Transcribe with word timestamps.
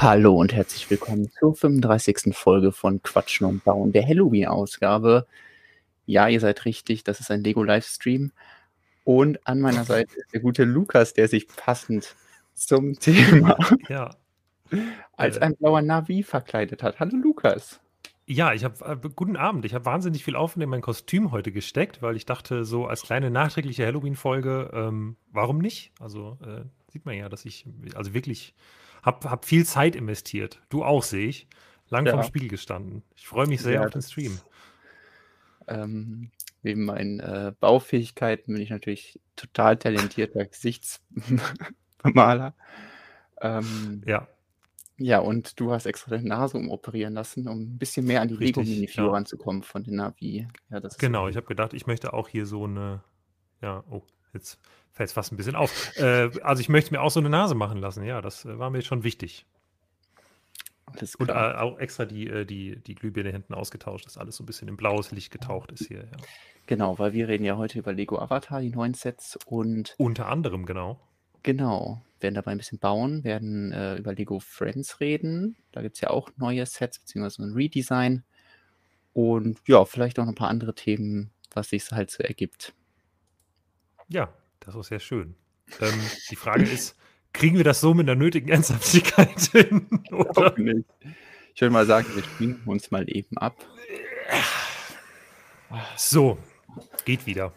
Hallo 0.00 0.36
und 0.36 0.52
herzlich 0.52 0.88
willkommen 0.90 1.28
zur 1.40 1.56
35. 1.56 2.32
Folge 2.32 2.70
von 2.70 3.02
Quatschen 3.02 3.48
und 3.48 3.64
Bauen, 3.64 3.90
der 3.90 4.06
Halloween-Ausgabe. 4.06 5.26
Ja, 6.06 6.28
ihr 6.28 6.38
seid 6.38 6.64
richtig, 6.66 7.02
das 7.02 7.18
ist 7.18 7.32
ein 7.32 7.42
Lego-Livestream. 7.42 8.30
Und 9.02 9.44
an 9.44 9.60
meiner 9.60 9.82
Seite 9.84 10.14
ist 10.14 10.32
der 10.32 10.38
gute 10.38 10.62
Lukas, 10.62 11.14
der 11.14 11.26
sich 11.26 11.48
passend 11.48 12.14
zum 12.54 12.96
Thema 13.00 13.58
Ja, 13.88 14.10
als 15.16 15.38
äh, 15.38 15.40
ein 15.40 15.56
blauer 15.56 15.82
Navi 15.82 16.22
verkleidet 16.22 16.84
hat. 16.84 17.00
Hallo 17.00 17.16
Lukas. 17.16 17.80
ja, 18.24 18.52
ich 18.52 18.62
habe 18.62 19.00
äh, 19.02 19.08
guten 19.16 19.36
Abend. 19.36 19.64
Ich 19.64 19.74
habe 19.74 19.84
wahnsinnig 19.84 20.22
viel 20.22 20.36
Aufwand 20.36 20.62
in 20.62 20.70
mein 20.70 20.80
Kostüm 20.80 21.32
heute 21.32 21.50
gesteckt, 21.50 22.02
weil 22.02 22.14
ich 22.14 22.24
dachte, 22.24 22.64
so 22.64 22.86
als 22.86 23.02
kleine 23.02 23.32
nachträgliche 23.32 23.84
Halloween-Folge, 23.84 24.70
ähm, 24.72 25.16
warum 25.32 25.58
nicht? 25.58 25.90
Also 25.98 26.38
äh, 26.46 26.62
sieht 26.92 27.04
man 27.04 27.16
ja, 27.16 27.28
dass 27.28 27.44
ich 27.44 27.66
also 27.96 28.14
wirklich 28.14 28.54
habe 29.08 29.30
hab 29.30 29.44
viel 29.44 29.66
Zeit 29.66 29.96
investiert. 29.96 30.62
Du 30.68 30.84
auch, 30.84 31.02
sehe 31.02 31.28
ich. 31.28 31.48
Lang 31.88 32.06
Ja, 32.06 32.22
Spiegel 32.22 32.48
gestanden. 32.48 33.02
Ich 33.16 33.26
freue 33.26 33.46
mich 33.46 33.62
sehr 33.62 33.74
ja, 33.74 33.84
auf 33.84 33.90
den 33.90 34.02
Stream. 34.02 34.38
ähm, 35.66 36.30
neben 36.62 36.84
meinen 36.84 37.20
äh, 37.20 37.52
Baufähigkeiten 37.58 38.52
bin 38.52 38.62
ich 38.62 38.70
natürlich 38.70 39.18
total 39.36 39.78
talentierter 39.78 40.44
Gesichtsmaler. 40.44 42.54
Ähm, 43.40 44.02
Ja, 44.06 44.28
ja, 45.00 45.20
und 45.20 45.60
du 45.60 45.70
hast 45.70 45.86
extra 45.86 46.10
deine 46.10 46.28
Nase 46.28 46.58
umoperieren 46.58 47.14
lassen, 47.14 47.46
um 47.46 47.60
ein 47.60 47.78
bisschen 47.78 48.04
mehr 48.04 48.20
an 48.20 48.28
die 48.28 48.34
Lego-Minifigur 48.34 49.06
ja. 49.06 49.12
ranzukommen 49.12 49.62
von 49.62 49.84
den 49.84 49.94
Navi. 49.94 50.48
Ja, 50.70 50.80
Genau, 50.98 51.28
ich 51.28 51.36
habe 51.36 51.46
gedacht, 51.46 51.72
ich 51.72 51.86
möchte 51.86 52.12
auch 52.12 52.26
hier 52.26 52.46
so 52.46 52.64
eine, 52.64 53.04
ja, 53.62 53.84
oh, 53.88 54.02
jetzt 54.32 54.58
fällt 54.92 55.08
es 55.08 55.12
fast 55.12 55.32
ein 55.32 55.36
bisschen 55.36 55.56
auf. 55.56 55.96
Äh, 55.96 56.30
also 56.42 56.60
ich 56.60 56.68
möchte 56.68 56.92
mir 56.92 57.00
auch 57.00 57.10
so 57.10 57.20
eine 57.20 57.30
Nase 57.30 57.54
machen 57.54 57.78
lassen. 57.78 58.04
Ja, 58.04 58.20
das 58.20 58.44
äh, 58.44 58.58
war 58.58 58.70
mir 58.70 58.82
schon 58.82 59.04
wichtig. 59.04 59.46
Und 61.18 61.28
äh, 61.28 61.32
auch 61.32 61.78
extra 61.78 62.04
die, 62.04 62.28
äh, 62.28 62.44
die, 62.44 62.76
die 62.76 62.94
Glühbirne 62.94 63.30
hinten 63.30 63.54
ausgetauscht, 63.54 64.06
dass 64.06 64.18
alles 64.18 64.36
so 64.36 64.42
ein 64.42 64.46
bisschen 64.46 64.68
in 64.68 64.76
blaues 64.76 65.10
Licht 65.10 65.30
getaucht 65.30 65.72
ist 65.72 65.86
hier. 65.86 65.98
Ja. 65.98 66.16
Genau, 66.66 66.98
weil 66.98 67.12
wir 67.12 67.28
reden 67.28 67.44
ja 67.44 67.56
heute 67.56 67.78
über 67.78 67.92
Lego 67.92 68.18
Avatar, 68.18 68.60
die 68.60 68.70
neuen 68.70 68.94
Sets 68.94 69.38
und 69.46 69.94
Unter 69.98 70.28
anderem, 70.28 70.66
genau. 70.66 71.00
genau, 71.42 72.02
werden 72.20 72.34
dabei 72.34 72.52
ein 72.52 72.58
bisschen 72.58 72.78
bauen, 72.78 73.24
werden 73.24 73.72
äh, 73.72 73.96
über 73.96 74.14
Lego 74.14 74.40
Friends 74.40 75.00
reden. 75.00 75.56
Da 75.72 75.82
gibt 75.82 75.96
es 75.96 76.00
ja 76.00 76.10
auch 76.10 76.30
neue 76.36 76.66
Sets, 76.66 76.98
beziehungsweise 76.98 77.42
ein 77.42 77.54
Redesign. 77.54 78.24
Und 79.12 79.60
ja, 79.66 79.84
vielleicht 79.84 80.18
auch 80.18 80.24
noch 80.24 80.32
ein 80.32 80.36
paar 80.36 80.50
andere 80.50 80.74
Themen, 80.74 81.30
was 81.52 81.70
sich 81.70 81.90
halt 81.90 82.10
so 82.10 82.22
ergibt. 82.22 82.74
Ja, 84.08 84.32
das 84.60 84.74
ist 84.74 84.88
sehr 84.88 85.00
schön. 85.00 85.34
Ähm, 85.80 86.00
die 86.30 86.36
Frage 86.36 86.64
ist, 86.64 86.96
kriegen 87.32 87.56
wir 87.56 87.64
das 87.64 87.80
so 87.80 87.94
mit 87.94 88.08
der 88.08 88.16
nötigen 88.16 88.48
Ernsthaftigkeit 88.48 89.38
hin? 89.52 89.86
Oder? 90.10 90.56
Ich 91.54 91.60
würde 91.60 91.72
mal 91.72 91.86
sagen, 91.86 92.06
wir 92.14 92.22
schminken 92.22 92.70
uns 92.70 92.90
mal 92.90 93.04
eben 93.08 93.36
ab. 93.36 93.54
So, 95.96 96.38
geht 97.04 97.26
wieder. 97.26 97.52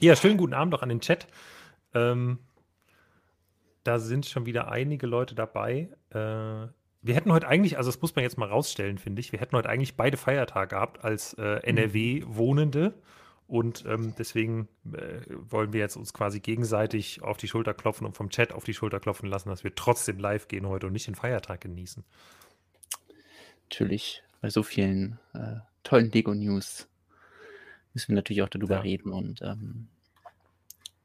Ja, 0.00 0.14
schönen 0.14 0.36
guten 0.36 0.54
Abend 0.54 0.74
auch 0.74 0.82
an 0.82 0.88
den 0.88 1.00
Chat. 1.00 1.26
Ähm, 1.94 2.38
da 3.82 3.98
sind 3.98 4.26
schon 4.26 4.46
wieder 4.46 4.70
einige 4.70 5.06
Leute 5.06 5.34
dabei. 5.34 5.88
Äh, 6.10 6.68
wir 7.02 7.14
hätten 7.14 7.32
heute 7.32 7.48
eigentlich, 7.48 7.76
also 7.76 7.90
das 7.90 8.00
muss 8.00 8.16
man 8.16 8.22
jetzt 8.22 8.38
mal 8.38 8.48
rausstellen, 8.48 8.98
finde 8.98 9.20
ich, 9.20 9.32
wir 9.32 9.40
hätten 9.40 9.56
heute 9.56 9.68
eigentlich 9.68 9.96
beide 9.96 10.16
Feiertage 10.16 10.74
gehabt 10.74 11.04
als 11.04 11.34
äh, 11.34 11.60
NRW-Wohnende. 11.62 12.94
Und 13.46 13.84
ähm, 13.86 14.14
deswegen 14.18 14.68
äh, 14.92 15.20
wollen 15.28 15.72
wir 15.74 15.80
jetzt 15.80 15.96
uns 15.96 16.14
quasi 16.14 16.40
gegenseitig 16.40 17.22
auf 17.22 17.36
die 17.36 17.48
Schulter 17.48 17.74
klopfen 17.74 18.06
und 18.06 18.16
vom 18.16 18.30
Chat 18.30 18.52
auf 18.52 18.64
die 18.64 18.74
Schulter 18.74 19.00
klopfen 19.00 19.28
lassen, 19.28 19.50
dass 19.50 19.64
wir 19.64 19.74
trotzdem 19.74 20.18
live 20.18 20.48
gehen 20.48 20.66
heute 20.66 20.86
und 20.86 20.92
nicht 20.94 21.06
den 21.06 21.14
Feiertag 21.14 21.60
genießen. 21.60 22.04
Natürlich, 23.68 24.22
bei 24.40 24.50
so 24.50 24.62
vielen 24.62 25.18
äh, 25.34 25.56
tollen 25.82 26.10
Lego-News 26.10 26.88
müssen 27.92 28.08
wir 28.08 28.16
natürlich 28.16 28.42
auch 28.42 28.48
darüber 28.48 28.76
Ja. 28.76 28.80
reden. 28.80 29.12
Und 29.12 29.42
ähm, 29.42 29.88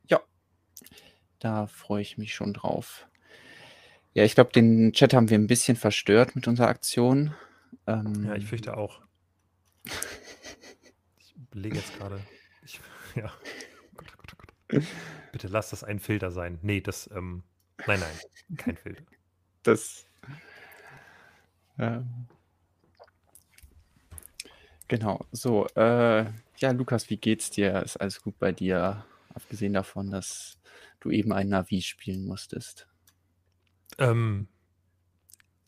ja, 0.08 0.22
da 1.40 1.68
freue 1.68 2.02
ich 2.02 2.18
mich 2.18 2.34
schon 2.34 2.54
drauf. 2.54 3.08
Ja, 4.14 4.24
ich 4.24 4.34
glaube, 4.36 4.52
den 4.52 4.94
Chat 4.94 5.14
haben 5.14 5.30
wir 5.30 5.38
ein 5.38 5.48
bisschen 5.48 5.78
verstört 5.78 6.36
mit 6.36 6.48
unserer 6.48 6.68
Aktion. 6.68 7.36
Ja, 8.24 8.36
ich 8.36 8.46
Ähm, 8.46 8.46
fürchte 8.46 8.78
auch. 8.78 9.02
Überlege 11.52 11.78
jetzt 11.78 11.98
gerade. 11.98 12.22
Ich, 12.64 12.80
ja. 13.16 13.32
Gott, 13.96 14.18
Gott, 14.18 14.38
Gott. 14.38 14.84
Bitte 15.32 15.48
lass 15.48 15.70
das 15.70 15.84
ein 15.84 16.00
Filter 16.00 16.32
sein. 16.32 16.60
Nee, 16.62 16.82
das, 16.82 17.10
ähm, 17.14 17.44
nein, 17.88 18.00
nein, 18.00 18.58
kein 18.58 18.78
Filter. 18.78 19.04
das. 19.64 20.06
ähm, 21.78 22.28
genau, 24.88 25.26
so. 25.32 25.68
Äh, 25.76 26.26
ja, 26.58 26.72
Lukas, 26.72 27.10
wie 27.10 27.18
geht's 27.18 27.50
dir? 27.50 27.82
Ist 27.84 27.98
alles 27.98 28.22
gut 28.22 28.38
bei 28.38 28.52
dir? 28.52 29.06
Abgesehen 29.34 29.74
davon, 29.74 30.12
dass 30.12 30.60
du 31.00 31.12
eben 31.12 31.32
ein 31.32 31.50
Navi 31.50 31.82
spielen 31.82 32.26
musstest. 32.26 32.88
Ähm, 33.98 34.48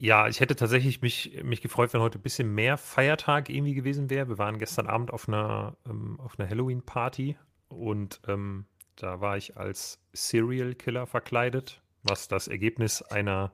ja, 0.01 0.27
ich 0.27 0.39
hätte 0.39 0.55
tatsächlich 0.55 1.03
mich, 1.03 1.43
mich 1.43 1.61
gefreut, 1.61 1.93
wenn 1.93 2.01
heute 2.01 2.17
ein 2.17 2.23
bisschen 2.23 2.55
mehr 2.55 2.79
Feiertag 2.79 3.49
irgendwie 3.49 3.75
gewesen 3.75 4.09
wäre. 4.09 4.29
Wir 4.29 4.39
waren 4.39 4.57
gestern 4.57 4.87
Abend 4.87 5.13
auf 5.13 5.27
einer, 5.27 5.77
ähm, 5.87 6.19
auf 6.19 6.39
einer 6.39 6.49
Halloween-Party 6.49 7.37
und 7.69 8.19
ähm, 8.27 8.65
da 8.95 9.21
war 9.21 9.37
ich 9.37 9.57
als 9.57 9.99
Serial 10.11 10.73
Killer 10.73 11.05
verkleidet, 11.05 11.83
was 12.01 12.27
das 12.27 12.47
Ergebnis 12.47 13.03
einer, 13.03 13.51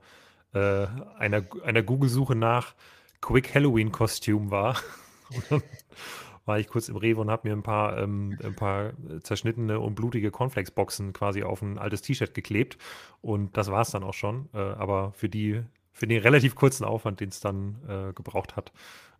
äh, 0.54 0.86
einer, 1.18 1.44
einer 1.64 1.82
Google-Suche 1.82 2.34
nach 2.34 2.74
Quick 3.20 3.54
Halloween-Kostüm 3.54 4.50
war. 4.50 4.78
War 6.46 6.58
ich 6.58 6.68
kurz 6.68 6.88
im 6.88 6.96
Rewe 6.96 7.20
und 7.20 7.30
habe 7.30 7.46
mir 7.46 7.54
ein 7.54 7.62
paar, 7.62 7.98
ähm, 7.98 8.38
ein 8.42 8.56
paar 8.56 8.94
zerschnittene 9.20 9.80
und 9.80 9.96
blutige 9.96 10.30
Cornflakes-Boxen 10.30 11.12
quasi 11.12 11.42
auf 11.42 11.60
ein 11.60 11.76
altes 11.76 12.00
T-Shirt 12.00 12.32
geklebt. 12.32 12.78
Und 13.20 13.58
das 13.58 13.70
war 13.70 13.82
es 13.82 13.90
dann 13.90 14.02
auch 14.02 14.14
schon. 14.14 14.48
Äh, 14.54 14.56
aber 14.56 15.12
für 15.12 15.28
die, 15.28 15.62
für 15.98 16.06
den 16.06 16.22
relativ 16.22 16.54
kurzen 16.54 16.84
Aufwand, 16.84 17.18
den 17.20 17.28
es 17.30 17.40
dann 17.40 17.76
äh, 17.88 18.12
gebraucht 18.12 18.54
hat, 18.56 18.72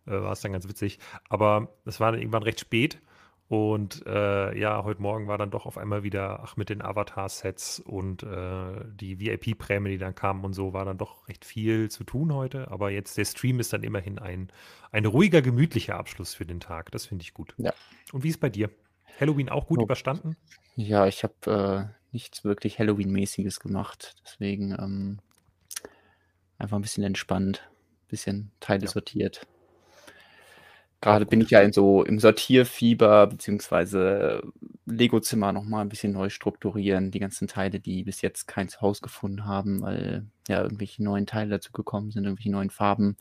äh, 0.07 0.11
war 0.11 0.31
es 0.31 0.39
dann 0.41 0.53
ganz 0.53 0.67
witzig. 0.67 0.99
Aber 1.27 1.67
es 1.85 1.99
war 1.99 2.11
dann 2.11 2.21
irgendwann 2.21 2.43
recht 2.43 2.59
spät. 2.61 3.01
Und 3.49 4.05
äh, 4.05 4.55
ja, 4.57 4.83
heute 4.83 5.01
Morgen 5.01 5.27
war 5.27 5.39
dann 5.39 5.49
doch 5.49 5.65
auf 5.65 5.77
einmal 5.79 6.03
wieder, 6.03 6.41
ach, 6.43 6.55
mit 6.55 6.69
den 6.69 6.83
Avatar-Sets 6.83 7.79
und 7.79 8.21
äh, 8.21 8.85
die 8.93 9.19
VIP-Prämie, 9.19 9.89
die 9.89 9.97
dann 9.97 10.13
kamen 10.13 10.45
und 10.45 10.53
so, 10.53 10.71
war 10.71 10.85
dann 10.85 10.99
doch 10.99 11.27
recht 11.27 11.43
viel 11.45 11.89
zu 11.89 12.03
tun 12.03 12.31
heute. 12.33 12.69
Aber 12.69 12.91
jetzt 12.91 13.17
der 13.17 13.25
Stream 13.25 13.59
ist 13.59 13.73
dann 13.73 13.81
immerhin 13.83 14.19
ein, 14.19 14.51
ein 14.91 15.05
ruhiger, 15.05 15.41
gemütlicher 15.41 15.97
Abschluss 15.97 16.33
für 16.35 16.45
den 16.45 16.59
Tag. 16.59 16.91
Das 16.91 17.07
finde 17.07 17.23
ich 17.23 17.33
gut. 17.33 17.55
Ja. 17.57 17.73
Und 18.13 18.23
wie 18.23 18.29
ist 18.29 18.39
bei 18.39 18.49
dir? 18.49 18.69
Halloween 19.19 19.49
auch 19.49 19.65
gut 19.67 19.79
Oh. 19.79 19.83
überstanden? 19.83 20.37
Ja, 20.75 21.07
ich 21.07 21.23
habe 21.23 21.89
äh, 21.91 22.13
nichts 22.13 22.43
wirklich 22.45 22.77
Halloween-mäßiges 22.79 23.59
gemacht. 23.59 24.15
Deswegen 24.23 24.73
ähm, 24.79 25.19
einfach 26.59 26.77
ein 26.77 26.81
bisschen 26.83 27.03
entspannt, 27.03 27.63
ein 27.71 28.07
bisschen 28.09 28.51
Teile 28.59 28.85
Ja. 28.85 28.91
sortiert. 28.91 29.47
Gerade 31.01 31.25
bin 31.25 31.39
ich 31.39 31.49
ja 31.49 31.61
in 31.61 31.71
so 31.71 32.03
im 32.03 32.19
Sortierfieber, 32.19 33.27
beziehungsweise 33.27 34.43
Lego-Zimmer 34.85 35.53
nochmal 35.53 35.81
ein 35.85 35.89
bisschen 35.89 36.11
neu 36.11 36.29
strukturieren. 36.29 37.09
Die 37.11 37.19
ganzen 37.19 37.47
Teile, 37.47 37.79
die 37.79 38.03
bis 38.03 38.21
jetzt 38.21 38.47
kein 38.47 38.67
Zuhause 38.67 39.01
gefunden 39.01 39.45
haben, 39.45 39.81
weil 39.81 40.25
ja 40.49 40.61
irgendwelche 40.61 41.01
neuen 41.01 41.25
Teile 41.25 41.51
dazu 41.51 41.71
gekommen 41.71 42.11
sind, 42.11 42.25
irgendwelche 42.25 42.51
neuen 42.51 42.69
Farben. 42.69 43.15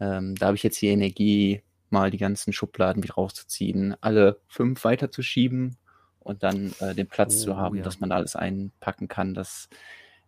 Ähm, 0.00 0.34
da 0.36 0.46
habe 0.46 0.56
ich 0.56 0.62
jetzt 0.62 0.80
die 0.80 0.86
Energie, 0.88 1.62
mal 1.90 2.10
die 2.10 2.16
ganzen 2.18 2.54
Schubladen 2.54 3.02
wieder 3.02 3.14
rauszuziehen, 3.14 3.94
alle 4.00 4.40
fünf 4.46 4.82
weiterzuschieben 4.84 5.76
und 6.20 6.42
dann 6.42 6.72
äh, 6.80 6.94
den 6.94 7.06
Platz 7.06 7.40
zu 7.40 7.52
Oh, 7.52 7.56
haben, 7.56 7.76
ja. 7.76 7.82
dass 7.82 8.00
man 8.00 8.12
alles 8.12 8.34
einpacken 8.34 9.08
kann. 9.08 9.34
Das 9.34 9.68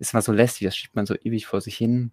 ist 0.01 0.15
mal 0.15 0.23
so 0.23 0.33
lästig, 0.33 0.67
das 0.67 0.77
schiebt 0.77 0.97
man 0.97 1.07
so 1.07 1.15
ewig 1.15 1.47
vor 1.47 1.61
sich 1.61 1.77
hin. 1.77 2.11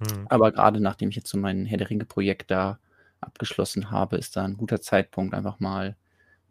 Hm. 0.00 0.26
Aber 0.28 0.52
gerade 0.52 0.80
nachdem 0.80 1.08
ich 1.08 1.16
jetzt 1.16 1.30
so 1.30 1.38
mein 1.38 1.64
Herr 1.64 1.78
der 1.78 1.88
Ringe-Projekt 1.88 2.50
da 2.50 2.78
abgeschlossen 3.20 3.90
habe, 3.90 4.16
ist 4.16 4.36
da 4.36 4.44
ein 4.44 4.56
guter 4.56 4.80
Zeitpunkt, 4.80 5.34
einfach 5.34 5.60
mal 5.60 5.96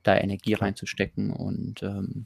da 0.02 0.18
Energie 0.18 0.54
reinzustecken 0.54 1.32
und 1.32 1.84
ähm, 1.84 2.26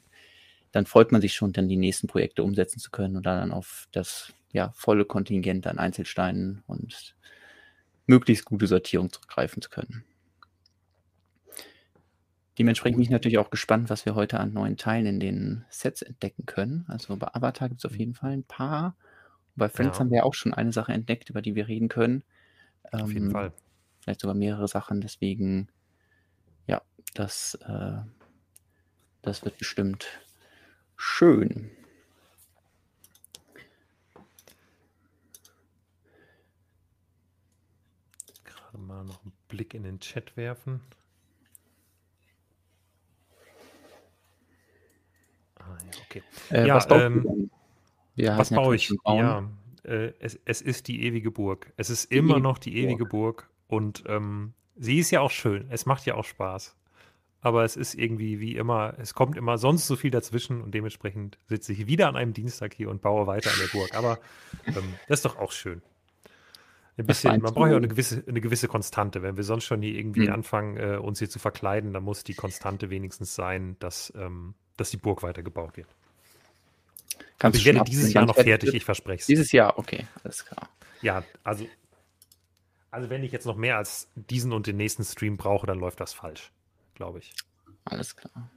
dann 0.72 0.86
freut 0.86 1.12
man 1.12 1.20
sich 1.20 1.34
schon, 1.34 1.52
dann 1.52 1.68
die 1.68 1.76
nächsten 1.76 2.06
Projekte 2.06 2.42
umsetzen 2.42 2.78
zu 2.78 2.90
können 2.90 3.16
und 3.16 3.26
da 3.26 3.38
dann 3.38 3.52
auf 3.52 3.88
das 3.92 4.32
ja, 4.52 4.72
volle 4.74 5.04
Kontingent 5.04 5.66
an 5.66 5.78
Einzelsteinen 5.78 6.62
und 6.66 7.16
möglichst 8.06 8.44
gute 8.44 8.66
Sortierung 8.66 9.10
zurückgreifen 9.12 9.62
zu 9.62 9.70
können. 9.70 10.04
Dementsprechend 12.58 12.96
bin 12.96 13.04
ich 13.04 13.10
natürlich 13.10 13.38
auch 13.38 13.50
gespannt, 13.50 13.88
was 13.88 14.04
wir 14.04 14.14
heute 14.14 14.40
an 14.40 14.52
neuen 14.52 14.76
Teilen 14.76 15.06
in 15.06 15.20
den 15.20 15.64
Sets 15.70 16.02
entdecken 16.02 16.44
können. 16.46 16.84
Also 16.88 17.16
bei 17.16 17.28
Avatar 17.32 17.68
gibt 17.68 17.80
es 17.80 17.84
auf 17.86 17.96
jeden 17.96 18.14
Fall 18.14 18.32
ein 18.32 18.44
paar. 18.44 18.96
Bei 19.56 19.68
Friends 19.68 19.98
Ja. 19.98 20.00
haben 20.00 20.10
wir 20.10 20.24
auch 20.26 20.34
schon 20.34 20.54
eine 20.54 20.72
Sache 20.72 20.92
entdeckt, 20.92 21.30
über 21.30 21.42
die 21.42 21.54
wir 21.54 21.68
reden 21.68 21.88
können. 21.88 22.24
Auf 22.92 23.12
jeden 23.12 23.26
Ähm, 23.26 23.32
Fall. 23.32 23.52
Vielleicht 24.00 24.20
sogar 24.20 24.34
mehrere 24.34 24.68
Sachen. 24.68 25.00
Deswegen, 25.00 25.68
ja, 26.66 26.82
das, 27.14 27.54
äh, 27.66 27.98
das 29.22 29.44
wird 29.44 29.58
bestimmt 29.58 30.06
schön. 30.96 31.70
gerade 38.44 38.78
mal 38.78 39.04
noch 39.04 39.22
einen 39.22 39.32
Blick 39.48 39.74
in 39.74 39.82
den 39.82 40.00
Chat 40.00 40.36
werfen. 40.36 40.80
Ah, 45.68 45.78
ja, 45.84 45.90
okay. 46.08 46.22
Äh, 46.50 46.66
Ja, 46.66 46.74
was 46.76 46.86
ähm, 46.90 47.50
Was 48.38 48.50
baue 48.50 48.74
ich? 48.76 48.88
Ja, 49.06 49.48
äh, 49.84 50.12
es, 50.18 50.38
es 50.44 50.60
ist 50.62 50.88
die 50.88 51.04
ewige 51.04 51.30
Burg. 51.30 51.72
Es 51.76 51.90
ist 51.90 52.10
immer 52.10 52.38
noch 52.40 52.58
die 52.58 52.76
ewige 52.78 53.04
Burg 53.06 53.48
und 53.68 54.04
ähm, 54.06 54.54
sie 54.76 54.98
ist 54.98 55.10
ja 55.10 55.20
auch 55.20 55.30
schön. 55.30 55.66
Es 55.70 55.86
macht 55.86 56.04
ja 56.06 56.14
auch 56.14 56.24
Spaß. 56.24 56.74
Aber 57.40 57.62
es 57.64 57.76
ist 57.76 57.94
irgendwie 57.94 58.40
wie 58.40 58.56
immer, 58.56 58.94
es 58.98 59.14
kommt 59.14 59.36
immer 59.36 59.58
sonst 59.58 59.86
so 59.86 59.94
viel 59.94 60.10
dazwischen 60.10 60.60
und 60.60 60.74
dementsprechend 60.74 61.38
sitze 61.46 61.72
ich 61.72 61.86
wieder 61.86 62.08
an 62.08 62.16
einem 62.16 62.32
Dienstag 62.32 62.74
hier 62.74 62.90
und 62.90 63.00
baue 63.00 63.28
weiter 63.28 63.50
an 63.52 63.58
der 63.60 63.68
Burg. 63.68 63.94
Aber 63.94 64.18
ähm, 64.66 64.94
das 65.06 65.20
ist 65.20 65.24
doch 65.24 65.38
auch 65.38 65.52
schön. 65.52 65.80
Ein 66.96 67.06
bisschen, 67.06 67.40
man 67.40 67.54
braucht 67.54 67.68
ja 67.68 67.74
auch 67.74 67.76
eine 67.76 67.86
gewisse, 67.86 68.24
eine 68.26 68.40
gewisse 68.40 68.66
Konstante. 68.66 69.22
Wenn 69.22 69.36
wir 69.36 69.44
sonst 69.44 69.64
schon 69.66 69.80
hier 69.82 69.94
irgendwie 69.94 70.26
Hm. 70.26 70.32
anfangen, 70.34 70.76
äh, 70.78 70.96
uns 70.96 71.20
hier 71.20 71.30
zu 71.30 71.38
verkleiden, 71.38 71.92
dann 71.92 72.02
muss 72.02 72.24
die 72.24 72.34
Konstante 72.34 72.90
wenigstens 72.90 73.36
sein, 73.36 73.76
dass, 73.78 74.12
ähm, 74.16 74.54
dass 74.78 74.90
die 74.90 74.96
Burg 74.96 75.22
weitergebaut 75.22 75.76
wird. 75.76 75.88
Kannst 77.38 77.56
du 77.56 77.60
ich 77.60 77.66
werde 77.66 77.84
dieses 77.84 78.12
Jahr 78.12 78.26
noch 78.26 78.34
fertig 78.34 78.74
ich 78.74 78.84
verspreche 78.84 79.20
es. 79.20 79.26
Dieses 79.26 79.52
Jahr, 79.52 79.78
okay, 79.78 80.06
alles 80.24 80.44
klar. 80.44 80.68
Ja, 81.02 81.22
also, 81.44 81.66
also 82.90 83.10
wenn 83.10 83.22
ich 83.22 83.32
jetzt 83.32 83.46
noch 83.46 83.56
mehr 83.56 83.76
als 83.76 84.08
diesen 84.14 84.52
und 84.52 84.66
den 84.66 84.76
nächsten 84.76 85.04
Stream 85.04 85.36
brauche, 85.36 85.66
dann 85.66 85.78
läuft 85.78 86.00
das 86.00 86.12
falsch, 86.12 86.50
glaube 86.94 87.20
ich. 87.20 87.32
Alles 87.84 88.16
klar. 88.16 88.50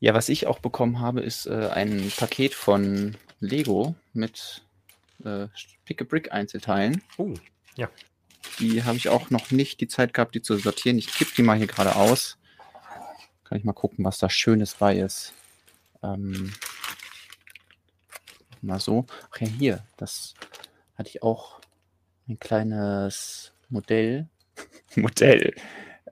Ja, 0.00 0.14
was 0.14 0.28
ich 0.28 0.46
auch 0.46 0.58
bekommen 0.58 1.00
habe, 1.00 1.20
ist 1.20 1.46
äh, 1.46 1.68
ein 1.72 2.10
Paket 2.16 2.54
von 2.54 3.16
Lego 3.38 3.94
mit 4.14 4.62
äh, 5.24 5.46
Pick-a-Brick-Einzelteilen. 5.84 7.02
Oh, 7.18 7.34
ja. 7.76 7.88
Die 8.58 8.82
habe 8.84 8.96
ich 8.96 9.08
auch 9.10 9.30
noch 9.30 9.50
nicht 9.50 9.80
die 9.80 9.88
Zeit 9.88 10.14
gehabt, 10.14 10.34
die 10.34 10.42
zu 10.42 10.56
sortieren. 10.56 10.98
Ich 10.98 11.12
kipp 11.12 11.34
die 11.34 11.42
mal 11.42 11.58
hier 11.58 11.66
gerade 11.66 11.96
aus. 11.96 12.38
Kann 13.50 13.58
ich 13.58 13.64
mal 13.64 13.72
gucken, 13.72 14.04
was 14.04 14.18
da 14.18 14.30
Schönes 14.30 14.74
bei 14.74 14.96
ist. 14.96 15.34
Ähm, 16.04 16.52
mal 18.62 18.78
so. 18.78 19.06
Ach 19.32 19.40
ja, 19.40 19.48
hier. 19.48 19.84
Das 19.96 20.34
hatte 20.94 21.08
ich 21.08 21.24
auch 21.24 21.60
ein 22.28 22.38
kleines 22.38 23.52
Modell. 23.68 24.28
Modell. 24.94 25.52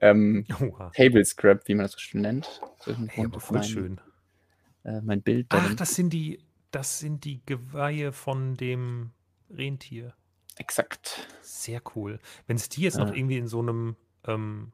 Ähm. 0.01 0.45
Table 0.93 1.23
Scrap, 1.23 1.65
wie 1.69 1.75
man 1.75 1.85
das 1.85 1.93
so 1.93 1.99
schön 1.99 2.23
nennt. 2.23 2.59
So 2.81 2.93
Hey, 3.07 3.23
aber 3.23 3.39
voll 3.39 3.59
mein, 3.59 3.67
schön. 3.69 4.01
Äh, 4.83 4.99
mein 4.99 5.21
Bild 5.21 5.47
Ach, 5.51 5.61
darin. 5.61 5.77
das 5.77 5.95
sind 5.95 6.09
die, 6.09 6.43
das 6.71 6.99
sind 6.99 7.23
die 7.23 7.39
Geweihe 7.45 8.11
von 8.11 8.57
dem 8.57 9.11
Rentier. 9.49 10.13
Exakt. 10.57 11.25
Sehr 11.41 11.81
cool. 11.95 12.19
Wenn 12.47 12.57
es 12.57 12.67
die 12.67 12.81
jetzt 12.81 12.97
noch 12.97 13.07
Ja. 13.07 13.13
irgendwie 13.13 13.37
in 13.37 13.47
so 13.47 13.61
einem, 13.61 13.95
ähm, 14.25 14.73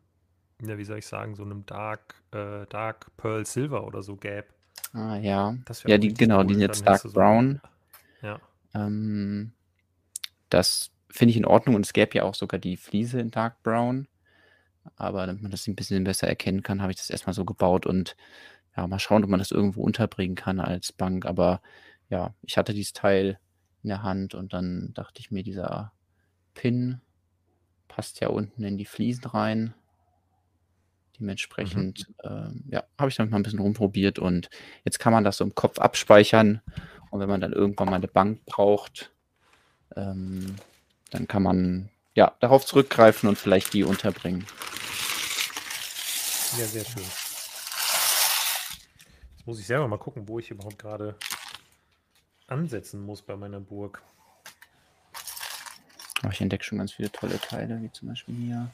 ja, 0.61 0.77
wie 0.77 0.83
soll 0.85 0.99
ich 0.99 1.07
sagen, 1.07 1.35
so 1.35 1.43
einem 1.43 1.65
Dark, 1.65 2.15
äh, 2.31 2.65
Dark 2.67 3.15
Pearl 3.17 3.45
Silver 3.45 3.85
oder 3.85 4.03
so 4.03 4.15
gäbe, 4.15 4.47
Ah 4.93 5.17
ja. 5.17 5.55
Ja, 5.85 5.97
die, 5.97 6.13
genau, 6.13 6.43
die 6.43 6.53
cool. 6.53 6.53
sind 6.53 6.61
Dann 6.61 6.61
jetzt 6.61 6.87
Dark 6.87 7.03
so, 7.03 7.09
Brown. 7.11 7.61
ja. 8.21 8.39
Ähm, 8.73 9.53
das 10.49 10.91
finde 11.09 11.31
ich 11.31 11.37
in 11.37 11.45
Ordnung 11.45 11.75
und 11.75 11.85
es 11.85 11.93
gäbe 11.93 12.15
ja 12.17 12.23
auch 12.23 12.35
sogar 12.35 12.59
die 12.59 12.77
Fliese 12.77 13.19
in 13.19 13.31
Dark 13.31 13.61
Brown. 13.63 14.07
Aber 14.97 15.25
damit 15.27 15.41
man 15.41 15.51
das 15.51 15.67
ein 15.67 15.75
bisschen 15.75 16.03
besser 16.03 16.27
erkennen 16.27 16.63
kann, 16.63 16.81
habe 16.81 16.91
ich 16.91 16.97
das 16.97 17.09
erstmal 17.09 17.33
so 17.33 17.45
gebaut 17.45 17.85
und 17.85 18.15
ja, 18.77 18.87
mal 18.87 18.99
schauen, 18.99 19.23
ob 19.23 19.29
man 19.29 19.39
das 19.39 19.51
irgendwo 19.51 19.83
unterbringen 19.83 20.35
kann 20.35 20.59
als 20.59 20.91
Bank. 20.93 21.25
Aber 21.25 21.61
ja, 22.09 22.33
ich 22.43 22.57
hatte 22.57 22.73
dieses 22.73 22.93
Teil 22.93 23.39
in 23.83 23.89
der 23.89 24.03
Hand 24.03 24.35
und 24.35 24.53
dann 24.53 24.91
dachte 24.93 25.19
ich 25.21 25.31
mir, 25.31 25.43
dieser 25.43 25.93
Pin 26.55 27.01
passt 27.87 28.21
ja 28.21 28.29
unten 28.29 28.63
in 28.63 28.77
die 28.77 28.85
Fliesen 28.85 29.25
rein. 29.25 29.73
Dementsprechend, 31.19 32.07
ähm, 32.23 32.63
ja, 32.69 32.83
habe 32.97 33.09
ich 33.09 33.15
damit 33.15 33.31
mal 33.31 33.39
ein 33.39 33.43
bisschen 33.43 33.59
rumprobiert 33.59 34.19
und 34.19 34.49
jetzt 34.83 34.99
kann 34.99 35.13
man 35.13 35.23
das 35.23 35.37
so 35.37 35.43
im 35.43 35.55
Kopf 35.55 35.79
abspeichern. 35.79 36.61
Und 37.09 37.19
wenn 37.21 37.29
man 37.29 37.39
dann 37.39 37.53
irgendwann 37.53 37.89
mal 37.89 37.95
eine 37.95 38.07
Bank 38.07 38.45
braucht, 38.45 39.11
ähm, 39.95 40.55
dann 41.11 41.27
kann 41.27 41.43
man 41.43 41.89
ja 42.13 42.35
darauf 42.39 42.65
zurückgreifen 42.65 43.29
und 43.29 43.37
vielleicht 43.37 43.73
die 43.73 43.83
unterbringen. 43.83 44.45
Ja, 46.57 46.65
sehr 46.65 46.85
schön. 46.85 47.03
Jetzt 49.37 49.45
muss 49.45 49.59
ich 49.59 49.67
selber 49.67 49.87
mal 49.87 49.97
gucken, 49.97 50.27
wo 50.27 50.39
ich 50.39 50.51
überhaupt 50.51 50.79
gerade 50.79 51.15
ansetzen 52.47 53.01
muss 53.01 53.21
bei 53.21 53.35
meiner 53.35 53.59
Burg. 53.59 54.01
Aber 56.21 56.31
ich 56.33 56.41
entdecke 56.41 56.63
schon 56.63 56.77
ganz 56.77 56.93
viele 56.93 57.11
tolle 57.11 57.39
Teile, 57.39 57.81
wie 57.81 57.91
zum 57.91 58.07
Beispiel 58.09 58.35
hier 58.35 58.71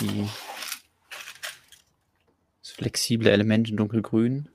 die 0.00 0.28
flexible 2.72 3.30
Element 3.30 3.68
in 3.68 3.76
dunkelgrün. 3.76 4.48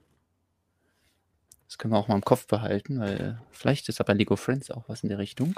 Das 1.68 1.78
können 1.78 1.94
wir 1.94 1.98
auch 1.98 2.08
mal 2.08 2.16
im 2.16 2.24
Kopf 2.24 2.48
behalten, 2.48 3.00
weil 3.00 3.42
vielleicht 3.52 3.90
ist 3.90 4.00
aber 4.00 4.14
Lego 4.14 4.36
Friends 4.36 4.72
auch 4.72 4.88
was 4.88 5.04
in 5.04 5.10
der 5.10 5.18
Richtung 5.18 5.56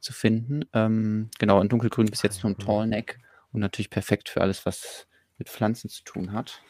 zu 0.00 0.12
finden. 0.12 0.64
Ähm, 0.72 1.30
genau, 1.38 1.60
in 1.60 1.68
dunkelgrün 1.68 2.06
bis 2.06 2.22
jetzt 2.22 2.42
nur 2.42 2.52
ein 2.52 2.56
Mhm. 2.58 2.64
Tallneck 2.64 3.18
und 3.52 3.60
natürlich 3.60 3.90
perfekt 3.90 4.28
für 4.28 4.40
alles, 4.40 4.64
was 4.66 5.06
mit 5.38 5.48
Pflanzen 5.48 5.90
zu 5.90 6.04
tun 6.04 6.32
hat. 6.32 6.62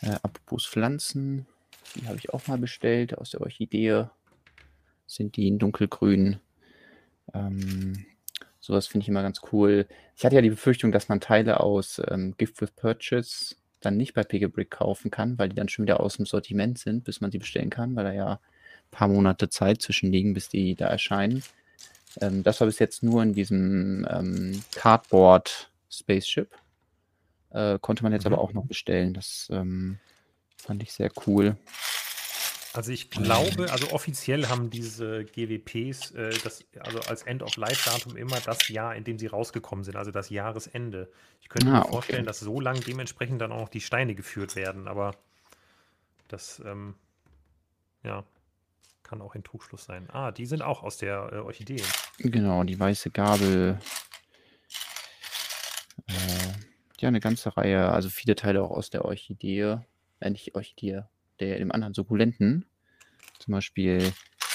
Äh, 0.00 0.16
apropos 0.22 0.66
Pflanzen, 0.66 1.46
die 1.94 2.06
habe 2.06 2.16
ich 2.16 2.32
auch 2.32 2.46
mal 2.48 2.58
bestellt 2.58 3.16
aus 3.18 3.30
der 3.30 3.42
Orchidee. 3.42 4.06
Sind 5.06 5.36
die 5.36 5.46
in 5.48 5.58
dunkelgrün. 5.58 6.40
Ähm, 7.34 8.06
sowas 8.62 8.86
finde 8.86 9.02
ich 9.04 9.08
immer 9.08 9.22
ganz 9.22 9.40
cool. 9.52 9.86
Ich 10.16 10.24
hatte 10.24 10.36
ja 10.36 10.40
die 10.40 10.50
Befürchtung, 10.50 10.92
dass 10.92 11.08
man 11.08 11.20
Teile 11.20 11.60
aus 11.60 12.00
ähm, 12.08 12.34
Gift 12.38 12.60
with 12.62 12.70
Purchase 12.70 13.56
dann 13.80 13.96
nicht 13.96 14.14
bei 14.14 14.22
Pick 14.22 14.44
a 14.44 14.48
Brick 14.48 14.70
kaufen 14.70 15.10
kann, 15.10 15.36
weil 15.38 15.48
die 15.48 15.56
dann 15.56 15.68
schon 15.68 15.82
wieder 15.84 16.00
aus 16.00 16.16
dem 16.16 16.24
Sortiment 16.26 16.78
sind, 16.78 17.02
bis 17.04 17.20
man 17.20 17.32
sie 17.32 17.38
bestellen 17.38 17.68
kann, 17.70 17.96
weil 17.96 18.04
da 18.04 18.12
ja 18.12 18.32
ein 18.34 18.90
paar 18.92 19.08
Monate 19.08 19.48
Zeit 19.50 19.82
zwischenliegen, 19.82 20.32
bis 20.32 20.48
die 20.48 20.76
da 20.76 20.86
erscheinen. 20.86 21.42
Ähm, 22.20 22.44
das 22.44 22.60
war 22.60 22.68
bis 22.68 22.78
jetzt 22.78 23.02
nur 23.02 23.22
in 23.24 23.34
diesem 23.34 24.06
ähm, 24.08 24.62
Cardboard 24.76 25.70
Spaceship. 25.90 26.54
Äh, 27.50 27.78
konnte 27.80 28.04
man 28.04 28.12
jetzt 28.12 28.24
Mhm. 28.24 28.34
aber 28.34 28.42
auch 28.42 28.52
noch 28.52 28.66
bestellen. 28.66 29.12
Das 29.12 29.48
ähm, 29.50 29.98
fand 30.56 30.82
ich 30.84 30.92
sehr 30.92 31.10
cool. 31.26 31.56
Also 32.74 32.90
ich 32.90 33.10
glaube, 33.10 33.70
also 33.70 33.90
offiziell 33.92 34.48
haben 34.48 34.70
diese 34.70 35.24
GWPs 35.24 36.12
äh, 36.12 36.30
das, 36.42 36.64
also 36.80 37.00
als 37.00 37.22
End-of-Life-Datum 37.22 38.16
immer 38.16 38.40
das 38.40 38.68
Jahr, 38.68 38.96
in 38.96 39.04
dem 39.04 39.18
sie 39.18 39.26
rausgekommen 39.26 39.84
sind, 39.84 39.96
also 39.96 40.10
das 40.10 40.30
Jahresende. 40.30 41.10
Ich 41.42 41.50
könnte 41.50 41.68
Ah, 41.68 41.72
mir 41.72 41.80
okay. 41.82 41.90
vorstellen, 41.92 42.24
dass 42.24 42.40
so 42.40 42.60
lang 42.60 42.80
dementsprechend 42.80 43.42
dann 43.42 43.52
auch 43.52 43.60
noch 43.60 43.68
die 43.68 43.82
Steine 43.82 44.14
geführt 44.14 44.56
werden, 44.56 44.88
aber 44.88 45.14
das, 46.28 46.62
ähm, 46.64 46.94
ja, 48.04 48.24
kann 49.02 49.20
auch 49.20 49.34
ein 49.34 49.44
Trugschluss 49.44 49.84
sein. 49.84 50.08
Ah, 50.10 50.30
die 50.32 50.46
sind 50.46 50.62
auch 50.62 50.82
aus 50.82 50.96
der 50.96 51.30
äh, 51.30 51.36
Orchidee. 51.40 51.82
Genau, 52.18 52.64
die 52.64 52.80
weiße 52.80 53.10
Gabel. 53.10 53.78
Äh, 56.06 56.12
ja, 57.00 57.08
eine 57.08 57.20
ganze 57.20 57.54
Reihe, 57.54 57.90
also 57.90 58.08
viele 58.08 58.34
Teile 58.34 58.62
auch 58.62 58.70
aus 58.70 58.88
der 58.88 59.04
Orchidee. 59.04 59.78
Äh, 60.20 60.30
nicht 60.30 60.54
Orchidee, 60.54 61.02
der 61.46 61.58
dem 61.58 61.72
anderen 61.72 61.94
Sukkulenten. 61.94 62.64
Zum 63.38 63.52
Beispiel 63.52 64.12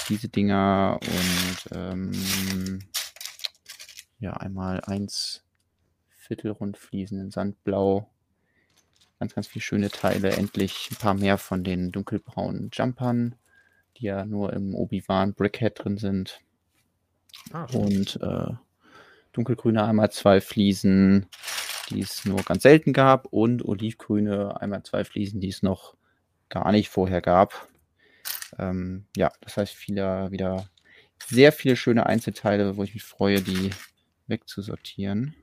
diese 0.10 0.30
Dinger 0.30 1.00
und 1.02 1.78
ähm, 1.78 2.80
ja, 4.20 4.34
einmal 4.34 4.82
eins 4.82 5.44
Viertelrundfliesen 6.10 7.20
in 7.20 7.32
Sandblau. 7.32 8.10
Ganz, 9.20 9.36
ganz 9.36 9.48
viele 9.48 9.64
schöne 9.64 9.90
Teile. 9.90 10.32
Endlich 10.32 10.90
ein 10.92 10.98
paar 10.98 11.14
mehr 11.14 11.38
von 11.38 11.64
den 11.64 11.92
dunkelbraunen 11.92 12.70
Jumpern, 12.72 13.36
die 13.98 14.06
ja 14.06 14.26
nur 14.26 14.54
im 14.54 14.76
Obi-Wan 14.76 15.34
Brickhead 15.34 15.74
drin 15.76 15.98
sind. 15.98 16.40
Ah. 17.52 17.66
Und 17.74 18.20
äh, 18.22 18.54
dunkelgrüne 19.34 19.84
einmal 19.84 20.12
zwei 20.12 20.40
Fliesen, 20.40 21.28
die 21.90 22.02
es 22.02 22.26
nur 22.26 22.44
ganz 22.44 22.64
selten 22.64 22.94
gab. 22.94 23.28
Und 23.28 23.66
olivgrüne 23.66 24.62
einmal 24.62 24.84
zwei 24.84 25.04
Fliesen, 25.04 25.42
die 25.42 25.50
es 25.50 25.64
noch 25.64 25.97
gar 26.50 26.72
nicht 26.72 26.90
vorher 26.90 27.22
gab. 27.22 27.68
Ähm, 28.58 29.06
ja, 29.16 29.32
das 29.42 29.58
heißt, 29.58 29.74
viele, 29.74 30.32
wieder 30.32 30.70
sehr 31.26 31.52
viele 31.52 31.76
schöne 31.76 32.06
Einzelteile, 32.06 32.78
wo 32.78 32.84
ich 32.84 32.94
mich 32.94 33.04
freue, 33.04 33.42
die 33.42 33.72
wegzusortieren. 34.28 35.36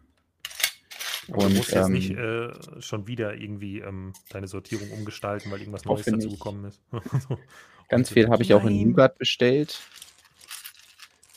Aber 1.28 1.40
du 1.40 1.46
Und, 1.46 1.56
musst 1.56 1.72
jetzt 1.72 1.88
nicht 1.88 2.10
ähm, 2.10 2.50
äh, 2.50 2.82
schon 2.82 3.06
wieder 3.06 3.34
irgendwie 3.34 3.80
ähm, 3.80 4.12
deine 4.30 4.46
Sortierung 4.46 4.90
umgestalten, 4.90 5.50
weil 5.50 5.60
irgendwas 5.60 5.84
Neues 5.84 6.04
dazu 6.04 6.28
gekommen 6.28 6.66
ist. 6.66 6.80
Ganz 7.88 8.10
viel 8.10 8.28
habe 8.28 8.42
ich 8.42 8.52
auch 8.54 8.64
in. 8.64 8.88
Nougat 8.90 9.18
bestellt. 9.18 9.80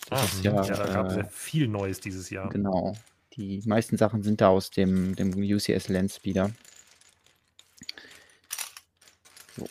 Das 0.09 0.21
Ah, 0.21 0.23
ist 0.25 0.43
ja, 0.43 0.63
ja, 0.63 0.75
da 0.75 0.93
gab 0.93 1.07
es 1.07 1.15
ja 1.15 1.21
äh, 1.21 1.29
viel 1.29 1.67
Neues 1.67 1.99
dieses 1.99 2.29
Jahr. 2.29 2.49
Genau. 2.49 2.95
Die 3.33 3.61
meisten 3.65 3.97
Sachen 3.97 4.23
sind 4.23 4.41
da 4.41 4.47
aus 4.47 4.71
dem, 4.71 5.15
dem 5.15 5.31
UCS 5.33 5.89
Landspeeder. 5.89 6.51
So. 9.57 9.67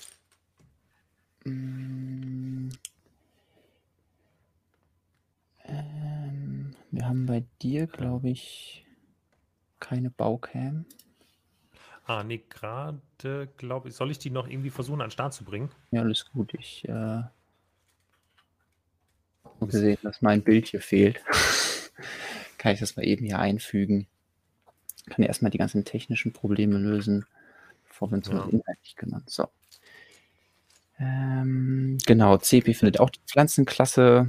Mm. 1.49 2.71
Ähm, 5.64 6.76
wir 6.90 7.07
haben 7.07 7.26
bei 7.26 7.45
dir, 7.62 7.87
glaube 7.87 8.31
ich, 8.31 8.85
keine 9.81 10.11
Baucam. 10.11 10.87
Ah, 12.05 12.23
nee, 12.23 12.43
gerade, 12.49 13.00
glaube 13.57 13.88
ich, 13.88 13.97
soll 13.97 14.11
ich 14.12 14.19
die 14.19 14.31
noch 14.31 14.49
irgendwie 14.49 14.71
versuchen, 14.71 15.00
an 15.00 15.09
den 15.09 15.12
Start 15.12 15.35
zu 15.35 15.45
bringen? 15.45 15.71
Ja, 15.90 16.02
alles 16.02 16.31
gut. 16.31 16.55
Ich 16.55 16.88
äh, 16.88 16.93
habe 16.93 17.33
gesehen, 19.61 19.99
dass 20.02 20.23
mein 20.23 20.43
Bild 20.43 20.69
hier 20.69 20.81
fehlt. 20.81 21.21
Kann 22.59 22.75
ich 22.75 22.81
das 22.81 22.97
mal 22.97 23.05
eben 23.05 23.26
hier 23.26 23.40
einfügen? 23.40 24.07
Kann 25.07 25.23
ja 25.23 25.28
erstmal 25.28 25.50
die 25.50 25.59
ganzen 25.59 25.85
technischen 25.85 26.33
Probleme 26.33 26.78
lösen, 26.78 27.26
bevor 27.88 28.11
wir 28.11 28.19
uns 28.19 28.28
ja. 28.28 28.45
inhaltlich 28.45 28.95
kümmern. 28.97 29.25
So. 29.26 29.49
Ähm, 30.99 31.99
genau, 32.07 32.38
CP 32.38 32.75
findet 32.75 33.00
auch 33.00 33.11
die 33.11 33.21
Pflanzenklasse 33.26 34.29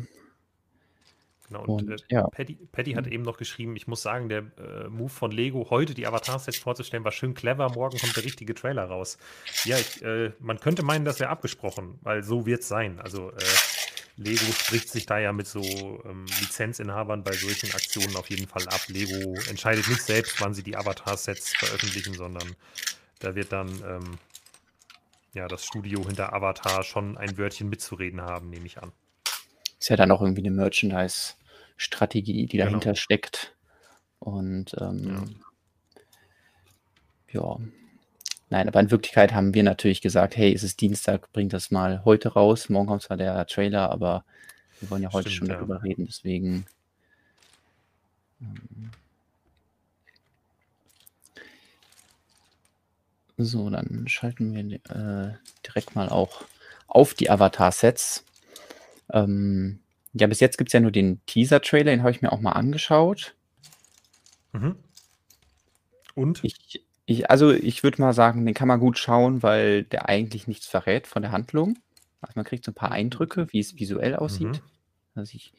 Genau, 1.47 1.61
und, 1.61 1.89
und 1.89 2.01
äh, 2.01 2.03
ja. 2.09 2.27
Paddy, 2.27 2.57
Paddy, 2.71 2.93
hat 2.93 3.07
eben 3.07 3.23
noch 3.23 3.37
geschrieben, 3.37 3.75
ich 3.75 3.87
muss 3.87 4.01
sagen, 4.01 4.27
der 4.27 4.39
äh, 4.57 4.89
Move 4.89 5.09
von 5.09 5.31
Lego, 5.31 5.67
heute 5.69 5.93
die 5.93 6.05
Avatar-Sets 6.05 6.57
vorzustellen, 6.57 7.05
war 7.05 7.13
schön 7.13 7.33
clever. 7.33 7.69
Morgen 7.69 7.97
kommt 7.97 8.15
der 8.17 8.25
richtige 8.25 8.53
Trailer 8.53 8.85
raus. 8.85 9.17
Ja, 9.63 9.77
ich, 9.77 10.01
äh, 10.01 10.33
man 10.39 10.59
könnte 10.59 10.83
meinen, 10.83 11.05
das 11.05 11.19
wäre 11.19 11.29
abgesprochen, 11.29 11.99
weil 12.01 12.23
so 12.23 12.45
wird 12.45 12.61
es 12.61 12.67
sein. 12.67 12.99
Also 12.99 13.31
äh, 13.31 13.35
Lego 14.17 14.51
spricht 14.51 14.89
sich 14.89 15.05
da 15.05 15.19
ja 15.19 15.31
mit 15.31 15.47
so 15.47 15.61
ähm, 15.61 16.25
Lizenzinhabern 16.41 17.23
bei 17.23 17.31
solchen 17.31 17.73
Aktionen 17.73 18.15
auf 18.17 18.29
jeden 18.29 18.47
Fall 18.47 18.67
ab. 18.67 18.81
Lego 18.89 19.33
entscheidet 19.49 19.87
nicht 19.87 20.01
selbst, 20.01 20.41
wann 20.41 20.53
sie 20.53 20.63
die 20.63 20.75
Avatar-Sets 20.75 21.55
veröffentlichen, 21.55 22.13
sondern 22.13 22.55
da 23.19 23.35
wird 23.35 23.53
dann 23.53 23.69
ähm, 23.87 24.17
ja 25.37 25.47
das 25.47 25.63
Studio 25.65 26.05
hinter 26.05 26.33
Avatar 26.33 26.83
schon 26.83 27.17
ein 27.17 27.37
Wörtchen 27.37 27.69
mitzureden 27.69 28.21
haben, 28.21 28.49
nehme 28.49 28.65
ich 28.65 28.81
an. 28.81 28.91
Ist 29.79 29.89
ja 29.89 29.95
dann 29.95 30.11
auch 30.11 30.21
irgendwie 30.21 30.41
eine 30.41 30.51
Merchandise-Strategie, 30.51 32.47
die 32.47 32.57
dahinter 32.57 32.91
genau. 32.91 32.95
steckt. 32.95 33.55
Und 34.19 34.75
ähm, 34.79 35.39
ja. 37.31 37.41
ja. 37.41 37.57
Nein, 38.49 38.67
aber 38.67 38.79
in 38.79 38.91
Wirklichkeit 38.91 39.33
haben 39.33 39.53
wir 39.53 39.63
natürlich 39.63 40.01
gesagt, 40.01 40.37
hey, 40.37 40.53
es 40.53 40.63
ist 40.63 40.81
Dienstag, 40.81 41.31
bringt 41.33 41.53
das 41.53 41.69
mal 41.69 42.03
heute 42.05 42.29
raus. 42.29 42.69
Morgen 42.69 42.87
kommt 42.87 43.03
zwar 43.03 43.17
der 43.17 43.45
Trailer, 43.45 43.91
aber 43.91 44.25
wir 44.79 44.89
wollen 44.89 45.03
ja 45.03 45.11
heute 45.13 45.29
Stimmt, 45.29 45.49
schon 45.49 45.57
darüber 45.57 45.75
ja. 45.75 45.81
reden, 45.81 46.05
deswegen. 46.05 46.65
Ähm, 48.41 48.91
so, 53.37 53.69
dann 53.69 54.07
schalten 54.07 54.53
wir 54.53 54.79
äh, 54.89 55.35
direkt 55.65 55.95
mal 55.95 56.09
auch 56.09 56.45
auf 56.87 57.13
die 57.13 57.29
Avatar-Sets. 57.29 58.25
Ähm, 59.13 59.79
ja, 60.13 60.27
bis 60.27 60.39
jetzt 60.39 60.57
gibt 60.57 60.69
es 60.69 60.73
ja 60.73 60.79
nur 60.79 60.91
den 60.91 61.23
Teaser-Trailer, 61.27 61.91
den 61.91 62.01
habe 62.01 62.11
ich 62.11 62.21
mir 62.21 62.31
auch 62.31 62.39
mal 62.39 62.53
angeschaut. 62.53 63.35
Mhm. 64.53 64.75
Und? 66.15 66.43
Ich, 66.43 66.83
ich, 67.05 67.29
also 67.29 67.51
ich 67.51 67.83
würde 67.83 68.01
mal 68.01 68.13
sagen, 68.13 68.45
den 68.45 68.55
kann 68.55 68.67
man 68.67 68.79
gut 68.79 68.97
schauen, 68.97 69.43
weil 69.43 69.83
der 69.83 70.09
eigentlich 70.09 70.47
nichts 70.47 70.65
verrät 70.65 71.05
von 71.05 71.21
der 71.21 71.31
Handlung. 71.31 71.77
Also 72.21 72.33
man 72.35 72.45
kriegt 72.45 72.65
so 72.65 72.71
ein 72.71 72.75
paar 72.75 72.91
Eindrücke, 72.91 73.47
wie 73.51 73.59
es 73.59 73.75
visuell 73.75 74.15
aussieht. 74.15 74.47
Mhm. 74.47 74.61
Also 75.13 75.35
ich 75.35 75.53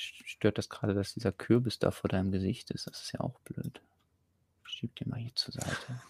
stört 0.00 0.56
das 0.56 0.70
gerade, 0.70 0.94
dass 0.94 1.12
dieser 1.12 1.32
Kürbis 1.32 1.78
da 1.78 1.90
vor 1.90 2.08
deinem 2.08 2.32
Gesicht 2.32 2.70
ist. 2.70 2.86
Das 2.86 3.02
ist 3.02 3.12
ja 3.12 3.20
auch 3.20 3.38
blöd. 3.40 3.82
Schieb 4.70 4.94
den 4.96 5.08
mal 5.08 5.18
hier 5.18 5.34
zur 5.34 5.52
Seite. 5.52 6.00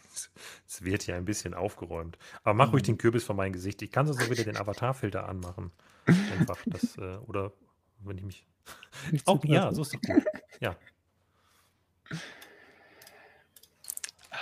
Es 0.66 0.84
wird 0.84 1.06
ja 1.06 1.16
ein 1.16 1.24
bisschen 1.24 1.54
aufgeräumt. 1.54 2.18
Aber 2.42 2.54
mach 2.54 2.66
mhm. 2.66 2.72
ruhig 2.72 2.82
den 2.82 2.98
Kürbis 2.98 3.24
vor 3.24 3.34
mein 3.34 3.52
Gesicht. 3.52 3.80
Ich 3.82 3.90
kann 3.90 4.06
sonst 4.06 4.22
auch 4.22 4.30
wieder 4.30 4.44
den 4.44 4.56
Avatar-Filter 4.56 5.28
anmachen. 5.28 5.72
Einfach 6.06 6.58
das, 6.66 6.96
äh, 6.98 7.16
oder 7.26 7.52
wenn 8.00 8.18
ich 8.18 8.24
mich. 8.24 8.46
Auch, 9.24 9.42
ja, 9.44 9.72
so 9.72 9.82
ist 9.82 9.94
es 9.94 10.00
gut. 10.00 10.22
Ja. 10.60 10.76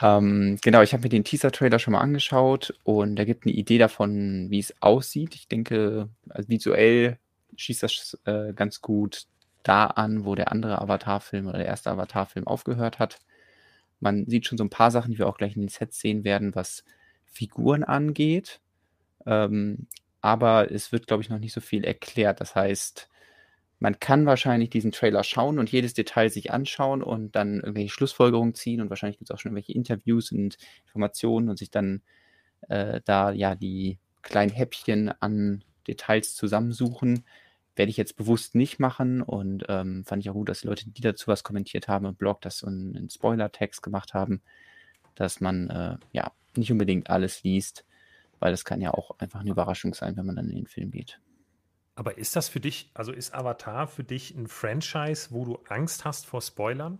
Ähm, 0.01 0.59
genau, 0.63 0.83
ich 0.83 0.93
habe 0.93 1.05
mir 1.05 1.09
den 1.09 1.25
Teaser-Trailer 1.25 1.79
schon 1.79 1.93
mal 1.93 2.01
angeschaut 2.01 2.75
und 2.83 3.17
der 3.17 3.27
gibt 3.27 3.47
eine 3.47 3.55
Idee 3.55 3.79
davon, 3.79 4.51
wie 4.51 4.59
es 4.59 4.75
aussieht. 4.81 5.35
Ich 5.35 5.49
denke, 5.49 6.09
also 6.29 6.49
visuell 6.49 7.19
schießt 7.57 7.83
das 7.83 8.19
äh, 8.25 8.53
ganz 8.53 8.81
gut 8.81 9.27
da 9.63 9.87
an, 9.87 10.25
wo 10.25 10.35
der 10.35 10.53
andere 10.53 10.81
Avatar-Film 10.81 11.47
oder 11.47 11.59
der 11.59 11.67
erste 11.67 11.91
Avatar-Film 11.91 12.47
aufgehört 12.47 12.99
hat. 12.99 13.19
Man 14.01 14.27
sieht 14.27 14.47
schon 14.47 14.59
so 14.59 14.65
ein 14.65 14.71
paar 14.71 14.91
Sachen, 14.91 15.13
die 15.13 15.19
wir 15.19 15.29
auch 15.29 15.39
gleich 15.39 15.57
in 15.57 15.63
den 15.63 15.69
Sets 15.69 16.01
sehen 16.01 16.25
werden, 16.25 16.55
was 16.55 16.85
Figuren 17.27 17.85
angeht. 17.85 18.61
Ähm, 19.27 19.87
aber 20.21 20.71
es 20.71 20.93
wird, 20.93 21.07
glaube 21.07 21.23
ich, 21.23 21.31
noch 21.31 21.39
nicht 21.39 21.53
so 21.53 21.61
viel 21.61 21.85
erklärt. 21.85 22.41
Das 22.41 22.55
heißt, 22.55 23.09
man 23.81 24.01
kann 24.01 24.27
wahrscheinlich 24.27 24.71
diesen 24.71 24.93
Trailer 24.93 25.23
schauen 25.23 25.59
und 25.59 25.71
jedes 25.71 25.95
Detail 25.95 26.31
sich 26.31 26.53
anschauen 26.53 27.03
und 27.03 27.37
dann 27.37 27.61
irgendwelche 27.61 27.91
Schlussfolgerungen 27.91 28.55
ziehen 28.55 28.81
und 28.81 28.91
wahrscheinlich 28.91 29.19
gibt 29.19 29.31
es 29.31 29.35
auch 29.35 29.39
schon 29.39 29.51
irgendwelche 29.51 29.73
Interviews 29.73 30.33
und 30.33 30.59
Informationen 30.87 31.49
und 31.49 31.59
sich 31.59 31.71
dann 31.71 32.03
äh, 32.69 33.01
da 33.05 33.31
ja 33.31 33.55
die 33.55 33.99
kleinen 34.23 34.51
Häppchen 34.51 35.11
an 35.21 35.63
Details 35.87 36.35
zusammensuchen. 36.35 37.25
Werde 37.79 37.91
ich 37.91 37.97
jetzt 37.97 38.17
bewusst 38.17 38.55
nicht 38.55 38.81
machen 38.81 39.23
und 39.23 39.65
ähm, 39.69 40.05
fand 40.05 40.23
ich 40.23 40.31
auch 40.31 40.35
gut, 40.35 40.49
dass 40.49 40.63
die 40.63 40.67
Leute, 40.67 40.91
die 40.91 41.01
dazu 41.01 41.29
was 41.29 41.45
kommentiert 41.45 41.89
haben 41.89 42.07
im 42.07 42.17
Blog, 42.17 42.41
das 42.41 42.59
so 42.59 42.67
einen 42.67 43.09
Spoiler-Text 43.09 43.83
gemacht 43.83 44.15
haben, 44.15 44.43
dass 45.15 45.41
man 45.41 45.71
äh, 45.71 45.97
ja 46.13 46.33
nicht 46.57 46.73
unbedingt 46.73 47.09
alles 47.09 47.43
liest, 47.45 47.85
weil 48.41 48.51
das 48.51 48.65
kann 48.65 48.81
ja 48.81 48.93
auch 48.93 49.19
einfach 49.19 49.41
eine 49.41 49.51
Überraschung 49.51 49.95
sein, 49.95 50.17
wenn 50.17 50.27
man 50.27 50.37
dann 50.37 50.51
in 50.51 50.57
den 50.57 50.67
Film 50.67 50.91
geht. 50.91 51.21
Aber 51.95 52.19
ist 52.19 52.37
das 52.37 52.49
für 52.49 52.61
dich, 52.61 52.91
also 52.95 53.13
ist 53.13 53.35
Avatar 53.35 53.89
für 53.89 54.05
dich 54.05 54.35
ein 54.35 54.47
Franchise, 54.47 55.29
wo 55.31 55.45
du 55.45 55.59
Angst 55.69 56.05
hast 56.05 56.27
vor 56.27 56.43
Spoilern? 56.43 56.99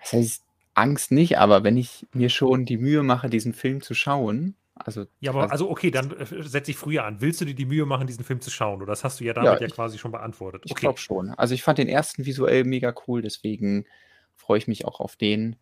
Das 0.00 0.12
heißt 0.12 0.44
Angst 0.74 1.10
nicht, 1.10 1.38
aber 1.38 1.64
wenn 1.64 1.76
ich 1.76 2.06
mir 2.12 2.28
schon 2.28 2.64
die 2.64 2.76
Mühe 2.76 3.02
mache, 3.02 3.30
diesen 3.30 3.54
Film 3.54 3.80
zu 3.80 3.94
schauen, 3.94 4.56
also. 4.76 5.06
Ja, 5.20 5.32
aber 5.32 5.50
also 5.50 5.70
okay, 5.70 5.90
dann 5.90 6.12
äh, 6.12 6.26
setze 6.42 6.70
ich 6.70 6.76
früher 6.76 7.04
an. 7.04 7.20
Willst 7.20 7.40
du 7.40 7.44
dir 7.44 7.54
die 7.54 7.64
Mühe 7.64 7.86
machen, 7.86 8.06
diesen 8.06 8.24
Film 8.24 8.40
zu 8.40 8.50
schauen? 8.50 8.76
Oder 8.82 8.92
das 8.92 9.04
hast 9.04 9.20
du 9.20 9.24
ja 9.24 9.32
damit 9.32 9.60
ja, 9.60 9.66
ja 9.66 9.74
quasi 9.74 9.98
schon 9.98 10.12
beantwortet. 10.12 10.62
Okay. 10.64 10.72
Ich 10.72 10.76
glaube 10.76 10.98
schon. 10.98 11.30
Also 11.30 11.54
ich 11.54 11.62
fand 11.62 11.78
den 11.78 11.88
ersten 11.88 12.24
visuell 12.26 12.64
mega 12.64 12.94
cool, 13.06 13.22
deswegen 13.22 13.86
freue 14.34 14.58
ich 14.58 14.68
mich 14.68 14.84
auch 14.84 15.00
auf 15.00 15.16
den. 15.16 15.56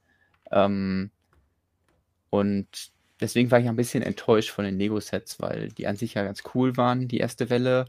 Ähm, 0.50 1.10
und 2.30 2.66
deswegen 3.20 3.50
war 3.50 3.60
ich 3.60 3.68
ein 3.68 3.76
bisschen 3.76 4.02
enttäuscht 4.02 4.50
von 4.50 4.64
den 4.64 4.78
Lego-Sets, 4.78 5.40
weil 5.40 5.68
die 5.68 5.86
an 5.86 5.96
sich 5.96 6.14
ja 6.14 6.24
ganz 6.24 6.42
cool 6.54 6.76
waren, 6.76 7.08
die 7.08 7.18
erste 7.18 7.48
Welle 7.50 7.86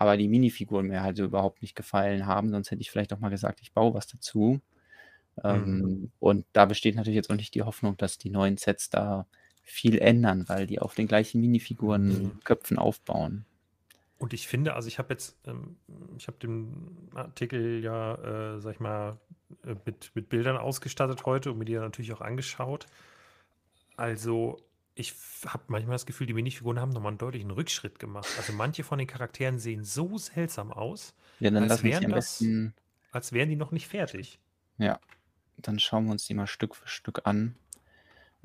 aber 0.00 0.16
die 0.16 0.28
Minifiguren 0.28 0.86
mir 0.86 1.02
halt 1.02 1.16
so 1.16 1.24
überhaupt 1.24 1.60
nicht 1.60 1.74
gefallen 1.74 2.24
haben. 2.24 2.50
Sonst 2.50 2.70
hätte 2.70 2.80
ich 2.80 2.88
vielleicht 2.88 3.12
auch 3.12 3.18
mal 3.18 3.30
gesagt, 3.30 3.58
ich 3.62 3.72
baue 3.72 3.94
was 3.94 4.06
dazu. 4.06 4.60
Ähm, 5.42 5.64
mhm. 5.64 5.80
Ähm, 5.80 6.12
und 6.20 6.46
da 6.52 6.66
besteht 6.66 6.94
natürlich 6.94 7.16
jetzt 7.16 7.30
auch 7.30 7.34
nicht 7.34 7.52
die 7.56 7.64
Hoffnung, 7.64 7.96
dass 7.96 8.16
die 8.16 8.30
neuen 8.30 8.58
Sets 8.58 8.90
da 8.90 9.26
viel 9.68 9.98
ändern, 9.98 10.48
weil 10.48 10.66
die 10.66 10.80
auf 10.80 10.94
den 10.94 11.06
gleichen 11.06 11.40
Minifiguren 11.40 12.08
mhm. 12.08 12.40
Köpfen 12.44 12.78
aufbauen. 12.78 13.44
Und 14.18 14.32
ich 14.32 14.48
finde, 14.48 14.74
also 14.74 14.88
ich 14.88 14.98
habe 14.98 15.12
jetzt, 15.12 15.36
ähm, 15.46 15.76
ich 16.16 16.26
habe 16.26 16.38
den 16.38 17.10
Artikel 17.14 17.82
ja, 17.84 18.14
äh, 18.56 18.60
sag 18.60 18.74
ich 18.74 18.80
mal, 18.80 19.18
äh, 19.64 19.76
mit, 19.84 20.10
mit 20.14 20.28
Bildern 20.28 20.56
ausgestattet 20.56 21.24
heute 21.24 21.52
und 21.52 21.58
mir 21.58 21.64
die 21.64 21.74
natürlich 21.74 22.12
auch 22.12 22.20
angeschaut. 22.20 22.86
Also 23.96 24.58
ich 24.94 25.14
habe 25.46 25.62
manchmal 25.68 25.94
das 25.94 26.06
Gefühl, 26.06 26.26
die 26.26 26.34
Minifiguren 26.34 26.80
haben 26.80 26.90
nochmal 26.90 27.10
einen 27.10 27.18
deutlichen 27.18 27.52
Rückschritt 27.52 27.98
gemacht. 28.00 28.28
Also 28.38 28.52
manche 28.52 28.82
von 28.82 28.98
den 28.98 29.06
Charakteren 29.06 29.58
sehen 29.58 29.84
so 29.84 30.18
seltsam 30.18 30.72
aus, 30.72 31.14
ja, 31.38 31.50
dann 31.50 31.70
als, 31.70 31.84
wären 31.84 32.10
das, 32.10 32.42
als 33.12 33.32
wären 33.32 33.48
die 33.48 33.56
noch 33.56 33.70
nicht 33.70 33.86
fertig. 33.86 34.40
Ja, 34.78 34.98
dann 35.58 35.78
schauen 35.78 36.06
wir 36.06 36.12
uns 36.12 36.26
die 36.26 36.34
mal 36.34 36.48
Stück 36.48 36.74
für 36.74 36.88
Stück 36.88 37.20
an. 37.24 37.54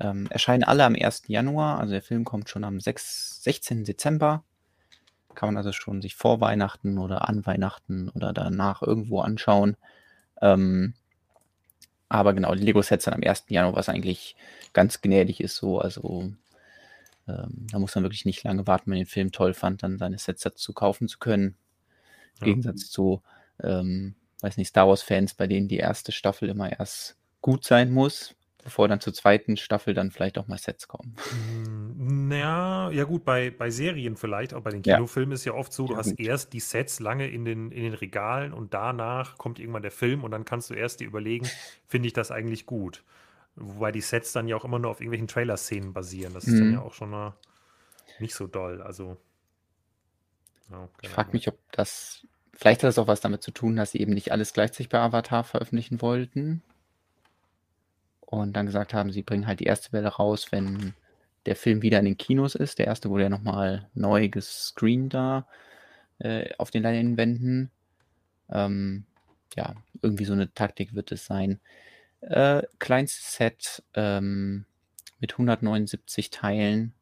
Ähm, 0.00 0.26
erscheinen 0.30 0.64
alle 0.64 0.84
am 0.84 0.96
1. 0.96 1.24
Januar, 1.28 1.78
also 1.78 1.92
der 1.92 2.02
Film 2.02 2.24
kommt 2.24 2.48
schon 2.48 2.64
am 2.64 2.80
6, 2.80 3.42
16. 3.42 3.84
Dezember. 3.84 4.44
Kann 5.34 5.48
man 5.48 5.56
also 5.56 5.72
schon 5.72 6.00
sich 6.02 6.14
vor 6.14 6.40
Weihnachten 6.40 6.98
oder 6.98 7.28
an 7.28 7.44
Weihnachten 7.46 8.08
oder 8.10 8.32
danach 8.32 8.82
irgendwo 8.82 9.20
anschauen. 9.20 9.76
Ähm, 10.40 10.94
aber 12.08 12.34
genau, 12.34 12.54
die 12.54 12.62
Lego-Sets 12.62 13.06
dann 13.06 13.14
am 13.14 13.22
1. 13.22 13.46
Januar, 13.48 13.74
was 13.74 13.88
eigentlich 13.88 14.36
ganz 14.72 15.00
gnädig 15.00 15.40
ist 15.40 15.56
so. 15.56 15.80
Also 15.80 16.32
ähm, 17.26 17.66
da 17.70 17.78
muss 17.78 17.94
man 17.94 18.04
wirklich 18.04 18.24
nicht 18.24 18.44
lange 18.44 18.66
warten, 18.66 18.86
wenn 18.86 18.98
man 18.98 19.04
den 19.04 19.10
Film 19.10 19.32
toll 19.32 19.54
fand, 19.54 19.82
dann 19.82 19.98
seine 19.98 20.18
Sets 20.18 20.42
dazu 20.42 20.72
kaufen 20.72 21.08
zu 21.08 21.18
können. 21.18 21.56
Im 22.40 22.40
ja. 22.40 22.44
Gegensatz 22.46 22.90
zu, 22.90 23.22
ähm, 23.62 24.14
weiß 24.40 24.56
nicht, 24.56 24.68
Star 24.68 24.88
Wars-Fans, 24.88 25.34
bei 25.34 25.46
denen 25.46 25.68
die 25.68 25.78
erste 25.78 26.12
Staffel 26.12 26.48
immer 26.48 26.78
erst 26.78 27.16
gut 27.40 27.64
sein 27.64 27.90
muss, 27.92 28.34
bevor 28.64 28.88
dann 28.88 29.00
zur 29.00 29.12
zweiten 29.12 29.56
Staffel 29.56 29.94
dann 29.94 30.10
vielleicht 30.10 30.38
auch 30.38 30.48
mal 30.48 30.58
Sets 30.58 30.88
kommen. 30.88 31.14
Hm, 31.30 32.28
naja, 32.28 32.90
ja 32.90 33.04
gut, 33.04 33.24
bei, 33.24 33.50
bei 33.50 33.70
Serien 33.70 34.16
vielleicht, 34.16 34.54
auch 34.54 34.62
bei 34.62 34.70
den 34.70 34.82
Kinofilmen 34.82 35.32
ja. 35.32 35.34
ist 35.34 35.44
ja 35.44 35.52
oft 35.52 35.72
so, 35.72 35.86
du 35.86 35.92
ja, 35.92 35.98
hast 35.98 36.16
gut. 36.16 36.20
erst 36.20 36.52
die 36.52 36.60
Sets 36.60 36.98
lange 36.98 37.28
in 37.28 37.44
den, 37.44 37.70
in 37.70 37.84
den 37.84 37.94
Regalen 37.94 38.52
und 38.52 38.74
danach 38.74 39.38
kommt 39.38 39.60
irgendwann 39.60 39.82
der 39.82 39.90
Film 39.90 40.24
und 40.24 40.30
dann 40.30 40.44
kannst 40.44 40.70
du 40.70 40.74
erst 40.74 41.00
dir 41.00 41.06
überlegen, 41.06 41.46
finde 41.86 42.08
ich 42.08 42.14
das 42.14 42.30
eigentlich 42.30 42.66
gut. 42.66 43.04
Wobei 43.56 43.92
die 43.92 44.00
Sets 44.00 44.32
dann 44.32 44.48
ja 44.48 44.56
auch 44.56 44.64
immer 44.64 44.78
nur 44.78 44.90
auf 44.90 45.00
irgendwelchen 45.00 45.28
Trailer-Szenen 45.28 45.92
basieren. 45.92 46.34
Das 46.34 46.44
ist 46.44 46.58
dann 46.58 46.68
mhm. 46.68 46.74
ja 46.74 46.80
auch 46.80 46.94
schon 46.94 47.10
mal 47.10 47.34
nicht 48.18 48.34
so 48.34 48.48
doll. 48.48 48.82
Also. 48.82 49.16
Ja, 50.70 50.88
ich 51.02 51.10
frage 51.10 51.30
mich, 51.32 51.46
ob 51.46 51.56
das 51.70 52.26
vielleicht 52.52 52.82
hat 52.82 52.88
das 52.88 52.98
auch 52.98 53.06
was 53.06 53.20
damit 53.20 53.42
zu 53.42 53.50
tun, 53.50 53.76
dass 53.76 53.92
sie 53.92 53.98
eben 53.98 54.12
nicht 54.12 54.32
alles 54.32 54.52
gleichzeitig 54.52 54.88
bei 54.88 54.98
Avatar 54.98 55.44
veröffentlichen 55.44 56.00
wollten. 56.00 56.62
Und 58.34 58.54
dann 58.54 58.66
gesagt 58.66 58.94
haben, 58.94 59.12
sie 59.12 59.22
bringen 59.22 59.46
halt 59.46 59.60
die 59.60 59.64
erste 59.64 59.92
Welle 59.92 60.08
raus, 60.08 60.50
wenn 60.50 60.94
der 61.46 61.56
Film 61.56 61.82
wieder 61.82 61.98
in 61.98 62.04
den 62.04 62.16
Kinos 62.16 62.54
ist. 62.54 62.78
Der 62.78 62.86
erste 62.86 63.10
wurde 63.10 63.24
ja 63.24 63.28
nochmal 63.28 63.88
neu 63.94 64.28
gescreent 64.28 65.14
da 65.14 65.46
äh, 66.18 66.50
auf 66.58 66.70
den 66.70 66.82
Leinwänden. 66.82 67.70
Ähm, 68.50 69.04
ja, 69.56 69.74
irgendwie 70.02 70.24
so 70.24 70.32
eine 70.32 70.52
Taktik 70.52 70.94
wird 70.94 71.12
es 71.12 71.26
sein. 71.26 71.60
Äh, 72.20 72.62
kleinstes 72.78 73.34
Set 73.34 73.82
ähm, 73.94 74.64
mit 75.20 75.32
179 75.32 76.30
Teilen 76.30 76.94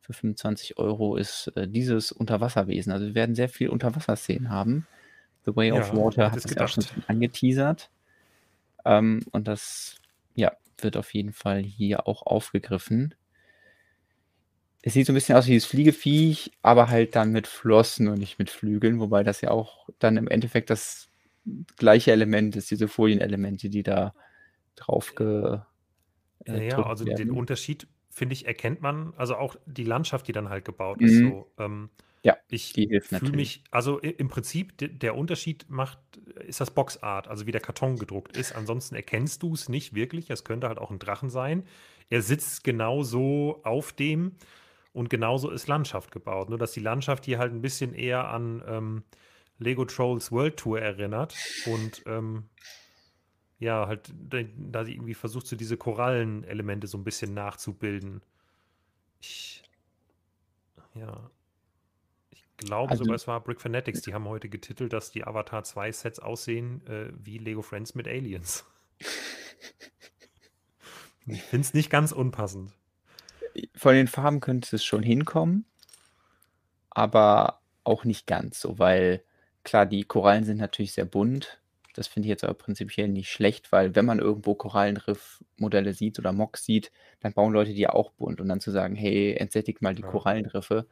für 0.00 0.12
25 0.14 0.78
Euro 0.78 1.16
ist 1.16 1.52
äh, 1.56 1.68
dieses 1.68 2.12
Unterwasserwesen. 2.12 2.92
Also 2.92 3.06
wir 3.06 3.14
werden 3.14 3.34
sehr 3.34 3.48
viel 3.48 3.68
Unterwasserszenen 3.68 4.50
haben. 4.50 4.86
The 5.44 5.54
Way 5.54 5.68
ja, 5.68 5.74
of 5.80 5.92
Water 5.92 6.30
hat 6.30 6.44
es 6.44 6.54
ja 6.54 6.66
schon 6.66 6.84
angeteasert. 7.08 7.90
Ähm, 8.84 9.22
und 9.32 9.48
das 9.48 9.98
ja, 10.38 10.52
wird 10.82 10.96
auf 10.96 11.14
jeden 11.14 11.32
Fall 11.32 11.62
hier 11.62 12.06
auch 12.06 12.22
aufgegriffen. 12.22 13.14
Es 14.82 14.92
sieht 14.92 15.06
so 15.06 15.12
ein 15.12 15.14
bisschen 15.14 15.36
aus 15.36 15.46
wie 15.46 15.54
das 15.54 15.64
Fliegeviech, 15.64 16.52
aber 16.62 16.88
halt 16.88 17.16
dann 17.16 17.32
mit 17.32 17.46
Flossen 17.46 18.08
und 18.08 18.18
nicht 18.18 18.38
mit 18.38 18.50
Flügeln, 18.50 19.00
wobei 19.00 19.24
das 19.24 19.40
ja 19.40 19.50
auch 19.50 19.88
dann 19.98 20.16
im 20.16 20.28
Endeffekt 20.28 20.70
das 20.70 21.08
gleiche 21.76 22.12
Element 22.12 22.56
ist, 22.56 22.70
diese 22.70 22.88
Folienelemente, 22.88 23.68
die 23.68 23.82
da 23.82 24.14
drauf 24.76 25.14
ge. 25.14 25.60
Äh, 26.46 26.68
ja, 26.68 26.82
also 26.82 27.06
werden. 27.06 27.16
den 27.16 27.30
Unterschied, 27.30 27.88
finde 28.10 28.34
ich, 28.34 28.46
erkennt 28.46 28.80
man, 28.80 29.12
also 29.16 29.36
auch 29.36 29.56
die 29.66 29.84
Landschaft, 29.84 30.28
die 30.28 30.32
dann 30.32 30.48
halt 30.48 30.64
gebaut 30.64 31.00
mhm. 31.00 31.06
ist. 31.06 31.18
So, 31.18 31.50
ähm, 31.58 31.90
ja, 32.22 32.36
ich 32.48 32.72
fühle 32.72 33.32
mich, 33.32 33.62
also 33.70 33.98
im 33.98 34.28
Prinzip, 34.28 34.72
der 34.78 35.16
Unterschied 35.16 35.66
macht, 35.68 35.98
ist 36.46 36.60
das 36.60 36.70
Boxart, 36.70 37.28
also 37.28 37.46
wie 37.46 37.52
der 37.52 37.60
Karton 37.60 37.96
gedruckt 37.96 38.36
ist. 38.36 38.54
Ansonsten 38.54 38.94
erkennst 38.94 39.42
du 39.42 39.54
es 39.54 39.68
nicht 39.68 39.94
wirklich. 39.94 40.30
Es 40.30 40.44
könnte 40.44 40.68
halt 40.68 40.78
auch 40.78 40.90
ein 40.90 40.98
Drachen 40.98 41.30
sein. 41.30 41.64
Er 42.10 42.22
sitzt 42.22 42.64
genauso 42.64 43.60
auf 43.64 43.92
dem 43.92 44.32
und 44.92 45.10
genauso 45.10 45.50
ist 45.50 45.68
Landschaft 45.68 46.10
gebaut. 46.10 46.48
Nur 46.48 46.58
dass 46.58 46.72
die 46.72 46.80
Landschaft 46.80 47.24
hier 47.24 47.38
halt 47.38 47.52
ein 47.52 47.62
bisschen 47.62 47.94
eher 47.94 48.28
an 48.28 48.62
ähm, 48.66 49.04
Lego 49.58 49.84
Trolls 49.84 50.32
World 50.32 50.56
Tour 50.56 50.80
erinnert 50.80 51.34
und 51.66 52.02
ähm, 52.06 52.48
ja, 53.60 53.88
halt, 53.88 54.12
da 54.14 54.84
sie 54.84 54.92
irgendwie 54.94 55.14
versucht, 55.14 55.46
so 55.48 55.56
diese 55.56 55.76
Korallenelemente 55.76 56.86
so 56.86 56.96
ein 56.96 57.04
bisschen 57.04 57.34
nachzubilden. 57.34 58.22
Ich, 59.20 59.64
ja, 60.94 61.28
glaube 62.58 62.90
also, 62.90 63.04
sogar, 63.04 63.16
es 63.16 63.26
war 63.26 63.42
Brick 63.42 63.60
Fanatics, 63.60 64.02
die 64.02 64.12
haben 64.12 64.28
heute 64.28 64.48
getitelt, 64.48 64.92
dass 64.92 65.10
die 65.10 65.24
Avatar 65.24 65.64
2 65.64 65.90
Sets 65.92 66.18
aussehen 66.18 66.86
äh, 66.86 67.10
wie 67.12 67.38
Lego 67.38 67.62
Friends 67.62 67.94
mit 67.94 68.06
Aliens. 68.06 68.66
ich 71.26 71.42
finde 71.42 71.64
es 71.64 71.74
nicht 71.74 71.88
ganz 71.88 72.12
unpassend. 72.12 72.72
Von 73.74 73.94
den 73.94 74.08
Farben 74.08 74.40
könnte 74.40 74.76
es 74.76 74.84
schon 74.84 75.02
hinkommen, 75.02 75.64
aber 76.90 77.60
auch 77.84 78.04
nicht 78.04 78.26
ganz 78.26 78.60
so, 78.60 78.78
weil 78.78 79.22
klar, 79.64 79.86
die 79.86 80.04
Korallen 80.04 80.44
sind 80.44 80.58
natürlich 80.58 80.92
sehr 80.92 81.06
bunt. 81.06 81.60
Das 81.94 82.06
finde 82.06 82.26
ich 82.26 82.30
jetzt 82.30 82.44
aber 82.44 82.54
prinzipiell 82.54 83.08
nicht 83.08 83.30
schlecht, 83.30 83.72
weil 83.72 83.96
wenn 83.96 84.04
man 84.04 84.20
irgendwo 84.20 84.54
Korallenriff-Modelle 84.54 85.94
sieht 85.94 86.18
oder 86.18 86.32
Mocks 86.32 86.64
sieht, 86.64 86.92
dann 87.20 87.32
bauen 87.32 87.52
Leute 87.52 87.74
die 87.74 87.88
auch 87.88 88.12
bunt. 88.12 88.40
Und 88.40 88.48
dann 88.48 88.60
zu 88.60 88.70
sagen, 88.70 88.94
hey, 88.94 89.34
entsättigt 89.34 89.82
mal 89.82 89.94
die 89.94 90.02
ja. 90.02 90.08
Korallenriffe, 90.08 90.86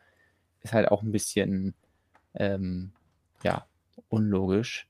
ist 0.67 0.73
halt 0.75 0.89
auch 0.89 1.03
ein 1.03 1.13
bisschen, 1.13 1.75
ähm, 2.35 2.93
ja, 3.43 3.67
unlogisch. 4.09 4.89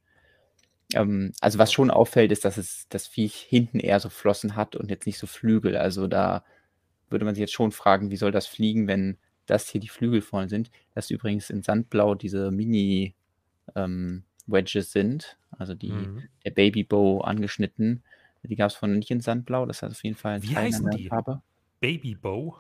Ähm, 0.95 1.33
also 1.41 1.59
was 1.59 1.73
schon 1.73 1.91
auffällt, 1.91 2.33
ist, 2.33 2.45
dass 2.45 2.57
es 2.57 2.89
das 2.89 3.07
Viech 3.07 3.37
hinten 3.37 3.81
eher 3.81 4.01
so 4.01 4.09
Flossen 4.09 4.57
hat 4.57 4.77
und 4.77 4.91
jetzt 4.91 5.07
nicht 5.07 5.19
so 5.19 5.27
Flügel. 5.27 5.77
Also 5.77 6.07
da 6.07 6.45
würde 7.09 7.25
man 7.25 7.35
sich 7.35 7.41
jetzt 7.41 7.55
schon 7.55 7.73
fragen, 7.73 8.11
wie 8.11 8.17
soll 8.17 8.33
das 8.33 8.47
fliegen, 8.47 8.87
wenn 8.87 9.19
das 9.47 9.69
hier 9.69 9.81
die 9.81 9.89
Flügel 9.89 10.21
vorne 10.21 10.49
sind. 10.49 10.71
Das 10.95 11.11
übrigens 11.11 11.51
in 11.51 11.63
Sandblau 11.63 12.15
diese 12.15 12.51
Mini 12.51 13.15
ähm, 13.75 14.25
Wedges 14.47 14.93
sind, 14.93 15.37
also 15.51 15.75
die 15.75 15.93
mhm. 15.93 16.25
der 16.45 16.51
Babybow 16.51 17.21
angeschnitten. 17.21 18.03
Die 18.43 18.57
gab 18.57 18.71
es 18.71 18.77
von 18.77 18.99
nicht 18.99 19.11
in 19.11 19.21
Sandblau, 19.21 19.67
das 19.67 19.83
hat 19.83 19.91
auf 19.91 20.05
jeden 20.05 20.17
Fall 20.17 20.35
ein 20.35 20.43
Wie 20.43 20.57
heißen 20.57 20.89
die? 20.91 21.09
Farbe. 21.09 21.43
Babybow? 21.81 22.57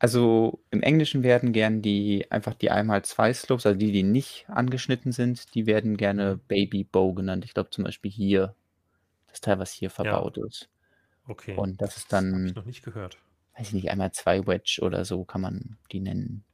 Also 0.00 0.64
im 0.70 0.82
Englischen 0.82 1.22
werden 1.22 1.52
gern 1.52 1.82
die 1.82 2.26
einfach 2.30 2.54
die 2.54 2.70
einmal 2.70 3.04
zwei 3.04 3.34
Slopes, 3.34 3.66
also 3.66 3.78
die, 3.78 3.92
die 3.92 4.02
nicht 4.02 4.46
angeschnitten 4.48 5.12
sind, 5.12 5.54
die 5.54 5.66
werden 5.66 5.98
gerne 5.98 6.36
mhm. 6.36 6.40
Baby 6.48 6.84
Bow 6.84 7.12
genannt. 7.12 7.44
Ich 7.44 7.52
glaube 7.52 7.68
zum 7.68 7.84
Beispiel 7.84 8.10
hier, 8.10 8.54
das 9.28 9.42
Teil, 9.42 9.58
was 9.58 9.72
hier 9.72 9.90
verbaut 9.90 10.38
ja. 10.38 10.46
ist. 10.46 10.70
Okay. 11.28 11.54
Und 11.54 11.82
das 11.82 11.98
ist 11.98 12.14
dann. 12.14 12.32
Das 12.32 12.50
ich 12.50 12.56
noch 12.56 12.64
nicht 12.64 12.82
gehört. 12.82 13.18
Weiß 13.58 13.68
ich 13.68 13.74
nicht, 13.74 13.90
einmal 13.90 14.10
zwei 14.12 14.46
Wedge 14.46 14.80
oder 14.80 15.04
so 15.04 15.24
kann 15.24 15.42
man 15.42 15.76
die 15.92 16.00
nennen. 16.00 16.44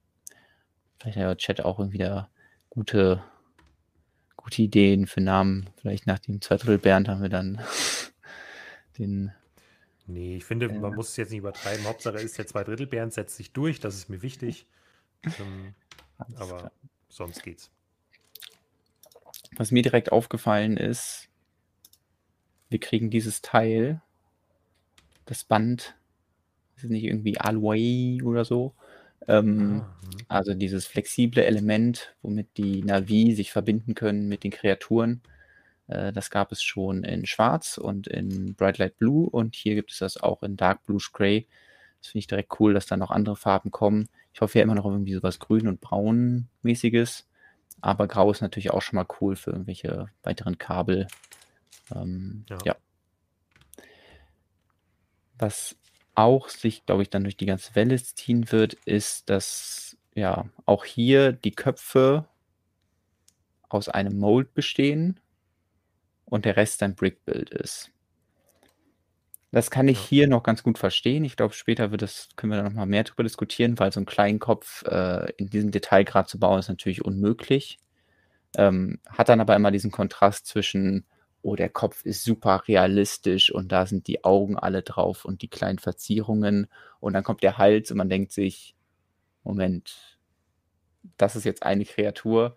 Vielleicht 0.99 1.17
hat 1.17 1.23
der 1.25 1.37
Chat 1.37 1.61
auch 1.61 1.79
irgendwie 1.79 1.99
da 1.99 2.29
gute, 2.69 3.23
gute 4.35 4.63
Ideen 4.63 5.07
für 5.07 5.21
Namen. 5.21 5.71
Vielleicht 5.77 6.09
nach 6.09 6.19
dem 6.19 6.41
Zweidrittel 6.41 6.79
Bernd 6.79 7.09
haben 7.09 7.23
wir 7.23 7.29
dann 7.29 7.61
den. 8.99 9.33
Nee, 10.07 10.37
ich 10.37 10.45
finde, 10.45 10.69
man 10.69 10.95
muss 10.95 11.11
es 11.11 11.17
jetzt 11.17 11.31
nicht 11.31 11.41
übertreiben. 11.41 11.85
Hauptsache 11.85 12.19
ist 12.19 12.39
der 12.39 12.47
Zweidrittel 12.47 12.87
Bernd 12.87 13.13
setzt 13.13 13.37
sich 13.37 13.53
durch, 13.53 13.81
das 13.81 13.97
ist 13.97 14.09
mir 14.09 14.23
wichtig. 14.23 14.67
Ähm, 15.25 15.75
aber 16.37 16.59
klar. 16.59 16.73
sonst 17.09 17.43
geht's. 17.43 17.71
Was 19.57 19.73
mir 19.73 19.83
direkt 19.83 20.13
aufgefallen 20.13 20.77
ist, 20.77 21.29
wir 22.69 22.79
kriegen 22.79 23.11
dieses 23.11 23.43
Teil, 23.43 24.01
das 25.25 25.45
Band, 25.45 25.97
das 26.75 26.85
ist 26.85 26.91
nicht 26.91 27.05
irgendwie 27.05 27.39
Alway 27.39 28.23
oder 28.23 28.45
so, 28.45 28.75
ähm, 29.29 29.83
ah, 29.83 29.97
mhm. 30.03 30.25
also 30.29 30.55
dieses 30.55 30.87
flexible 30.87 31.45
Element, 31.45 32.15
womit 32.23 32.57
die 32.57 32.83
Navi 32.83 33.35
sich 33.35 33.51
verbinden 33.51 33.95
können 33.95 34.29
mit 34.29 34.45
den 34.45 34.51
Kreaturen, 34.51 35.23
das 35.89 36.31
gab 36.31 36.51
es 36.51 36.63
schon 36.63 37.05
in 37.05 37.27
Schwarz 37.27 37.79
und 37.79 38.09
in 38.09 38.55
Bright 38.55 38.79
Light 38.79 38.99
Blue 38.99 39.29
und 39.29 39.55
hier 39.55 39.75
gibt 39.77 39.93
es 39.93 39.99
das 39.99 40.17
auch 40.17 40.43
in 40.43 40.57
Dark 40.57 40.85
Blue 40.85 41.01
Gray. 41.13 41.47
Das 42.01 42.09
finde 42.09 42.21
ich 42.21 42.27
direkt 42.27 42.59
cool, 42.61 42.75
dass 42.75 42.87
da 42.87 42.97
noch 42.97 43.11
andere 43.11 43.37
Farben 43.37 43.71
kommen. 43.71 44.09
Ich 44.33 44.41
hoffe 44.41 44.59
ja 44.59 44.65
immer 44.65 44.75
noch 44.75 44.85
irgendwie 44.85 45.15
sowas 45.15 45.39
Grün- 45.39 45.69
und 45.69 45.81
Braun-mäßiges, 45.81 47.29
aber 47.81 48.09
Grau 48.09 48.31
ist 48.31 48.41
natürlich 48.41 48.71
auch 48.73 48.83
schon 48.83 48.97
mal 48.97 49.07
cool 49.21 49.37
für 49.37 49.51
irgendwelche 49.51 50.09
weiteren 50.23 50.59
Kabel. 50.59 51.07
Ähm, 51.95 52.45
ja. 52.49 52.59
ja. 52.65 52.77
Was 55.39 55.77
auch 56.15 56.49
sich, 56.49 56.85
glaube 56.85 57.03
ich, 57.03 57.11
dann 57.11 57.23
durch 57.23 57.37
die 57.37 57.47
ganze 57.47 57.75
Welle 57.75 58.03
ziehen 58.03 58.51
wird, 58.51 58.75
ist, 58.75 59.31
dass 59.31 59.97
ja 60.15 60.47
auch 60.65 60.85
hier 60.85 61.33
die 61.33 61.53
Köpfe 61.53 62.27
aus 63.69 63.89
einem 63.89 64.19
Mold 64.19 64.55
bestehen 64.55 65.21
und 66.27 66.45
der 66.45 66.57
Rest 66.57 66.83
ein 66.83 66.95
Brick-Build 66.95 67.51
ist. 67.51 67.91
Das 69.53 69.71
kann 69.71 69.89
ich 69.89 69.99
hier 69.99 70.29
noch 70.29 70.43
ganz 70.43 70.63
gut 70.63 70.77
verstehen. 70.77 71.25
Ich 71.25 71.37
glaube, 71.37 71.55
später 71.55 71.91
wird 71.91 72.03
das, 72.03 72.29
können 72.37 72.53
wir 72.53 72.59
da 72.59 72.65
noch 72.65 72.75
mal 72.75 72.85
mehr 72.85 73.05
darüber 73.05 73.23
diskutieren, 73.23 73.79
weil 73.79 73.93
so 73.93 74.01
einen 74.01 74.07
kleinen 74.07 74.39
Kopf 74.39 74.83
äh, 74.85 75.31
in 75.39 75.49
diesem 75.49 75.71
Detailgrad 75.71 76.29
zu 76.29 76.39
bauen, 76.39 76.59
ist 76.59 76.69
natürlich 76.69 77.05
unmöglich. 77.05 77.79
Ähm, 78.57 79.01
hat 79.09 79.29
dann 79.29 79.41
aber 79.41 79.57
immer 79.57 79.71
diesen 79.71 79.91
Kontrast 79.91 80.47
zwischen 80.47 81.07
oh, 81.47 81.55
der 81.55 81.69
Kopf 81.69 82.05
ist 82.05 82.25
super 82.25 82.65
realistisch 82.67 83.53
und 83.53 83.71
da 83.71 83.87
sind 83.87 84.09
die 84.09 84.25
Augen 84.25 84.59
alle 84.59 84.83
drauf 84.83 85.25
und 85.25 85.43
die 85.43 85.49
kleinen 85.49 85.79
Verzierungen 85.79 86.67
und 86.99 87.13
dann 87.13 87.23
kommt 87.23 87.45
der 87.45 87.57
Hals 87.57 87.93
und 87.93 87.99
man 87.99 88.09
denkt 88.09 88.33
sich, 88.33 88.75
Moment, 89.45 90.19
das 91.17 91.37
ist 91.37 91.45
jetzt 91.45 91.63
eine 91.63 91.85
Kreatur. 91.85 92.57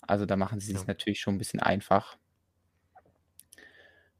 Also 0.00 0.24
da 0.24 0.36
machen 0.36 0.60
sie 0.60 0.72
es 0.72 0.80
ja. 0.80 0.86
natürlich 0.86 1.20
schon 1.20 1.34
ein 1.34 1.38
bisschen 1.38 1.60
einfach. 1.60 2.16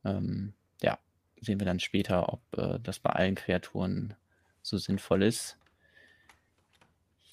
Ähm, 0.05 0.55
ja, 0.83 0.99
sehen 1.41 1.61
wir 1.61 1.67
dann 1.67 1.81
später, 1.81 2.33
ob 2.33 2.41
äh, 2.57 2.79
das 2.81 2.99
bei 2.99 3.11
allen 3.11 3.35
Kreaturen 3.35 4.15
so 4.62 4.79
sinnvoll 4.79 5.23
ist. 5.23 5.59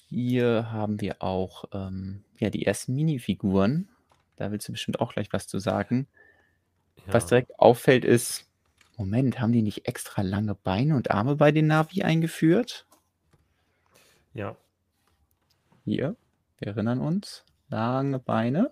Hier 0.08 0.72
haben 0.72 1.00
wir 1.00 1.22
auch 1.22 1.64
ähm, 1.72 2.24
ja, 2.38 2.50
die 2.50 2.66
ersten 2.66 2.94
Minifiguren. 2.94 3.88
Da 4.36 4.50
willst 4.50 4.66
du 4.68 4.72
bestimmt 4.72 5.00
auch 5.00 5.12
gleich 5.12 5.32
was 5.32 5.46
zu 5.46 5.58
sagen. 5.58 6.08
Was 7.06 7.26
direkt 7.26 7.58
auffällt, 7.58 8.04
ist, 8.04 8.46
Moment, 8.96 9.40
haben 9.40 9.52
die 9.52 9.62
nicht 9.62 9.88
extra 9.88 10.22
lange 10.22 10.54
Beine 10.54 10.96
und 10.96 11.10
Arme 11.10 11.36
bei 11.36 11.52
den 11.52 11.66
Navi 11.66 12.02
eingeführt? 12.02 12.86
Ja. 14.34 14.56
Hier, 15.84 16.16
wir 16.58 16.68
erinnern 16.68 17.00
uns, 17.00 17.44
lange 17.68 18.18
Beine, 18.18 18.70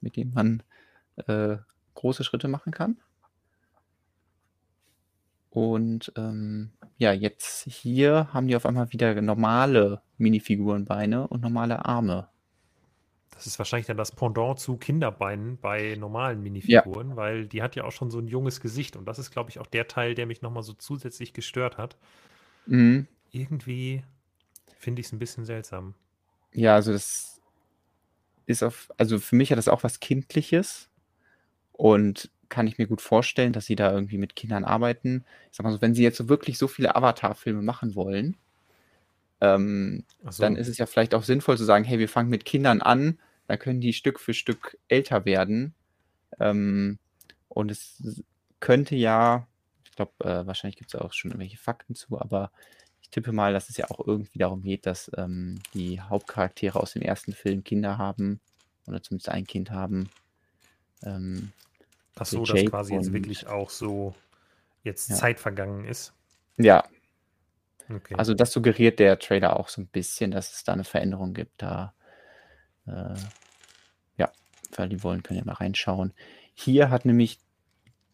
mit 0.00 0.16
denen 0.16 0.34
man 0.34 0.62
äh, 1.26 1.56
große 1.94 2.22
Schritte 2.22 2.48
machen 2.48 2.72
kann. 2.72 2.98
Und 5.56 6.12
ähm, 6.16 6.68
ja, 6.98 7.14
jetzt 7.14 7.64
hier 7.64 8.28
haben 8.34 8.46
die 8.46 8.56
auf 8.56 8.66
einmal 8.66 8.92
wieder 8.92 9.18
normale 9.22 10.02
Minifigurenbeine 10.18 11.28
und 11.28 11.40
normale 11.40 11.86
Arme. 11.86 12.28
Das 13.30 13.46
ist 13.46 13.58
wahrscheinlich 13.58 13.86
dann 13.86 13.96
das 13.96 14.12
Pendant 14.12 14.58
zu 14.58 14.76
Kinderbeinen 14.76 15.56
bei 15.56 15.96
normalen 15.98 16.42
Minifiguren, 16.42 17.08
ja. 17.08 17.16
weil 17.16 17.46
die 17.46 17.62
hat 17.62 17.74
ja 17.74 17.84
auch 17.84 17.92
schon 17.92 18.10
so 18.10 18.18
ein 18.18 18.28
junges 18.28 18.60
Gesicht. 18.60 18.96
Und 18.96 19.06
das 19.06 19.18
ist, 19.18 19.30
glaube 19.30 19.48
ich, 19.48 19.58
auch 19.58 19.66
der 19.66 19.88
Teil, 19.88 20.14
der 20.14 20.26
mich 20.26 20.42
nochmal 20.42 20.62
so 20.62 20.74
zusätzlich 20.74 21.32
gestört 21.32 21.78
hat. 21.78 21.96
Mhm. 22.66 23.06
Irgendwie 23.30 24.04
finde 24.78 25.00
ich 25.00 25.06
es 25.06 25.14
ein 25.14 25.18
bisschen 25.18 25.46
seltsam. 25.46 25.94
Ja, 26.52 26.74
also 26.74 26.92
das 26.92 27.40
ist 28.44 28.62
auf, 28.62 28.90
also 28.98 29.18
für 29.18 29.36
mich 29.36 29.52
hat 29.52 29.56
das 29.56 29.68
auch 29.68 29.84
was 29.84 30.00
Kindliches 30.00 30.90
und 31.72 32.30
kann 32.48 32.66
ich 32.66 32.78
mir 32.78 32.86
gut 32.86 33.00
vorstellen, 33.00 33.52
dass 33.52 33.66
sie 33.66 33.76
da 33.76 33.92
irgendwie 33.92 34.18
mit 34.18 34.36
Kindern 34.36 34.64
arbeiten. 34.64 35.24
Ich 35.50 35.56
sag 35.56 35.64
mal 35.64 35.72
so, 35.72 35.82
wenn 35.82 35.94
sie 35.94 36.02
jetzt 36.02 36.18
so 36.18 36.28
wirklich 36.28 36.58
so 36.58 36.68
viele 36.68 36.96
Avatar-Filme 36.96 37.62
machen 37.62 37.94
wollen, 37.94 38.36
ähm, 39.40 40.04
so. 40.28 40.42
dann 40.42 40.56
ist 40.56 40.68
es 40.68 40.78
ja 40.78 40.86
vielleicht 40.86 41.14
auch 41.14 41.22
sinnvoll 41.22 41.58
zu 41.58 41.64
sagen, 41.64 41.84
hey, 41.84 41.98
wir 41.98 42.08
fangen 42.08 42.30
mit 42.30 42.44
Kindern 42.44 42.80
an 42.80 43.18
dann 43.46 43.58
können 43.58 43.80
die 43.80 43.92
Stück 43.92 44.20
für 44.20 44.34
Stück 44.34 44.78
älter 44.88 45.24
werden. 45.24 45.74
Ähm, 46.38 46.98
und 47.48 47.70
es 47.70 48.22
könnte 48.60 48.96
ja, 48.96 49.46
ich 49.84 49.92
glaube, 49.92 50.12
äh, 50.24 50.46
wahrscheinlich 50.46 50.76
gibt 50.76 50.92
es 50.92 51.00
auch 51.00 51.12
schon 51.12 51.30
irgendwelche 51.30 51.58
Fakten 51.58 51.94
zu, 51.94 52.20
aber 52.20 52.50
ich 53.00 53.10
tippe 53.10 53.32
mal, 53.32 53.52
dass 53.52 53.70
es 53.70 53.76
ja 53.76 53.88
auch 53.90 54.04
irgendwie 54.06 54.38
darum 54.38 54.62
geht, 54.62 54.86
dass 54.86 55.10
ähm, 55.16 55.60
die 55.74 56.00
Hauptcharaktere 56.00 56.80
aus 56.80 56.92
dem 56.92 57.02
ersten 57.02 57.32
Film 57.32 57.62
Kinder 57.62 57.98
haben 57.98 58.40
oder 58.86 59.02
zumindest 59.02 59.28
ein 59.28 59.46
Kind 59.46 59.70
haben. 59.70 60.10
Ähm, 61.04 61.52
Ach 62.18 62.26
so, 62.26 62.44
dass 62.44 62.64
quasi 62.64 62.94
jetzt 62.94 63.12
wirklich 63.12 63.46
auch 63.46 63.70
so 63.70 64.14
jetzt 64.82 65.10
ja. 65.10 65.16
Zeit 65.16 65.38
vergangen 65.38 65.84
ist. 65.84 66.12
Ja. 66.56 66.84
Okay. 67.88 68.14
Also 68.16 68.34
das 68.34 68.52
suggeriert 68.52 68.98
der 68.98 69.18
Trailer 69.18 69.58
auch 69.58 69.68
so 69.68 69.80
ein 69.80 69.86
bisschen, 69.86 70.30
dass 70.30 70.52
es 70.52 70.64
da 70.64 70.72
eine 70.72 70.84
Veränderung 70.84 71.34
gibt. 71.34 71.62
Da 71.62 71.92
äh, 72.86 73.14
ja, 74.16 74.30
weil 74.74 74.88
die 74.88 75.02
wollen, 75.02 75.22
können 75.22 75.38
ja 75.38 75.44
mal 75.44 75.52
reinschauen. 75.52 76.12
Hier 76.54 76.90
hat 76.90 77.04
nämlich 77.04 77.38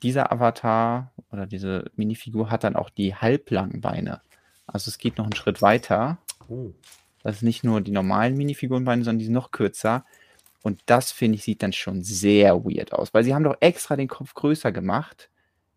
dieser 0.02 0.32
Avatar 0.32 1.12
oder 1.30 1.46
diese 1.46 1.90
Minifigur 1.94 2.50
hat 2.50 2.64
dann 2.64 2.76
auch 2.76 2.90
die 2.90 3.14
halblangen 3.14 3.80
Beine. 3.80 4.20
Also 4.66 4.88
es 4.88 4.98
geht 4.98 5.18
noch 5.18 5.24
einen 5.24 5.36
Schritt 5.36 5.62
weiter. 5.62 6.18
Oh. 6.48 6.72
Das 7.22 7.36
ist 7.36 7.42
nicht 7.42 7.62
nur 7.62 7.80
die 7.80 7.92
normalen 7.92 8.36
Minifigurenbeine, 8.36 9.04
sondern 9.04 9.20
die 9.20 9.26
sind 9.26 9.34
noch 9.34 9.52
kürzer. 9.52 10.04
Und 10.62 10.80
das, 10.86 11.10
finde 11.12 11.36
ich, 11.36 11.44
sieht 11.44 11.62
dann 11.62 11.72
schon 11.72 12.02
sehr 12.02 12.64
weird 12.64 12.92
aus, 12.92 13.12
weil 13.12 13.24
sie 13.24 13.34
haben 13.34 13.44
doch 13.44 13.56
extra 13.60 13.96
den 13.96 14.08
Kopf 14.08 14.34
größer 14.34 14.70
gemacht, 14.70 15.30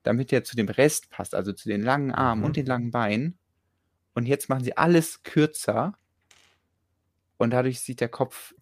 damit 0.04 0.32
der 0.32 0.44
zu 0.44 0.56
dem 0.56 0.70
Rest 0.70 1.10
passt, 1.10 1.34
also 1.34 1.52
zu 1.54 1.68
den 1.68 1.82
langen 1.82 2.12
Armen 2.12 2.42
mhm. 2.42 2.46
und 2.46 2.56
den 2.56 2.68
langen 2.68 2.92
Beinen. 2.92 3.38
Und 4.14 4.28
jetzt 4.28 4.48
machen 4.48 4.64
sie 4.64 4.78
alles 4.78 5.24
kürzer 5.24 5.98
und 7.38 7.52
dadurch 7.52 7.82
sieht 7.82 8.00
der 8.00 8.10
Kopf. 8.10 8.54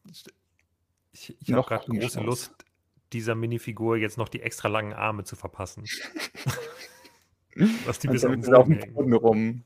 Ich, 1.12 1.36
ich 1.40 1.54
habe 1.54 1.68
gerade 1.68 1.86
große 1.86 2.20
aus. 2.20 2.26
Lust, 2.26 2.66
dieser 3.12 3.36
Minifigur 3.36 3.98
jetzt 3.98 4.18
noch 4.18 4.30
die 4.30 4.42
extra 4.42 4.68
langen 4.68 4.94
Arme 4.94 5.26
zu 5.26 5.36
verpassen. 5.36 5.86
Was 7.86 8.00
die 8.00 8.08
bis 8.08 8.26
auf 8.26 8.32
dem 8.32 8.94
Boden 8.94 9.14
rum. 9.14 9.64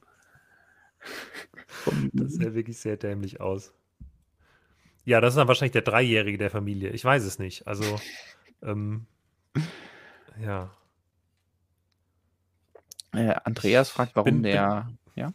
Das 2.12 2.34
sieht 2.34 2.54
wirklich 2.54 2.78
sehr 2.78 2.98
dämlich 2.98 3.40
aus. 3.40 3.74
Ja, 5.08 5.22
das 5.22 5.34
ist 5.34 5.38
dann 5.38 5.48
wahrscheinlich 5.48 5.72
der 5.72 5.84
Dreijährige 5.84 6.38
der 6.38 6.50
Familie. 6.50 6.90
Ich 6.90 7.06
weiß 7.06 7.24
es 7.24 7.40
nicht. 7.40 7.66
Also, 7.66 7.98
ähm, 8.62 9.06
ja. 10.38 10.70
Äh, 13.14 13.34
Andreas 13.46 13.90
fragt, 13.90 14.18
warum 14.18 14.26
bin, 14.26 14.44
der. 14.44 14.92
Bin, 15.16 15.16
ja? 15.16 15.32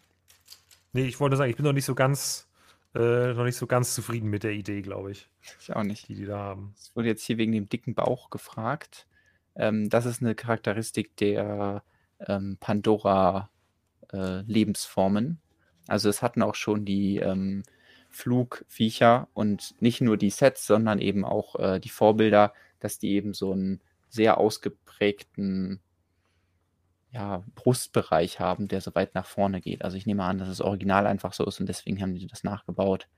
Nee, 0.92 1.06
ich 1.06 1.18
wollte 1.20 1.38
sagen, 1.38 1.48
ich 1.48 1.56
bin 1.56 1.64
noch 1.64 1.72
nicht 1.72 1.86
so 1.86 1.94
ganz 1.94 2.50
äh, 2.94 3.32
noch 3.32 3.44
nicht 3.44 3.56
so 3.56 3.66
ganz 3.66 3.94
zufrieden 3.94 4.28
mit 4.28 4.42
der 4.42 4.52
Idee, 4.52 4.82
glaube 4.82 5.10
ich. 5.10 5.30
Ich 5.58 5.74
auch 5.74 5.84
nicht. 5.84 6.06
Die, 6.06 6.16
die 6.16 6.26
da 6.26 6.36
haben. 6.36 6.74
Es 6.76 6.94
wurde 6.94 7.08
jetzt 7.08 7.24
hier 7.24 7.38
wegen 7.38 7.52
dem 7.52 7.70
dicken 7.70 7.94
Bauch 7.94 8.28
gefragt. 8.28 9.06
Ähm, 9.54 9.88
das 9.88 10.04
ist 10.04 10.20
eine 10.20 10.34
Charakteristik 10.34 11.16
der 11.16 11.82
ähm, 12.20 12.58
Pandora-Lebensformen. 12.60 15.26
Äh, 15.26 15.90
also 15.90 16.10
es 16.10 16.20
hatten 16.20 16.42
auch 16.42 16.56
schon 16.56 16.84
die 16.84 17.16
ähm, 17.16 17.62
Flugviecher 18.12 19.28
und 19.34 19.74
nicht 19.80 20.00
nur 20.00 20.16
die 20.16 20.30
Sets, 20.30 20.66
sondern 20.66 20.98
eben 20.98 21.24
auch 21.24 21.56
äh, 21.56 21.80
die 21.80 21.88
Vorbilder, 21.88 22.52
dass 22.78 22.98
die 22.98 23.12
eben 23.12 23.34
so 23.34 23.52
einen 23.52 23.80
sehr 24.08 24.38
ausgeprägten 24.38 25.80
ja, 27.10 27.44
Brustbereich 27.54 28.40
haben, 28.40 28.68
der 28.68 28.80
so 28.80 28.94
weit 28.94 29.14
nach 29.14 29.26
vorne 29.26 29.60
geht. 29.60 29.84
Also 29.84 29.96
ich 29.96 30.06
nehme 30.06 30.24
an, 30.24 30.38
dass 30.38 30.48
das 30.48 30.60
Original 30.60 31.06
einfach 31.06 31.32
so 31.32 31.44
ist 31.44 31.60
und 31.60 31.68
deswegen 31.68 32.00
haben 32.00 32.14
die 32.14 32.26
das 32.26 32.44
nachgebaut. 32.44 33.08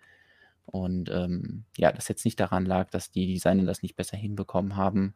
Und 0.66 1.10
ähm, 1.10 1.64
ja, 1.76 1.92
das 1.92 2.08
jetzt 2.08 2.24
nicht 2.24 2.40
daran 2.40 2.64
lag, 2.64 2.90
dass 2.90 3.10
die 3.10 3.26
Designer 3.26 3.64
das 3.64 3.82
nicht 3.82 3.96
besser 3.96 4.16
hinbekommen 4.16 4.76
haben, 4.76 5.14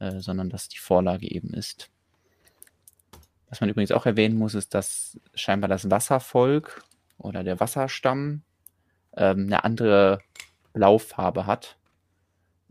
äh, 0.00 0.20
sondern 0.20 0.50
dass 0.50 0.68
die 0.68 0.78
Vorlage 0.78 1.30
eben 1.30 1.54
ist. 1.54 1.90
Was 3.48 3.60
man 3.60 3.70
übrigens 3.70 3.92
auch 3.92 4.06
erwähnen 4.06 4.36
muss, 4.36 4.54
ist, 4.54 4.74
dass 4.74 5.20
scheinbar 5.34 5.68
das 5.68 5.90
Wasservolk 5.90 6.82
oder 7.18 7.44
der 7.44 7.60
Wasserstamm 7.60 8.42
ähm, 9.16 9.46
eine 9.46 9.64
andere 9.64 10.20
Blaufarbe 10.72 11.46
hat. 11.46 11.78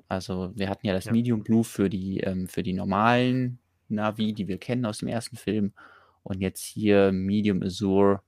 Also 0.08 0.52
wir 0.56 0.70
hatten 0.70 0.88
ja 0.88 0.94
das 0.94 1.06
ja. 1.06 1.12
Medium 1.12 1.44
Blue 1.44 1.64
für 1.64 1.90
die, 1.90 2.20
ähm, 2.20 2.48
für 2.48 2.64
die 2.64 2.74
normalen 2.74 3.60
Navi, 3.88 4.34
die 4.34 4.48
wir 4.48 4.58
kennen 4.58 4.86
aus 4.86 5.00
dem 5.00 5.08
ersten 5.08 5.38
Film. 5.38 5.74
Und 6.24 6.42
jetzt 6.42 6.64
hier 6.64 7.12
Medium 7.12 7.64
Azure, 7.64 8.22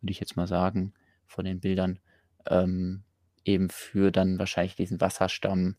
würde 0.00 0.12
ich 0.12 0.20
jetzt 0.20 0.36
mal 0.36 0.46
sagen, 0.46 0.94
von 1.26 1.44
den 1.44 1.60
Bildern, 1.60 1.98
ähm, 2.46 3.02
eben 3.44 3.70
für 3.70 4.12
dann 4.12 4.38
wahrscheinlich 4.38 4.76
diesen 4.76 5.00
Wasserstamm, 5.00 5.76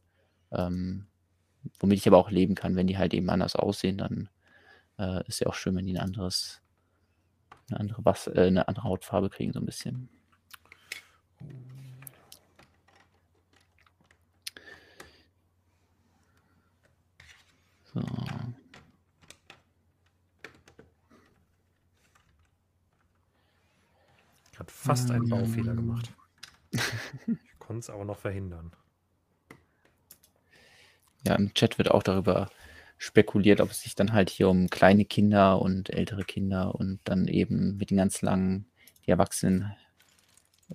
ähm, 0.52 1.08
womit 1.80 2.00
ich 2.00 2.08
aber 2.08 2.18
auch 2.18 2.32
leben 2.32 2.56
kann, 2.56 2.76
wenn 2.76 2.88
die 2.88 2.98
halt 2.98 3.14
eben 3.14 3.30
anders 3.30 3.56
aussehen, 3.56 3.98
dann 3.98 4.30
äh, 4.98 5.26
ist 5.28 5.40
ja 5.40 5.48
auch 5.48 5.54
schön, 5.54 5.76
wenn 5.76 5.86
die 5.86 5.94
ein 5.94 6.04
anderes, 6.04 6.62
eine 7.70 7.80
andere, 7.80 8.04
Was 8.06 8.28
äh, 8.28 8.48
eine 8.48 8.68
andere 8.68 8.86
Hautfarbe 8.86 9.30
kriegen, 9.30 9.54
so 9.54 9.60
ein 9.60 9.66
bisschen. 9.66 10.10
So. 17.94 18.02
Hat 24.58 24.72
fast 24.72 25.10
einen 25.10 25.30
Baufehler 25.30 25.74
gemacht. 25.74 26.14
Ich 26.72 27.60
konnte 27.60 27.80
es 27.80 27.90
aber 27.90 28.06
noch 28.06 28.20
verhindern. 28.20 28.72
Ja, 31.26 31.36
im 31.36 31.54
Chat 31.54 31.78
wird 31.78 31.92
auch 31.92 32.04
darüber 32.04 32.50
spekuliert, 32.98 33.62
ob 33.62 33.72
es 33.72 33.82
sich 33.82 33.96
dann 33.96 34.14
halt 34.14 34.30
hier 34.30 34.50
um 34.50 34.70
kleine 34.70 35.06
Kinder 35.06 35.62
und 35.62 35.90
ältere 35.90 36.26
Kinder 36.26 36.76
und 36.76 37.00
dann 37.06 37.28
eben 37.28 37.78
mit 37.78 37.90
den 37.90 37.98
ganz 37.98 38.22
langen, 38.22 38.70
die 39.06 39.12
Erwachsenen 39.12 39.74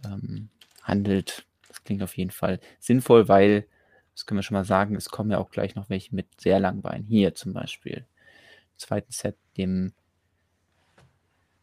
ähm, 0.04 0.50
handelt. 0.84 1.46
Das 1.66 1.82
klingt 1.82 2.02
auf 2.02 2.16
jeden 2.16 2.30
Fall 2.30 2.60
sinnvoll, 2.78 3.28
weil, 3.28 3.66
das 4.14 4.26
können 4.26 4.38
wir 4.38 4.42
schon 4.42 4.54
mal 4.54 4.64
sagen, 4.64 4.94
es 4.94 5.08
kommen 5.08 5.30
ja 5.30 5.38
auch 5.38 5.50
gleich 5.50 5.74
noch 5.74 5.90
welche 5.90 6.14
mit 6.14 6.40
sehr 6.40 6.60
langen 6.60 6.82
Beinen. 6.82 7.06
Hier 7.06 7.34
zum 7.34 7.52
Beispiel. 7.52 8.06
Im 8.72 8.78
zweiten 8.78 9.12
Set, 9.12 9.36
dem 9.56 9.92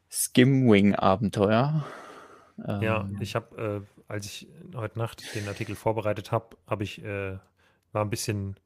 Skimwing-Abenteuer. 0.10 1.86
Ja, 2.58 3.02
ähm, 3.02 3.18
ich 3.22 3.36
habe, 3.36 3.86
äh, 3.88 4.02
als 4.12 4.26
ich 4.26 4.48
heute 4.76 5.00
Nacht 5.00 5.36
den 5.36 5.48
Artikel 5.48 5.76
vorbereitet 5.76 6.32
habe, 6.32 6.58
habe 6.68 6.84
ich, 6.84 7.02
äh, 7.04 7.38
war 7.94 8.06
ein 8.06 8.10
bisschen, 8.10 8.58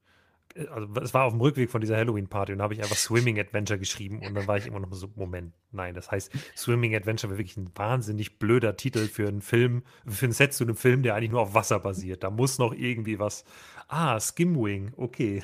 also 0.72 0.88
es 1.02 1.14
war 1.14 1.26
auf 1.26 1.34
dem 1.34 1.42
Rückweg 1.42 1.70
von 1.70 1.82
dieser 1.82 1.98
Halloween-Party 1.98 2.54
und 2.54 2.60
da 2.60 2.64
habe 2.64 2.74
ich 2.74 2.82
einfach 2.82 2.96
Swimming 2.96 3.40
Adventure 3.40 3.78
geschrieben 3.78 4.20
und 4.20 4.36
dann 4.36 4.48
war 4.48 4.58
ich 4.58 4.68
immer 4.68 4.80
noch 4.80 4.94
so, 4.94 5.10
Moment, 5.16 5.54
nein, 5.72 5.94
das 5.94 6.12
heißt, 6.12 6.32
Swimming 6.56 6.96
Adventure 6.96 7.30
wäre 7.32 7.40
wirklich 7.40 7.58
ein 7.58 7.72
wahnsinnig 7.76 8.40
blöder 8.40 8.78
Titel 8.78 9.08
für 9.08 9.28
einen 9.28 9.42
Film, 9.42 9.84
für 10.08 10.26
ein 10.26 10.32
Set 10.32 10.54
zu 10.54 10.64
einem 10.64 10.78
Film, 10.78 11.04
der 11.04 11.16
eigentlich 11.16 11.32
nur 11.32 11.42
auf 11.42 11.54
Wasser 11.54 11.80
basiert. 11.80 12.24
Da 12.24 12.30
muss 12.30 12.58
noch 12.58 12.74
irgendwie 12.74 13.20
was, 13.20 13.44
ah, 13.88 14.20
Skimwing, 14.20 14.94
okay, 14.96 15.44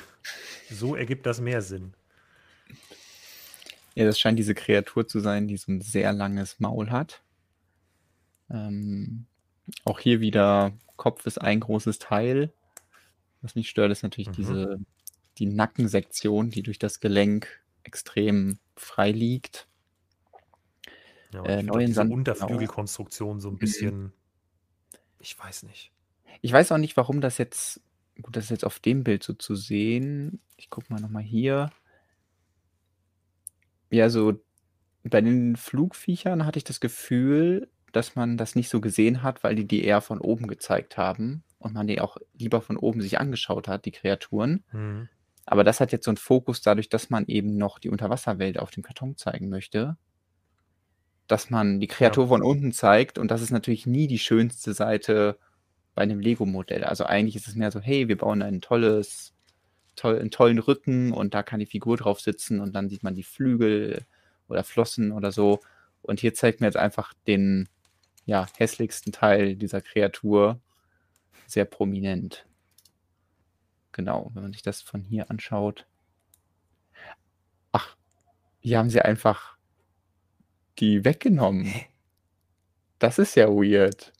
so 0.69 0.95
ergibt 0.95 1.25
das 1.25 1.41
mehr 1.41 1.61
Sinn. 1.61 1.93
Ja, 3.93 4.05
das 4.05 4.17
scheint 4.17 4.39
diese 4.39 4.55
Kreatur 4.55 5.07
zu 5.07 5.19
sein, 5.19 5.47
die 5.47 5.57
so 5.57 5.71
ein 5.71 5.81
sehr 5.81 6.13
langes 6.13 6.59
Maul 6.59 6.89
hat. 6.89 7.21
Ähm, 8.49 9.25
auch 9.83 9.99
hier 9.99 10.21
wieder 10.21 10.71
Kopf 10.95 11.25
ist 11.25 11.41
ein 11.41 11.59
großes 11.59 11.99
Teil. 11.99 12.53
Was 13.41 13.55
mich 13.55 13.69
stört, 13.69 13.91
ist 13.91 14.03
natürlich 14.03 14.29
mhm. 14.29 14.33
diese 14.33 14.79
die 15.37 15.45
Nackensektion, 15.45 16.49
die 16.49 16.63
durch 16.63 16.79
das 16.79 16.99
Gelenk 16.99 17.61
extrem 17.83 18.59
frei 18.75 19.11
liegt. 19.11 19.67
Ja, 21.33 21.43
äh, 21.45 21.63
neuen 21.63 21.87
diese 21.87 22.01
Unterflügelkonstruktion 22.01 23.39
so 23.39 23.49
ein 23.49 23.53
mhm. 23.53 23.59
bisschen, 23.59 24.01
mhm. 24.03 24.13
ich 25.19 25.37
weiß 25.37 25.63
nicht. 25.63 25.91
Ich 26.41 26.51
weiß 26.51 26.71
auch 26.71 26.77
nicht, 26.77 26.97
warum 26.97 27.21
das 27.21 27.37
jetzt, 27.37 27.81
gut, 28.21 28.35
das 28.35 28.45
ist 28.45 28.49
jetzt 28.49 28.65
auf 28.65 28.79
dem 28.79 29.03
Bild 29.03 29.23
so 29.23 29.33
zu 29.33 29.55
sehen. 29.55 30.41
Ich 30.57 30.69
gucke 30.69 30.91
mal 30.91 30.99
nochmal 30.99 31.23
hier. 31.23 31.71
Ja, 33.89 34.09
so 34.09 34.41
bei 35.03 35.21
den 35.21 35.55
Flugviechern 35.55 36.45
hatte 36.45 36.57
ich 36.57 36.63
das 36.63 36.79
Gefühl, 36.79 37.69
dass 37.91 38.15
man 38.15 38.37
das 38.37 38.55
nicht 38.55 38.69
so 38.69 38.81
gesehen 38.81 39.23
hat, 39.23 39.43
weil 39.43 39.55
die 39.55 39.65
die 39.67 39.83
eher 39.83 40.01
von 40.01 40.19
oben 40.19 40.47
gezeigt 40.47 40.97
haben 40.97 41.43
und 41.59 41.73
man 41.73 41.87
die 41.87 42.01
auch 42.01 42.17
lieber 42.33 42.61
von 42.61 42.77
oben 42.77 43.01
sich 43.01 43.19
angeschaut 43.19 43.67
hat, 43.67 43.85
die 43.85 43.91
Kreaturen. 43.91 44.63
Mhm. 44.71 45.09
Aber 45.45 45.63
das 45.63 45.79
hat 45.79 45.91
jetzt 45.91 46.05
so 46.05 46.11
einen 46.11 46.17
Fokus 46.17 46.61
dadurch, 46.61 46.89
dass 46.89 47.09
man 47.09 47.25
eben 47.27 47.57
noch 47.57 47.79
die 47.79 47.89
Unterwasserwelt 47.89 48.59
auf 48.59 48.71
dem 48.71 48.83
Karton 48.83 49.17
zeigen 49.17 49.49
möchte. 49.49 49.97
Dass 51.27 51.49
man 51.49 51.79
die 51.79 51.87
Kreatur 51.87 52.25
Ja. 52.25 52.29
von 52.29 52.43
unten 52.43 52.71
zeigt 52.71 53.17
und 53.17 53.31
das 53.31 53.41
ist 53.41 53.51
natürlich 53.51 53.85
nie 53.85 54.07
die 54.07 54.19
schönste 54.19 54.73
Seite 54.73 55.37
bei 55.95 56.03
einem 56.03 56.19
Lego-Modell. 56.19 56.83
Also 56.83 57.05
eigentlich 57.05 57.35
ist 57.35 57.47
es 57.47 57.55
mehr 57.55 57.71
so, 57.71 57.79
hey, 57.79 58.07
wir 58.07 58.17
bauen 58.17 58.41
ein 58.41 58.61
tolles, 58.61 59.33
toll, 59.95 60.19
einen 60.19 60.31
tollen 60.31 60.59
Rücken 60.59 61.11
und 61.11 61.33
da 61.33 61.43
kann 61.43 61.59
die 61.59 61.65
Figur 61.65 61.97
drauf 61.97 62.21
sitzen 62.21 62.59
und 62.59 62.73
dann 62.73 62.89
sieht 62.89 63.03
man 63.03 63.15
die 63.15 63.23
Flügel 63.23 64.05
oder 64.47 64.63
Flossen 64.63 65.11
oder 65.11 65.31
so. 65.31 65.59
Und 66.01 66.19
hier 66.19 66.33
zeigt 66.33 66.61
mir 66.61 66.67
jetzt 66.67 66.77
einfach 66.77 67.13
den 67.27 67.67
ja, 68.25 68.47
hässlichsten 68.57 69.11
Teil 69.11 69.55
dieser 69.55 69.81
Kreatur 69.81 70.61
sehr 71.47 71.65
prominent. 71.65 72.47
Genau, 73.93 74.31
wenn 74.33 74.43
man 74.43 74.53
sich 74.53 74.61
das 74.61 74.81
von 74.81 75.03
hier 75.03 75.29
anschaut. 75.29 75.85
Ach, 77.73 77.95
hier 78.59 78.77
haben 78.79 78.89
sie 78.89 79.01
einfach 79.01 79.57
die 80.79 81.05
weggenommen. 81.05 81.73
Das 82.99 83.17
ist 83.17 83.33
ja 83.35 83.47
weird. 83.47 84.13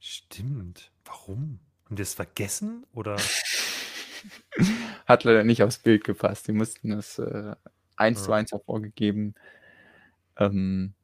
Stimmt. 0.00 0.92
Warum? 1.04 1.58
Haben 1.84 1.96
die 1.96 2.02
das 2.02 2.14
vergessen? 2.14 2.86
Oder? 2.92 3.16
Hat 5.06 5.24
leider 5.24 5.44
nicht 5.44 5.62
aufs 5.62 5.78
Bild 5.78 6.04
gepasst. 6.04 6.46
Die 6.48 6.52
mussten 6.52 6.92
es 6.92 7.18
äh, 7.18 7.54
eins 7.96 8.22
zu 8.22 8.30
Ja. 8.30 8.36
eins 8.36 8.52
hervorgegeben. 8.52 9.34
Ähm, 10.36 10.94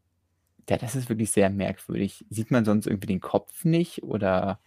ja, 0.69 0.77
das 0.79 0.97
ist 0.97 1.09
wirklich 1.09 1.31
sehr 1.31 1.51
merkwürdig. 1.51 2.25
Sieht 2.31 2.51
man 2.51 2.65
sonst 2.65 2.87
irgendwie 2.87 3.07
den 3.07 3.21
Kopf 3.21 3.65
nicht 3.65 4.03
oder 4.03 4.61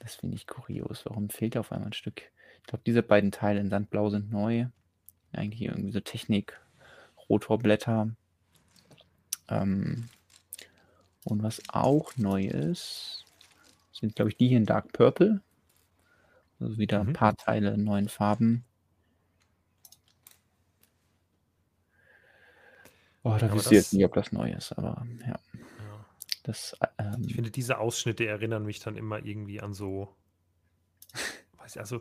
das 0.00 0.14
finde 0.16 0.36
ich 0.36 0.46
kurios. 0.46 1.04
Warum 1.06 1.30
fehlt 1.30 1.56
auf 1.56 1.72
einmal 1.72 1.88
ein 1.88 1.92
Stück? 1.92 2.22
Ich 2.60 2.66
glaube, 2.66 2.82
diese 2.86 3.02
beiden 3.02 3.32
Teile 3.32 3.60
in 3.60 3.70
Sandblau 3.70 4.10
sind 4.10 4.30
neu. 4.30 4.66
Eigentlich 5.32 5.62
irgendwie 5.62 5.92
so 5.92 6.00
Technik, 6.00 6.60
Rotorblätter. 7.28 8.10
Ähm, 9.48 10.08
und 11.24 11.42
was 11.42 11.62
auch 11.68 12.16
neu 12.16 12.44
ist, 12.44 13.24
sind, 13.92 14.14
glaube 14.16 14.30
ich, 14.30 14.36
die 14.36 14.48
hier 14.48 14.58
in 14.58 14.66
Dark 14.66 14.92
Purple. 14.92 15.42
Also 16.60 16.78
wieder 16.78 17.00
ein 17.00 17.08
Mhm. 17.08 17.12
paar 17.12 17.36
Teile 17.36 17.74
in 17.74 17.84
neuen 17.84 18.08
Farben. 18.08 18.64
Oh, 23.26 23.36
da 23.38 23.52
wisst 23.52 23.72
ihr 23.72 23.78
jetzt 23.78 23.92
nicht, 23.92 24.04
ob 24.04 24.14
das 24.14 24.30
neu 24.32 24.52
ist, 24.52 24.72
aber 24.72 25.04
ja, 25.26 25.34
Ja. 25.78 26.04
das 26.44 26.76
ähm, 26.98 27.26
Ich 27.26 27.34
finde, 27.34 27.50
diese 27.50 27.78
Ausschnitte 27.78 28.26
erinnern 28.26 28.64
mich 28.64 28.78
dann 28.80 28.96
immer 28.96 29.24
irgendwie 29.24 29.60
an 29.60 29.74
so, 29.74 30.16
weiß 31.58 31.76
ich, 31.76 31.80
also, 31.80 32.00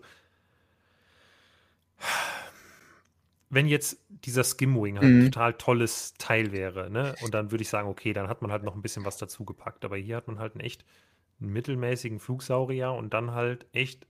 wenn 3.49 3.67
jetzt 3.67 4.03
dieser 4.09 4.43
Skimwing 4.43 4.99
halt 4.99 5.13
ein 5.15 5.19
Mhm. 5.19 5.25
total 5.31 5.53
tolles 5.53 6.13
Teil 6.17 6.51
wäre, 6.51 6.89
ne, 6.89 7.15
und 7.19 7.33
dann 7.33 7.51
würde 7.51 7.61
ich 7.61 7.69
sagen, 7.69 7.87
okay, 7.87 8.13
dann 8.13 8.27
hat 8.27 8.41
man 8.41 8.51
halt 8.51 8.63
noch 8.63 8.75
ein 8.75 8.81
bisschen 8.81 9.05
was 9.05 9.17
dazu 9.17 9.45
gepackt, 9.45 9.85
aber 9.85 9.97
hier 9.97 10.17
hat 10.17 10.27
man 10.27 10.39
halt 10.39 10.53
einen 10.55 10.61
echt 10.61 10.83
mittelmäßigen 11.39 12.19
Flugsaurier 12.19 12.91
und 12.93 13.13
dann 13.13 13.31
halt 13.31 13.67
echt 13.73 14.07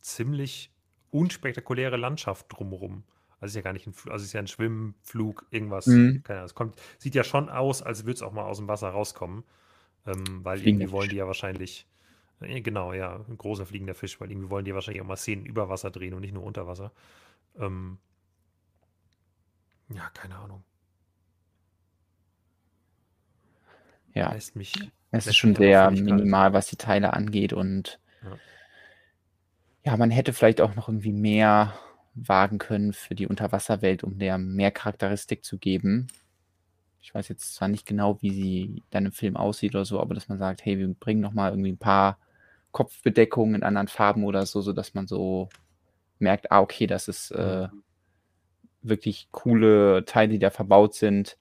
ziemlich 0.00 0.72
unspektakuläre 1.10 1.96
Landschaft 1.98 2.46
drumherum. 2.48 3.04
Also 3.40 3.52
ist 3.52 3.56
ja 3.56 3.62
gar 3.62 3.72
nicht 3.72 3.86
ein, 3.86 3.92
Fl- 3.94 4.10
also 4.10 4.24
ist 4.24 4.32
ja 4.32 4.40
ein 4.40 4.46
Schwimmflug, 4.46 5.46
irgendwas. 5.50 5.86
Mhm. 5.86 6.22
Keine 6.24 6.40
Ahnung. 6.40 6.46
Es 6.46 6.54
kommt, 6.54 6.80
sieht 6.98 7.14
ja 7.14 7.24
schon 7.24 7.48
aus, 7.48 7.82
als 7.82 8.04
würde 8.04 8.14
es 8.14 8.22
auch 8.22 8.32
mal 8.32 8.44
aus 8.44 8.58
dem 8.58 8.68
Wasser 8.68 8.88
rauskommen. 8.90 9.44
Ähm, 10.06 10.44
weil 10.44 10.60
Fliegender 10.60 10.86
irgendwie 10.86 10.92
wollen 10.92 11.02
Fisch. 11.04 11.10
die 11.10 11.16
ja 11.16 11.26
wahrscheinlich, 11.26 11.86
äh, 12.40 12.60
genau, 12.62 12.92
ja, 12.94 13.24
ein 13.28 13.38
großer 13.38 13.66
fliegender 13.66 13.94
Fisch, 13.94 14.20
weil 14.20 14.30
irgendwie 14.32 14.50
wollen 14.50 14.64
die 14.64 14.70
ja 14.70 14.76
wahrscheinlich 14.76 15.02
auch 15.02 15.06
mal 15.06 15.16
Szenen 15.16 15.46
über 15.46 15.68
Wasser 15.68 15.90
drehen 15.90 16.14
und 16.14 16.22
nicht 16.22 16.34
nur 16.34 16.44
unter 16.44 16.66
Wasser. 16.66 16.92
Ähm, 17.58 17.98
ja, 19.88 20.08
keine 20.14 20.36
Ahnung. 20.36 20.64
ja, 24.14 24.32
Lässt 24.32 24.56
mich. 24.56 24.72
es 25.10 25.26
ist 25.26 25.36
schon 25.36 25.54
sehr 25.54 25.90
minimal, 25.90 26.52
was 26.52 26.66
die 26.66 26.76
Teile 26.76 27.12
angeht 27.12 27.52
und 27.52 27.98
Ja. 28.22 28.40
ja, 29.84 29.96
man 29.96 30.10
hätte 30.10 30.32
vielleicht 30.32 30.60
auch 30.60 30.74
noch 30.74 30.88
irgendwie 30.88 31.12
mehr 31.12 31.74
wagen 32.16 32.58
können 32.58 32.92
für 32.92 33.14
die 33.14 33.26
Unterwasserwelt, 33.26 34.02
um 34.02 34.18
der 34.18 34.38
mehr 34.38 34.70
Charakteristik 34.70 35.44
zu 35.44 35.58
geben. 35.58 36.08
Ich 37.00 37.14
weiß 37.14 37.28
jetzt 37.28 37.54
zwar 37.54 37.68
nicht 37.68 37.86
genau, 37.86 38.20
wie 38.22 38.30
sie 38.30 38.82
dann 38.90 39.06
im 39.06 39.12
Film 39.12 39.36
aussieht 39.36 39.74
oder 39.74 39.84
so, 39.84 40.00
aber 40.00 40.14
dass 40.14 40.28
man 40.28 40.38
sagt, 40.38 40.64
hey, 40.64 40.78
wir 40.78 40.92
bringen 40.94 41.20
noch 41.20 41.32
mal 41.32 41.50
irgendwie 41.50 41.72
ein 41.72 41.78
paar 41.78 42.18
Kopfbedeckungen 42.72 43.54
in 43.54 43.62
anderen 43.62 43.88
Farben 43.88 44.24
oder 44.24 44.44
so, 44.46 44.60
sodass 44.60 44.94
man 44.94 45.06
so 45.06 45.48
merkt, 46.18 46.50
ah, 46.50 46.60
okay, 46.60 46.86
das 46.86 47.08
ist 47.08 47.30
äh, 47.30 47.68
wirklich 48.82 49.28
coole 49.30 50.04
Teile, 50.04 50.32
die 50.32 50.38
da 50.38 50.50
verbaut 50.50 50.94
sind. 50.94 51.38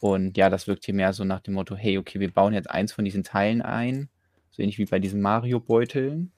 Und 0.00 0.36
ja, 0.36 0.48
das 0.48 0.66
wirkt 0.66 0.84
hier 0.84 0.94
mehr 0.94 1.12
so 1.12 1.24
nach 1.24 1.40
dem 1.40 1.54
Motto, 1.54 1.76
hey, 1.76 1.98
okay, 1.98 2.20
wir 2.20 2.32
bauen 2.32 2.54
jetzt 2.54 2.70
eins 2.70 2.92
von 2.92 3.04
diesen 3.04 3.24
Teilen 3.24 3.62
ein, 3.62 4.08
so 4.50 4.62
ähnlich 4.62 4.78
wie 4.78 4.86
bei 4.86 4.98
diesen 4.98 5.20
Mario-Beuteln. 5.20 6.32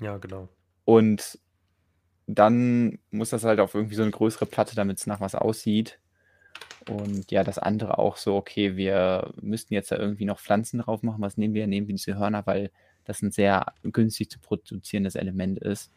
Ja, 0.00 0.18
genau. 0.18 0.48
Und 0.84 1.38
dann 2.38 2.98
muss 3.10 3.30
das 3.30 3.44
halt 3.44 3.60
auf 3.60 3.74
irgendwie 3.74 3.94
so 3.94 4.02
eine 4.02 4.10
größere 4.10 4.46
Platte, 4.46 4.74
damit 4.74 4.98
es 4.98 5.06
nach 5.06 5.20
was 5.20 5.34
aussieht. 5.34 5.98
Und 6.88 7.30
ja, 7.30 7.44
das 7.44 7.58
andere 7.58 7.98
auch 7.98 8.16
so, 8.16 8.34
okay, 8.36 8.76
wir 8.76 9.32
müssten 9.40 9.74
jetzt 9.74 9.92
da 9.92 9.96
irgendwie 9.96 10.24
noch 10.24 10.40
Pflanzen 10.40 10.80
drauf 10.80 11.02
machen. 11.02 11.22
Was 11.22 11.36
nehmen 11.36 11.54
wir? 11.54 11.66
Nehmen 11.66 11.86
wir 11.88 11.94
diese 11.94 12.16
Hörner, 12.16 12.46
weil 12.46 12.70
das 13.04 13.22
ein 13.22 13.30
sehr 13.30 13.66
günstig 13.82 14.30
zu 14.30 14.40
produzierendes 14.40 15.14
Element 15.14 15.58
ist. 15.58 15.92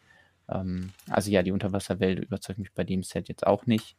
Ähm, 0.48 0.92
also 1.08 1.30
ja, 1.30 1.42
die 1.42 1.52
Unterwasserwelt 1.52 2.20
überzeugt 2.20 2.58
mich 2.58 2.72
bei 2.72 2.84
dem 2.84 3.02
Set 3.02 3.28
jetzt 3.28 3.46
auch 3.46 3.66
nicht. 3.66 3.96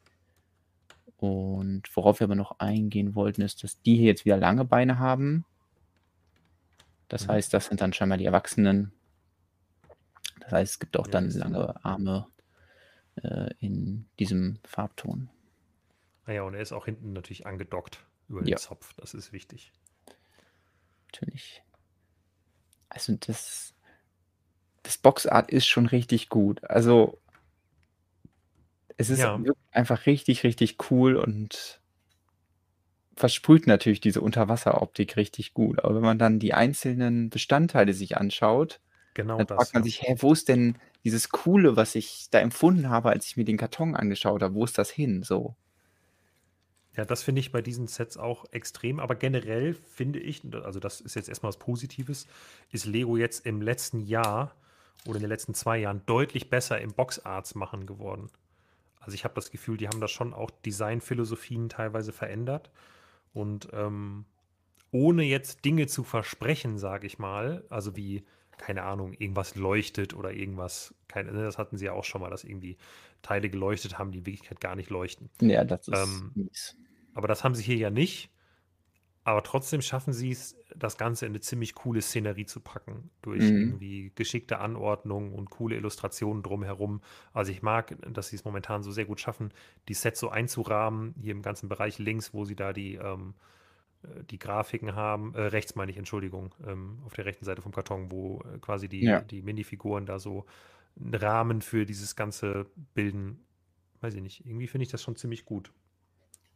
Und 1.17 1.83
worauf 1.95 2.19
wir 2.19 2.25
aber 2.25 2.35
noch 2.35 2.59
eingehen 2.59 3.15
wollten, 3.15 3.41
ist, 3.41 3.63
dass 3.63 3.81
die 3.81 3.95
hier 3.95 4.05
jetzt 4.07 4.25
wieder 4.25 4.37
lange 4.37 4.65
Beine 4.65 4.99
haben. 4.99 5.45
Das 7.09 7.27
Mhm. 7.27 7.31
heißt, 7.31 7.53
das 7.53 7.65
sind 7.67 7.81
dann 7.81 7.93
scheinbar 7.93 8.17
die 8.17 8.25
Erwachsenen. 8.25 8.91
Das 10.39 10.51
heißt, 10.51 10.73
es 10.73 10.79
gibt 10.79 10.97
auch 10.97 11.07
Ja, 11.07 11.11
dann 11.11 11.29
lange 11.31 11.83
Arme 11.83 12.27
äh, 13.23 13.49
in 13.59 14.09
diesem 14.19 14.59
Farbton. 14.65 15.29
Ah 16.25 16.31
ja, 16.33 16.43
und 16.43 16.53
er 16.53 16.61
ist 16.61 16.73
auch 16.73 16.85
hinten 16.85 17.13
natürlich 17.13 17.47
angedockt 17.47 18.05
über 18.27 18.43
den 18.43 18.49
Ja. 18.49 18.57
Zopf. 18.57 18.93
Das 18.97 19.13
ist 19.15 19.31
wichtig. 19.33 19.71
Natürlich. 21.11 21.63
Also 22.89 23.15
das, 23.15 23.73
das 24.83 24.97
Boxart 24.97 25.51
ist 25.51 25.67
schon 25.67 25.85
richtig 25.85 26.29
gut. 26.29 26.63
Also 26.69 27.19
es 28.97 29.09
ist 29.09 29.19
Ja. 29.19 29.39
einfach 29.71 30.05
richtig, 30.05 30.43
richtig 30.43 30.77
cool 30.91 31.15
und 31.15 31.81
versprüht 33.15 33.67
natürlich 33.67 33.99
diese 33.99 34.21
Unterwasseroptik 34.21 35.17
richtig 35.17 35.53
gut. 35.53 35.83
Aber 35.83 35.95
wenn 35.95 36.03
man 36.03 36.19
dann 36.19 36.39
die 36.39 36.53
einzelnen 36.53 37.29
Bestandteile 37.29 37.93
sich 37.93 38.17
anschaut, 38.17 38.79
Genau 39.17 39.39
dann 39.39 39.47
das. 39.47 39.55
fragt 39.55 39.73
man 39.73 39.81
ja. 39.81 39.85
sich, 39.85 40.03
hä, 40.03 40.15
wo 40.19 40.31
ist 40.31 40.47
denn 40.47 40.77
dieses 41.03 41.29
Coole, 41.29 41.75
was 41.75 41.95
ich 41.95 42.27
da 42.29 42.39
empfunden 42.39 42.87
habe, 42.87 43.09
als 43.09 43.25
ich 43.25 43.35
mir 43.35 43.45
den 43.45 43.57
Karton 43.57 43.95
angeschaut 43.95 44.43
habe? 44.43 44.53
Wo 44.53 44.63
ist 44.63 44.77
das 44.77 44.91
hin? 44.91 45.23
So. 45.23 45.55
Ja, 46.95 47.03
das 47.03 47.23
finde 47.23 47.39
ich 47.39 47.51
bei 47.51 47.63
diesen 47.63 47.87
Sets 47.87 48.17
auch 48.17 48.45
extrem, 48.51 48.99
aber 48.99 49.15
generell 49.15 49.73
finde 49.73 50.19
ich, 50.19 50.43
also 50.63 50.79
das 50.79 51.01
ist 51.01 51.15
jetzt 51.15 51.29
erstmal 51.29 51.49
was 51.49 51.57
Positives, 51.57 52.27
ist 52.71 52.85
Lego 52.85 53.17
jetzt 53.17 53.47
im 53.47 53.63
letzten 53.63 54.01
Jahr 54.01 54.55
oder 55.07 55.15
in 55.15 55.23
den 55.23 55.29
letzten 55.29 55.55
zwei 55.55 55.79
Jahren 55.79 56.03
deutlich 56.05 56.51
besser 56.51 56.79
im 56.79 56.93
Boxarts 56.93 57.55
machen 57.55 57.87
geworden. 57.87 58.29
Also 58.99 59.15
ich 59.15 59.23
habe 59.23 59.33
das 59.33 59.49
Gefühl, 59.49 59.77
die 59.77 59.87
haben 59.87 59.99
da 59.99 60.07
schon 60.07 60.31
auch 60.31 60.51
Designphilosophien 60.51 61.69
teilweise 61.69 62.13
verändert 62.13 62.69
und 63.33 63.67
ähm, 63.73 64.25
ohne 64.91 65.23
jetzt 65.23 65.65
Dinge 65.65 65.87
zu 65.87 66.03
versprechen, 66.03 66.77
sage 66.77 67.07
ich 67.07 67.17
mal, 67.17 67.63
also 67.69 67.95
wie, 67.95 68.23
keine 68.57 68.83
Ahnung, 68.83 69.13
irgendwas 69.13 69.55
leuchtet 69.55 70.13
oder 70.13 70.31
irgendwas, 70.33 70.95
keine, 71.07 71.31
ne, 71.33 71.43
das 71.43 71.57
hatten 71.57 71.77
sie 71.77 71.85
ja 71.85 71.93
auch 71.93 72.03
schon 72.05 72.21
mal, 72.21 72.29
dass 72.29 72.43
irgendwie 72.43 72.77
Teile 73.21 73.49
geleuchtet 73.49 73.97
haben, 73.99 74.11
die 74.11 74.19
in 74.19 74.25
Wirklichkeit 74.25 74.61
gar 74.61 74.75
nicht 74.75 74.89
leuchten. 74.89 75.29
Ja, 75.41 75.63
das 75.63 75.87
ist 75.87 76.25
Ähm, 76.25 76.35
mies. 76.35 76.77
Aber 77.13 77.27
das 77.27 77.43
haben 77.43 77.55
sie 77.55 77.63
hier 77.63 77.77
ja 77.77 77.89
nicht. 77.89 78.31
Aber 79.23 79.43
trotzdem 79.43 79.81
schaffen 79.81 80.13
sie 80.13 80.31
es, 80.31 80.55
das 80.73 80.97
Ganze 80.97 81.25
in 81.25 81.31
eine 81.33 81.41
ziemlich 81.41 81.75
coole 81.75 82.01
Szenerie 82.01 82.45
zu 82.45 82.61
packen. 82.61 83.11
Durch 83.21 83.51
Mhm. 83.51 83.57
irgendwie 83.57 84.11
geschickte 84.15 84.59
Anordnung 84.59 85.33
und 85.33 85.49
coole 85.49 85.75
Illustrationen 85.75 86.43
drumherum. 86.43 87.01
Also 87.33 87.51
ich 87.51 87.61
mag, 87.61 87.97
dass 88.13 88.29
sie 88.29 88.37
es 88.37 88.45
momentan 88.45 88.83
so 88.83 88.91
sehr 88.91 89.05
gut 89.05 89.19
schaffen, 89.19 89.53
die 89.89 89.93
Sets 89.95 90.19
so 90.21 90.29
einzurahmen. 90.29 91.13
Hier 91.21 91.33
im 91.33 91.41
ganzen 91.41 91.67
Bereich 91.67 91.99
links, 91.99 92.33
wo 92.33 92.45
sie 92.45 92.55
da 92.55 92.71
die, 92.71 92.95
ähm, 92.95 93.33
äh, 93.33 93.33
die 94.29 94.39
Grafiken 94.39 94.95
haben. 94.95 95.33
Äh, 95.35 95.41
rechts 95.41 95.75
meine 95.75 95.91
ich, 95.91 95.97
Entschuldigung. 95.97 96.53
Ähm, 96.65 96.99
auf 97.05 97.13
der 97.13 97.25
rechten 97.25 97.45
Seite 97.45 97.61
vom 97.61 97.71
Karton, 97.73 98.11
wo 98.11 98.41
äh, 98.41 98.57
quasi 98.59 98.87
die, 98.89 99.03
Ja. 99.03 99.21
die 99.21 99.41
Minifiguren 99.41 100.05
da 100.05 100.19
so 100.19 100.45
einen 100.99 101.13
Rahmen 101.15 101.61
für 101.61 101.85
dieses 101.85 102.15
Ganze 102.15 102.65
bilden. 102.93 103.45
Weiß 104.01 104.13
ich 104.13 104.21
nicht. 104.21 104.45
Irgendwie 104.45 104.67
finde 104.67 104.83
ich 104.83 104.91
das 104.91 105.01
schon 105.03 105.15
ziemlich 105.15 105.45
gut. 105.45 105.71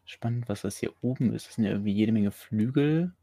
spannend, 0.06 0.50
was 0.50 0.62
das 0.64 0.78
hier 0.78 0.94
oben 1.02 1.34
ist. 1.34 1.48
Das 1.48 1.56
sind 1.56 1.64
ja 1.64 1.72
irgendwie 1.72 1.94
jede 1.94 2.12
Menge 2.12 2.32
Flügel. 2.32 3.14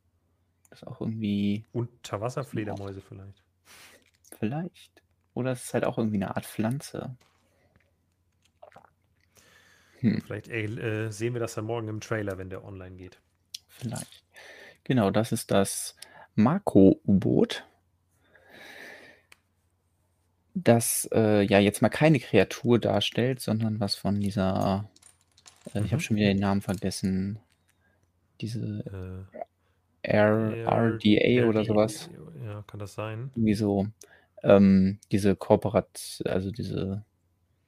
Das 0.70 0.82
ist 0.82 0.88
auch 0.88 1.00
irgendwie. 1.00 1.64
Unterwasserfledermäuse 1.72 3.00
vielleicht. 3.00 3.42
Vielleicht. 4.38 5.02
Oder 5.34 5.52
es 5.52 5.64
ist 5.64 5.74
halt 5.74 5.84
auch 5.84 5.98
irgendwie 5.98 6.16
eine 6.16 6.34
Art 6.36 6.46
Pflanze. 6.46 7.16
Hm. 10.00 10.20
Vielleicht 10.22 10.48
äh, 10.48 11.10
sehen 11.10 11.34
wir 11.34 11.40
das 11.40 11.54
dann 11.54 11.64
morgen 11.64 11.88
im 11.88 12.00
Trailer, 12.00 12.38
wenn 12.38 12.50
der 12.50 12.64
online 12.64 12.96
geht. 12.96 13.20
Vielleicht. 13.78 14.22
Genau, 14.84 15.10
das 15.10 15.32
ist 15.32 15.50
das 15.50 15.96
Makro-U-Boot. 16.34 17.64
Das 20.54 21.08
äh, 21.12 21.42
ja 21.42 21.58
jetzt 21.58 21.82
mal 21.82 21.88
keine 21.88 22.18
Kreatur 22.18 22.78
darstellt, 22.78 23.40
sondern 23.40 23.80
was 23.80 23.94
von 23.94 24.20
dieser, 24.20 24.88
äh, 25.74 25.80
mhm. 25.80 25.86
ich 25.86 25.92
habe 25.92 26.02
schon 26.02 26.16
wieder 26.16 26.28
den 26.28 26.40
Namen 26.40 26.60
vergessen, 26.60 27.38
diese 28.40 29.26
äh, 30.02 30.60
RDA 30.64 31.48
oder 31.48 31.64
sowas. 31.64 32.10
Ja, 32.44 32.64
kann 32.66 32.80
das 32.80 32.94
sein? 32.94 33.30
Irgendwie 33.34 33.54
so. 33.54 33.86
Ähm, 34.42 34.98
diese 35.10 35.36
Kooperat, 35.36 36.22
also 36.24 36.50
diese 36.50 37.04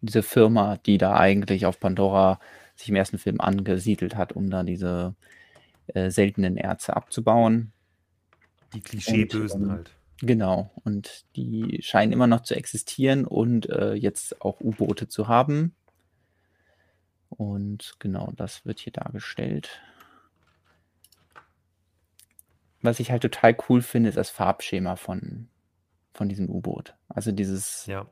diese 0.01 0.23
Firma, 0.23 0.79
die 0.79 0.99
da 0.99 1.15
eigentlich 1.15 1.67
auf 1.67 1.81
Pandora 1.81 2.41
sich 2.77 2.89
im 2.89 2.97
ersten 2.97 3.19
Film 3.19 3.41
angesiedelt 3.41 4.17
hat, 4.17 4.33
um 4.33 4.51
da 4.51 4.63
diese 4.63 5.15
äh, 5.95 6.11
seltenen 6.11 6.57
Erze 6.57 6.97
abzubauen. 6.97 7.73
Die 8.75 8.81
Klischeebösen 8.81 9.65
ähm, 9.65 9.71
halt. 9.71 9.91
Genau. 10.21 10.71
Und 10.85 11.25
die 11.37 11.81
scheinen 11.83 12.13
immer 12.13 12.27
noch 12.27 12.43
zu 12.43 12.55
existieren 12.55 13.27
und 13.27 13.69
äh, 13.71 13.95
jetzt 13.95 14.41
auch 14.43 14.61
U-Boote 14.61 15.09
zu 15.09 15.29
haben. 15.29 15.75
Und 17.31 17.95
genau, 17.99 18.33
das 18.37 18.67
wird 18.67 18.81
hier 18.81 18.93
dargestellt. 18.93 19.81
Was 22.83 23.01
ich 23.01 23.11
halt 23.11 23.23
total 23.23 23.57
cool 23.69 23.83
finde, 23.83 24.09
ist 24.09 24.17
das 24.17 24.31
Farbschema 24.31 24.97
von, 24.97 25.49
von 26.13 26.29
diesem 26.29 26.49
U-Boot. 26.49 26.95
Also 27.09 27.33
dieses 27.33 27.87
ja 27.87 28.07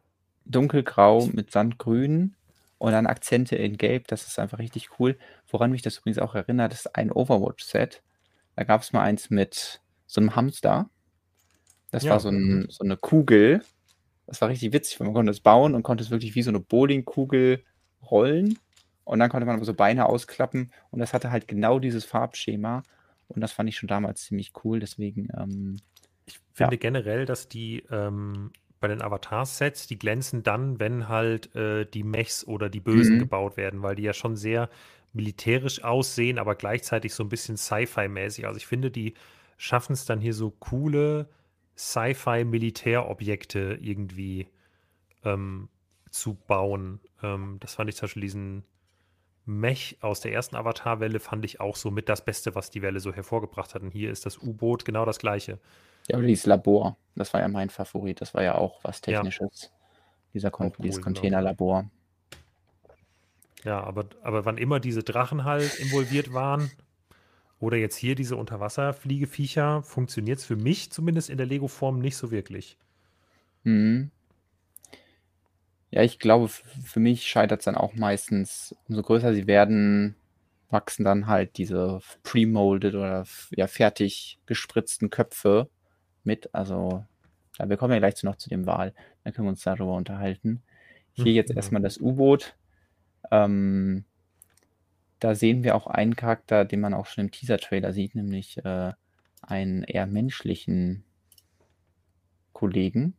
dunkelgrau 0.48 1.26
mit 1.26 1.50
Sandgrün 1.50 2.34
und 2.78 2.92
dann 2.92 3.06
Akzente 3.06 3.56
in 3.56 3.76
Gelb. 3.76 4.08
Das 4.08 4.26
ist 4.26 4.38
einfach 4.38 4.58
richtig 4.58 4.98
cool. 4.98 5.18
Woran 5.48 5.70
mich 5.70 5.82
das 5.82 5.98
übrigens 5.98 6.18
auch 6.18 6.34
erinnert, 6.34 6.72
ist 6.72 6.94
ein 6.94 7.12
Overwatch-Set. 7.12 8.02
Da 8.56 8.64
gab 8.64 8.82
es 8.82 8.92
mal 8.92 9.02
eins 9.02 9.30
mit 9.30 9.80
so 10.06 10.20
einem 10.20 10.34
Hamster. 10.34 10.90
Das 11.90 12.04
ja. 12.04 12.12
war 12.12 12.20
so, 12.20 12.28
ein, 12.28 12.66
so, 12.70 12.84
eine 12.84 12.96
Kugel. 12.96 13.62
Das 14.26 14.40
war 14.40 14.48
richtig 14.48 14.72
witzig, 14.72 14.98
weil 15.00 15.06
man 15.06 15.14
konnte 15.14 15.30
es 15.30 15.40
bauen 15.40 15.74
und 15.74 15.82
konnte 15.82 16.04
es 16.04 16.10
wirklich 16.10 16.34
wie 16.34 16.42
so 16.42 16.50
eine 16.50 16.60
Bowlingkugel 16.60 17.64
rollen. 18.10 18.58
Und 19.04 19.18
dann 19.20 19.30
konnte 19.30 19.46
man 19.46 19.56
aber 19.56 19.64
so 19.64 19.74
Beine 19.74 20.06
ausklappen. 20.06 20.72
Und 20.90 21.00
das 21.00 21.14
hatte 21.14 21.30
halt 21.30 21.48
genau 21.48 21.78
dieses 21.78 22.04
Farbschema. 22.04 22.82
Und 23.28 23.40
das 23.40 23.52
fand 23.52 23.68
ich 23.68 23.76
schon 23.76 23.88
damals 23.88 24.22
ziemlich 24.22 24.52
cool. 24.64 24.80
Deswegen. 24.80 25.28
Ähm, 25.36 25.76
ich 26.26 26.40
finde 26.52 26.74
ja. 26.74 26.78
generell, 26.78 27.24
dass 27.24 27.48
die 27.48 27.84
ähm, 27.90 28.52
bei 28.80 28.88
den 28.88 29.02
Avatar-Sets, 29.02 29.86
die 29.86 29.98
glänzen 29.98 30.42
dann, 30.42 30.80
wenn 30.80 31.08
halt 31.08 31.54
äh, 31.54 31.86
die 31.86 32.04
Mechs 32.04 32.46
oder 32.46 32.68
die 32.68 32.80
Bösen 32.80 33.16
mhm. 33.16 33.20
gebaut 33.20 33.56
werden, 33.56 33.82
weil 33.82 33.96
die 33.96 34.02
ja 34.02 34.12
schon 34.12 34.36
sehr 34.36 34.68
militärisch 35.12 35.82
aussehen, 35.82 36.38
aber 36.38 36.54
gleichzeitig 36.54 37.14
so 37.14 37.24
ein 37.24 37.28
bisschen 37.28 37.56
Sci-Fi-mäßig. 37.56 38.46
Also 38.46 38.58
ich 38.58 38.66
finde, 38.66 38.90
die 38.90 39.14
schaffen 39.56 39.92
es 39.92 40.04
dann 40.04 40.20
hier 40.20 40.34
so 40.34 40.50
coole 40.50 41.28
Sci-Fi-Militärobjekte 41.76 43.78
irgendwie 43.80 44.48
ähm, 45.24 45.68
zu 46.10 46.34
bauen. 46.34 47.00
Ähm, 47.22 47.56
das 47.60 47.74
fand 47.74 47.90
ich 47.90 47.96
zum 47.96 48.06
Beispiel 48.06 48.22
diesen 48.22 48.64
Mech 49.48 49.96
aus 50.02 50.20
der 50.20 50.32
ersten 50.32 50.56
Avatar-Welle 50.56 51.20
fand 51.20 51.44
ich 51.44 51.58
auch 51.58 51.76
so 51.76 51.90
mit 51.90 52.10
das 52.10 52.22
Beste, 52.22 52.54
was 52.54 52.70
die 52.70 52.82
Welle 52.82 53.00
so 53.00 53.14
hervorgebracht 53.14 53.74
hat. 53.74 53.82
Und 53.82 53.92
hier 53.92 54.10
ist 54.10 54.26
das 54.26 54.38
U-Boot 54.38 54.84
genau 54.84 55.06
das 55.06 55.18
gleiche. 55.18 55.58
Ja, 56.08 56.18
oder 56.18 56.26
dieses 56.26 56.46
Labor. 56.46 56.96
Das 57.14 57.32
war 57.34 57.40
ja 57.40 57.48
mein 57.48 57.70
Favorit. 57.70 58.20
Das 58.20 58.34
war 58.34 58.42
ja 58.42 58.54
auch 58.54 58.82
was 58.82 59.00
Technisches. 59.00 59.62
Ja. 59.62 59.68
Dieser 60.34 60.50
Kon 60.50 60.68
cool, 60.68 60.74
dieses 60.82 60.96
genau. 60.96 61.04
Containerlabor. 61.04 61.90
Ja, 63.64 63.82
aber, 63.82 64.06
aber 64.22 64.44
wann 64.44 64.56
immer 64.56 64.80
diese 64.80 65.02
Drachen 65.02 65.44
halt 65.44 65.78
involviert 65.80 66.32
waren, 66.32 66.70
oder 67.60 67.76
jetzt 67.76 67.96
hier 67.96 68.14
diese 68.14 68.36
Unterwasserfliegeviecher, 68.36 69.82
funktioniert 69.82 70.38
es 70.38 70.44
für 70.44 70.56
mich 70.56 70.92
zumindest 70.92 71.28
in 71.28 71.38
der 71.38 71.46
Lego-Form 71.46 71.98
nicht 71.98 72.16
so 72.16 72.30
wirklich. 72.30 72.76
Mhm. 73.64 74.10
Ja, 75.90 76.02
ich 76.02 76.18
glaube, 76.18 76.48
für 76.48 77.00
mich 77.00 77.26
scheitert 77.26 77.60
es 77.60 77.64
dann 77.64 77.74
auch 77.74 77.94
meistens, 77.94 78.76
umso 78.88 79.02
größer 79.02 79.34
sie 79.34 79.46
werden, 79.46 80.14
wachsen 80.70 81.04
dann 81.04 81.26
halt 81.26 81.56
diese 81.56 82.00
pre-molded 82.22 82.94
oder 82.94 83.26
ja, 83.50 83.66
fertig 83.66 84.38
gespritzten 84.46 85.10
Köpfe 85.10 85.68
mit. 86.28 86.54
Also, 86.54 87.04
ja, 87.58 87.68
wir 87.68 87.76
kommen 87.76 87.92
ja 87.92 87.98
gleich 87.98 88.22
noch 88.22 88.36
zu 88.36 88.48
dem 88.48 88.66
Wahl. 88.66 88.94
Dann 89.24 89.32
können 89.32 89.46
wir 89.46 89.50
uns 89.50 89.62
darüber 89.62 89.94
unterhalten. 89.94 90.62
Hier 91.14 91.32
jetzt 91.32 91.50
mhm. 91.50 91.56
erstmal 91.56 91.82
das 91.82 91.98
U-Boot. 91.98 92.56
Ähm, 93.32 94.04
da 95.18 95.34
sehen 95.34 95.64
wir 95.64 95.74
auch 95.74 95.88
einen 95.88 96.14
Charakter, 96.14 96.64
den 96.64 96.80
man 96.80 96.94
auch 96.94 97.06
schon 97.06 97.24
im 97.24 97.30
Teaser-Trailer 97.32 97.92
sieht, 97.92 98.14
nämlich 98.14 98.64
äh, 98.64 98.92
einen 99.42 99.82
eher 99.82 100.06
menschlichen 100.06 101.04
Kollegen. 102.52 103.16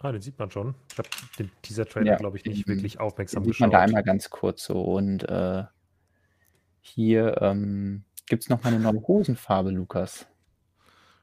Ah, 0.00 0.12
den 0.12 0.20
sieht 0.20 0.38
man 0.38 0.50
schon. 0.50 0.74
Ich 0.92 0.98
habe 0.98 1.08
den 1.38 1.50
Teaser-Trailer, 1.62 2.12
ja, 2.12 2.16
glaube 2.16 2.36
ich, 2.36 2.44
nicht 2.44 2.68
wirklich 2.68 3.00
aufmerksam 3.00 3.42
den 3.42 3.48
geschaut. 3.50 3.56
Sieht 3.56 3.60
man 3.60 3.70
da 3.70 3.80
einmal 3.80 4.02
ganz 4.04 4.30
kurz 4.30 4.64
so. 4.64 4.82
Und 4.82 5.28
äh, 5.28 5.64
hier 6.80 7.40
ähm, 7.40 8.04
gibt 8.26 8.44
es 8.44 8.48
noch 8.48 8.62
mal 8.62 8.72
eine 8.72 8.80
neue 8.80 9.06
Hosenfarbe, 9.06 9.70
Lukas. 9.70 10.26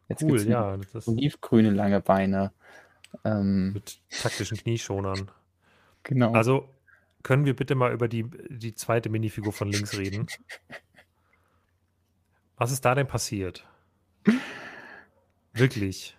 Jetzt 0.08 0.24
cool, 0.24 0.41
ja. 0.48 0.78
Das 0.94 1.08
olivgrüne 1.08 1.72
lange 1.72 2.02
Beine. 2.02 2.52
Ähm, 3.24 3.74
mit 3.74 4.00
taktischen 4.10 4.58
Knieschonern. 4.58 5.32
Genau. 6.04 6.34
Also 6.34 6.70
können 7.24 7.46
wir 7.46 7.56
bitte 7.56 7.76
mal 7.76 7.91
über 7.91 8.08
die, 8.08 8.26
die 8.50 8.76
zweite 8.76 9.10
Minifigur 9.10 9.52
von 9.52 9.72
links 9.72 9.98
reden? 9.98 10.28
Was 12.58 12.72
ist 12.72 12.86
da 12.86 12.96
denn 12.96 13.08
passiert? 13.08 13.68
Wirklich. 15.54 16.18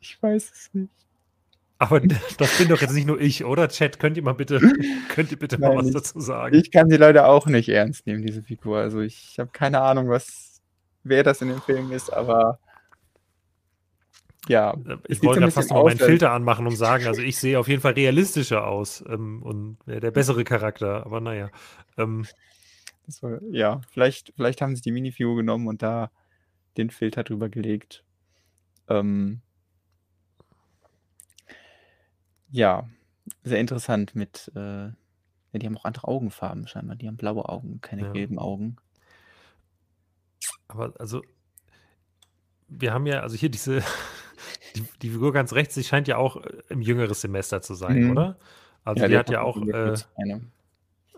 Ich 0.00 0.22
weiß 0.22 0.52
es 0.52 0.74
nicht. 0.74 0.92
Aber 1.78 2.00
das 2.00 2.58
bin 2.58 2.68
doch 2.68 2.80
jetzt 2.80 2.94
nicht 2.94 3.06
nur 3.06 3.20
ich, 3.20 3.44
oder? 3.44 3.68
Chat, 3.68 3.98
könnt 3.98 4.16
ihr 4.16 4.22
mal 4.22 4.32
bitte, 4.32 4.60
könnt 5.08 5.30
ihr 5.30 5.38
bitte 5.38 5.58
Nein, 5.58 5.70
mal 5.70 5.78
was 5.78 5.88
ich, 5.88 5.94
dazu 5.94 6.20
sagen? 6.20 6.56
Ich 6.56 6.70
kann 6.70 6.88
sie 6.88 6.96
leider 6.96 7.28
auch 7.28 7.46
nicht 7.46 7.68
ernst 7.68 8.06
nehmen, 8.06 8.24
diese 8.24 8.42
Figur. 8.42 8.78
Also 8.78 9.00
ich 9.00 9.38
habe 9.38 9.50
keine 9.52 9.80
Ahnung, 9.80 10.08
was, 10.08 10.62
wer 11.02 11.22
das 11.22 11.42
in 11.42 11.48
dem 11.48 11.60
Film 11.60 11.92
ist, 11.92 12.12
aber 12.12 12.58
ja. 14.48 14.74
Ich 15.08 15.22
wollte 15.22 15.40
da 15.40 15.50
fast 15.50 15.70
mal 15.70 15.84
meinen 15.84 15.98
Filter 15.98 16.32
anmachen 16.32 16.66
und 16.66 16.76
sagen, 16.76 17.06
also 17.06 17.22
ich 17.22 17.38
sehe 17.38 17.58
auf 17.58 17.68
jeden 17.68 17.80
Fall 17.80 17.92
realistischer 17.92 18.66
aus 18.66 19.04
ähm, 19.08 19.42
und 19.42 19.78
der 19.86 20.10
bessere 20.10 20.44
Charakter, 20.44 21.04
aber 21.04 21.20
naja. 21.20 21.50
Ähm, 21.96 22.26
war, 23.20 23.40
ja, 23.50 23.80
vielleicht, 23.90 24.32
vielleicht 24.36 24.60
haben 24.60 24.74
sie 24.74 24.82
die 24.82 24.92
Minifigur 24.92 25.36
genommen 25.36 25.68
und 25.68 25.82
da 25.82 26.10
den 26.76 26.90
Filter 26.90 27.24
drüber 27.24 27.48
gelegt. 27.48 28.04
Ähm, 28.88 29.40
ja, 32.50 32.88
sehr 33.42 33.58
interessant 33.58 34.14
mit, 34.14 34.50
äh, 34.54 34.86
ja, 34.86 34.94
die 35.54 35.66
haben 35.66 35.76
auch 35.76 35.84
andere 35.84 36.08
Augenfarben 36.08 36.66
scheinbar. 36.66 36.96
Die 36.96 37.08
haben 37.08 37.16
blaue 37.16 37.48
Augen, 37.48 37.80
keine 37.80 38.02
ja. 38.02 38.12
gelben 38.12 38.38
Augen. 38.38 38.76
Aber 40.68 40.92
also, 40.98 41.22
wir 42.68 42.92
haben 42.92 43.06
ja, 43.06 43.20
also 43.20 43.36
hier 43.36 43.48
diese, 43.48 43.82
die, 44.76 44.84
die 45.02 45.10
Figur 45.10 45.32
ganz 45.32 45.52
rechts, 45.52 45.74
sie 45.74 45.84
scheint 45.84 46.08
ja 46.08 46.16
auch 46.16 46.36
äh, 46.36 46.62
im 46.68 46.82
jüngeren 46.82 47.14
Semester 47.14 47.62
zu 47.62 47.74
sein, 47.74 48.04
mhm. 48.04 48.10
oder? 48.10 48.36
Also 48.84 49.02
ja, 49.02 49.08
die 49.08 49.18
hat 49.18 49.30
ja 49.30 49.42
auch 49.42 49.60
äh, 49.60 49.94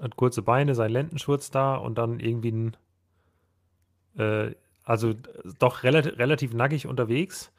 hat 0.00 0.16
kurze 0.16 0.42
Beine, 0.42 0.74
sein 0.74 0.90
Lendenschurz 0.90 1.50
da 1.50 1.74
und 1.74 1.98
dann 1.98 2.20
irgendwie 2.20 2.52
ein, 2.52 2.76
äh, 4.16 4.54
also 4.84 5.14
doch 5.59 5.82
relativ, 5.82 6.18
relativ 6.18 6.54
nackig 6.54 6.86
unterwegs 6.86 7.52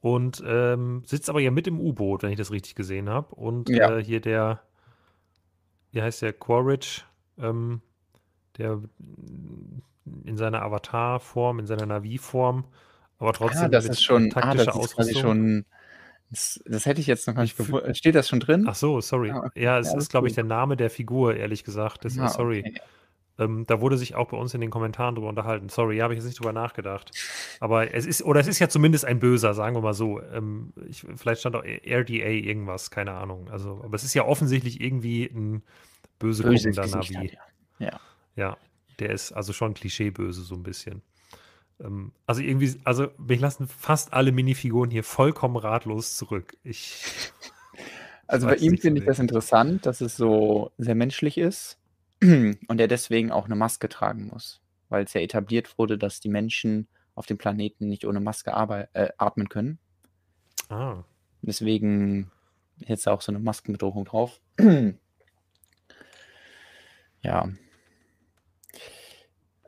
und 0.00 0.42
ähm, 0.44 1.02
sitzt 1.06 1.30
aber 1.30 1.40
ja 1.40 1.52
mit 1.52 1.68
im 1.68 1.80
U-Boot, 1.80 2.22
wenn 2.22 2.32
ich 2.32 2.38
das 2.38 2.50
richtig 2.50 2.74
gesehen 2.74 3.08
habe. 3.08 3.34
Und 3.34 3.68
ja. 3.68 3.98
äh, 3.98 4.04
hier 4.04 4.20
der, 4.20 4.60
wie 5.92 6.02
heißt 6.02 6.22
der, 6.22 6.32
Quaritch, 6.32 7.04
ähm, 7.38 7.82
der 8.58 8.80
in 10.24 10.36
seiner 10.36 10.62
Avatar-Form, 10.62 11.60
in 11.60 11.66
seiner 11.66 11.86
Navi-Form 11.86 12.64
aber 13.22 13.32
trotzdem. 13.32 13.64
Ah, 13.64 13.68
das 13.68 13.86
ist 13.86 14.02
schon, 14.02 14.32
ah, 14.34 14.54
das 14.54 14.76
ist 14.76 14.96
quasi 14.96 15.14
schon. 15.14 15.64
Das, 16.30 16.60
das, 16.64 16.86
hätte 16.86 17.00
ich 17.00 17.06
jetzt 17.06 17.26
noch 17.26 17.34
gar 17.34 17.42
nicht 17.42 17.56
gewusst. 17.56 17.96
Steht 17.96 18.14
das 18.14 18.28
schon 18.28 18.40
drin? 18.40 18.64
Ach 18.66 18.74
so, 18.74 19.00
sorry. 19.00 19.30
Ah, 19.30 19.44
okay. 19.46 19.62
Ja, 19.62 19.78
es 19.78 19.92
ja, 19.92 19.98
ist, 19.98 20.10
glaube 20.10 20.28
ich, 20.28 20.34
der 20.34 20.44
Name 20.44 20.76
der 20.76 20.88
Figur, 20.88 21.36
ehrlich 21.36 21.62
gesagt. 21.62 22.04
Das, 22.04 22.18
ah, 22.18 22.28
sorry. 22.28 22.64
Okay. 22.66 22.80
Ähm, 23.38 23.64
da 23.66 23.80
wurde 23.80 23.96
sich 23.96 24.14
auch 24.14 24.28
bei 24.28 24.36
uns 24.36 24.54
in 24.54 24.60
den 24.60 24.70
Kommentaren 24.70 25.14
drüber 25.14 25.28
unterhalten. 25.28 25.68
Sorry, 25.68 25.98
habe 25.98 26.14
ich 26.14 26.18
jetzt 26.18 26.26
nicht 26.26 26.38
drüber 26.38 26.52
nachgedacht. 26.52 27.10
Aber 27.60 27.94
es 27.94 28.06
ist, 28.06 28.22
oder 28.22 28.40
es 28.40 28.46
ist 28.46 28.58
ja 28.58 28.68
zumindest 28.68 29.04
ein 29.04 29.18
Böser, 29.18 29.54
sagen 29.54 29.76
wir 29.76 29.80
mal 29.80 29.94
so. 29.94 30.20
Ähm, 30.20 30.72
ich, 30.88 31.04
vielleicht 31.16 31.40
stand 31.40 31.56
auch 31.56 31.64
RDA 31.64 32.28
irgendwas, 32.28 32.90
keine 32.90 33.12
Ahnung. 33.12 33.48
Also, 33.50 33.80
aber 33.84 33.94
es 33.94 34.04
ist 34.04 34.14
ja 34.14 34.24
offensichtlich 34.24 34.80
irgendwie 34.80 35.26
ein 35.26 35.62
böse 36.18 36.42
guckender 36.42 36.86
Navi. 36.86 37.36
Ja. 37.78 38.00
Ja, 38.36 38.56
der 38.98 39.10
ist 39.10 39.32
also 39.32 39.52
schon 39.52 39.74
klischeeböse 39.74 40.42
so 40.42 40.54
ein 40.54 40.62
bisschen. 40.62 41.02
Ähm, 41.82 42.12
also 42.26 42.40
irgendwie, 42.40 42.80
also 42.84 43.08
mich 43.18 43.40
lassen 43.40 43.66
fast 43.66 44.12
alle 44.12 44.32
Minifiguren 44.32 44.90
hier 44.90 45.04
vollkommen 45.04 45.56
ratlos 45.56 46.16
zurück. 46.16 46.56
Ich. 46.62 47.04
Also 48.28 48.46
bei 48.46 48.56
ihm 48.56 48.78
finde 48.78 49.00
ich 49.00 49.06
das 49.06 49.18
interessant, 49.18 49.84
dass 49.84 50.00
es 50.00 50.16
so 50.16 50.72
sehr 50.78 50.94
menschlich 50.94 51.36
ist 51.36 51.78
und 52.22 52.80
er 52.80 52.88
deswegen 52.88 53.30
auch 53.30 53.44
eine 53.44 53.56
Maske 53.56 53.90
tragen 53.90 54.28
muss, 54.28 54.62
weil 54.88 55.04
es 55.04 55.12
ja 55.12 55.20
etabliert 55.20 55.76
wurde, 55.76 55.98
dass 55.98 56.20
die 56.20 56.30
Menschen 56.30 56.88
auf 57.14 57.26
dem 57.26 57.36
Planeten 57.36 57.88
nicht 57.88 58.06
ohne 58.06 58.20
Maske 58.20 58.52
äh, 58.94 59.08
atmen 59.18 59.50
können. 59.50 59.78
Ah. 60.70 61.04
Deswegen 61.42 62.30
jetzt 62.78 63.06
auch 63.06 63.20
so 63.20 63.32
eine 63.32 63.40
Maskenbedrohung 63.40 64.06
drauf. 64.06 64.40
ja. 67.22 67.48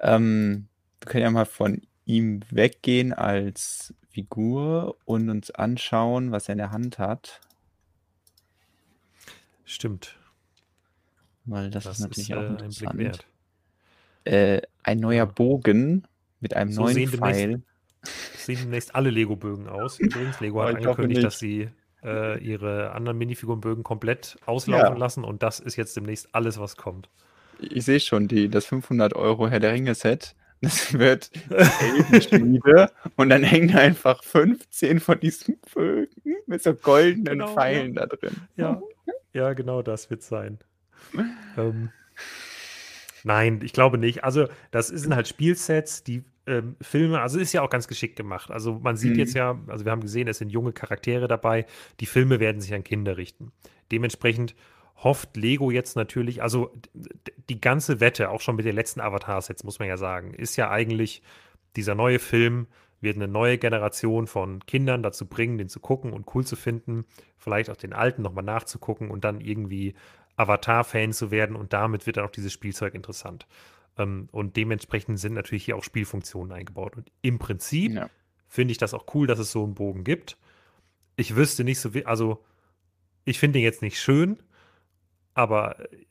Ähm, 0.00 0.68
wir 1.00 1.06
können 1.06 1.22
ja 1.24 1.30
mal 1.30 1.44
von 1.44 1.82
ihm 2.06 2.40
weggehen 2.50 3.12
als 3.12 3.94
Figur 4.10 4.96
und 5.04 5.28
uns 5.28 5.50
anschauen, 5.50 6.30
was 6.30 6.48
er 6.48 6.52
in 6.52 6.58
der 6.58 6.70
Hand 6.70 6.98
hat. 6.98 7.40
Stimmt. 9.64 10.16
Weil 11.46 11.70
das, 11.70 11.84
das 11.84 11.98
ist 11.98 12.02
natürlich 12.02 12.30
ist, 12.30 12.36
auch 12.36 12.42
äh, 12.42 12.46
interessant. 12.46 13.26
Ein, 14.24 14.32
äh, 14.32 14.62
ein 14.82 14.98
neuer. 14.98 15.26
Bogen 15.26 16.06
mit 16.40 16.54
einem 16.54 16.72
so 16.72 16.82
neuen 16.82 16.94
sehen 16.94 17.10
Pfeil. 17.10 17.48
Demnächst, 17.48 18.44
sehen 18.44 18.58
demnächst 18.60 18.94
alle 18.94 19.10
Lego-Bögen 19.10 19.68
aus. 19.68 19.98
Übrigens, 19.98 20.40
Lego 20.40 20.62
hat 20.62 20.76
angekündigt, 20.76 21.24
dass 21.24 21.38
sie 21.38 21.70
äh, 22.02 22.38
ihre 22.42 22.92
anderen 22.92 23.18
Minifigurenbögen 23.18 23.82
komplbt 23.82 24.38
auslaufen 24.46 24.94
ja. 24.94 24.98
lassen 24.98 25.24
und 25.24 25.42
das 25.42 25.60
ist 25.60 25.76
jetzt 25.76 25.96
demnächst 25.96 26.34
alles, 26.34 26.58
was 26.58 26.76
kommt. 26.76 27.08
Ich 27.58 27.84
sehe 27.84 28.00
schon, 28.00 28.28
die, 28.28 28.48
das 28.48 28.66
500 28.66 29.14
Euro 29.14 29.48
Herr 29.48 29.60
der 29.60 29.72
Ringe-Set 29.72 30.34
das 30.64 30.92
wird 30.92 31.30
Elbenschmiede 31.50 32.90
und 33.16 33.28
dann 33.28 33.42
hängen 33.42 33.76
einfach 33.76 34.22
15 34.22 35.00
von 35.00 35.20
diesen 35.20 35.58
Vögeln 35.66 36.36
mit 36.46 36.62
so 36.62 36.74
goldenen 36.74 37.38
genau, 37.38 37.54
Pfeilen 37.54 37.94
ja. 37.94 38.06
da 38.06 38.16
drin. 38.16 38.36
Ja. 38.56 38.82
ja, 39.32 39.52
genau 39.52 39.82
das 39.82 40.10
wird 40.10 40.22
sein. 40.22 40.58
ähm, 41.56 41.90
nein, 43.22 43.60
ich 43.62 43.72
glaube 43.72 43.98
nicht. 43.98 44.24
Also, 44.24 44.48
das 44.70 44.88
sind 44.88 45.14
halt 45.14 45.28
Spielsets, 45.28 46.04
die 46.04 46.24
ähm, 46.46 46.76
Filme, 46.80 47.20
also 47.20 47.38
ist 47.38 47.52
ja 47.52 47.62
auch 47.62 47.70
ganz 47.70 47.88
geschickt 47.88 48.16
gemacht. 48.16 48.50
Also 48.50 48.78
man 48.82 48.96
sieht 48.96 49.12
mhm. 49.12 49.18
jetzt 49.18 49.34
ja, 49.34 49.58
also 49.66 49.84
wir 49.84 49.92
haben 49.92 50.02
gesehen, 50.02 50.28
es 50.28 50.38
sind 50.38 50.50
junge 50.50 50.72
Charaktere 50.72 51.28
dabei. 51.28 51.66
Die 52.00 52.06
Filme 52.06 52.40
werden 52.40 52.60
sich 52.60 52.74
an 52.74 52.84
Kinder 52.84 53.16
richten. 53.16 53.52
Dementsprechend 53.90 54.54
hofft 54.96 55.36
Lego 55.36 55.70
jetzt 55.70 55.96
natürlich, 55.96 56.42
also 56.42 56.72
die 57.48 57.60
ganze 57.60 58.00
Wette, 58.00 58.30
auch 58.30 58.40
schon 58.40 58.56
mit 58.56 58.64
den 58.64 58.74
letzten 58.74 59.00
Avatar-Sets, 59.00 59.64
muss 59.64 59.78
man 59.78 59.88
ja 59.88 59.96
sagen, 59.96 60.34
ist 60.34 60.56
ja 60.56 60.70
eigentlich, 60.70 61.22
dieser 61.76 61.94
neue 61.94 62.18
Film 62.18 62.66
wird 63.00 63.16
eine 63.16 63.28
neue 63.28 63.58
Generation 63.58 64.26
von 64.26 64.64
Kindern 64.66 65.02
dazu 65.02 65.26
bringen, 65.26 65.58
den 65.58 65.68
zu 65.68 65.80
gucken 65.80 66.12
und 66.12 66.34
cool 66.34 66.44
zu 66.46 66.56
finden, 66.56 67.04
vielleicht 67.36 67.70
auch 67.70 67.76
den 67.76 67.92
alten 67.92 68.22
nochmal 68.22 68.44
nachzugucken 68.44 69.10
und 69.10 69.24
dann 69.24 69.40
irgendwie 69.40 69.94
Avatar-Fan 70.36 71.12
zu 71.12 71.30
werden 71.30 71.54
und 71.54 71.72
damit 71.72 72.06
wird 72.06 72.16
dann 72.16 72.24
auch 72.24 72.30
dieses 72.30 72.52
Spielzeug 72.52 72.94
interessant. 72.94 73.46
Ähm, 73.96 74.28
und 74.32 74.56
dementsprechend 74.56 75.20
sind 75.20 75.34
natürlich 75.34 75.64
hier 75.64 75.76
auch 75.76 75.84
Spielfunktionen 75.84 76.52
eingebaut. 76.52 76.96
Und 76.96 77.10
im 77.22 77.38
Prinzip 77.38 77.92
ja. 77.92 78.10
finde 78.48 78.72
ich 78.72 78.78
das 78.78 78.94
auch 78.94 79.04
cool, 79.14 79.26
dass 79.26 79.38
es 79.38 79.52
so 79.52 79.62
einen 79.62 79.74
Bogen 79.74 80.02
gibt. 80.02 80.36
Ich 81.16 81.36
wüsste 81.36 81.62
nicht 81.62 81.78
so, 81.78 81.90
also 82.04 82.44
ich 83.24 83.38
finde 83.38 83.58
ihn 83.58 83.64
jetzt 83.64 83.82
nicht 83.82 84.00
schön, 84.00 84.38
aber 85.34 85.92
äh, 85.92 86.06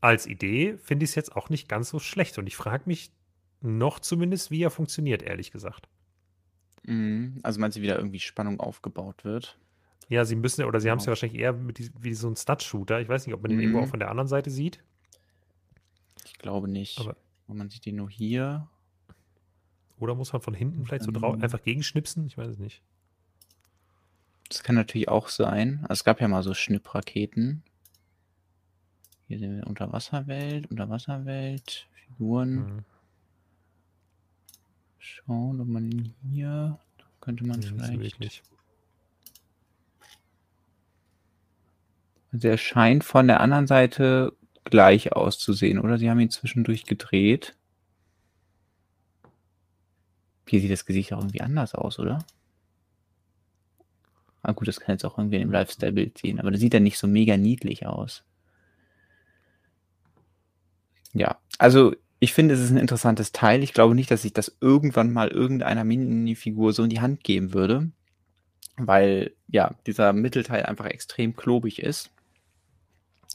als 0.00 0.26
Idee 0.26 0.76
finde 0.78 1.04
ich 1.04 1.10
es 1.10 1.14
jetzt 1.14 1.34
auch 1.34 1.50
nicht 1.50 1.68
ganz 1.68 1.88
so 1.88 1.98
schlecht. 1.98 2.38
Und 2.38 2.46
ich 2.46 2.56
frage 2.56 2.84
mich 2.86 3.10
noch 3.60 3.98
zumindest, 3.98 4.50
wie 4.50 4.62
er 4.62 4.70
funktioniert, 4.70 5.22
ehrlich 5.22 5.50
gesagt. 5.50 5.88
Mhm. 6.84 7.40
Also 7.42 7.60
meinst 7.60 7.76
du, 7.76 7.82
wie 7.82 7.88
da 7.88 7.96
irgendwie 7.96 8.20
Spannung 8.20 8.60
aufgebaut 8.60 9.24
wird? 9.24 9.58
Ja, 10.08 10.24
sie 10.24 10.36
müssen, 10.36 10.64
oder 10.64 10.80
sie 10.80 10.90
haben 10.90 10.98
es 10.98 11.04
ja 11.04 11.06
genau. 11.06 11.10
wahrscheinlich 11.12 11.40
eher 11.40 11.52
mit 11.52 11.78
die, 11.78 11.90
wie 12.00 12.14
so 12.14 12.28
ein 12.28 12.36
Stud-Shooter. 12.36 13.00
Ich 13.00 13.08
weiß 13.08 13.26
nicht, 13.26 13.34
ob 13.34 13.42
man 13.42 13.50
den 13.50 13.60
irgendwo 13.60 13.80
auch 13.80 13.86
mhm. 13.86 13.90
von 13.90 14.00
der 14.00 14.10
anderen 14.10 14.28
Seite 14.28 14.50
sieht. 14.50 14.82
Ich 16.24 16.38
glaube 16.38 16.68
nicht. 16.68 16.98
Aber 17.00 17.16
man 17.46 17.68
sieht 17.68 17.84
den 17.84 17.96
nur 17.96 18.08
hier. 18.08 18.68
Oder 19.98 20.14
muss 20.14 20.32
man 20.32 20.40
von 20.40 20.54
hinten 20.54 20.86
vielleicht 20.86 21.04
so 21.04 21.10
drauf 21.10 21.42
einfach 21.42 21.62
gegenschnipsen? 21.62 22.26
Ich 22.26 22.38
weiß 22.38 22.48
es 22.48 22.58
nicht. 22.58 22.82
Das 24.48 24.62
kann 24.62 24.76
natürlich 24.76 25.08
auch 25.08 25.28
sein. 25.28 25.80
Also 25.82 26.00
es 26.00 26.04
gab 26.04 26.20
ja 26.20 26.28
mal 26.28 26.42
so 26.42 26.54
Schnippraketen. 26.54 27.62
Hier 29.28 29.38
sehen 29.38 29.56
wir 29.56 29.66
Unterwasserwelt, 29.66 30.70
Unterwasserwelt, 30.70 31.86
Figuren. 31.92 32.54
Mhm. 32.54 32.84
Schauen, 34.98 35.60
ob 35.60 35.68
man 35.68 35.90
ihn 35.90 36.14
hier 36.32 36.78
könnte 37.20 37.44
man 37.46 37.60
nee, 37.60 38.10
vielleicht. 38.10 38.42
Also 42.32 42.48
er 42.48 42.58
scheint 42.58 43.04
von 43.04 43.26
der 43.26 43.40
anderen 43.40 43.66
Seite 43.66 44.32
gleich 44.64 45.12
auszusehen, 45.12 45.78
oder? 45.78 45.98
Sie 45.98 46.10
haben 46.10 46.20
ihn 46.20 46.30
zwischendurch 46.30 46.84
gedreht. 46.84 47.54
Hier 50.46 50.60
sieht 50.60 50.70
das 50.70 50.86
Gesicht 50.86 51.12
auch 51.12 51.18
irgendwie 51.18 51.42
anders 51.42 51.74
aus, 51.74 51.98
oder? 51.98 52.24
Ah 54.42 54.52
gut, 54.52 54.68
das 54.68 54.80
kann 54.80 54.94
jetzt 54.94 55.04
auch 55.04 55.18
irgendwie 55.18 55.36
in 55.36 55.42
dem 55.42 55.52
Lifestyle-Bild 55.52 56.16
sehen, 56.16 56.40
aber 56.40 56.50
das 56.50 56.60
sieht 56.60 56.72
ja 56.72 56.80
nicht 56.80 56.98
so 56.98 57.06
mega 57.06 57.36
niedlich 57.36 57.86
aus. 57.86 58.24
Ja, 61.12 61.38
also 61.58 61.94
ich 62.20 62.32
finde, 62.32 62.54
es 62.54 62.60
ist 62.60 62.70
ein 62.70 62.78
interessantes 62.78 63.32
Teil. 63.32 63.62
Ich 63.62 63.72
glaube 63.72 63.94
nicht, 63.94 64.10
dass 64.10 64.24
ich 64.24 64.32
das 64.32 64.56
irgendwann 64.60 65.12
mal 65.12 65.28
irgendeiner 65.28 65.84
Minifigur 65.84 66.72
so 66.72 66.82
in 66.82 66.90
die 66.90 67.00
Hand 67.00 67.22
geben 67.22 67.54
würde, 67.54 67.90
weil 68.76 69.32
ja, 69.48 69.74
dieser 69.86 70.12
Mittelteil 70.12 70.64
einfach 70.64 70.86
extrem 70.86 71.36
klobig 71.36 71.80
ist. 71.82 72.10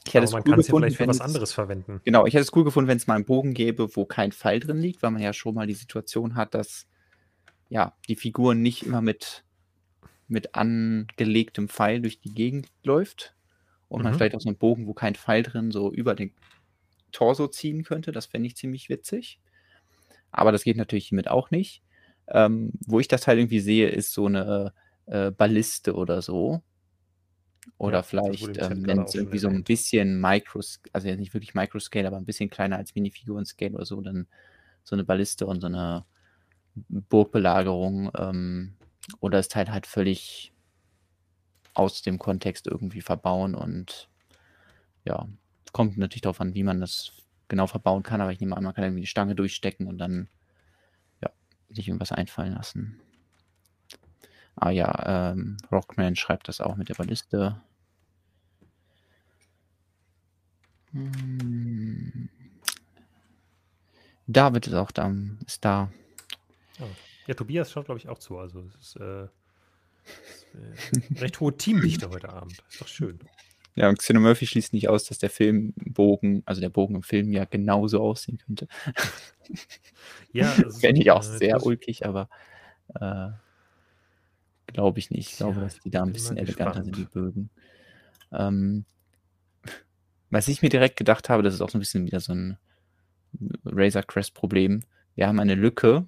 Ich 0.06 0.12
hätte 0.12 0.26
Aber 0.26 0.32
man 0.32 0.42
cool 0.42 0.50
kann 0.50 0.60
es 0.60 0.68
ja 0.68 0.76
vielleicht 0.76 0.96
für 0.98 1.06
was 1.06 1.20
anderes 1.22 1.52
verwenden. 1.52 2.02
Genau, 2.04 2.26
ich 2.26 2.34
hätte 2.34 2.42
es 2.42 2.54
cool 2.54 2.64
gefunden, 2.64 2.88
wenn 2.88 2.98
es 2.98 3.06
mal 3.06 3.14
einen 3.14 3.24
Bogen 3.24 3.54
gäbe, 3.54 3.96
wo 3.96 4.04
kein 4.04 4.32
Pfeil 4.32 4.60
drin 4.60 4.78
liegt, 4.78 5.02
weil 5.02 5.10
man 5.10 5.22
ja 5.22 5.32
schon 5.32 5.54
mal 5.54 5.66
die 5.66 5.74
Situation 5.74 6.34
hat, 6.34 6.54
dass 6.54 6.86
ja, 7.70 7.94
die 8.08 8.16
Figur 8.16 8.54
nicht 8.54 8.84
immer 8.84 9.00
mit, 9.00 9.44
mit 10.28 10.54
angelegtem 10.54 11.68
Pfeil 11.68 12.02
durch 12.02 12.20
die 12.20 12.34
Gegend 12.34 12.68
läuft. 12.82 13.34
Und 13.88 14.00
mhm. 14.00 14.04
man 14.04 14.14
vielleicht 14.14 14.34
auch 14.34 14.40
so 14.40 14.48
einen 14.50 14.58
Bogen, 14.58 14.86
wo 14.86 14.92
kein 14.92 15.14
Pfeil 15.14 15.42
drin 15.42 15.70
so 15.70 15.90
über 15.90 16.14
den 16.14 16.32
Torso 17.14 17.48
ziehen 17.48 17.84
könnte. 17.84 18.12
Das 18.12 18.26
fände 18.26 18.46
ich 18.46 18.56
ziemlich 18.56 18.88
witzig. 18.90 19.40
Aber 20.30 20.52
das 20.52 20.64
geht 20.64 20.76
natürlich 20.76 21.08
hiermit 21.08 21.28
auch 21.28 21.50
nicht. 21.50 21.82
Ähm, 22.28 22.72
wo 22.86 23.00
ich 23.00 23.08
das 23.08 23.22
Teil 23.22 23.38
irgendwie 23.38 23.60
sehe, 23.60 23.88
ist 23.88 24.12
so 24.12 24.26
eine 24.26 24.74
äh, 25.06 25.30
Balliste 25.30 25.94
oder 25.94 26.22
so. 26.22 26.62
Oder 27.78 27.98
ja, 27.98 28.02
vielleicht, 28.02 28.58
ähm, 28.58 28.86
wenn 28.86 29.02
es 29.02 29.14
irgendwie 29.14 29.38
so 29.38 29.48
ein 29.48 29.64
bisschen 29.64 30.20
Micro, 30.20 30.60
also 30.92 31.08
jetzt 31.08 31.18
nicht 31.18 31.32
wirklich 31.32 31.54
Microscale, 31.54 32.06
aber 32.06 32.18
ein 32.18 32.26
bisschen 32.26 32.50
kleiner 32.50 32.76
als 32.76 32.94
Minifiguren-Scale 32.94 33.72
oder 33.72 33.86
so, 33.86 34.00
dann 34.00 34.26
so 34.82 34.96
eine 34.96 35.04
Balliste 35.04 35.46
und 35.46 35.60
so 35.60 35.66
eine 35.66 36.04
Burgbelagerung 36.74 38.10
ähm, 38.18 38.74
oder 39.20 39.38
das 39.38 39.48
Teil 39.48 39.70
halt 39.70 39.86
völlig 39.86 40.52
aus 41.72 42.02
dem 42.02 42.18
Kontext 42.18 42.66
irgendwie 42.66 43.00
verbauen 43.00 43.54
und 43.54 44.08
ja, 45.04 45.26
kommt 45.74 45.98
natürlich 45.98 46.22
darauf 46.22 46.40
an, 46.40 46.54
wie 46.54 46.62
man 46.62 46.80
das 46.80 47.12
genau 47.48 47.66
verbauen 47.66 48.04
kann, 48.04 48.20
aber 48.20 48.32
ich 48.32 48.40
nehme 48.40 48.56
an, 48.56 48.62
man 48.62 48.72
kann 48.72 48.84
irgendwie 48.84 49.02
die 49.02 49.08
Stange 49.08 49.34
durchstecken 49.34 49.88
und 49.88 49.98
dann 49.98 50.28
ja, 51.20 51.30
sich 51.68 51.88
irgendwas 51.88 52.12
einfallen 52.12 52.54
lassen. 52.54 53.00
Ah 54.54 54.70
ja, 54.70 55.32
ähm, 55.32 55.56
Rockman 55.72 56.14
schreibt 56.14 56.48
das 56.48 56.60
auch 56.60 56.76
mit 56.76 56.88
der 56.88 56.94
Balliste. 56.94 57.60
Hm. 60.92 62.28
David 64.28 64.68
ist 64.68 64.74
auch 64.74 64.92
da, 64.92 65.12
ist 65.44 65.64
da. 65.64 65.90
Ja, 67.26 67.34
Tobias 67.34 67.72
schaut, 67.72 67.86
glaube 67.86 67.98
ich, 67.98 68.08
auch 68.08 68.18
zu. 68.18 68.38
Also 68.38 68.60
es 68.60 68.74
ist, 68.76 68.96
äh, 69.00 69.24
ist 70.04 70.46
äh, 70.54 71.18
recht 71.18 71.40
hohe 71.40 71.56
Teamdichte 71.56 72.08
heute 72.10 72.28
Abend. 72.28 72.62
Ist 72.70 72.80
doch 72.80 72.88
schön. 72.88 73.18
Ja, 73.76 73.88
und 73.88 73.98
Xeno 73.98 74.20
Murphy 74.20 74.46
schließt 74.46 74.72
nicht 74.72 74.88
aus, 74.88 75.04
dass 75.04 75.18
der 75.18 75.30
Filmbogen, 75.30 76.42
also 76.46 76.60
der 76.60 76.68
Bogen 76.68 76.94
im 76.94 77.02
Film 77.02 77.32
ja 77.32 77.44
genauso 77.44 78.00
aussehen 78.00 78.38
könnte. 78.38 78.68
Ja, 80.32 80.46
fände 80.80 81.00
ich 81.00 81.10
auch 81.10 81.22
sehr 81.22 81.64
ulkig, 81.64 82.06
aber 82.06 82.28
äh, 82.94 83.30
glaube 84.66 84.98
ich 84.98 85.10
nicht. 85.10 85.32
Ich 85.32 85.36
glaube, 85.38 85.60
dass 85.60 85.80
die 85.80 85.90
da 85.90 86.02
ein 86.02 86.12
bisschen 86.12 86.36
eleganter 86.36 86.84
sind, 86.84 86.96
die 86.96 87.04
Bögen. 87.04 87.50
Ähm, 88.32 88.84
was 90.30 90.48
ich 90.48 90.62
mir 90.62 90.68
direkt 90.68 90.96
gedacht 90.96 91.28
habe, 91.28 91.42
das 91.42 91.54
ist 91.54 91.60
auch 91.60 91.70
so 91.70 91.78
ein 91.78 91.80
bisschen 91.80 92.06
wieder 92.06 92.20
so 92.20 92.32
ein 92.32 92.58
Razor 93.64 94.02
Crest 94.02 94.34
Problem. 94.34 94.82
Wir 95.14 95.26
haben 95.26 95.40
eine 95.40 95.54
Lücke. 95.54 96.06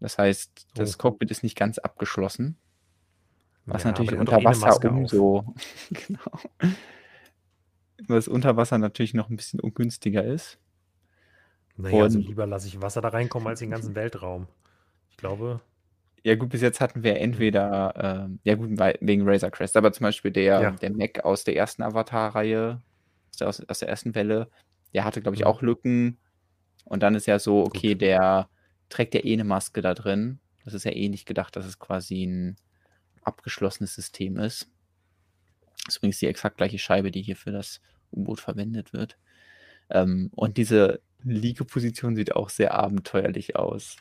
Das 0.00 0.18
heißt, 0.18 0.66
das 0.74 0.94
oh. 0.94 0.98
Cockpit 0.98 1.30
ist 1.30 1.42
nicht 1.42 1.56
ganz 1.56 1.78
abgeschlossen. 1.78 2.56
Was 3.68 3.84
ja, 3.84 3.90
natürlich 3.90 4.18
unter 4.18 4.42
Wasser 4.42 4.90
umso. 4.90 5.54
genau. 5.90 6.38
Was 8.06 8.28
unter 8.28 8.56
Wasser 8.56 8.78
natürlich 8.78 9.12
noch 9.12 9.28
ein 9.28 9.36
bisschen 9.36 9.60
ungünstiger 9.60 10.24
ist. 10.24 10.58
Naja, 11.76 12.02
also 12.02 12.18
lieber 12.18 12.46
lasse 12.46 12.66
ich 12.66 12.80
Wasser 12.80 13.02
da 13.02 13.08
reinkommen 13.08 13.46
als 13.46 13.60
den 13.60 13.70
ganzen 13.70 13.94
Weltraum. 13.94 14.48
Ich 15.10 15.18
glaube. 15.18 15.60
Ja, 16.24 16.34
gut, 16.34 16.48
bis 16.48 16.62
jetzt 16.62 16.80
hatten 16.80 17.02
wir 17.02 17.18
entweder, 17.18 18.28
äh, 18.28 18.38
ja 18.44 18.54
gut, 18.54 18.70
wegen 19.00 19.28
Razor 19.28 19.50
Crest, 19.50 19.76
aber 19.76 19.92
zum 19.92 20.04
Beispiel 20.04 20.30
der, 20.30 20.60
ja. 20.60 20.70
der 20.72 20.90
Mac 20.90 21.24
aus 21.24 21.44
der 21.44 21.54
ersten 21.54 21.82
Avatar-Reihe, 21.82 22.82
aus, 23.40 23.60
aus, 23.68 23.78
der 23.78 23.88
ersten 23.88 24.14
Welle, 24.14 24.48
der 24.94 25.04
hatte, 25.04 25.22
glaube 25.22 25.36
ich, 25.36 25.46
auch 25.46 25.62
Lücken. 25.62 26.18
Und 26.84 27.02
dann 27.02 27.14
ist 27.14 27.26
ja 27.26 27.38
so, 27.38 27.60
okay, 27.60 27.92
gut. 27.92 28.00
der 28.00 28.48
trägt 28.88 29.14
ja 29.14 29.24
eh 29.24 29.34
eine 29.34 29.44
Maske 29.44 29.82
da 29.82 29.94
drin. 29.94 30.40
Das 30.64 30.74
ist 30.74 30.84
ja 30.84 30.92
eh 30.92 31.08
nicht 31.08 31.26
gedacht, 31.26 31.54
dass 31.54 31.66
es 31.66 31.78
quasi 31.78 32.24
ein 32.24 32.56
abgeschlossenes 33.28 33.94
System 33.94 34.38
ist. 34.38 34.68
Das 35.84 35.94
ist 35.94 35.98
übrigens 35.98 36.18
die 36.18 36.26
exakt 36.26 36.56
gleiche 36.56 36.78
Scheibe, 36.78 37.10
die 37.10 37.22
hier 37.22 37.36
für 37.36 37.52
das 37.52 37.80
U-Boot 38.12 38.40
verwendet 38.40 38.92
wird. 38.92 39.16
Ähm, 39.90 40.30
und 40.34 40.56
diese 40.56 41.00
Liegeposition 41.22 42.16
sieht 42.16 42.34
auch 42.34 42.48
sehr 42.50 42.74
abenteuerlich 42.74 43.56
aus 43.56 43.96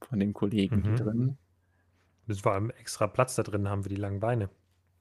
von 0.00 0.20
den 0.20 0.32
Kollegen 0.32 0.82
mhm. 0.82 0.96
drin. 0.96 1.38
Müssen 2.26 2.44
wir 2.44 2.52
einem 2.52 2.70
extra 2.70 3.06
Platz 3.06 3.34
da 3.34 3.42
drin 3.42 3.68
haben 3.68 3.82
für 3.82 3.88
die 3.88 3.96
langen 3.96 4.20
Beine. 4.20 4.48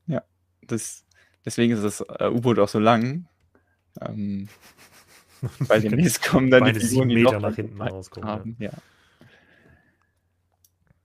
Ja, 0.07 0.23
das, 0.61 1.05
deswegen 1.45 1.73
ist 1.73 1.83
das 1.83 2.01
äh, 2.01 2.29
U-Boot 2.29 2.59
auch 2.59 2.67
so 2.67 2.79
lang. 2.79 3.27
Ähm, 4.01 4.49
weil 5.59 5.81
demnächst 5.81 6.23
kommen 6.23 6.49
dann 6.49 6.65
die 6.65 6.79
Figuren, 6.79 7.09
die 7.09 7.15
Meter 7.15 7.39
nach 7.39 7.55
hinten 7.55 7.81
rauskommen. 7.81 8.29
Haben. 8.29 8.55
Ja. 8.59 8.71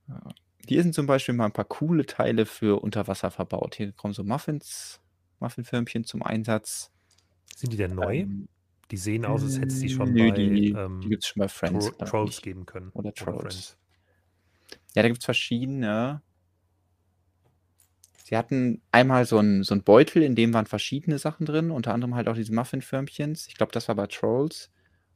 ja. 0.09 0.21
Hier 0.69 0.83
sind 0.83 0.95
zum 0.95 1.07
Beispiel 1.07 1.35
mal 1.35 1.47
ein 1.47 1.53
paar 1.53 1.65
coole 1.65 2.05
Teile 2.05 2.45
für 2.45 2.83
Unterwasser 2.83 3.31
verbaut. 3.31 3.77
Hier 3.77 3.93
kommen 3.93 4.13
so 4.13 4.23
Muffins, 4.23 5.01
Muffinförmchen 5.41 6.05
zum 6.05 6.23
Einsatz. 6.23 6.91
Sind 7.57 7.73
die 7.73 7.77
denn 7.77 7.95
neu? 7.95 8.19
Ähm, 8.19 8.49
die 8.91 8.97
sehen 8.97 9.25
aus, 9.25 9.43
als 9.43 9.57
hätte 9.57 9.69
es 9.69 9.81
die 9.81 9.89
schon 9.89 10.13
nö, 10.13 10.31
bei, 10.31 10.37
die, 10.37 10.71
ähm, 10.71 11.01
die 11.01 11.09
gibt 11.09 11.25
es 11.25 11.29
schon 11.29 11.41
bei 11.41 11.49
Friends. 11.49 11.91
Tro 11.97 12.05
Trolls 12.05 12.43
geben 12.43 12.67
können. 12.67 12.91
Oder 12.93 13.13
Trolls. 13.13 13.77
Ja, 14.95 15.03
da 15.03 15.09
gibt 15.09 15.21
es 15.21 15.25
verschiedene. 15.25 16.23
Sie 18.25 18.37
hatten 18.37 18.83
einmal 18.93 19.25
so 19.25 19.39
einen 19.39 19.63
so 19.63 19.75
Beutel, 19.81 20.23
in 20.23 20.35
dem 20.35 20.53
waren 20.53 20.67
verschiedene 20.67 21.19
Sachen 21.19 21.47
drin, 21.47 21.71
unter 21.71 21.95
anderem 21.95 22.15
halt 22.15 22.29
auch 22.29 22.35
diese 22.35 22.55
Muffinförmchens. 22.55 23.47
Ich 23.49 23.55
glaube, 23.55 23.73
das 23.73 23.89
war 23.89 23.95
bei 23.95 24.07
Trolls. 24.07 24.71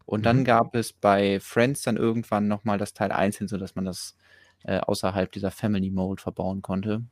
Und 0.06 0.20
mhm. 0.20 0.24
dann 0.24 0.44
gab 0.44 0.74
es 0.74 0.92
bei 0.92 1.38
Friends 1.40 1.82
dann 1.82 1.96
irgendwann 1.96 2.48
nochmal 2.48 2.78
das 2.78 2.94
Teil 2.94 3.12
einzeln, 3.12 3.48
sodass 3.48 3.74
man 3.74 3.84
das 3.84 4.16
äh, 4.64 4.78
außerhalb 4.78 5.30
dieser 5.32 5.50
Family 5.50 5.90
Mode 5.90 6.22
verbauen 6.22 6.62
konnte. 6.62 7.04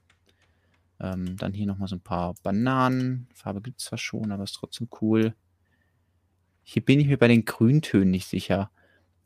Ähm, 1.00 1.36
dann 1.36 1.52
hier 1.52 1.66
nochmal 1.66 1.88
so 1.88 1.96
ein 1.96 2.02
paar 2.02 2.34
Bananen. 2.42 3.28
Farbe 3.34 3.62
gibt 3.62 3.80
es 3.80 3.86
zwar 3.86 3.98
schon, 3.98 4.32
aber 4.32 4.44
ist 4.44 4.52
trotzdem 4.52 4.88
cool. 5.00 5.34
Hier 6.62 6.84
bin 6.84 7.00
ich 7.00 7.06
mir 7.06 7.18
bei 7.18 7.28
den 7.28 7.44
Grüntönen 7.44 8.10
nicht 8.10 8.26
sicher. 8.26 8.70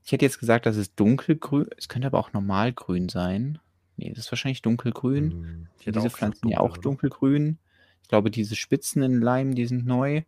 Ich 0.05 0.13
hätte 0.13 0.25
jetzt 0.25 0.39
gesagt, 0.39 0.67
das 0.67 0.77
ist 0.77 0.93
dunkelgrün. 0.97 1.67
Es 1.77 1.89
könnte 1.89 2.07
aber 2.07 2.19
auch 2.19 2.33
normalgrün 2.33 3.09
sein. 3.09 3.59
Nee, 3.97 4.11
das 4.11 4.27
ist 4.27 4.33
wahrscheinlich 4.33 4.63
dunkelgrün. 4.63 5.31
Hm, 5.31 5.69
diese 5.85 6.11
Pflanzen 6.11 6.49
ja 6.49 6.61
auch 6.61 6.77
dunkelgrün. 6.77 7.59
Ich 8.03 8.09
glaube, 8.09 8.31
diese 8.31 8.55
Spitzen 8.55 9.03
in 9.03 9.21
Leim, 9.21 9.55
die 9.55 9.67
sind 9.67 9.87
neu. 9.87 10.23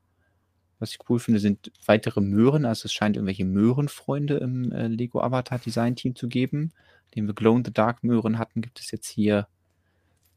Was 0.79 0.91
ich 0.91 0.99
cool 1.09 1.19
finde, 1.19 1.41
sind 1.41 1.73
weitere 1.87 2.21
Möhren. 2.21 2.65
Also 2.65 2.87
es 2.87 2.93
scheint 2.93 3.17
irgendwelche 3.17 3.45
Möhrenfreunde 3.45 4.37
im 4.37 4.73
äh, 4.73 4.89
Lego 4.89 5.21
Avatar 5.21 5.59
Design 5.59 5.97
Team 5.97 6.15
zu 6.15 6.29
geben. 6.29 6.73
Den 7.15 7.27
wir 7.27 7.35
Glow 7.35 7.57
in 7.57 7.65
the 7.65 7.73
Dark 7.73 8.05
Möhren 8.05 8.39
hatten, 8.39 8.61
gibt 8.61 8.81
es 8.81 8.91
jetzt 8.91 9.09
hier 9.09 9.49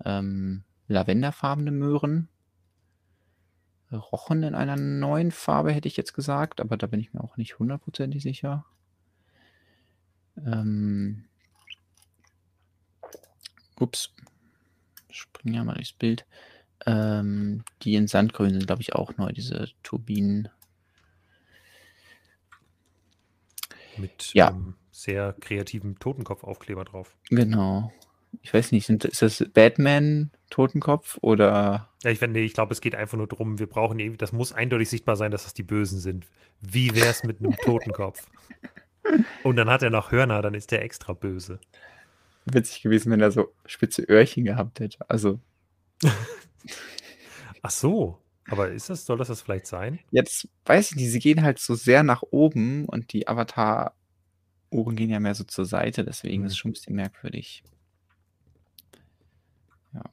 ähm, 0.06 0.64
lavenderfarbene 0.88 1.72
Möhren. 1.72 2.30
Rochen 3.92 4.44
in 4.44 4.56
einer 4.56 4.76
neuen 4.76 5.32
Farbe, 5.32 5.72
hätte 5.72 5.88
ich 5.88 5.98
jetzt 5.98 6.14
gesagt, 6.14 6.62
aber 6.62 6.78
da 6.78 6.88
bin 6.88 7.00
ich 7.00 7.14
mir 7.14 7.24
auch 7.24 7.38
nicht 7.38 7.58
hundertprozentig 7.58 8.22
sicher. 8.22 8.66
Ähm, 10.38 11.26
ups, 13.80 14.14
springen 15.10 15.56
ja 15.56 15.64
mal 15.64 15.74
durchs 15.74 15.94
Bild. 15.94 16.26
Ähm, 16.86 17.64
die 17.82 17.96
in 17.96 18.08
Sandgrün 18.08 18.52
sind, 18.52 18.68
glaube 18.68 18.82
ich, 18.82 18.94
auch 18.94 19.18
neu, 19.18 19.32
diese 19.32 19.70
Turbinen. 19.84 20.50
Mit 23.98 24.34
ja. 24.34 24.50
ähm, 24.50 24.76
sehr 24.92 25.36
kreativem 25.40 26.00
Totenkopfaufkleber 26.00 26.86
drauf. 26.86 27.18
Genau. 27.30 27.92
Ich 28.42 28.54
weiß 28.54 28.72
nicht, 28.72 28.86
sind, 28.86 29.06
ist 29.06 29.22
das 29.22 29.44
Batman 29.54 30.32
Totenkopf 30.50 31.18
oder? 31.22 31.90
Ja, 32.04 32.12
ich, 32.12 32.22
nee, 32.22 32.44
ich 32.44 32.54
glaube, 32.54 32.74
es 32.74 32.82
geht 32.82 32.96
einfach 32.96 33.18
nur 33.18 33.28
darum, 33.28 33.60
wir 33.60 33.68
brauchen 33.68 34.00
irgendwie, 34.00 34.18
das 34.18 34.32
muss 34.32 34.54
eindeutig 34.54 34.90
sichtbar 34.90 35.16
sein, 35.16 35.32
dass 35.32 35.44
das 35.44 35.54
die 35.54 35.64
Bösen 35.64 36.00
sind. 36.00 36.26
Wie 36.62 36.96
wäre 36.96 37.10
es 37.10 37.24
mit 37.24 37.40
einem 37.40 37.56
Totenkopf? 37.58 38.28
Und 39.44 39.56
dann 39.56 39.70
hat 39.70 39.82
er 39.82 39.90
noch 39.90 40.12
Hörner, 40.12 40.42
dann 40.42 40.54
ist 40.54 40.72
der 40.72 40.84
extra 40.84 41.14
böse. 41.14 41.60
Witzig 42.46 42.82
gewesen, 42.82 43.12
wenn 43.12 43.22
er 43.22 43.32
so 43.32 43.54
spitze 43.66 44.04
Öhrchen 44.04 44.44
gehabt 44.44 44.80
hätte. 44.80 44.98
Also. 45.10 45.40
Ach 47.62 47.72
so. 47.72 48.22
Aber 48.50 48.70
ist 48.70 48.90
das, 48.90 49.06
soll 49.06 49.18
das 49.18 49.28
das 49.28 49.42
vielleicht 49.42 49.68
sein? 49.68 50.00
Jetzt 50.12 50.48
weiß 50.66 50.92
ich 50.92 50.98
nicht, 50.98 51.12
sie 51.12 51.20
gehen 51.20 51.44
halt 51.44 51.60
so 51.60 51.76
sehr 51.76 52.04
nach 52.04 52.24
oben 52.32 52.86
und 52.86 53.14
die 53.14 53.28
Avatar-Ohren 53.28 54.96
gehen 54.96 55.10
ja 55.10 55.20
mehr 55.20 55.36
so 55.36 55.44
zur 55.44 55.66
Seite, 55.66 56.04
deswegen 56.04 56.42
mhm. 56.42 56.48
ist 56.48 56.54
es 56.54 56.58
schon 56.58 56.70
ein 56.72 56.74
bisschen 56.74 56.96
merkwürdig. 56.96 57.64
Ja. 59.94 60.04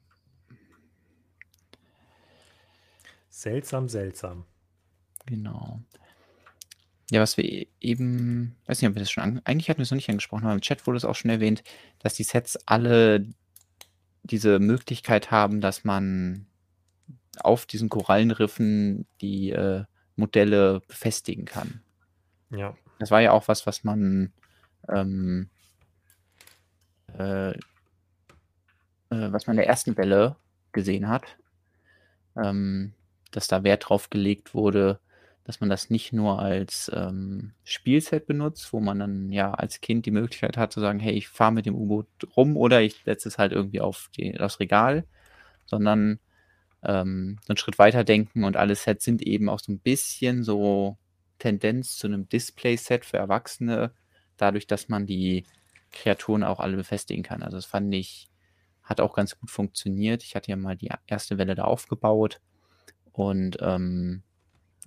Seltsam, 3.29 3.89
seltsam. 3.89 4.45
Genau. 5.25 5.81
Ja, 7.09 7.21
was 7.21 7.37
wir 7.37 7.45
e-, 7.45 7.67
eben, 7.79 8.55
weiß 8.67 8.81
nicht, 8.81 8.89
ob 8.89 8.95
wir 8.95 9.01
das 9.01 9.11
schon 9.11 9.23
an, 9.23 9.41
eigentlich 9.45 9.69
hatten 9.69 9.79
wir 9.79 9.83
es 9.83 9.91
noch 9.91 9.95
nicht 9.95 10.09
angesprochen, 10.09 10.43
aber 10.43 10.53
im 10.53 10.61
Chat 10.61 10.85
wurde 10.85 10.97
es 10.97 11.05
auch 11.05 11.15
schon 11.15 11.31
erwähnt, 11.31 11.63
dass 11.99 12.15
die 12.15 12.23
Sets 12.23 12.57
alle 12.67 13.27
diese 14.27 14.59
Möglichkeit 14.59 15.31
haben, 15.31 15.61
dass 15.61 15.83
man 15.83 16.45
auf 17.39 17.65
diesen 17.65 17.89
Korallenriffen 17.89 19.07
die 19.21 19.51
äh, 19.51 19.83
Modelle 20.15 20.81
befestigen 20.87 21.45
kann. 21.45 21.81
Ja. 22.49 22.75
Das 22.99 23.11
war 23.11 23.21
ja 23.21 23.31
auch 23.31 23.47
was, 23.47 23.67
was 23.67 23.83
man 23.83 24.33
ähm, 24.89 25.49
äh, 27.17 27.51
äh, 29.09 29.31
was 29.31 29.47
man 29.47 29.55
in 29.55 29.61
der 29.61 29.67
ersten 29.67 29.97
Welle 29.97 30.35
gesehen 30.71 31.07
hat, 31.07 31.37
ähm, 32.35 32.93
dass 33.31 33.47
da 33.47 33.63
Wert 33.63 33.89
drauf 33.89 34.09
gelegt 34.09 34.53
wurde, 34.53 34.99
dass 35.47 35.61
man 35.61 35.69
das 35.69 35.89
nicht 35.89 36.11
nur 36.11 36.39
als 36.39 36.91
ähm, 36.93 37.53
Spielset 37.63 38.27
benutzt, 38.27 38.73
wo 38.73 38.81
man 38.81 38.99
dann 38.99 39.31
ja 39.31 39.53
als 39.53 39.79
Kind 39.79 40.05
die 40.05 40.11
Möglichkeit 40.11 40.57
hat 40.57 40.73
zu 40.73 40.81
sagen, 40.81 40.99
hey, 40.99 41.13
ich 41.13 41.29
fahre 41.29 41.53
mit 41.53 41.65
dem 41.65 41.73
U-Boot 41.73 42.07
rum 42.35 42.57
oder 42.57 42.81
ich 42.81 43.03
setze 43.05 43.29
es 43.29 43.37
halt 43.37 43.53
irgendwie 43.53 43.79
auf 43.79 44.09
die, 44.17 44.37
aufs 44.37 44.59
Regal, 44.59 45.05
sondern 45.65 46.19
ähm, 46.83 47.39
einen 47.47 47.55
Schritt 47.55 47.79
weiter 47.79 48.03
denken 48.03 48.43
und 48.43 48.57
alle 48.57 48.75
Sets 48.75 49.05
sind 49.05 49.21
eben 49.21 49.47
auch 49.47 49.59
so 49.61 49.71
ein 49.71 49.79
bisschen 49.79 50.43
so 50.43 50.97
Tendenz 51.39 51.97
zu 51.97 52.07
einem 52.07 52.27
Display-Set 52.27 53.05
für 53.05 53.17
Erwachsene, 53.17 53.93
dadurch, 54.35 54.67
dass 54.67 54.89
man 54.89 55.05
die 55.05 55.45
Kreaturen 55.93 56.43
auch 56.43 56.59
alle 56.59 56.75
befestigen 56.75 57.23
kann. 57.23 57.41
Also 57.41 57.55
das 57.55 57.65
fand 57.65 57.95
ich, 57.95 58.27
hat 58.83 58.99
auch 58.99 59.15
ganz 59.15 59.39
gut 59.39 59.49
funktioniert. 59.49 60.23
Ich 60.23 60.35
hatte 60.35 60.51
ja 60.51 60.57
mal 60.57 60.75
die 60.75 60.89
erste 61.07 61.37
Welle 61.37 61.55
da 61.55 61.63
aufgebaut 61.63 62.41
und 63.13 63.57
ähm, 63.61 64.23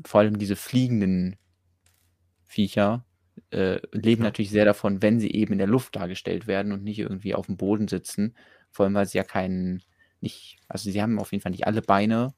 vor 0.04 0.20
allem 0.20 0.38
diese 0.38 0.56
fliegenden 0.56 1.36
Viecher 2.46 3.04
äh, 3.50 3.80
leben 3.92 4.22
ja. 4.22 4.28
natürlich 4.28 4.50
sehr 4.50 4.64
davon, 4.64 5.02
wenn 5.02 5.20
sie 5.20 5.30
eben 5.30 5.52
in 5.52 5.58
der 5.58 5.66
Luft 5.66 5.96
dargestellt 5.96 6.46
werden 6.46 6.72
und 6.72 6.84
nicht 6.84 6.98
irgendwie 6.98 7.34
auf 7.34 7.46
dem 7.46 7.56
Boden 7.56 7.88
sitzen. 7.88 8.36
Vor 8.70 8.84
allem, 8.84 8.94
weil 8.94 9.06
sie 9.06 9.18
ja 9.18 9.24
keinen, 9.24 9.82
nicht, 10.20 10.58
also 10.68 10.90
sie 10.90 11.02
haben 11.02 11.18
auf 11.18 11.32
jeden 11.32 11.42
Fall 11.42 11.52
nicht 11.52 11.66
alle 11.66 11.82
Beine. 11.82 12.34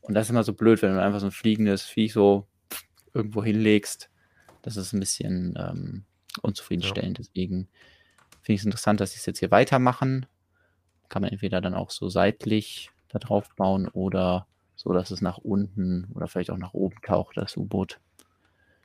Und 0.00 0.14
das 0.14 0.26
ist 0.26 0.30
immer 0.30 0.44
so 0.44 0.52
blöd, 0.52 0.82
wenn 0.82 0.94
du 0.94 1.02
einfach 1.02 1.20
so 1.20 1.26
ein 1.26 1.32
fliegendes 1.32 1.82
Viech 1.82 2.12
so 2.12 2.46
irgendwo 3.12 3.42
hinlegst. 3.42 4.10
Das 4.62 4.76
ist 4.76 4.92
ein 4.92 5.00
bisschen 5.00 5.54
ähm, 5.58 6.04
unzufriedenstellend. 6.42 7.18
Ja. 7.18 7.24
Deswegen 7.24 7.68
finde 8.42 8.54
ich 8.54 8.60
es 8.60 8.66
interessant, 8.66 9.00
dass 9.00 9.12
sie 9.12 9.18
es 9.18 9.26
jetzt 9.26 9.38
hier 9.38 9.50
weitermachen. 9.50 10.26
Kann 11.08 11.22
man 11.22 11.30
entweder 11.30 11.60
dann 11.60 11.74
auch 11.74 11.90
so 11.90 12.08
seitlich 12.08 12.90
da 13.08 13.18
drauf 13.18 13.48
bauen 13.56 13.88
oder 13.88 14.46
so 14.76 14.92
dass 14.92 15.10
es 15.10 15.20
nach 15.20 15.38
unten 15.38 16.08
oder 16.14 16.26
vielleicht 16.26 16.50
auch 16.50 16.58
nach 16.58 16.74
oben 16.74 16.96
taucht, 17.02 17.36
das 17.36 17.56
U-Boot. 17.56 18.00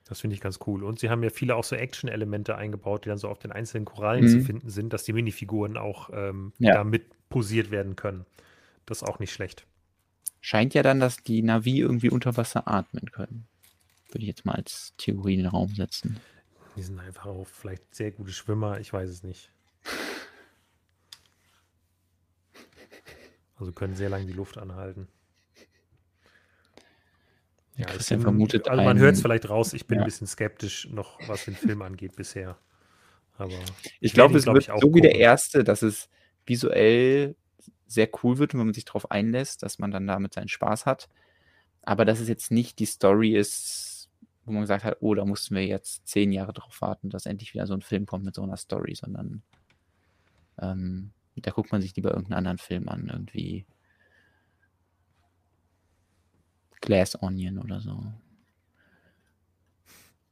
Das 0.06 0.22
finde 0.22 0.34
ich 0.34 0.42
ganz 0.42 0.58
cool. 0.66 0.84
Und 0.84 1.00
sie 1.00 1.12
haben 1.12 1.24
ja 1.24 1.30
viele 1.30 1.56
auch 1.56 1.64
so 1.64 1.76
Action-Elemente 1.76 2.56
eingebaut, 2.56 3.06
die 3.06 3.10
dann 3.10 3.20
so 3.20 3.30
auf 3.30 3.38
den 3.38 3.52
einzelnen 3.52 3.86
Korallen 3.86 4.26
mhm. 4.26 4.30
zu 4.30 4.42
finden 4.42 4.70
sind, 4.70 4.92
dass 4.92 5.04
die 5.04 5.14
Minifiguren 5.14 5.78
auch 5.78 6.10
ähm, 6.12 6.52
ja. 6.58 6.74
damit 6.74 7.06
posiert 7.30 7.70
werden 7.70 7.96
können. 7.96 8.26
Das 8.88 9.04
ist 9.04 9.08
auch 9.08 9.20
nicht 9.20 9.32
schlecht. 9.32 9.68
Scheint 10.42 10.74
ja 10.74 10.82
dann, 10.82 11.00
dass 11.00 11.18
die 11.18 11.44
Navi 11.44 11.80
irgendwie 11.80 12.10
unter 12.10 12.36
Wasser 12.38 12.68
atmen 12.68 13.12
können. 13.12 13.48
Würde 14.08 14.24
ich 14.24 14.28
jetzt 14.28 14.46
mal 14.46 14.56
als 14.56 14.96
Theorie 14.98 15.36
in 15.36 15.42
den 15.42 15.50
Raum 15.50 15.76
setzen. 15.76 16.20
Die 16.76 16.82
sind 16.82 17.00
einfach 17.00 17.28
auch 17.28 17.46
vielleicht 17.46 17.94
sehr 17.94 18.12
gute 18.12 18.32
Schwimmer, 18.32 18.80
ich 18.80 18.92
weiß 18.92 19.10
es 19.10 19.24
nicht. 19.24 19.52
Also 23.58 23.74
können 23.74 23.94
sehr 23.94 24.08
lange 24.08 24.26
die 24.26 24.32
Luft 24.32 24.58
anhalten. 24.58 25.10
Ja, 27.80 27.86
Christian 27.86 28.20
bin, 28.20 28.26
vermutet 28.26 28.68
also 28.68 28.84
man 28.84 29.00
hört 29.00 29.16
es 29.16 29.22
vielleicht 29.22 29.50
raus, 29.50 29.72
ich 29.72 29.88
bin 29.88 29.98
ja. 29.98 30.04
ein 30.04 30.06
bisschen 30.06 30.28
skeptisch 30.28 30.90
noch, 30.92 31.18
was 31.28 31.46
den 31.46 31.56
Film 31.56 31.82
angeht 31.82 32.16
bisher. 32.18 32.58
Aber 33.38 33.54
ich 34.02 34.12
glaube, 34.12 34.38
es 34.38 34.44
glaub 34.44 34.56
wird 34.56 34.66
so 34.66 34.74
gucken. 34.74 34.96
wie 34.96 35.02
der 35.02 35.16
erste, 35.16 35.64
dass 35.64 35.82
es 35.82 36.10
visuell 36.46 37.38
sehr 37.88 38.10
cool 38.22 38.38
wird, 38.38 38.54
wenn 38.54 38.66
man 38.66 38.74
sich 38.74 38.84
darauf 38.84 39.10
einlässt, 39.12 39.64
dass 39.64 39.80
man 39.80 39.92
dann 39.92 40.06
damit 40.06 40.34
seinen 40.34 40.50
Spaß 40.50 40.86
hat. 40.86 41.08
Aber 41.82 42.04
dass 42.04 42.20
es 42.20 42.28
jetzt 42.28 42.52
nicht 42.52 42.80
die 42.80 42.86
Story 42.86 43.34
ist, 43.34 44.10
wo 44.44 44.52
man 44.52 44.62
gesagt 44.62 44.84
hat, 44.84 44.98
oh, 45.00 45.16
da 45.16 45.24
mussten 45.24 45.56
wir 45.56 45.66
jetzt 45.66 46.06
zehn 46.06 46.34
Jahre 46.34 46.52
drauf 46.52 46.82
warten, 46.82 47.10
dass 47.10 47.26
endlich 47.26 47.54
wieder 47.54 47.66
so 47.66 47.74
ein 47.74 47.82
Film 47.82 48.06
kommt 48.06 48.26
mit 48.26 48.36
so 48.36 48.44
einer 48.44 48.58
Story, 48.58 48.94
sondern 48.94 49.42
ähm, 50.62 51.12
da 51.38 51.52
guckt 51.52 51.72
man 51.72 51.82
sich 51.82 51.96
lieber 51.96 52.10
irgendeinen 52.10 52.40
anderen 52.40 52.58
Film 52.58 52.90
an, 52.90 53.08
irgendwie 53.08 53.66
Glass 56.82 57.22
Onion 57.22 57.60
oder 57.60 57.80
so. 57.82 58.04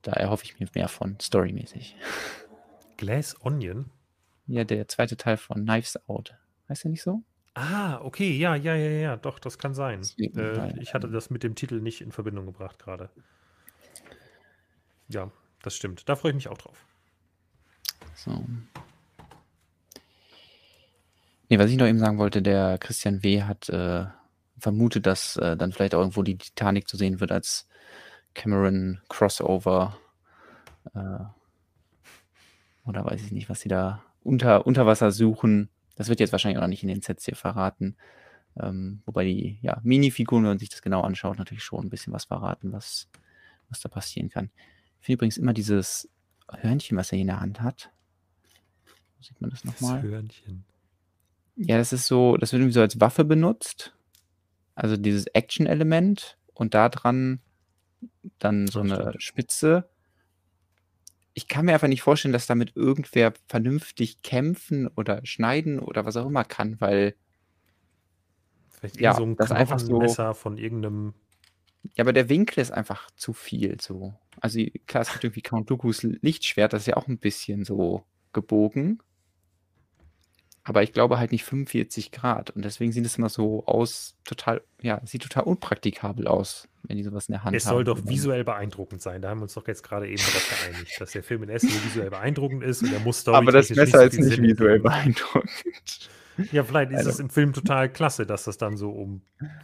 Da 0.02 0.14
erhoffe 0.14 0.45
ich 0.45 0.60
mir 0.60 0.68
mehr 0.74 0.88
von, 0.88 1.20
storymäßig. 1.20 1.95
Glass 2.98 3.36
Onion? 3.41 3.91
Ja, 4.48 4.64
der 4.64 4.88
zweite 4.88 5.18
Teil 5.18 5.38
von 5.38 5.66
Knives 5.66 5.98
Out. 6.08 6.36
Heißt 6.70 6.84
der 6.84 6.91
nicht 6.91 7.04
so? 7.04 7.24
Ah, 7.54 8.00
okay, 8.02 8.38
ja, 8.38 8.56
ja, 8.56 8.76
ja, 8.76 8.89
ja, 8.89 9.18
doch, 9.18 9.39
das 9.39 9.58
kann 9.58 9.74
sein. 9.74 10.02
Äh, 10.18 10.80
ich 10.80 10.93
hatte 10.93 11.10
das 11.10 11.30
mit 11.30 11.43
dem 11.43 11.56
Titel 11.56 11.82
nicht 11.82 12.02
in 12.02 12.12
Verbindung 12.12 12.45
gebracht 12.45 12.78
gerade. 12.80 13.10
Ja, 15.10 15.32
das 15.64 15.76
stimmt. 15.76 16.08
Da 16.08 16.16
freue 16.16 16.32
ich 16.32 16.36
mich 16.36 16.48
auch 16.50 16.58
drauf. 16.58 16.86
So. 18.14 18.45
Nee, 21.50 21.60
was 21.60 21.72
ich 21.72 21.78
noch 21.78 21.88
eben 21.88 22.00
sagen 22.00 22.18
wollte, 22.18 22.41
der 22.41 22.78
Christian 22.78 23.24
W. 23.24 23.43
hat 23.43 23.70
äh, 23.70 24.06
vermutet, 24.58 25.05
dass 25.05 25.38
äh, 25.38 25.55
dann 25.58 25.72
vielleicht 25.72 25.95
auch 25.95 25.99
irgendwo 25.99 26.24
die 26.24 26.38
Titanic 26.38 26.88
zu 26.88 26.97
sehen 26.97 27.20
wird 27.20 27.32
als 27.32 27.68
Cameron 28.34 28.99
Crossover. 29.10 29.97
Äh, 30.93 31.26
oder 32.86 33.05
weiß 33.05 33.24
ich 33.24 33.32
nicht, 33.32 33.49
was 33.49 33.62
sie 33.62 33.70
da 33.70 34.03
unter, 34.24 34.66
unter 34.66 34.86
Wasser 34.86 35.12
suchen. 35.12 35.70
Das 35.95 36.10
wird 36.10 36.20
jetzt 36.20 36.32
wahrscheinlich 36.32 36.58
auch 36.58 36.62
noch 36.62 36.70
nicht 36.70 36.84
in 36.84 36.89
den 36.89 37.01
Sets 37.01 37.26
hier 37.26 37.36
verraten. 37.36 37.97
Ähm, 38.60 39.01
wobei 39.05 39.26
die 39.26 39.60
ja, 39.62 39.80
Minifiguren, 39.84 40.43
wenn 40.43 40.51
man 40.51 40.60
sich 40.60 40.70
das 40.70 40.82
genau 40.82 41.01
anschaut, 41.01 41.38
natürlich 41.38 41.64
schon 41.64 41.86
ein 41.86 41.89
bisschen 41.89 42.14
was 42.14 42.26
verraten, 42.26 42.72
was, 42.72 43.08
was 43.70 43.80
da 43.82 43.89
passieren 43.89 44.30
kann. 44.30 44.49
Ich 44.99 45.05
finde 45.05 45.18
übrigens 45.18 45.38
immer 45.38 45.53
dieses 45.53 46.10
Hörnchen, 46.49 46.97
was 46.97 47.12
er 47.12 47.18
hier 47.18 47.24
in 47.24 47.28
der 47.28 47.39
Hand 47.39 47.62
hat. 47.62 47.91
Sieht 49.22 49.39
man 49.41 49.49
das 49.49 49.64
nochmal? 49.64 50.01
Das 50.01 50.12
Hörnchen. 50.12 50.66
Ja, 51.55 51.78
das 51.78 51.91
ist 51.91 52.08
so, 52.08 52.38
das 52.38 52.51
wird 52.51 52.62
irgendwie 52.62 52.74
so 52.74 52.82
als 52.82 52.99
Waffe 52.99 53.26
benutzt. 53.26 53.97
Also 54.78 54.95
dieses 54.95 55.25
Action-Element 55.25 56.38
und 56.53 56.75
da 56.75 56.89
dran 56.89 57.39
dann 58.38 58.67
so 58.67 58.82
eine 58.82 59.13
Spitze. 59.17 59.89
Ich 61.34 61.47
kann 61.47 61.65
mir 61.65 61.73
einfach 61.73 61.88
nicht 61.88 62.03
vorstellen, 62.03 62.32
dass 62.32 62.45
damit 62.45 62.75
irgendwer 62.75 63.34
vernünftig 63.47 64.21
kämpfen 64.21 64.88
oder 64.88 65.25
schneiden 65.25 65.80
oder 65.80 66.05
was 66.05 66.15
auch 66.15 66.28
immer 66.28 66.43
kann, 66.43 66.80
weil 66.80 67.15
Vielleicht 68.69 69.01
ja, 69.01 69.15
so 69.15 69.23
ein 69.23 69.36
das 69.36 69.51
einfach 69.51 69.80
so 69.80 69.97
Messer 69.97 70.36
von 70.36 70.59
irgendeinem. 70.59 71.15
Ja, 71.95 72.03
aber 72.03 72.13
der 72.13 72.30
Winkel 72.30 72.61
ist 72.61 72.71
einfach 72.71 73.09
zu 73.15 73.34
viel 73.34 73.82
so. 73.82 74.13
Also 74.39 74.59
klar, 74.86 75.01
es 75.01 75.11
gibt 75.11 75.23
irgendwie 75.23 75.41
Count 75.41 75.71
Dooku's 75.71 76.03
Lichtschwert, 76.03 76.73
das 76.73 76.84
ist 76.84 76.88
ja 76.88 76.97
auch 76.97 77.07
ein 77.07 77.17
bisschen 77.17 77.65
so 77.65 78.03
gebogen. 78.34 79.01
Aber 80.68 80.84
ich 80.84 80.91
glaube 80.91 81.18
halt 81.18 81.32
nicht 81.32 81.45
45 81.45 82.11
Grad. 82.11 82.49
Und 82.49 82.65
deswegen 82.65 82.91
sieht 82.91 83.05
es 83.05 83.18
immer 83.18 83.30
so 83.30 83.65
aus, 83.65 84.18
total, 84.26 84.61
ja, 84.82 84.99
sieht 85.05 85.24
total 85.24 85.43
unpraktikabel 85.43 86.28
aus, 86.28 86.68
wenn 86.84 86.97
die 86.97 87.03
sowas 87.03 87.30
in 87.30 87.34
der 87.34 87.45
Hand 87.45 87.55
es 87.55 87.65
haben. 87.65 87.70
Es 87.70 87.74
soll 87.74 87.84
doch 87.86 88.05
visuell 88.05 88.43
beeindruckend 88.43 89.01
sein. 89.01 89.22
Da 89.22 89.30
haben 89.30 89.39
wir 89.39 89.43
uns 89.43 89.53
doch 89.53 89.65
jetzt 89.65 89.82
gerade 89.82 90.09
eben 90.09 90.18
darauf 90.18 90.49
geeinigt, 90.49 90.99
dass 90.99 91.11
der 91.11 91.24
Film 91.24 91.43
in 91.43 91.49
Essen 91.49 91.70
visuell 91.70 92.09
beeindruckend 92.09 92.63
ist 92.63 92.84
und 92.84 92.91
der 92.91 92.99
muss 92.99 93.26
Aber 93.30 93.53
das 93.53 93.70
Messer 93.70 94.03
ist 94.03 94.20
nicht 94.20 94.41
visuell 94.41 94.80
beeindruckend. 94.80 96.09
Ja, 96.51 96.65
vielleicht 96.65 96.91
ist 96.91 96.97
also. 96.97 97.11
es 97.11 97.20
im 97.20 97.30
Film 97.30 97.53
total 97.53 97.89
klasse, 97.89 98.26
dass 98.26 98.43
das 98.43 98.57
dann 98.57 98.76
so 98.76 98.91
um 98.91 99.22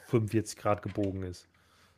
45 0.07 0.57
Grad 0.57 0.81
gebogen 0.81 1.23
ist. 1.23 1.49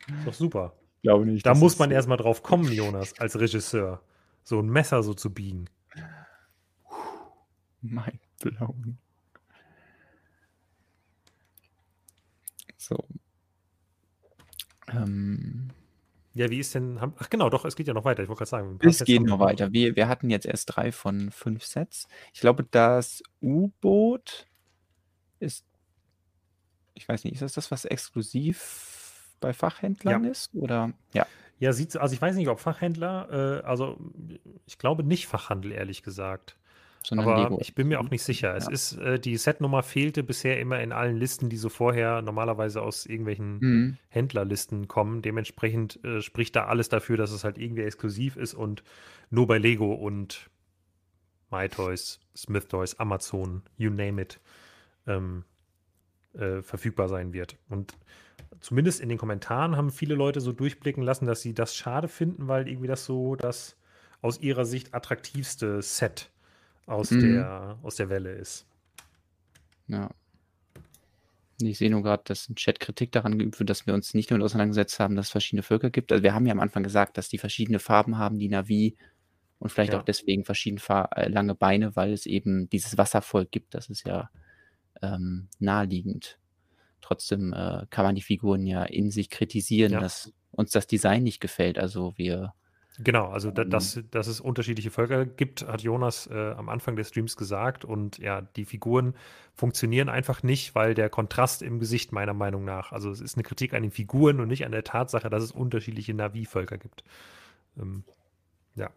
Ist 0.07 0.25
doch 0.27 0.33
super. 0.33 0.73
Glaube 1.03 1.27
nicht. 1.27 1.45
Da 1.45 1.53
muss 1.53 1.77
man 1.77 1.89
so. 1.89 1.95
erstmal 1.95 2.17
drauf 2.17 2.41
kommen, 2.41 2.71
Jonas, 2.71 3.17
als 3.19 3.39
Regisseur. 3.39 4.01
So 4.43 4.59
ein 4.59 4.67
Messer 4.67 5.03
so 5.03 5.13
zu 5.13 5.31
biegen. 5.31 5.69
Mein 7.81 8.19
blauen. 8.39 8.97
So. 12.77 13.03
Ähm. 14.87 15.71
Ja, 16.33 16.49
wie 16.49 16.59
ist 16.59 16.75
denn. 16.75 16.99
Ach, 16.99 17.29
genau, 17.29 17.49
doch, 17.49 17.65
es 17.65 17.75
geht 17.75 17.87
ja 17.87 17.93
noch 17.93 18.05
weiter. 18.05 18.21
Ich 18.21 18.29
wollte 18.29 18.39
gerade 18.39 18.49
sagen. 18.49 18.79
Es 18.81 19.03
geht 19.03 19.21
noch 19.21 19.39
weiter. 19.39 19.71
Wir, 19.71 19.95
wir 19.95 20.07
hatten 20.07 20.29
jetzt 20.29 20.45
erst 20.45 20.75
drei 20.75 20.91
von 20.91 21.31
fünf 21.31 21.63
Sets. 21.63 22.07
Ich 22.33 22.41
glaube, 22.41 22.65
das 22.69 23.23
U-Boot 23.41 24.47
ist. 25.39 25.65
Ich 26.93 27.07
weiß 27.07 27.23
nicht, 27.23 27.33
ist 27.33 27.41
das 27.41 27.53
das, 27.53 27.71
was 27.71 27.85
exklusiv 27.85 29.35
bei 29.39 29.53
Fachhändlern 29.53 30.23
ja. 30.25 30.29
ist? 30.29 30.53
Oder 30.55 30.93
ja. 31.13 31.25
Ja, 31.57 31.71
sieht 31.71 31.95
also 31.95 32.13
ich 32.13 32.21
weiß 32.21 32.35
nicht, 32.35 32.49
ob 32.49 32.59
Fachhändler, 32.59 33.61
äh, 33.61 33.65
also 33.65 33.97
ich 34.65 34.77
glaube 34.77 35.03
nicht 35.03 35.27
Fachhandel, 35.27 35.71
ehrlich 35.71 36.03
gesagt 36.03 36.57
sondern 37.05 37.27
Aber 37.27 37.43
Lego. 37.43 37.57
Ich 37.61 37.75
bin 37.75 37.87
mir 37.87 37.99
auch 37.99 38.09
nicht 38.09 38.23
sicher. 38.23 38.55
Es 38.55 38.67
ist, 38.67 38.97
äh, 38.97 39.19
die 39.19 39.37
Setnummer 39.37 39.83
fehlte 39.83 40.23
bisher 40.23 40.59
immer 40.59 40.81
in 40.81 40.91
allen 40.91 41.17
Listen, 41.17 41.49
die 41.49 41.57
so 41.57 41.69
vorher 41.69 42.21
normalerweise 42.21 42.81
aus 42.81 43.05
irgendwelchen 43.05 43.59
mhm. 43.59 43.97
Händlerlisten 44.09 44.87
kommen. 44.87 45.21
Dementsprechend 45.21 46.03
äh, 46.03 46.21
spricht 46.21 46.55
da 46.55 46.65
alles 46.65 46.89
dafür, 46.89 47.17
dass 47.17 47.31
es 47.31 47.43
halt 47.43 47.57
irgendwie 47.57 47.83
exklusiv 47.83 48.37
ist 48.37 48.53
und 48.53 48.83
nur 49.29 49.47
bei 49.47 49.57
Lego 49.57 49.93
und 49.93 50.49
MyToys, 51.51 52.19
Smith 52.35 52.67
Toys, 52.67 52.95
Amazon, 52.99 53.61
you 53.77 53.91
name 53.91 54.21
it, 54.21 54.39
ähm, 55.05 55.45
äh, 56.33 56.61
verfügbar 56.61 57.07
sein 57.07 57.33
wird. 57.33 57.57
Und 57.69 57.93
zumindest 58.61 58.99
in 58.99 59.09
den 59.09 59.17
Kommentaren 59.17 59.77
haben 59.77 59.91
viele 59.91 60.15
Leute 60.15 60.41
so 60.41 60.51
durchblicken 60.51 61.03
lassen, 61.03 61.27
dass 61.27 61.41
sie 61.41 61.53
das 61.53 61.75
schade 61.75 62.07
finden, 62.07 62.47
weil 62.47 62.67
irgendwie 62.67 62.87
das 62.87 63.05
so 63.05 63.35
das 63.35 63.77
aus 64.21 64.39
ihrer 64.39 64.65
Sicht 64.65 64.95
attraktivste 64.95 65.83
Set 65.83 66.19
ist 66.21 66.34
aus, 66.85 67.11
mhm. 67.11 67.21
der, 67.21 67.79
aus 67.81 67.95
der 67.95 68.09
Welle 68.09 68.31
ist. 68.33 68.65
Ja. 69.87 70.09
Ich 71.61 71.77
sehe 71.77 71.89
nur 71.89 72.03
gerade, 72.03 72.23
dass 72.25 72.49
ein 72.49 72.55
Chat 72.55 72.79
Kritik 72.81 73.13
daran 73.13 73.37
geübt 73.37 73.59
wird, 73.59 73.69
dass 73.69 73.87
wir 73.87 73.93
uns 73.93 74.13
nicht 74.13 74.29
damit 74.29 74.43
auseinandergesetzt 74.43 74.99
haben, 74.99 75.15
dass 75.15 75.27
es 75.27 75.31
verschiedene 75.31 75.63
Völker 75.63 75.89
gibt. 75.89 76.11
Also 76.11 76.21
wir 76.21 76.33
haben 76.33 76.45
ja 76.45 76.51
am 76.51 76.59
Anfang 76.59 76.83
gesagt, 76.83 77.17
dass 77.17 77.29
die 77.29 77.37
verschiedene 77.37 77.79
Farben 77.79 78.17
haben, 78.17 78.39
die 78.39 78.49
Navi 78.49 78.97
und 79.59 79.69
vielleicht 79.69 79.93
ja. 79.93 79.99
auch 79.99 80.03
deswegen 80.03 80.43
verschieden 80.43 80.81
äh, 80.87 81.29
lange 81.29 81.55
Beine, 81.55 81.95
weil 81.95 82.11
es 82.11 82.25
eben 82.25 82.69
dieses 82.69 82.97
Wasservolk 82.97 83.51
gibt. 83.51 83.73
Das 83.73 83.89
ist 83.89 84.05
ja 84.05 84.29
ähm, 85.01 85.47
naheliegend. 85.59 86.39
Trotzdem 86.99 87.53
äh, 87.53 87.85
kann 87.89 88.03
man 88.03 88.15
die 88.15 88.21
Figuren 88.21 88.65
ja 88.65 88.83
in 88.83 89.11
sich 89.11 89.29
kritisieren, 89.29 89.93
ja. 89.93 89.99
dass 90.01 90.33
uns 90.51 90.71
das 90.71 90.87
Design 90.87 91.23
nicht 91.23 91.39
gefällt. 91.39 91.79
Also 91.79 92.13
wir 92.17 92.53
Genau, 92.99 93.27
also 93.27 93.51
da, 93.51 93.65
dass, 93.65 93.97
ähm. 93.97 94.07
dass 94.11 94.27
es 94.27 94.39
unterschiedliche 94.39 94.91
Völker 94.91 95.25
gibt, 95.25 95.67
hat 95.67 95.81
Jonas 95.81 96.27
äh, 96.27 96.51
am 96.51 96.69
Anfang 96.69 96.95
des 96.95 97.09
Streams 97.09 97.35
gesagt. 97.35 97.83
Und 97.83 98.17
ja, 98.19 98.41
die 98.41 98.65
Figuren 98.65 99.15
funktionieren 99.53 100.09
einfach 100.09 100.43
nicht, 100.43 100.75
weil 100.75 100.93
der 100.93 101.09
Kontrast 101.09 101.61
im 101.61 101.79
Gesicht 101.79 102.11
meiner 102.11 102.33
Meinung 102.33 102.63
nach, 102.63 102.91
also 102.91 103.11
es 103.11 103.21
ist 103.21 103.35
eine 103.35 103.43
Kritik 103.43 103.73
an 103.73 103.81
den 103.81 103.91
Figuren 103.91 104.39
und 104.39 104.47
nicht 104.47 104.65
an 104.65 104.71
der 104.71 104.83
Tatsache, 104.83 105.29
dass 105.29 105.43
es 105.43 105.51
unterschiedliche 105.51 106.13
Navi-Völker 106.13 106.77
gibt. 106.77 107.03
Ähm, 107.77 108.03
ja. 108.75 108.89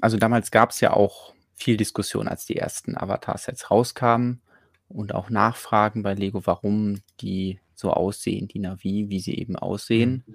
Also 0.00 0.16
damals 0.16 0.50
gab 0.50 0.70
es 0.70 0.80
ja 0.80 0.92
auch 0.92 1.34
viel 1.54 1.76
Diskussion, 1.76 2.26
als 2.26 2.46
die 2.46 2.56
ersten 2.56 2.96
Avatar-Sets 2.96 3.70
rauskamen 3.70 4.40
und 4.88 5.14
auch 5.14 5.30
Nachfragen 5.30 6.02
bei 6.02 6.14
Lego, 6.14 6.44
warum 6.46 7.00
die 7.20 7.60
so 7.74 7.92
aussehen, 7.92 8.48
die 8.48 8.58
Navi, 8.58 9.06
wie 9.08 9.20
sie 9.20 9.36
eben 9.36 9.56
aussehen. 9.56 10.24
Mhm. 10.26 10.34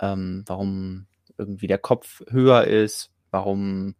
Ähm, 0.00 0.44
warum 0.46 1.07
irgendwie 1.38 1.66
der 1.66 1.78
Kopf 1.78 2.22
höher 2.28 2.64
ist, 2.64 3.12
warum 3.30 3.94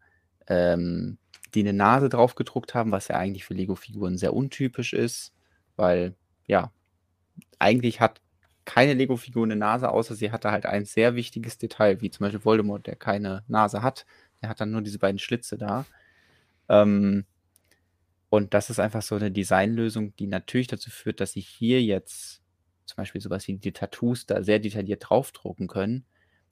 ähm, 0.49 1.19
die 1.55 1.61
eine 1.61 1.73
Nase 1.73 2.09
drauf 2.09 2.35
gedruckt 2.35 2.75
haben, 2.75 2.93
was 2.93 3.09
ja 3.09 3.17
eigentlich 3.17 3.45
für 3.45 3.55
Lego-Figuren 3.55 4.19
sehr 4.19 4.35
untypisch 4.35 4.93
ist, 4.93 5.33
weil 5.77 6.15
ja, 6.47 6.73
eigentlich 7.59 8.01
hat 8.01 8.21
keine 8.65 8.95
Lego-Figur 8.95 9.45
eine 9.45 9.57
Nase, 9.57 9.91
außer 9.91 10.15
sie 10.15 10.31
hatte 10.31 10.51
halt 10.51 10.67
ein 10.67 10.85
sehr 10.85 11.15
wichtiges 11.15 11.57
Detail, 11.57 12.03
wie 12.03 12.11
zum 12.11 12.25
Beispiel 12.25 12.45
Voldemort, 12.45 12.87
der 12.87 12.97
keine 12.97 13.43
Nase 13.49 13.83
hat. 13.83 14.05
Der 14.43 14.51
hat 14.51 14.61
dann 14.61 14.71
nur 14.71 14.83
diese 14.83 14.99
beiden 14.99 15.19
Schlitze 15.19 15.57
da. 15.57 15.87
Ähm, 16.69 17.25
und 18.29 18.53
das 18.53 18.69
ist 18.69 18.79
einfach 18.79 19.03
so 19.03 19.15
eine 19.15 19.31
Designlösung, 19.31 20.15
die 20.17 20.27
natürlich 20.27 20.67
dazu 20.67 20.91
führt, 20.91 21.21
dass 21.21 21.33
sie 21.33 21.41
hier 21.41 21.83
jetzt 21.83 22.43
zum 22.85 22.97
Beispiel 22.97 23.21
sowas 23.21 23.49
wie 23.49 23.57
die 23.57 23.73
Tattoos 23.73 24.27
da 24.27 24.43
sehr 24.43 24.59
detailliert 24.59 25.09
draufdrucken 25.09 25.67
können. 25.67 26.05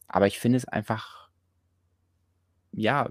Aber 0.09 0.27
ich 0.27 0.39
finde 0.39 0.59
es 0.59 0.67
einfach, 0.67 1.29
ja, 2.73 3.11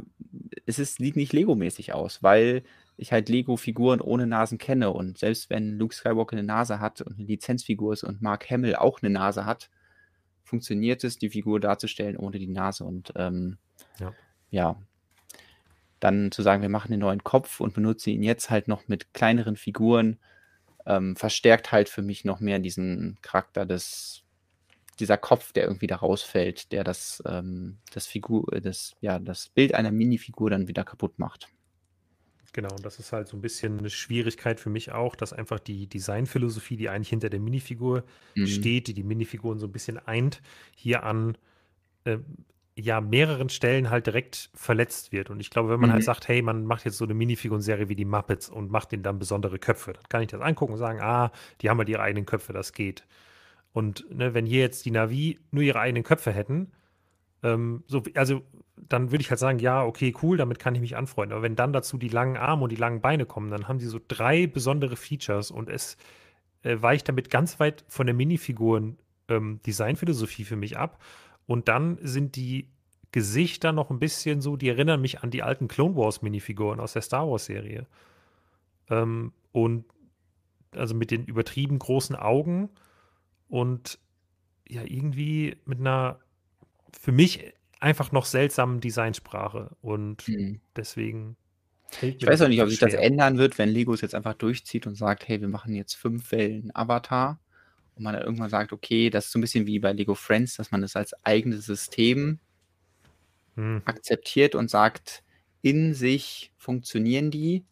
es 0.66 0.80
ist, 0.80 0.98
sieht 0.98 1.16
nicht 1.16 1.34
Lego-mäßig 1.34 1.94
aus, 1.94 2.24
weil 2.24 2.64
ich 2.98 3.12
halt 3.12 3.30
Lego-Figuren 3.30 4.00
ohne 4.02 4.28
Nasen 4.28 4.58
kenne. 4.58 4.92
Und 4.92 5.18
selbst 5.18 5.50
wenn 5.50 5.78
Luke 5.78 5.94
Skywalker 5.94 6.38
eine 6.38 6.46
Nase 6.46 6.80
hat 6.80 7.02
und 7.02 7.18
eine 7.18 7.26
Lizenzfigur 7.26 7.94
ist 7.94 8.04
und 8.04 8.22
Mark 8.22 8.50
Hamill 8.50 8.76
auch 8.76 9.02
eine 9.02 9.12
Nase 9.12 9.46
hat, 9.46 9.70
funktioniert 10.44 11.04
es, 11.04 11.18
die 11.18 11.30
Figur 11.30 11.60
darzustellen 11.60 12.18
ohne 12.18 12.40
die 12.40 12.48
Nase. 12.48 12.86
Und 12.86 13.12
ähm, 13.16 13.58
Ja. 14.00 14.14
ja, 14.52 14.82
dann 16.00 16.32
zu 16.32 16.42
sagen, 16.42 16.62
wir 16.62 16.70
machen 16.70 16.92
den 16.92 17.00
neuen 17.00 17.24
Kopf 17.24 17.60
und 17.60 17.74
benutzen 17.74 18.12
ihn 18.12 18.24
jetzt 18.24 18.50
halt 18.50 18.68
noch 18.68 18.88
mit 18.88 19.14
kleineren 19.14 19.56
Figuren, 19.56 20.20
ähm, 20.86 21.16
verstärkt 21.16 21.72
halt 21.72 21.90
für 21.90 22.04
mich 22.04 22.26
noch 22.26 22.40
mehr 22.40 22.60
diesen 22.60 23.18
Charakter 23.22 23.66
des, 23.66 24.24
dieser 25.00 25.18
Kopf, 25.18 25.52
der 25.54 25.66
irgendwie 25.66 25.88
da 25.88 25.98
rausfällt, 25.98 26.72
der 26.72 26.84
das, 26.84 27.22
ähm, 27.28 27.80
das 27.92 28.08
Figur, 28.08 28.52
äh, 28.54 28.62
das, 28.62 28.96
ja, 29.02 29.20
das 29.20 29.50
Bild 29.50 29.74
einer 29.76 29.92
Minifigur 29.92 30.50
dann 30.50 30.68
wieder 30.68 30.84
kaputt 30.84 31.20
macht. 31.20 31.50
Genau, 32.54 32.74
und 32.76 32.86
das 32.86 33.00
ist 33.00 33.12
halt 33.12 33.28
so 33.28 33.36
ein 33.36 33.42
bisschen 33.42 33.80
eine 33.80 33.90
Schwierigkeit 33.90 34.60
für 34.62 34.70
mich 34.70 34.92
auch, 34.94 35.16
dass 35.16 35.34
einfach 35.34 35.60
die 35.60 35.88
Designphilosophie, 35.90 36.78
die 36.78 36.90
eigentlich 36.90 37.10
hinter 37.10 37.30
der 37.30 37.42
Minifigur 37.42 38.06
Mhm. 38.36 38.70
steht, 38.70 38.88
die 38.88 38.94
die 38.94 39.04
Minifiguren 39.04 39.60
so 39.60 39.68
ein 39.68 39.74
bisschen 39.74 39.98
eint, 39.98 40.42
hier 40.74 41.04
an 41.04 41.38
äh, 42.06 42.20
ja, 42.78 43.02
mehreren 43.02 43.50
Stellen 43.50 43.90
halt 43.92 44.08
direkt 44.08 44.52
verletzt 44.56 45.12
wird. 45.14 45.30
Und 45.32 45.40
ich 45.42 45.50
glaube, 45.52 45.70
wenn 45.70 45.80
man 45.82 45.92
halt 45.92 46.04
Mhm. 46.04 46.06
sagt, 46.06 46.28
hey, 46.30 46.42
man 46.44 46.66
macht 46.66 46.86
jetzt 46.86 46.98
so 46.98 47.06
eine 47.06 47.14
Minifigurenserie 47.16 47.90
wie 47.90 47.96
die 47.96 48.06
Muppets 48.06 48.50
und 48.50 48.72
macht 48.72 48.92
denen 48.94 49.04
dann 49.04 49.20
besondere 49.20 49.60
Köpfe, 49.60 49.94
dann 49.94 50.04
kann 50.10 50.22
ich 50.24 50.30
das 50.30 50.42
angucken 50.42 50.74
und 50.74 50.80
sagen, 50.80 51.02
ah, 51.02 51.32
die 51.62 51.70
haben 51.70 51.80
halt 51.80 51.90
ihre 51.90 52.02
eigenen 52.04 52.26
Köpfe, 52.26 52.54
das 52.54 52.74
geht. 52.74 53.06
Und 53.76 54.06
ne, 54.10 54.34
wenn 54.34 54.46
hier 54.46 54.62
jetzt 54.62 54.86
die 54.86 54.92
Navi 54.92 55.38
nur 55.52 55.62
ihre 55.62 55.82
eigenen 55.82 56.04
Köpfe 56.06 56.32
hätten, 56.32 56.72
ähm, 57.44 57.84
so, 57.88 58.04
also 58.14 58.42
dann 58.78 59.12
würde 59.12 59.22
ich 59.22 59.30
halt 59.30 59.40
sagen, 59.40 59.60
ja, 59.60 59.84
okay, 59.84 60.14
cool, 60.24 60.38
damit 60.38 60.60
kann 60.60 60.76
ich 60.76 60.80
mich 60.80 60.96
anfreunden. 60.96 61.34
Aber 61.34 61.44
wenn 61.44 61.58
dann 61.58 61.74
dazu 61.74 61.98
die 61.98 62.08
langen 62.08 62.38
Arme 62.38 62.64
und 62.64 62.72
die 62.72 62.78
langen 62.78 63.02
Beine 63.02 63.26
kommen, 63.26 63.52
dann 63.52 63.68
haben 63.68 63.82
sie 63.82 63.88
so 63.88 64.00
drei 64.08 64.48
besondere 64.48 64.96
Features 64.96 65.52
und 65.52 65.70
es 65.70 65.98
äh, 66.64 66.82
weicht 66.82 67.10
damit 67.10 67.30
ganz 67.30 67.60
weit 67.60 67.84
von 67.90 68.06
der 68.06 68.16
Minifiguren 68.16 68.98
ähm, 69.28 69.60
Designphilosophie 69.66 70.46
für 70.46 70.56
mich 70.56 70.78
ab. 70.78 71.04
Und 71.46 71.68
dann 71.68 71.98
sind 72.02 72.38
die 72.38 72.70
Gesichter 73.12 73.74
noch 73.74 73.90
ein 73.90 74.00
bisschen 74.00 74.40
so, 74.40 74.56
die 74.56 74.70
erinnern 74.70 75.02
mich 75.02 75.22
an 75.22 75.32
die 75.32 75.44
alten 75.44 75.68
Clone 75.68 75.98
Wars 75.98 76.22
Minifiguren 76.22 76.80
aus 76.80 76.94
der 76.94 77.02
Star 77.02 77.30
Wars 77.30 77.44
Serie. 77.44 77.88
Ähm, 78.90 79.34
und 79.52 79.84
also 80.72 80.96
mit 80.96 81.12
den 81.12 81.26
übertrieben 81.26 81.78
großen 81.78 82.16
Augen 82.16 82.70
und 83.50 84.00
ja, 84.68 84.84
irgendwie 84.84 85.58
mit 85.66 85.80
einer 85.80 86.20
für 87.00 87.12
mich 87.12 87.54
einfach 87.80 88.12
noch 88.12 88.26
seltsamen 88.26 88.82
Designsprache. 88.82 89.76
Und 89.82 90.26
Mhm. 90.28 90.62
deswegen 90.76 91.38
Ich 92.18 92.28
weiß 92.28 92.40
das 92.40 92.42
auch 92.42 92.48
nicht, 92.48 92.62
ob 92.62 92.70
sich 92.70 92.80
das 92.80 92.94
ändern 92.94 93.38
wird, 93.38 93.58
wenn 93.58 93.70
Lego 93.70 93.94
es 93.94 94.02
jetzt 94.02 94.16
einfach 94.16 94.34
durchzieht 94.34 94.88
und 94.88 94.96
sagt, 94.96 95.28
hey, 95.28 95.42
wir 95.42 95.48
machen 95.48 95.76
jetzt 95.76 95.96
fünf 95.96 96.32
Wellen 96.32 96.72
Avatar. 96.76 97.40
Und 97.96 98.04
man 98.04 98.14
dann 98.14 98.24
irgendwann 98.24 98.50
sagt, 98.50 98.74
okay, 98.74 99.10
das 99.10 99.26
ist 99.26 99.32
so 99.32 99.40
ein 99.40 99.42
bisschen 99.42 99.68
wie 99.68 99.80
bei 99.80 99.94
Lego 99.94 100.16
Friends, 100.16 100.56
dass 100.58 100.72
man 100.72 100.84
es 100.84 100.96
als 100.96 101.14
eigenes 101.26 101.66
System 101.66 102.40
Hm. 103.56 103.82
akzeptiert 103.86 104.56
und 104.56 104.70
sagt, 104.70 105.24
in 105.62 105.94
sich 105.94 106.52
funktionieren 106.58 107.32
die. 107.32 107.66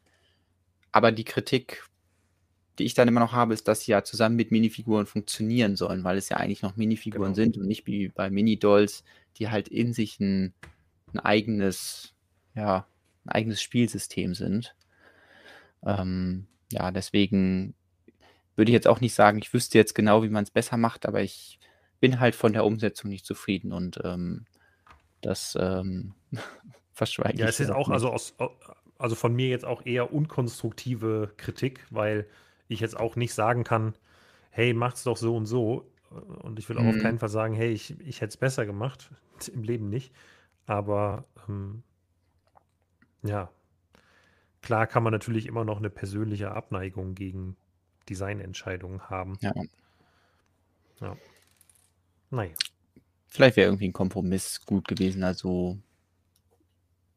Aber 0.91 1.11
die 1.11 1.23
Kritik, 1.25 1.83
die 2.79 2.85
ich 2.85 2.93
dann 2.95 3.07
immer 3.07 3.19
noch 3.19 3.33
habe, 3.33 3.53
ist, 3.53 3.67
dass 3.67 3.81
sie 3.81 3.91
ja 3.91 4.03
zusammen 4.03 4.35
mit 4.35 4.51
Minifiguren 4.51 5.05
funktionieren 5.05 5.75
sollen, 5.75 6.03
weil 6.03 6.17
es 6.17 6.29
ja 6.29 6.37
eigentlich 6.37 6.61
noch 6.63 6.75
Minifiguren 6.77 7.33
Genau. 7.33 7.35
sind 7.35 7.57
und 7.57 7.67
nicht 7.67 7.85
wie 7.87 8.09
bei 8.09 8.29
Mini-Dolls, 8.29 9.03
die 9.37 9.49
halt 9.49 9.67
in 9.67 9.93
sich 9.93 10.19
ein, 10.19 10.53
ein 11.13 11.19
eigenes, 11.19 12.13
ja, 12.55 12.87
ein 13.25 13.29
eigenes 13.31 13.61
Spielsystem 13.61 14.35
sind. 14.35 14.75
Ähm, 15.85 16.47
ja, 16.71 16.91
deswegen 16.91 17.75
würde 18.55 18.71
ich 18.71 18.73
jetzt 18.73 18.87
auch 18.87 19.01
nicht 19.01 19.13
sagen, 19.13 19.39
ich 19.39 19.53
wüsste 19.53 19.77
jetzt 19.77 19.95
genau, 19.95 20.23
wie 20.23 20.29
man 20.29 20.43
es 20.43 20.51
besser 20.51 20.77
macht, 20.77 21.05
aber 21.07 21.21
ich 21.21 21.59
bin 21.99 22.19
halt 22.19 22.35
von 22.35 22.53
der 22.53 22.65
Umsetzung 22.65 23.09
nicht 23.09 23.25
zufrieden 23.25 23.71
und 23.73 23.99
ähm, 24.03 24.45
das 25.21 25.57
ähm, 25.59 26.15
verschweige 26.93 27.37
Ja, 27.37 27.45
ich 27.45 27.49
es 27.49 27.59
ist 27.59 27.71
auch, 27.71 27.87
nicht. 27.87 27.95
also, 27.95 28.09
aus, 28.11 28.35
also 28.97 29.15
von 29.15 29.33
mir 29.35 29.49
jetzt 29.49 29.65
auch 29.65 29.85
eher 29.85 30.13
unkonstruktive 30.13 31.33
Kritik, 31.37 31.85
weil 31.89 32.27
ich 32.67 32.79
jetzt 32.79 32.97
auch 32.97 33.15
nicht 33.15 33.33
sagen 33.33 33.63
kann, 33.63 33.95
hey, 34.51 34.73
macht's 34.73 35.03
doch 35.03 35.17
so 35.17 35.35
und 35.35 35.45
so. 35.45 35.89
Und 36.09 36.59
ich 36.59 36.69
will 36.69 36.77
auch 36.77 36.85
auf 36.85 36.95
Mhm. 36.95 37.01
keinen 37.01 37.19
Fall 37.19 37.29
sagen, 37.29 37.55
hey, 37.55 37.71
ich, 37.71 37.99
ich 38.01 38.21
hätte 38.21 38.29
es 38.29 38.37
besser 38.37 38.65
gemacht. 38.65 39.09
Im 39.53 39.63
Leben 39.63 39.89
nicht. 39.89 40.13
Aber 40.65 41.25
ähm, 41.49 41.83
ja, 43.23 43.49
klar 44.61 44.87
kann 44.87 45.03
man 45.03 45.11
natürlich 45.11 45.45
immer 45.47 45.65
noch 45.65 45.77
eine 45.77 45.89
persönliche 45.89 46.51
Abneigung 46.51 47.15
gegen 47.15 47.57
Designentscheidungen 48.09 49.09
haben. 49.09 49.37
Ja. 49.41 49.53
Ja. 50.99 51.17
Naja. 52.29 52.53
Vielleicht 53.27 53.57
wäre 53.57 53.67
irgendwie 53.67 53.87
ein 53.87 53.93
Kompromiss 53.93 54.61
gut 54.65 54.87
gewesen. 54.87 55.23
Also 55.23 55.79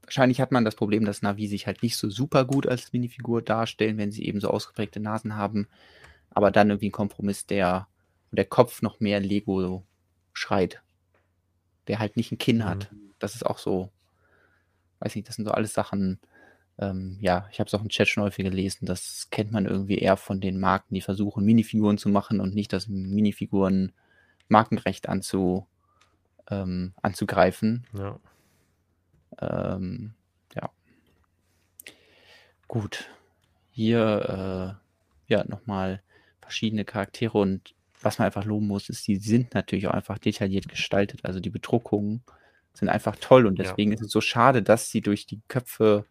wahrscheinlich 0.07 0.40
hat 0.40 0.52
man 0.52 0.64
das 0.64 0.74
Problem, 0.74 1.04
dass 1.04 1.22
Navi 1.22 1.46
sich 1.46 1.66
halt 1.66 1.82
nicht 1.82 1.96
so 1.96 2.09
super 2.09 2.44
gut 2.44 2.66
als 2.66 2.92
Minifigur 2.92 3.42
darstellen, 3.42 3.98
wenn 3.98 4.12
sie 4.12 4.24
eben 4.24 4.40
so 4.40 4.48
ausgeprägte 4.48 5.00
Nasen 5.00 5.36
haben. 5.36 5.68
Aber 6.30 6.50
dann 6.50 6.70
irgendwie 6.70 6.88
ein 6.88 6.92
Kompromiss, 6.92 7.46
der 7.46 7.88
der 8.30 8.44
Kopf 8.44 8.82
noch 8.82 9.00
mehr 9.00 9.20
Lego 9.20 9.84
schreit. 10.32 10.82
Der 11.88 11.98
halt 11.98 12.16
nicht 12.16 12.32
ein 12.32 12.38
Kinn 12.38 12.64
hat. 12.64 12.90
Das 13.18 13.34
ist 13.34 13.46
auch 13.46 13.59
so, 13.59 13.90
weiß 15.00 15.14
nicht, 15.14 15.28
das 15.28 15.36
sind 15.36 15.46
so 15.46 15.52
alles 15.52 15.72
Sachen, 15.72 16.20
ähm, 16.78 17.16
ja, 17.20 17.48
ich 17.50 17.59
habe 17.59 17.68
es 17.68 17.74
auch 17.74 17.82
im 17.82 17.88
Chat 17.88 18.09
schon 18.09 18.22
häufig 18.22 18.44
gelesen, 18.44 18.84
das 18.84 19.28
kennt 19.30 19.50
man 19.50 19.64
irgendwie 19.64 19.98
eher 19.98 20.16
von 20.16 20.40
den 20.40 20.61
Marken, 20.61 20.94
die 20.94 21.00
versuchen, 21.00 21.44
Minifiguren 21.44 21.96
zu 21.96 22.11
machen 22.11 22.40
und 22.40 22.54
nicht 22.54 22.72
das 22.72 22.86
Minifiguren 22.88 23.92
Markenrecht 24.48 25.09
anzu, 25.09 25.66
ähm, 26.50 26.92
anzugreifen. 27.00 27.86
Ja. 27.96 28.20
Ähm, 29.41 30.14
ja. 30.55 30.70
Gut. 32.68 33.11
Hier, 33.70 34.78
äh, 35.28 35.32
ja, 35.32 35.45
nochmal 35.47 36.03
verschiedene 36.41 36.84
Charaktere 36.84 37.39
und 37.39 37.74
was 38.03 38.18
man 38.18 38.26
einfach 38.26 38.45
loben 38.45 38.66
muss, 38.66 38.89
ist, 38.89 39.07
die 39.09 39.16
sind 39.16 39.55
natürlich 39.55 39.87
auch 39.89 39.95
einfach 39.95 40.18
detailliert 40.18 40.68
gestaltet. 40.68 41.24
Also 41.24 41.41
die 41.41 41.51
Bedruckungen 41.51 42.22
sind 42.74 42.89
einfach 42.89 43.16
toll 43.16 43.47
und 43.47 43.59
Ja. 43.59 43.64
deswegen 43.64 43.93
ist 43.93 44.03
es 44.03 44.11
so 44.11 44.20
schade, 44.20 44.62
dass 44.62 44.91
sie 44.91 45.01
durch 45.01 45.26
die 45.26 45.41
Köpfe 45.49 46.07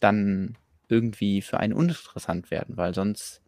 dann 0.00 0.56
irgendwie 0.88 1.42
für 1.42 1.58
einen 1.58 1.72
uninteressant 1.72 2.50
werden, 2.50 2.76
weil 2.76 2.94
sonst 2.94 3.42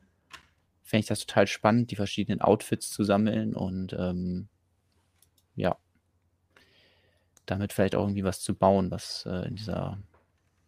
fände 0.83 1.01
ich 1.01 1.07
das 1.07 1.21
total 1.27 1.47
spannend, 1.47 1.91
die 1.91 1.97
verschiedenen 1.97 2.41
Outfits 2.41 2.91
zu 2.91 3.05
sammeln 3.05 3.55
und 3.55 3.95
ähm, 3.99 4.49
ja, 5.55 5.77
damit 7.47 7.73
vielleicht 7.73 7.95
auch 7.95 8.03
irgendwie 8.05 8.25
was 8.25 8.41
zu 8.41 8.55
bauen, 8.55 8.91
was 8.91 9.25
äh, 9.27 9.47
in, 9.49 9.57
dieser, 9.57 9.99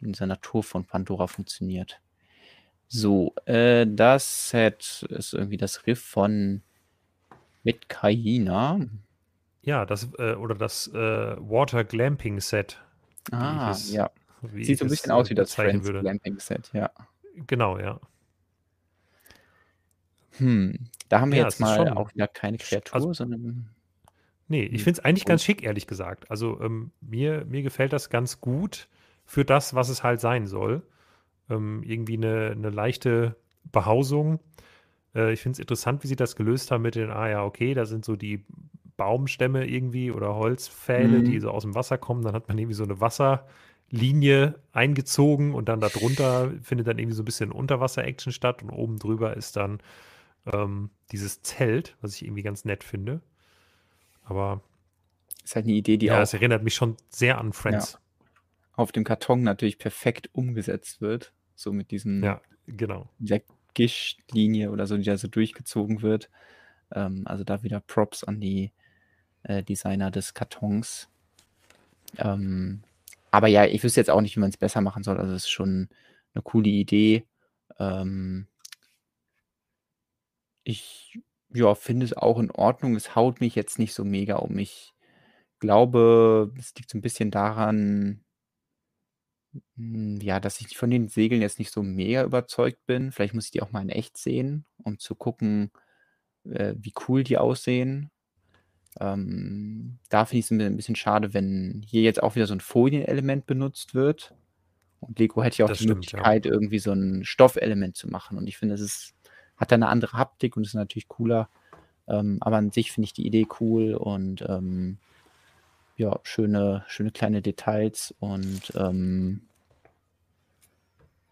in 0.01 0.13
dieser 0.13 0.27
Natur 0.27 0.63
von 0.63 0.85
Pandora 0.85 1.27
funktioniert. 1.27 2.01
So, 2.89 3.35
äh, 3.45 3.87
das 3.87 4.49
Set 4.51 5.05
ist 5.11 5.35
irgendwie 5.35 5.59
das 5.59 5.87
Riff 5.87 6.01
von 6.03 6.63
Metkaina. 7.65 8.81
Ja, 9.63 9.85
das, 9.85 10.09
äh, 10.19 10.35
oder 10.35 10.55
das 10.55 10.89
äh, 10.89 10.95
Water 11.39 11.85
Glamping 11.85 12.41
Set. 12.41 12.81
Ah, 13.31 13.71
es- 13.73 13.93
ja. 13.93 14.11
Sieht 14.55 14.79
so 14.79 14.85
ein 14.85 14.89
bisschen 14.89 15.11
äh, 15.11 15.15
aus 15.15 15.29
wie 15.31 15.35
das 15.35 15.51
bezeichnen 15.51 15.73
Friends 15.83 15.87
würde. 15.87 16.01
Glamping 16.01 16.39
Set, 16.39 16.71
ja. 16.73 16.91
Genau, 17.47 17.79
ja. 17.79 18.01
Hm, 20.39 20.79
da 21.09 21.21
haben 21.21 21.33
wir 21.33 21.39
Ja, 21.39 21.45
jetzt 21.45 21.61
mal 21.61 21.77
schon- 21.77 21.89
auch 21.97 22.15
wieder 22.15 22.29
keine 22.29 22.59
Kreatur, 22.59 22.95
also- 22.95 23.13
sondern 23.13 23.69
Nee, 24.49 24.65
ich 24.65 24.79
Hm. 24.79 24.85
finde 24.85 25.01
es 25.01 25.05
eigentlich 25.05 25.27
ganz 25.27 25.45
schick, 25.45 25.63
ehrlich 25.63 25.87
gesagt. 25.87 26.31
Also 26.31 26.61
ähm, 26.61 26.91
mir, 27.01 27.45
mir 27.47 27.63
gefällt 27.63 27.93
das 27.93 28.11
ganz 28.11 28.41
gut 28.41 28.89
für 29.27 29.45
das, 29.45 29.75
was 29.75 29.89
es 29.91 30.03
halt 30.03 30.21
sein 30.21 30.47
soll. 30.47 30.83
Ähm, 31.51 31.83
irgendwie 31.85 32.17
eine, 32.17 32.51
eine 32.53 32.71
leichte 32.71 33.37
Behausung. 33.73 34.41
Äh, 35.15 35.33
ich 35.33 35.41
finde 35.43 35.55
es 35.55 35.61
interessant, 35.61 36.03
wie 36.05 36.09
sie 36.09 36.17
das 36.17 36.37
gelöst 36.37 36.71
haben 36.71 36.83
mit 36.83 36.95
den, 36.97 37.11
ah 37.11 37.29
ja, 37.29 37.45
okay, 37.45 37.75
da 37.75 37.87
sind 37.87 38.05
so 38.05 38.17
die 38.17 38.45
Baumstämme 38.97 39.67
irgendwie 39.67 40.11
oder 40.13 40.35
Holzpfähle, 40.37 41.23
Mhm. 41.23 41.25
die 41.25 41.41
so 41.41 41.51
aus 41.51 41.63
dem 41.63 41.75
Wasser 41.75 41.99
kommen. 41.99 42.23
Dann 42.23 42.35
hat 42.35 42.49
man 42.49 42.59
irgendwie 42.59 42.75
so 42.75 42.85
eine 42.85 43.01
Wasserlinie 43.01 44.57
eingezogen 44.73 45.55
und 45.55 45.69
dann 45.69 45.81
darunter 45.81 46.53
findet 46.63 46.87
dann 46.89 46.99
irgendwie 46.99 47.17
so 47.17 47.23
ein 47.23 47.27
bisschen 47.27 47.53
Unterwasser-Action 47.53 48.33
statt 48.33 48.63
und 48.63 48.71
oben 48.71 48.99
drüber 48.99 49.37
ist 49.37 49.57
dann 49.57 49.81
ähm, 50.53 50.91
dieses 51.13 51.43
Zelt, 51.43 51.97
was 52.01 52.15
ich 52.17 52.25
irgendwie 52.25 52.43
ganz 52.43 52.65
nett 52.65 52.85
finde. 52.85 53.21
Aber 54.29 54.61
ist 55.43 55.57
halt 55.57 55.65
eine 55.65 55.75
Idee, 55.75 55.97
die 55.97 56.07
ja, 56.07 56.19
auch 56.19 56.23
es 56.23 56.35
erinnert 56.35 56.63
mich 56.63 56.75
schon 56.75 56.97
sehr 57.09 57.39
an 57.39 57.53
Friends. 57.53 57.99
auf 58.75 58.93
dem 58.93 59.05
Karton 59.05 59.43
natürlich 59.43 59.79
perfekt 59.79 60.29
umgesetzt 60.33 61.01
wird. 61.01 61.33
So 61.55 61.73
mit 61.73 61.91
diesem, 61.91 62.23
Ja, 62.23 62.41
genau. 62.67 63.09
dieser 63.19 63.41
Gischtlinie 63.75 64.71
oder 64.71 64.87
so, 64.87 64.97
die 64.97 65.05
da 65.05 65.17
so 65.17 65.29
durchgezogen 65.29 66.03
wird. 66.03 66.31
Ähm, 66.93 67.23
also 67.27 67.43
da 67.45 67.63
wieder 67.63 67.81
Props 67.81 68.23
an 68.25 68.41
die 68.41 68.73
äh, 69.45 69.63
Designer 69.63 70.11
des 70.11 70.35
Kartons. 70.35 71.09
Ähm, 72.19 72.83
aber 73.31 73.49
ja, 73.49 73.65
ich 73.67 73.83
wüsste 73.83 74.01
jetzt 74.01 74.11
auch 74.11 74.21
nicht, 74.21 74.37
wie 74.37 74.41
man 74.41 74.51
es 74.51 74.57
besser 74.57 74.81
machen 74.81 75.03
soll. 75.03 75.19
Also 75.19 75.33
es 75.35 75.45
ist 75.45 75.51
schon 75.51 75.89
eine 76.35 76.43
coole 76.43 76.69
Idee. 76.69 77.25
Ähm, 77.79 78.47
ich 80.65 81.19
Ja, 81.55 81.75
finde 81.75 82.05
es 82.05 82.13
auch 82.17 82.39
in 82.39 82.51
Ordnung. 82.51 82.95
Es 82.95 83.15
haut 83.17 83.41
mich 83.41 83.55
jetzt 83.55 83.79
nicht 83.79 83.95
so 83.95 84.05
mega 84.05 84.37
um. 84.37 84.59
Ich 84.59 84.93
glaube, 85.61 86.53
es 86.59 86.75
liegt 86.77 86.91
so 86.91 86.99
'n 86.99 87.03
bisschen 87.03 87.31
daran 87.31 88.25
hm, 89.77 90.19
ja, 90.21 90.41
dass 90.41 90.61
ich 90.61 90.77
von 90.77 90.91
den 90.91 91.09
Segeln 91.09 91.41
jetzt 91.43 91.59
nicht 91.59 91.73
so 91.73 91.83
mega 91.83 92.23
überzeugt 92.25 92.85
bin. 92.87 93.13
Vielleicht 93.13 93.35
muss 93.35 93.47
ich 93.47 93.51
die 93.53 93.63
auch 93.63 93.73
mal 93.73 93.83
in 93.83 93.89
echt 93.89 94.17
sehen, 94.17 94.67
um 94.83 94.99
zu 94.99 95.15
gucken, 95.15 95.71
äh, 96.45 96.75
wie 96.79 96.93
cool 97.09 97.25
die 97.25 97.39
aussehen. 97.39 98.11
Ähm, 99.01 99.99
da 100.11 100.27
finde 100.27 100.41
ich's 100.41 100.51
'n 100.53 100.59
bi 100.59 100.65
'n 100.67 100.77
bisschen 100.77 100.97
schade, 100.97 101.35
wenn 101.35 101.83
hier 101.89 102.03
jetzt 102.03 102.23
auch 102.23 102.37
wieder 102.37 102.47
so 102.49 102.55
'n 102.55 102.61
Folienelement 102.61 103.47
benutzt 103.47 103.95
wird. 103.95 104.35
Und 105.01 105.19
Lego 105.21 105.43
hätte 105.45 105.59
ja 105.61 105.67
auch 105.67 105.71
Das 105.71 105.79
die 105.79 105.83
stimmt, 105.83 106.13
ja. 106.13 106.29
Möglichkeit, 106.29 106.47
irgendwie 106.47 106.81
so 106.81 106.93
'n 106.93 107.25
Stoffelement 107.25 107.97
zu 107.97 108.09
machen. 108.09 108.39
Und 108.39 108.49
ich 108.49 108.59
finde, 108.59 108.75
das 108.77 108.83
ist 108.83 109.15
hat 109.59 109.73
da 109.73 109.79
'ne 109.79 109.89
andere 109.89 110.15
Haptik 110.19 110.57
und 110.57 110.65
ist 110.67 110.75
natürlich 110.75 111.09
cooler. 111.09 111.49
Ähm, 112.09 112.39
aber 112.43 112.57
an 112.59 112.73
sich 112.73 112.93
finde 112.93 113.07
ich 113.07 113.15
die 113.15 113.27
Idee 113.27 113.47
cool 113.61 113.95
und, 113.95 114.43
ähm, 114.49 114.99
ja, 115.97 116.21
schöne 116.25 116.85
schöne 116.89 117.13
kleine 117.13 117.43
Details 117.43 118.15
und, 118.21 118.73
ähm 118.77 119.43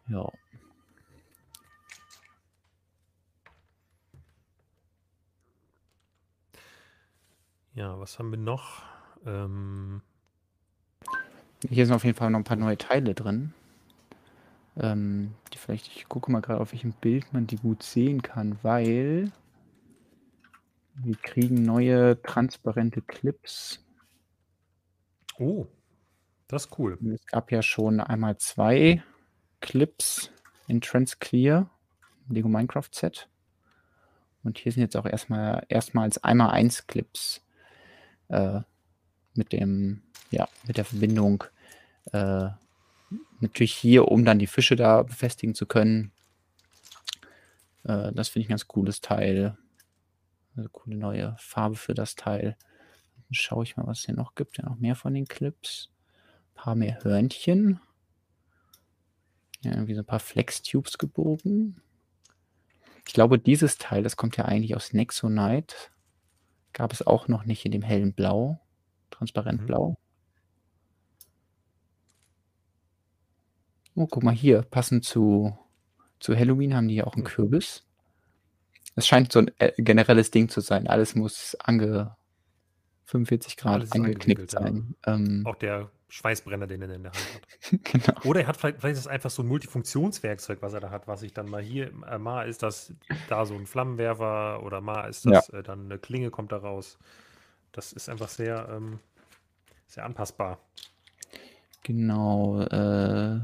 ja. 0.08 0.30
Ja, 7.74 7.98
was 8.00 8.18
haben 8.18 8.30
wir 8.30 8.38
noch? 8.38 8.82
Ähm 9.26 10.02
Hier 11.70 11.86
sind 11.86 11.94
auf 11.94 12.04
jeden 12.04 12.16
Fall 12.16 12.30
noch 12.30 12.40
'n 12.40 12.44
paar 12.44 12.56
neue 12.58 12.76
Teile 12.78 13.14
drin. 13.14 13.54
Ähm, 14.78 15.34
die 15.52 15.58
vielleicht 15.58 15.88
ich 15.88 16.08
gucke 16.08 16.30
mal 16.30 16.42
grad, 16.42 16.60
auf 16.60 16.72
welchem 16.72 16.92
Bild 16.92 17.32
man 17.32 17.46
die 17.46 17.56
gut 17.56 17.82
sehen 17.82 18.22
kann, 18.22 18.58
weil 18.62 19.32
wir 20.96 21.16
kriegen 21.16 21.62
neue 21.62 22.20
transparente 22.22 23.02
Clips. 23.02 23.84
Oh, 25.38 25.66
das 26.48 26.66
ist 26.66 26.78
cool. 26.78 26.98
Es 27.14 27.26
gab 27.26 27.50
ja 27.52 27.62
schon 27.62 28.00
einmal 28.00 28.38
2 28.38 29.02
Clips 29.60 30.30
in 30.68 30.80
TransClear, 30.80 31.70
Lego 32.28 32.48
Minecraft 32.48 32.88
Set. 32.92 33.28
Und 34.42 34.58
hier 34.58 34.72
sind 34.72 34.82
jetzt 34.82 34.96
auch 34.96 35.06
erst 35.06 35.28
mal 35.28 35.64
erstmals 35.68 36.22
1x1 36.22 36.86
Clips, 36.86 37.42
äh, 38.28 38.60
mit 39.34 39.52
dem 39.52 40.02
ja, 40.30 40.48
mit 40.66 40.76
der 40.76 40.84
Verbindung, 40.84 41.44
äh, 42.12 42.48
natürlich 43.40 43.74
hier, 43.74 44.08
um 44.08 44.24
dann 44.24 44.38
die 44.38 44.46
Fische 44.46 44.76
da 44.76 45.02
befestigen 45.02 45.54
zu 45.54 45.66
können. 45.66 46.12
Äh, 47.84 48.12
das 48.12 48.28
finde 48.28 48.42
ich 48.44 48.48
'n 48.48 48.50
ganz 48.50 48.68
cooles 48.68 49.00
Teil. 49.00 49.56
'Ne 50.56 50.68
coole 50.72 50.96
neue 50.96 51.36
Farbe 51.38 51.76
für 51.76 51.94
das 51.94 52.16
Teil. 52.16 52.56
Dann 53.16 53.34
schaue 53.34 53.64
ich 53.64 53.76
mal, 53.76 53.86
was 53.86 54.00
es 54.00 54.06
hier 54.06 54.16
noch 54.16 54.34
gibt. 54.36 54.58
Ja, 54.58 54.66
noch 54.66 54.78
mehr 54.78 54.96
von 54.96 55.14
den 55.14 55.26
Clips. 55.26 55.90
Paar 56.54 56.74
mehr 56.76 57.04
Hörnchen. 57.04 57.80
Ja, 59.64 59.72
irgendwie 59.72 59.94
so 59.94 60.00
'n 60.02 60.06
paar 60.06 60.20
Flex-Tubes 60.20 60.98
gebogen. 60.98 61.80
Ich 63.08 63.12
glaube, 63.14 63.38
dieses 63.38 63.78
Teil, 63.78 64.02
das 64.02 64.16
kommt 64.16 64.36
ja 64.36 64.46
eigentlich 64.46 64.74
aus 64.74 64.92
Nexo-Knight. 64.92 65.92
Gab 66.72 66.92
es 66.92 67.06
auch 67.06 67.28
noch 67.28 67.44
nicht 67.46 67.64
in 67.66 67.72
dem 67.72 67.82
hellen 67.82 68.14
Blau, 68.14 68.60
transparent 69.10 69.62
Mhm. 69.62 69.66
blau. 69.66 69.96
Oh, 73.98 74.06
guck 74.06 74.22
mal 74.22 74.34
hier, 74.34 74.60
passend 74.60 75.04
zu 75.06 75.56
zu 76.20 76.36
Halloween 76.36 76.74
haben 76.74 76.88
die 76.88 76.94
hier 76.94 77.06
auch 77.06 77.16
'n 77.16 77.22
Hm. 77.22 77.26
Kürbis. 77.26 77.82
Es 78.98 79.06
scheint 79.06 79.30
so 79.30 79.40
'n, 79.40 79.50
äh, 79.58 79.72
generelles 79.76 80.30
Ding 80.30 80.48
zu 80.48 80.60
sein. 80.62 80.86
Alles 80.88 81.14
muss 81.14 81.54
ange 81.60 82.16
45 83.06 83.56
C 83.58 83.64
Alles 83.68 83.90
ist 83.90 84.00
angeknickt 84.02 84.02
angewinkelt, 84.02 84.52
ja. 84.52 84.60
sein. 84.60 84.96
Ähm 85.06 85.50
Auch 85.50 85.56
der 85.56 85.90
Schweißbrenner, 86.08 86.66
den 86.68 86.82
er 86.82 86.90
in 86.94 87.04
der 87.04 87.14
Hand 87.14 87.32
hat. 87.34 87.48
Genau. 87.84 88.20
Oder 88.22 88.42
er 88.42 88.46
hat 88.48 88.56
vielleicht 88.58 88.78
vielleicht 88.80 88.94
ist 88.94 89.00
es 89.00 89.08
einfach 89.08 89.30
so 89.30 89.42
'n 89.42 89.48
Multifunktionswerkzeug, 89.48 90.62
was 90.62 90.74
er 90.74 90.80
da 90.80 90.90
hat, 90.90 91.08
was 91.08 91.22
ich 91.22 91.34
dann 91.34 91.48
mal 91.48 91.62
hier 91.62 91.92
äh, 92.08 92.18
mal 92.18 92.48
ist 92.48 92.62
das 92.62 92.94
da 93.26 93.46
so 93.46 93.56
'n 93.56 93.66
Flammenwerfer 93.66 94.62
oder 94.64 94.80
mal 94.82 95.08
ist 95.10 95.26
Ja. 95.26 95.46
das, 95.46 95.50
äh, 95.50 95.62
dann 95.62 95.88
'ne 95.88 95.98
Klinge 95.98 96.30
kommt 96.30 96.52
da 96.52 96.58
raus. 96.58 96.98
Das 97.72 97.92
ist 97.92 98.08
einfach 98.10 98.28
sehr, 98.28 98.68
ähm 98.70 99.00
sehr 99.88 100.04
anpassbar. 100.06 100.60
Genau, 101.84 102.60
äh 102.62 103.40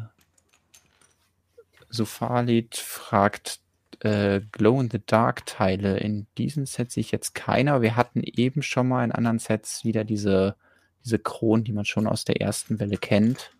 Sophalid 1.93 2.76
fragt, 2.76 3.61
äh, 4.01 4.40
Glow-in-the-Dark-Teile. 4.51 5.99
In 5.99 6.26
diesem 6.36 6.66
Set 6.66 6.90
sehe 6.90 7.03
ich 7.03 7.12
jetzt 7.12 7.34
keine, 7.34 7.72
aber 7.72 7.82
wir 7.82 7.97
hatten 7.97 8.22
eben 8.22 8.62
schon 8.62 8.88
mal 8.88 9.05
in 9.05 9.12
anderen 9.12 9.38
Sets 9.38 9.84
wieder 9.84 10.05
diese 10.05 10.57
diese 11.05 11.18
Kronen, 11.18 11.64
die 11.64 11.72
man 11.72 11.84
schon 11.84 12.07
aus 12.07 12.24
der 12.24 12.40
ersten 12.40 12.78
Welle 12.78 12.97
kennt. 12.97 13.51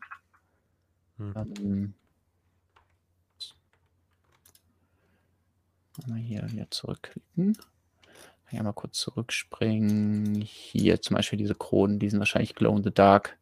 Hm. 1.19 1.35
Ähm 1.37 1.95
hier 6.17 6.51
wieder 6.51 6.71
zurückklicken. 6.71 7.55
Kann 8.47 8.57
ja 8.57 8.63
mal 8.63 8.73
kurz 8.73 8.99
zurückspringen. 8.99 10.41
Hier 10.41 11.01
zum 11.03 11.17
Beispiel 11.17 11.39
diese 11.39 11.55
Kronen, 11.55 11.99
die 11.99 12.09
sind 12.09 12.19
wahrscheinlich 12.19 12.55
Glow-in-the-Dark, 12.55 13.37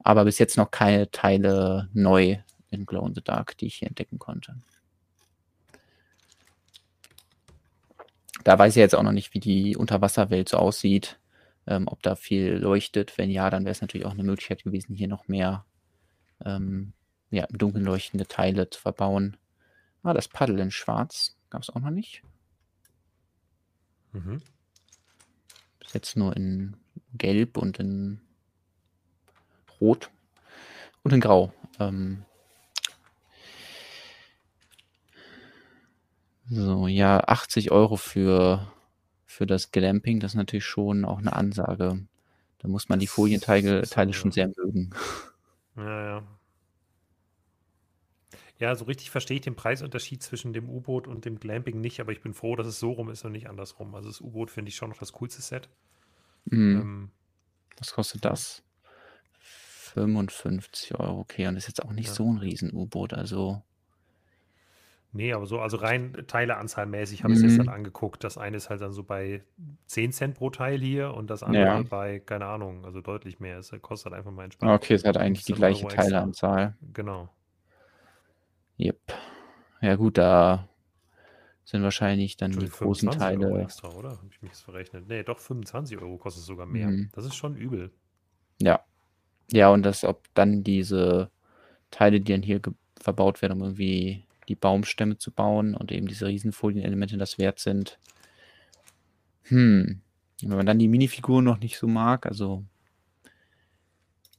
aber 0.00 0.24
bis 0.24 0.38
jetzt 0.38 0.56
noch 0.56 0.70
keine 0.70 1.10
Teile 1.10 1.88
neu 1.94 2.38
in 2.70 2.86
Glow-in-the-Dark, 2.86 3.56
die 3.58 3.66
ich 3.66 3.76
hier 3.76 3.88
entdecken 3.88 4.18
konnte. 4.18 4.56
Da 8.44 8.58
weiß 8.58 8.76
ich 8.76 8.80
jetzt 8.80 8.94
auch 8.94 9.02
noch 9.02 9.12
nicht, 9.12 9.34
wie 9.34 9.40
die 9.40 9.76
Unterwasserwelt 9.76 10.48
so 10.48 10.58
aussieht, 10.58 11.18
ähm, 11.66 11.88
ob 11.88 12.02
da 12.02 12.14
viel 12.14 12.54
leuchtet. 12.54 13.18
Wenn 13.18 13.30
ja, 13.30 13.50
dann 13.50 13.64
wäre 13.64 13.72
es 13.72 13.80
natürlich 13.80 14.06
auch 14.06 14.14
'ne 14.14 14.22
Möglichkeit 14.22 14.64
gewesen, 14.64 14.94
hier 14.94 15.08
noch 15.08 15.28
mehr, 15.28 15.64
ähm, 16.44 16.92
ja, 17.30 17.44
im 17.44 17.58
Dunkeln 17.58 17.84
leuchtende 17.84 18.26
Teile 18.26 18.70
zu 18.70 18.80
verbauen. 18.80 19.36
Ah, 20.02 20.14
das 20.14 20.28
Paddel 20.28 20.58
in 20.60 20.70
schwarz 20.70 21.36
gab's 21.50 21.68
auch 21.70 21.80
noch 21.80 21.90
nicht. 21.90 22.22
Mhm. 24.12 24.40
Bis 25.80 25.92
jetzt 25.92 26.16
nur 26.16 26.34
in 26.36 26.76
Gelb 27.14 27.56
und 27.58 27.78
in 27.78 28.20
Rot 29.80 30.10
und 31.02 31.12
in 31.12 31.20
Grau. 31.20 31.52
Ähm 31.78 32.24
So, 36.50 36.86
ja, 36.88 37.20
80 37.26 37.72
€ 37.72 37.96
für 37.96 38.72
für 39.26 39.46
das 39.46 39.70
Glamping, 39.70 40.20
das 40.20 40.32
ist 40.32 40.36
natürlich 40.36 40.64
schon 40.64 41.04
auch 41.04 41.20
'ne 41.20 41.32
Ansage. 41.34 42.06
Da 42.58 42.68
muss 42.68 42.88
man 42.88 42.98
die 43.00 43.08
ist 43.82 43.90
Teile 43.90 44.14
schon 44.14 44.32
sehr 44.32 44.48
mögen. 44.56 44.90
Ja, 45.76 45.82
ja. 46.04 46.38
Ja, 48.60 48.74
so 48.74 48.86
richtig 48.86 49.10
verstehe 49.10 49.36
ich 49.36 49.42
den 49.42 49.54
Preisunterschied 49.54 50.20
zwischen 50.22 50.52
dem 50.52 50.68
U-Boot 50.68 51.06
und 51.06 51.24
dem 51.24 51.38
Glamping 51.38 51.80
nicht, 51.80 52.00
aber 52.00 52.10
ich 52.10 52.20
bin 52.22 52.34
froh, 52.34 52.56
dass 52.56 52.66
es 52.66 52.80
so 52.80 52.90
rum 52.92 53.08
ist 53.08 53.24
und 53.24 53.30
nicht 53.32 53.48
andersrum. 53.48 53.94
Also, 53.94 54.08
das 54.08 54.20
U-Boot 54.20 54.50
finde 54.50 54.70
ich 54.70 54.74
schon 54.76 54.90
noch 54.90 54.98
das 54.98 55.12
coolste 55.12 55.42
Set. 55.42 55.68
Mhm. 56.46 56.86
Ähm 56.86 57.12
Was 57.78 57.92
kostet 57.94 58.24
das? 58.26 58.62
55 59.40 60.94
€, 60.94 61.20
okay. 61.20 61.46
Und 61.48 61.56
ist 61.56 61.68
jetzt 61.68 61.82
auch 61.84 61.92
nicht 61.92 62.10
Ja. 62.10 62.12
so 62.12 62.24
'n 62.30 62.38
Riesen-U-Boot, 62.38 63.14
also 63.14 63.62
Ne, 65.12 65.32
aber 65.32 65.46
so 65.46 65.58
also 65.60 65.78
rein 65.78 66.12
teileanzahlmäßig 66.26 67.24
habe 67.24 67.32
ich's 67.32 67.40
jetzt 67.42 67.58
dann 67.58 67.68
Mhm. 67.68 67.72
angeguckt. 67.74 68.22
Das 68.24 68.36
eine 68.36 68.58
ist 68.58 68.68
halt 68.68 68.82
dann 68.82 68.92
so 68.92 69.02
bei 69.04 69.42
10 69.86 70.34
pro 70.34 70.50
Teil 70.50 70.80
hier 70.80 71.14
und 71.14 71.30
das 71.30 71.42
Ja. 71.46 71.78
andere 71.78 71.84
bei, 71.84 72.18
keine 72.20 72.44
Ahnung, 72.46 72.84
also 72.84 73.00
deutlich 73.00 73.40
mehr. 73.40 73.58
Es 73.58 73.72
kostet 73.80 74.12
halt 74.12 74.18
einfach 74.18 74.32
mal 74.32 74.44
entspannt 74.44 74.70
okay, 74.74 74.94
es 74.94 75.04
hat 75.04 75.16
eigentlich 75.16 75.44
die 75.44 75.52
15 75.52 75.54
gleiche 75.54 75.86
€ 75.86 75.90
extra. 75.90 76.30
Teileanzahl. 76.30 76.76
Genau. 76.92 77.30
Jep. 78.78 79.00
Ja 79.82 79.96
gut, 79.96 80.18
da 80.18 80.68
sind 81.64 81.82
wahrscheinlich 81.82 82.36
dann 82.36 82.58
die 82.58 82.68
großen 82.70 83.10
25 83.10 83.38
€ 83.38 83.56
Teile 83.56 83.62
extra, 83.62 83.90
oder? 83.90 84.10
Habe 84.18 84.28
ich 84.30 84.42
mich 84.42 84.52
jetzt 84.52 84.62
verrechnet? 84.62 85.08
Ne, 85.08 85.24
doch 85.24 85.38
25 85.38 85.98
€ 86.00 86.18
kostet 86.18 86.40
es 86.42 86.46
sogar 86.46 86.66
mehr. 86.66 86.88
Mhm. 86.90 87.10
Das 87.12 87.24
ist 87.24 87.34
schon 87.36 87.56
übel. 87.56 87.92
Ja. 88.60 88.84
Ja, 89.52 89.70
und 89.70 89.84
das 89.84 90.04
ob 90.04 90.28
dann 90.34 90.64
diese 90.64 91.30
Teile, 91.92 92.20
die 92.20 92.32
dann 92.32 92.42
hier 92.42 92.60
verbaut 93.00 93.42
werden, 93.42 93.54
um 93.54 93.62
irgendwie 93.64 94.26
die 94.48 94.56
Baumstämme 94.56 95.18
zu 95.18 95.30
bauen 95.32 95.74
und 95.74 95.92
eben 95.92 96.06
diese 96.08 96.26
Riesenfolienelemente 96.26 97.18
das 97.18 97.38
wert 97.38 97.58
sind. 97.60 97.98
Hm, 99.44 100.02
wenn 100.42 100.56
man 100.56 100.66
dann 100.66 100.78
die 100.78 100.88
Minifiguren 100.88 101.44
noch 101.44 101.58
nicht 101.58 101.78
so 101.78 101.86
mag, 101.88 102.26
also 102.26 102.64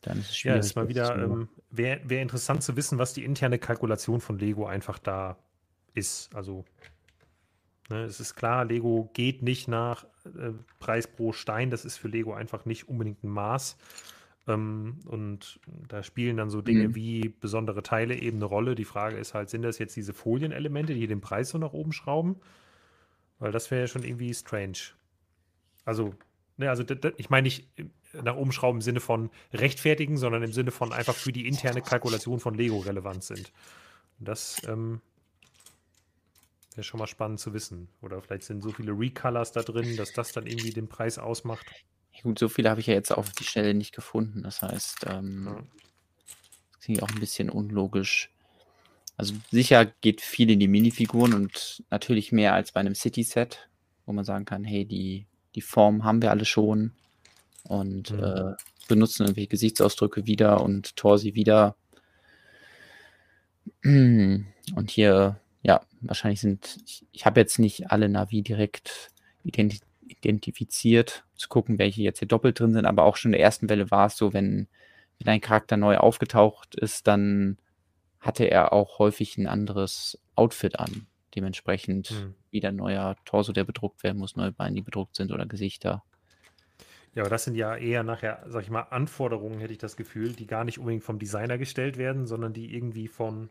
dann 0.01 0.19
ist 0.19 0.29
es 0.29 0.37
Ja, 0.43 0.57
schwierig, 0.57 0.59
ist 0.59 0.75
mal 0.75 0.87
wieder, 0.87 1.21
ähm 1.21 1.49
wäre 1.71 2.01
wäre 2.09 2.21
interessant 2.21 2.63
zu 2.63 2.75
wissen, 2.75 2.97
was 2.97 3.13
die 3.13 3.23
interne 3.23 3.59
Kalkulation 3.59 4.21
von 4.21 4.39
Lego 4.39 4.65
einfach 4.65 4.97
da 4.99 5.37
ist. 5.93 6.33
Also 6.35 6.65
ne, 7.89 8.03
es 8.03 8.19
ist 8.19 8.35
klar, 8.35 8.65
Lego 8.65 9.09
geht 9.13 9.41
nicht 9.41 9.67
nach, 9.67 10.05
äh, 10.25 10.51
Preis 10.79 11.07
pro 11.07 11.33
Stein. 11.33 11.69
Das 11.69 11.85
ist 11.85 11.97
für 11.97 12.07
Lego 12.07 12.33
einfach 12.33 12.65
nicht 12.65 12.87
unbedingt 12.89 13.23
'n 13.23 13.29
Maß. 13.29 13.77
Ähm, 14.49 14.99
und 15.05 15.59
da 15.87 16.03
spielen 16.03 16.37
dann 16.37 16.49
so 16.49 16.61
Dinge 16.61 16.89
Mhm. 16.89 16.95
wie 16.95 17.29
besondere 17.29 17.83
Teile 17.83 18.15
eben 18.15 18.39
'ne 18.39 18.45
Rolle. 18.45 18.75
Die 18.75 18.85
Frage 18.85 19.17
ist 19.17 19.33
halt, 19.35 19.49
sind 19.49 19.61
das 19.63 19.79
jetzt 19.79 19.95
diese 19.95 20.13
Folienelemente, 20.13 20.93
die 20.95 21.07
den 21.07 21.21
Preis 21.21 21.49
so 21.49 21.57
nach 21.59 21.73
oben 21.73 21.93
schrauben? 21.93 22.37
Weil 23.39 23.51
das 23.51 23.71
wäre 23.71 23.81
ja 23.81 23.87
schon 23.87 24.03
irgendwie 24.03 24.33
strange. 24.33 24.77
Also, 25.85 26.15
ne, 26.57 26.69
also 26.69 26.83
ich 27.17 27.29
meine 27.29 27.43
nicht 27.45 27.69
nach 28.13 28.35
oben 28.35 28.51
schrauben 28.51 28.77
im 28.79 28.81
Sinne 28.81 28.99
von 28.99 29.29
rechtfertigen, 29.53 30.17
sondern 30.17 30.43
im 30.43 30.53
Sinne 30.53 30.71
von 30.71 30.93
einfach 30.93 31.17
für 31.17 31.31
die 31.31 31.47
interne 31.47 31.81
Kalkulation 31.81 32.39
von 32.39 32.55
Lego 32.55 32.79
relevant 32.79 33.23
sind. 33.23 33.51
Und 34.19 34.27
das 34.27 34.63
ähm, 34.67 35.01
wäre 36.73 36.83
schon 36.83 36.97
mal 36.97 37.05
spannend 37.07 37.39
zu 37.39 37.53
wissen. 37.53 37.89
Oder 38.01 38.21
vielleicht 38.21 38.43
sind 38.43 38.61
so 38.61 38.71
viele 38.73 38.91
Recolors 38.93 39.51
da 39.51 39.61
drin, 39.63 39.97
dass 39.97 40.13
das 40.13 40.31
dann 40.31 40.47
irgendwie 40.47 40.73
den 40.73 40.87
Preis 40.89 41.19
ausmacht. 41.19 41.75
Ja, 42.13 42.21
gut, 42.23 42.39
so 42.39 42.49
viele 42.49 42.69
habe 42.69 42.81
ich 42.81 42.87
ja 42.87 42.93
jetzt 42.93 43.11
auf 43.11 43.31
die 43.31 43.43
Stelle 43.43 43.73
nicht 43.73 43.95
gefunden. 43.95 44.43
Das 44.43 44.61
heißt, 44.61 45.05
ähm, 45.09 45.45
ja. 45.47 45.63
das 46.71 46.81
klingt 46.81 47.03
auch 47.03 47.09
ein 47.09 47.19
bisschen 47.19 47.49
unlogisch. 47.49 48.31
Also 49.17 49.33
sicher 49.51 49.85
geht 49.85 50.21
viel 50.21 50.49
in 50.49 50.59
die 50.59 50.69
Minifiguren 50.69 51.33
und 51.33 51.83
natürlich 51.89 52.31
mehr 52.31 52.53
als 52.53 52.71
bei 52.71 52.79
einem 52.79 52.95
City-Set, 52.95 53.69
wo 54.05 54.13
man 54.13 54.23
sagen 54.23 54.45
kann, 54.45 54.63
hey, 54.63 54.85
die, 54.85 55.25
die 55.55 55.61
Form 55.61 56.05
haben 56.05 56.21
wir 56.21 56.31
alle 56.31 56.45
schon 56.45 56.93
und 57.63 58.11
mhm. 58.11 58.23
äh, 58.23 58.53
benutzen 58.87 59.23
irgendwelche 59.23 59.49
Gesichtsausdrücke 59.49 60.25
wieder 60.25 60.61
und 60.61 60.95
Torsi 60.95 61.35
wieder. 61.35 61.75
Und 63.83 64.91
hier, 64.91 65.39
ja, 65.63 65.81
wahrscheinlich 66.01 66.41
sind, 66.41 66.77
ich, 66.85 67.05
ich 67.11 67.25
habe 67.25 67.39
jetzt 67.39 67.59
nicht 67.59 67.91
alle 67.91 68.09
Navi 68.09 68.41
direkt 68.41 69.09
identi 69.43 69.79
identifiziert, 70.05 71.23
zu 71.39 71.49
gucken, 71.49 71.79
welche 71.79 72.01
jetzt 72.01 72.19
hier 72.19 72.27
doppelt 72.27 72.59
drin 72.59 72.73
sind, 72.73 72.85
aber 72.85 73.03
auch 73.03 73.15
schon 73.15 73.29
in 73.29 73.37
der 73.37 73.41
ersten 73.41 73.69
Welle 73.69 73.89
war 73.91 74.07
es 74.07 74.17
so, 74.17 74.33
wenn, 74.33 74.67
wenn 75.19 75.33
ein 75.33 75.41
Charakter 75.41 75.77
neu 75.77 75.97
aufgetaucht 75.97 76.75
ist, 76.75 77.07
dann 77.07 77.57
hatte 78.19 78.45
er 78.45 78.73
auch 78.73 78.99
häufig 78.99 79.37
ein 79.37 79.47
anderes 79.47 80.19
Outfit 80.35 80.77
an. 80.79 81.07
Dementsprechend 81.35 82.09
hm. 82.09 82.35
wieder 82.51 82.71
neuer 82.71 83.15
Torso, 83.23 83.53
der 83.53 83.63
bedruckt 83.63 84.03
werden 84.03 84.17
muss, 84.17 84.35
neue 84.35 84.51
Beine, 84.51 84.75
die 84.75 84.81
bedruckt 84.81 85.15
sind 85.15 85.31
oder 85.31 85.45
Gesichter. 85.45 86.03
Ja, 87.15 87.23
aber 87.23 87.29
das 87.29 87.45
sind 87.45 87.55
ja 87.55 87.75
eher 87.75 88.03
nachher, 88.03 88.43
sag 88.47 88.63
ich 88.63 88.69
mal, 88.69 88.81
Anforderungen, 88.81 89.59
hätte 89.59 89.73
ich 89.73 89.79
das 89.79 89.95
Gefühl, 89.95 90.33
die 90.33 90.47
gar 90.47 90.63
nicht 90.63 90.79
unbedingt 90.79 91.03
vom 91.03 91.19
Designer 91.19 91.57
gestellt 91.57 91.97
werden, 91.97 92.25
sondern 92.27 92.53
die 92.53 92.75
irgendwie 92.75 93.07
von, 93.07 93.49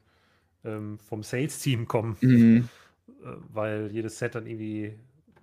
ähm, 0.64 0.98
vom 0.98 1.22
Sales-Team 1.22 1.88
kommen. 1.88 2.16
Mhm. 2.20 2.68
Äh, 3.24 3.36
weil 3.48 3.90
jedes 3.90 4.18
Set 4.18 4.34
dann 4.34 4.46
irgendwie 4.46 4.94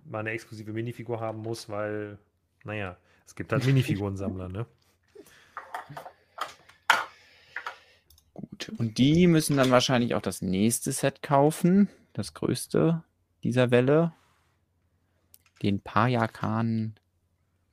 mal 0.05 0.19
eine 0.19 0.29
exklusive 0.29 0.71
Minifigur 0.71 1.19
haben 1.19 1.39
muss, 1.39 1.67
weil, 1.67 2.19
naja, 2.65 2.97
es 3.25 3.35
gibt 3.35 3.51
halt 3.51 3.65
Minifigurensammler, 3.65 4.49
ne? 4.49 4.65
Gut, 8.33 8.69
und 8.77 8.97
die 8.97 9.27
müssen 9.27 9.55
dann 9.55 9.71
wahrscheinlich 9.71 10.15
auch 10.15 10.21
das 10.21 10.41
nächste 10.41 10.91
Set 10.91 11.21
kaufen, 11.21 11.89
das 12.13 12.33
größte 12.33 13.03
dieser 13.43 13.71
Welle. 13.71 14.13
Den 15.61 15.79
Payakan, 15.79 16.95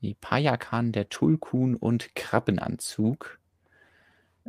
nee, 0.01 0.17
Payakan, 0.21 0.93
der 0.93 1.09
Tulkun 1.09 1.75
und 1.75 2.15
Krabbenanzug. 2.15 3.41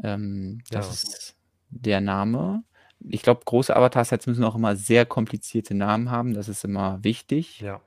Ähm, 0.03 0.61
das 0.69 0.85
ja. 0.85 0.91
ist 0.91 1.35
der 1.69 2.01
Name. 2.01 2.63
Ich 2.99 3.23
glaube, 3.23 3.41
große 3.45 3.75
Avatar-Sets 3.75 4.27
müssen 4.27 4.43
auch 4.43 4.55
immer 4.55 4.75
sehr 4.75 5.05
komplizierte 5.05 5.73
Namen 5.73 6.11
haben. 6.11 6.33
Das 6.33 6.47
ist 6.47 6.63
immer 6.63 7.03
wichtig. 7.03 7.59
Ja. 7.59 7.81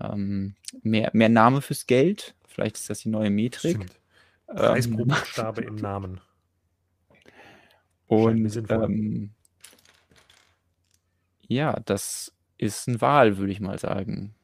Ähm, 0.00 0.54
mehr, 0.82 1.10
mehr 1.12 1.28
Name 1.28 1.62
fürs 1.62 1.86
Geld. 1.86 2.34
Vielleicht 2.46 2.76
ist 2.76 2.90
das 2.90 3.00
die 3.00 3.08
neue 3.08 3.30
Metrik. 3.30 3.76
Stimmt. 3.76 4.00
Preis 4.46 4.90
pro 4.90 5.02
ähm, 5.02 5.08
Buchstabe 5.08 5.62
im 5.62 5.76
Namen. 5.76 6.20
Und 8.06 8.70
ähm, 8.70 9.30
ja, 11.48 11.80
das 11.84 12.32
ist 12.58 12.86
ein 12.86 13.00
Wahl, 13.00 13.38
würde 13.38 13.52
ich 13.52 13.60
mal 13.60 13.78
sagen. 13.78 14.34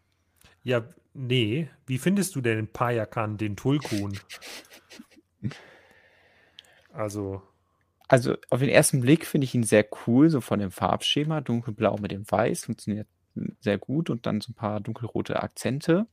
Ja, 0.62 0.84
nee. 1.14 1.68
Wie 1.86 1.98
findest 1.98 2.34
du 2.34 2.40
denn 2.40 2.68
Payakan 2.68 3.38
den 3.38 3.57
Tulkun? 3.57 4.18
also. 6.92 7.42
Also 8.09 8.36
auf 8.50 8.61
den 8.61 8.68
ersten 8.68 9.00
Blick 9.00 9.24
finde 9.24 9.46
ich 9.46 9.55
ihn 9.55 9.62
sehr 9.62 9.86
cool, 10.07 10.28
so 10.28 10.40
von 10.40 10.59
dem 10.59 10.70
Farbschema. 10.70 11.40
Dunkelblau 11.40 11.96
mit 11.98 12.11
dem 12.11 12.30
Weiß 12.30 12.64
funktioniert 12.64 13.09
sehr 13.61 13.78
gut 13.78 14.11
und 14.11 14.26
dann 14.26 14.41
so 14.41 14.53
ein 14.53 14.55
paar 14.55 14.80
dunkelrote 14.80 15.43
Akzente. 15.43 16.07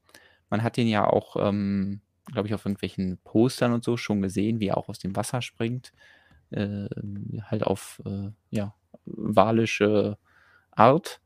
Man 0.49 0.63
hat 0.63 0.77
ihn 0.77 0.87
ja 0.87 1.05
auch, 1.05 1.35
ähm, 1.37 2.01
glaube 2.31 2.47
ich, 2.47 2.53
auf 2.53 2.65
irgendwelchen 2.65 3.17
Postern 3.23 3.73
und 3.73 3.83
so 3.83 3.97
schon 3.97 4.21
gesehen, 4.21 4.59
wie 4.59 4.67
er 4.67 4.77
auch 4.77 4.89
aus 4.89 4.99
dem 4.99 5.15
Wasser 5.15 5.41
springt 5.41 5.93
äh, 6.51 6.87
halt 7.43 7.63
auf 7.63 8.01
äh, 8.05 8.29
ja, 8.49 8.75
walische 9.05 10.17
Art. 10.71 11.21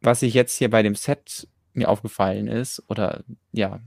Was 0.00 0.22
ich 0.22 0.34
jetzt 0.34 0.56
hier 0.56 0.70
bei 0.70 0.82
dem 0.82 0.94
Set 0.94 1.48
mir 1.74 1.88
aufgefallen 1.88 2.48
ist, 2.48 2.82
oder 2.88 3.24
ja, 3.52 3.80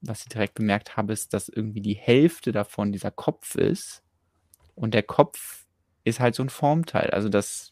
was 0.00 0.22
ich 0.22 0.28
direkt 0.28 0.54
bemerkt 0.54 0.96
habe, 0.96 1.12
ist, 1.12 1.32
dass 1.32 1.48
irgendwie 1.48 1.80
die 1.80 1.94
Hälfte 1.94 2.52
davon 2.52 2.92
dieser 2.92 3.10
Kopf 3.10 3.54
ist. 3.54 4.02
Und 4.74 4.94
der 4.94 5.04
Kopf 5.04 5.66
ist 6.04 6.18
halt 6.18 6.34
so 6.34 6.42
ein 6.42 6.48
Formteil. 6.48 7.10
Also 7.10 7.28
das 7.28 7.71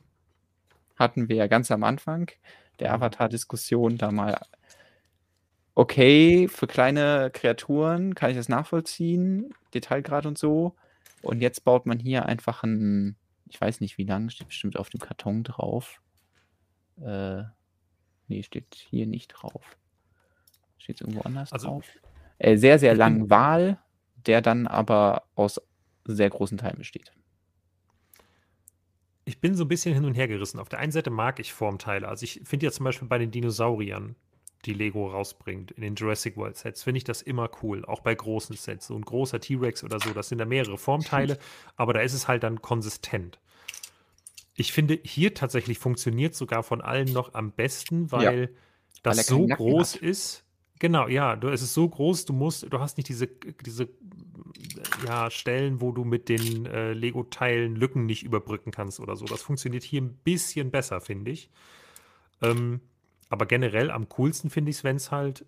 hatten 1.00 1.28
wir 1.28 1.36
ja 1.36 1.46
ganz 1.48 1.70
am 1.70 1.82
Anfang 1.82 2.30
der 2.78 2.90
mhm. 2.90 3.02
Avatar-Diskussion 3.02 3.98
da 3.98 4.12
mal. 4.12 4.38
Okay, 5.74 6.46
für 6.48 6.66
kleine 6.66 7.30
Kreaturen 7.32 8.14
kann 8.14 8.30
ich 8.30 8.36
das 8.36 8.48
nachvollziehen, 8.48 9.54
Detailgrad 9.72 10.26
und 10.26 10.38
so. 10.38 10.76
Und 11.22 11.40
jetzt 11.40 11.64
baut 11.64 11.86
man 11.86 11.98
hier 11.98 12.26
einfach 12.26 12.62
ein, 12.62 13.16
ich 13.48 13.60
weiß 13.60 13.80
nicht 13.80 13.98
wie 13.98 14.04
lang, 14.04 14.30
steht 14.30 14.48
bestimmt 14.48 14.78
auf 14.78 14.90
dem 14.90 15.00
Karton 15.00 15.42
drauf. 15.42 16.00
Äh, 17.00 17.42
nee, 18.28 18.42
steht 18.42 18.74
hier 18.74 19.06
nicht 19.06 19.28
drauf. 19.28 19.76
Steht 20.78 20.96
es 20.96 21.00
irgendwo 21.02 21.22
anders 21.22 21.52
also, 21.52 21.68
drauf? 21.68 21.84
Äh, 22.38 22.56
sehr, 22.56 22.78
sehr 22.78 22.94
langen 22.94 23.30
Wal, 23.30 23.78
der 24.26 24.42
dann 24.42 24.66
aber 24.66 25.24
aus 25.34 25.60
sehr 26.04 26.30
großen 26.30 26.58
Teilen 26.58 26.78
besteht. 26.78 27.12
Ich 29.30 29.40
bin 29.40 29.54
so 29.54 29.64
ein 29.64 29.68
bisschen 29.68 29.94
hin 29.94 30.04
und 30.04 30.14
her 30.14 30.26
gerissen. 30.26 30.58
Auf 30.58 30.68
der 30.68 30.80
einen 30.80 30.90
Seite 30.90 31.08
mag 31.08 31.38
ich 31.38 31.52
Formteile. 31.52 32.08
Also 32.08 32.24
ich 32.24 32.40
finde 32.42 32.66
ja 32.66 32.72
zum 32.72 32.82
Beispiel 32.82 33.06
bei 33.06 33.16
den 33.16 33.30
Dinosauriern 33.30 34.16
die 34.64 34.74
Lego 34.74 35.06
rausbringt. 35.06 35.70
In 35.70 35.82
den 35.82 35.94
Jurassic 35.94 36.36
World 36.36 36.56
Sets 36.56 36.82
finde 36.82 36.98
ich 36.98 37.04
das 37.04 37.22
immer 37.22 37.48
cool, 37.62 37.84
auch 37.84 38.00
bei 38.00 38.12
großen 38.12 38.56
Sets. 38.56 38.88
So 38.88 38.96
ein 38.96 39.02
großer 39.02 39.40
T-Rex 39.40 39.84
oder 39.84 40.00
so, 40.00 40.10
das 40.10 40.30
sind 40.30 40.38
da 40.38 40.46
mehrere 40.46 40.76
Formteile, 40.76 41.38
aber 41.76 41.92
da 41.92 42.00
ist 42.00 42.12
es 42.12 42.26
halt 42.26 42.42
dann 42.42 42.60
konsistent. 42.60 43.38
Ich 44.56 44.72
finde, 44.72 44.98
hier 45.04 45.32
tatsächlich 45.32 45.78
funktioniert 45.78 46.34
sogar 46.34 46.64
von 46.64 46.80
allen 46.80 47.12
noch 47.12 47.32
am 47.34 47.52
besten, 47.52 48.10
weil 48.10 48.40
ja. 48.42 48.48
das 49.04 49.16
weil 49.16 49.24
so 49.24 49.46
groß 49.46 49.94
hat. 49.94 50.02
ist. 50.02 50.44
Genau, 50.80 51.06
ja, 51.06 51.36
du, 51.36 51.50
es 51.50 51.62
ist 51.62 51.72
so 51.72 51.88
groß, 51.88 52.24
du 52.24 52.32
musst, 52.32 52.66
du 52.68 52.80
hast 52.80 52.96
nicht 52.96 53.08
diese, 53.08 53.28
diese 53.64 53.88
ja, 55.06 55.30
Stellen, 55.30 55.80
wo 55.80 55.92
du 55.92 56.04
mit 56.04 56.28
den 56.28 56.66
äh, 56.66 56.92
Lego-Teilen 56.92 57.76
Lücken 57.76 58.06
nicht 58.06 58.22
überbrücken 58.22 58.70
kannst 58.70 59.00
oder 59.00 59.16
so. 59.16 59.24
Das 59.24 59.42
funktioniert 59.42 59.82
hier 59.82 60.00
ein 60.00 60.14
bisschen 60.14 60.70
besser, 60.70 61.00
finde 61.00 61.30
ich. 61.30 61.50
Ähm, 62.42 62.80
aber 63.28 63.46
generell 63.46 63.90
am 63.90 64.08
coolsten 64.08 64.50
finde 64.50 64.70
ich 64.70 64.78
es, 64.78 64.84
wenn 64.84 64.96
es 64.96 65.10
halt 65.10 65.44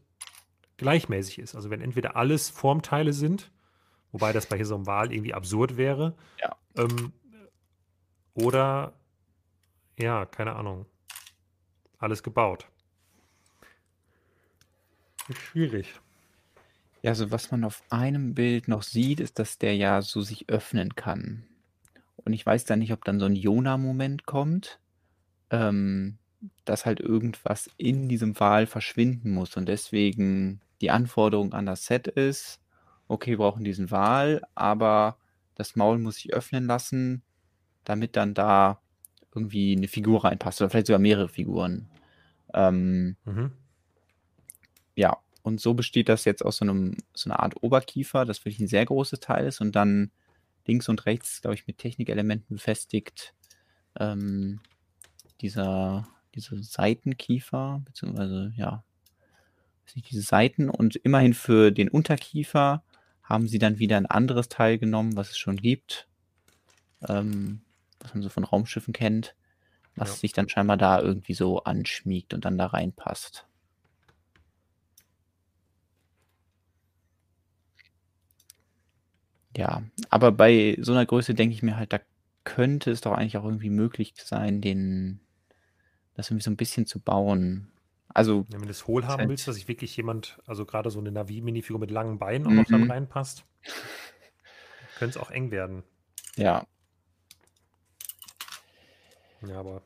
gleichmäßig 0.76 1.38
ist. 1.38 1.54
Also 1.54 1.70
wenn 1.70 1.80
entweder 1.80 2.16
alles 2.16 2.50
Formteile 2.50 3.12
sind, 3.12 3.50
wobei 4.12 4.32
das 4.32 4.46
bei 4.46 4.56
hier 4.56 4.66
so 4.66 4.74
einem 4.74 4.86
Wahl 4.86 5.12
irgendwie 5.12 5.34
absurd 5.34 5.76
wäre. 5.76 6.16
Ja. 6.40 6.56
Ähm, 6.76 7.12
oder 8.34 8.94
ja, 9.98 10.26
keine 10.26 10.54
Ahnung. 10.54 10.86
Alles 11.98 12.22
gebaut. 12.22 12.66
Schwierig. 15.32 16.00
Ja, 17.02 17.10
also 17.10 17.30
was 17.30 17.50
man 17.50 17.64
auf 17.64 17.82
einem 17.90 18.34
Bild 18.34 18.68
noch 18.68 18.82
sieht, 18.82 19.20
ist, 19.20 19.38
dass 19.38 19.58
der 19.58 19.76
ja 19.76 20.02
so 20.02 20.22
sich 20.22 20.48
öffnen 20.48 20.94
kann. 20.94 21.44
Und 22.16 22.32
ich 22.32 22.46
weiß 22.46 22.64
dann 22.64 22.78
nicht, 22.78 22.92
ob 22.92 23.04
dann 23.04 23.18
so 23.18 23.26
ein 23.26 23.34
Jona-Moment 23.34 24.24
kommt. 24.26 24.78
Ähm, 25.50 26.18
dass 26.64 26.86
halt 26.86 27.00
irgendwas 27.00 27.70
in 27.76 28.08
diesem 28.08 28.38
Wal 28.38 28.66
verschwinden 28.66 29.32
muss 29.32 29.56
und 29.56 29.66
deswegen 29.68 30.60
die 30.80 30.90
Anforderung 30.90 31.52
an 31.52 31.66
das 31.66 31.86
Set 31.86 32.08
ist, 32.08 32.60
okay, 33.08 33.32
wir 33.32 33.38
brauchen 33.38 33.64
diesen 33.64 33.90
Wal, 33.90 34.42
aber 34.54 35.18
das 35.54 35.76
Maul 35.76 35.98
muss 35.98 36.16
sich 36.16 36.32
öffnen 36.32 36.66
lassen, 36.66 37.22
damit 37.84 38.16
dann 38.16 38.34
da 38.34 38.80
irgendwie 39.34 39.76
eine 39.76 39.88
Figur 39.88 40.24
reinpasst 40.24 40.60
oder 40.60 40.70
vielleicht 40.70 40.88
sogar 40.88 40.98
mehrere 40.98 41.28
Figuren. 41.28 41.88
Ähm, 42.54 43.16
mhm. 43.24 43.52
Ja, 44.94 45.18
und 45.42 45.60
so 45.60 45.74
besteht 45.74 46.08
das 46.08 46.24
jetzt 46.24 46.44
aus 46.44 46.58
so, 46.58 46.64
einem, 46.64 46.96
so 47.14 47.30
einer 47.30 47.40
Art 47.40 47.62
Oberkiefer, 47.62 48.24
das 48.24 48.44
wirklich 48.44 48.60
ein 48.60 48.68
sehr 48.68 48.84
großes 48.84 49.20
Teil 49.20 49.46
ist 49.46 49.60
und 49.60 49.72
dann 49.76 50.10
links 50.66 50.88
und 50.88 51.06
rechts, 51.06 51.40
glaube 51.40 51.54
ich, 51.54 51.66
mit 51.66 51.78
Technikelementen 51.78 52.56
befestigt. 52.56 53.34
Ähm, 53.98 54.60
dieser 55.40 56.06
diese 56.34 56.62
Seitenkiefer, 56.62 57.82
beziehungsweise, 57.84 58.52
ja, 58.56 58.84
diese 59.94 60.22
Seiten 60.22 60.70
und 60.70 60.96
immerhin 60.96 61.34
für 61.34 61.70
den 61.70 61.88
Unterkiefer 61.88 62.82
haben 63.22 63.46
sie 63.48 63.58
dann 63.58 63.78
wieder 63.78 63.96
ein 63.98 64.06
anderes 64.06 64.48
Teil 64.48 64.78
genommen, 64.78 65.16
was 65.16 65.30
es 65.30 65.38
schon 65.38 65.56
gibt, 65.56 66.08
ähm, 67.06 67.62
was 68.00 68.14
man 68.14 68.22
so 68.22 68.28
von 68.28 68.44
Raumschiffen 68.44 68.94
kennt. 68.94 69.34
was 69.94 70.08
Ja. 70.08 70.16
sich 70.16 70.32
dann 70.32 70.48
scheinbar 70.48 70.78
da 70.78 71.02
irgendwie 71.02 71.34
so 71.34 71.64
anschmiegt 71.64 72.32
und 72.32 72.46
dann 72.46 72.56
da 72.56 72.64
reinpasst. 72.64 73.46
Ja, 79.56 79.82
aber 80.10 80.32
bei 80.32 80.76
so 80.80 80.92
einer 80.92 81.06
Größe 81.06 81.34
denke 81.34 81.54
ich 81.54 81.62
mir 81.62 81.76
halt, 81.76 81.92
da 81.92 82.00
könnte 82.44 82.90
es 82.90 83.00
doch 83.02 83.12
eigentlich 83.12 83.36
auch 83.38 83.44
irgendwie 83.44 83.70
möglich 83.70 84.14
sein, 84.16 84.60
den 84.60 85.20
das 86.14 86.30
irgendwie 86.30 86.44
so 86.44 86.50
ein 86.50 86.56
bisschen 86.56 86.86
zu 86.86 87.00
bauen. 87.00 87.72
Also 88.08 88.46
Ja, 88.48 88.60
wenn 88.60 88.66
du 88.66 88.70
es 88.70 88.86
hohl 88.86 89.04
ist 89.06 89.06
haben 89.06 89.18
halt 89.18 89.28
willst, 89.28 89.48
dass 89.48 89.56
sich 89.56 89.66
wirklich 89.68 89.96
jemand, 89.96 90.40
also 90.46 90.64
gerade 90.66 90.90
so 90.90 91.00
eine 91.00 91.10
Navi-Minifigur 91.10 91.80
mit 91.80 91.90
langen 91.90 92.18
Beinen 92.20 92.46
auch 92.46 92.54
noch 92.54 92.68
dann 92.68 92.82
mhm, 92.82 92.84
reinpasst, 92.84 93.44
könnte 94.94 95.10
es 95.18 95.22
auch 95.22 95.30
eng 95.30 95.50
werden. 95.50 95.82
ja, 96.36 96.66
Ja, 99.42 99.58
aber 99.60 99.82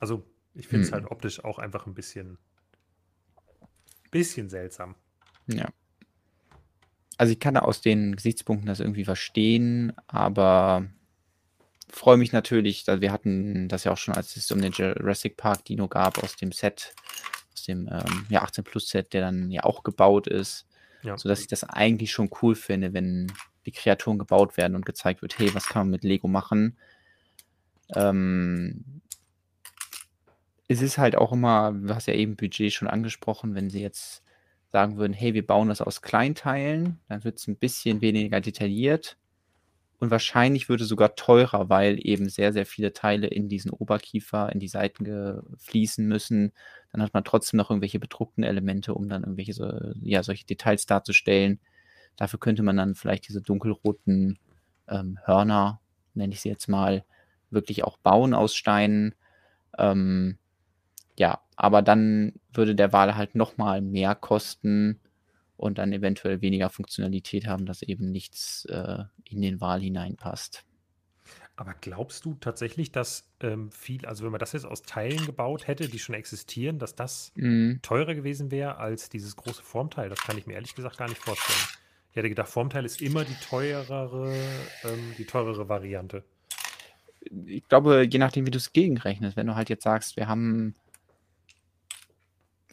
also 0.00 0.24
ich 0.54 0.68
finde 0.68 0.84
es 0.86 0.92
halt 0.92 1.04
mhm, 1.04 1.10
optisch 1.10 1.44
auch 1.44 1.58
einfach 1.58 1.86
ein 1.86 1.94
bisschen, 1.94 2.38
bisschen 4.10 4.48
seltsam. 4.50 4.94
ja. 5.46 5.68
Also 7.18 7.32
ich 7.32 7.40
kann 7.40 7.54
da 7.54 7.60
aus 7.60 7.80
den 7.80 8.14
Gesichtspunkten 8.14 8.68
das 8.68 8.80
irgendwie 8.80 9.04
verstehen, 9.04 9.92
aber 10.06 10.86
freue 11.90 12.16
mich 12.16 12.32
natürlich, 12.32 12.88
also 12.88 13.00
wir 13.00 13.10
hatten 13.12 13.68
das 13.68 13.84
ja 13.84 13.92
auch 13.92 13.96
schon, 13.96 14.14
als 14.14 14.36
es 14.36 14.50
um 14.52 14.60
den 14.60 14.72
Jurassic 14.72 15.36
Park 15.36 15.64
Dino 15.64 15.88
gab, 15.88 16.22
aus 16.22 16.36
dem 16.36 16.52
Set, 16.52 16.94
aus 17.52 17.64
dem 17.64 17.88
ähm, 17.90 18.26
ja, 18.28 18.42
18 18.42 18.62
Plus 18.62 18.88
Set, 18.88 19.12
der 19.12 19.22
dann 19.22 19.50
ja 19.50 19.64
auch 19.64 19.82
gebaut 19.82 20.28
ist, 20.28 20.66
Ja, 21.02 21.18
sodass 21.18 21.40
ich 21.40 21.48
das 21.48 21.64
eigentlich 21.64 22.12
schon 22.12 22.30
cool 22.40 22.54
finde, 22.54 22.92
wenn 22.92 23.32
die 23.66 23.72
Kreaturen 23.72 24.18
gebaut 24.18 24.56
werden 24.56 24.76
und 24.76 24.86
gezeigt 24.86 25.20
wird, 25.20 25.38
hey, 25.38 25.52
was 25.54 25.66
kann 25.66 25.82
man 25.82 25.90
mit 25.90 26.04
Lego 26.04 26.28
machen? 26.28 26.78
Ähm, 27.94 29.02
es 30.68 30.82
ist 30.82 30.98
halt 30.98 31.16
auch 31.16 31.32
immer, 31.32 31.72
du 31.72 31.94
hast 31.94 32.06
ja 32.06 32.14
eben 32.14 32.36
Budget 32.36 32.72
schon 32.72 32.88
angesprochen, 32.88 33.54
wenn 33.54 33.70
sie 33.70 33.80
jetzt 33.80 34.22
sagen 34.70 34.98
würden, 34.98 35.12
hey, 35.12 35.34
wir 35.34 35.46
bauen 35.46 35.68
das 35.68 35.80
aus 35.80 36.02
Kleinteilen, 36.02 37.00
dann 37.08 37.24
wird 37.24 37.38
es 37.38 37.46
ein 37.46 37.56
bisschen 37.56 38.00
weniger 38.00 38.40
detailliert 38.40 39.16
und 40.00 40.10
wahrscheinlich 40.10 40.68
würde 40.68 40.84
sogar 40.84 41.16
teurer, 41.16 41.68
weil 41.68 41.98
eben 42.06 42.28
sehr, 42.28 42.52
sehr 42.52 42.66
viele 42.66 42.92
Teile 42.92 43.26
in 43.26 43.48
diesen 43.48 43.70
Oberkiefer, 43.70 44.52
in 44.52 44.60
die 44.60 44.68
Seiten 44.68 45.42
fließen 45.58 46.06
müssen. 46.06 46.52
Dann 46.92 47.02
hat 47.02 47.14
man 47.14 47.24
trotzdem 47.24 47.58
noch 47.58 47.70
irgendwelche 47.70 47.98
bedruckten 47.98 48.44
Elemente, 48.44 48.94
um 48.94 49.08
dann 49.08 49.22
irgendwelche 49.22 49.54
so, 49.54 49.72
ja, 50.00 50.22
solche 50.22 50.46
Details 50.46 50.86
darzustellen. 50.86 51.58
Dafür 52.16 52.38
könnte 52.38 52.62
man 52.62 52.76
dann 52.76 52.94
vielleicht 52.94 53.28
diese 53.28 53.42
dunkelroten 53.42 54.38
ähm, 54.88 55.18
Hörner, 55.24 55.80
nenne 56.14 56.32
ich 56.32 56.40
sie 56.40 56.48
jetzt 56.48 56.68
mal, 56.68 57.04
wirklich 57.50 57.82
auch 57.82 57.98
bauen 57.98 58.34
aus 58.34 58.54
Steinen. 58.54 59.14
Ähm, 59.78 60.38
ja, 61.18 61.40
aber 61.58 61.82
dann 61.82 62.34
würde 62.52 62.74
der 62.76 62.92
Wal 62.92 63.16
halt 63.16 63.34
nochmal 63.34 63.82
mehr 63.82 64.14
kosten 64.14 65.00
und 65.56 65.78
dann 65.78 65.92
eventuell 65.92 66.40
weniger 66.42 66.70
Funktionalität 66.70 67.46
haben, 67.48 67.66
dass 67.66 67.82
eben 67.82 68.10
nichts 68.12 68.64
äh, 68.66 69.04
in 69.24 69.42
den 69.42 69.60
Wal 69.60 69.80
hineinpasst. 69.82 70.64
aber 71.56 71.74
glaubst 71.80 72.24
du 72.24 72.34
tatsächlich, 72.34 72.92
dass 72.92 73.28
ähm, 73.40 73.70
viel, 73.72 74.06
also 74.06 74.24
wenn 74.24 74.30
man 74.32 74.38
das 74.38 74.52
jetzt 74.52 74.64
aus 74.66 74.84
Teilen 74.84 75.26
gebaut 75.26 75.66
hätte, 75.66 75.88
die 75.88 75.98
schon 75.98 76.14
existieren, 76.14 76.78
dass 76.78 76.94
das 76.94 77.32
Mhm. 77.36 77.80
teurer 77.82 78.14
gewesen 78.14 78.50
wäre 78.50 78.76
als 78.78 79.08
dieses 79.08 79.36
große 79.36 79.62
Formteil? 79.62 80.08
Das 80.08 80.22
kann 80.22 80.36
ich 80.38 80.46
mir 80.46 80.54
ehrlich 80.54 80.74
gesagt 80.74 80.96
gar 80.96 81.08
nicht 81.08 81.20
vorstellen. 81.20 81.68
Ich 82.10 82.16
hätte 82.16 82.28
gedacht, 82.28 82.48
Formteil 82.48 82.84
ist 82.84 83.00
immer 83.00 83.24
die 83.24 83.38
teurere, 83.38 84.72
ähm, 84.82 85.14
die 85.14 85.26
teurere 85.26 85.68
Variante. 85.68 86.24
Ich 87.20 87.66
glaube, 87.68 88.06
je 88.10 88.18
nachdem, 88.18 88.46
wie 88.46 88.50
du 88.50 88.58
es 88.58 88.72
gegenrechnest, 88.72 89.36
wenn 89.36 89.46
du 89.46 89.54
halt 89.56 89.68
jetzt 89.68 89.84
sagst, 89.84 90.16
wir 90.16 90.28
haben 90.28 90.74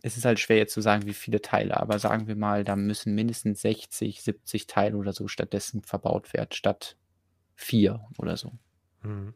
es 0.06 0.18
ist 0.18 0.26
halt 0.26 0.40
schwer 0.40 0.58
jetzt 0.58 0.74
zu 0.76 0.82
sagen, 0.82 1.08
wie 1.08 1.16
viele 1.16 1.42
Teile, 1.42 1.78
aber 1.78 1.98
sagen 1.98 2.28
wir 2.28 2.36
mal, 2.36 2.64
da 2.64 2.76
müssen 2.76 3.16
mindestens 3.16 3.62
60, 3.62 4.22
70 4.22 4.68
Teile 4.68 4.98
oder 4.98 5.14
so 5.14 5.28
stattdessen 5.28 5.82
verbaut 5.82 6.32
werden, 6.32 6.52
statt 6.52 6.96
vier 7.56 8.06
oder 8.20 8.38
so. 8.38 8.52
Mhm. 9.02 9.34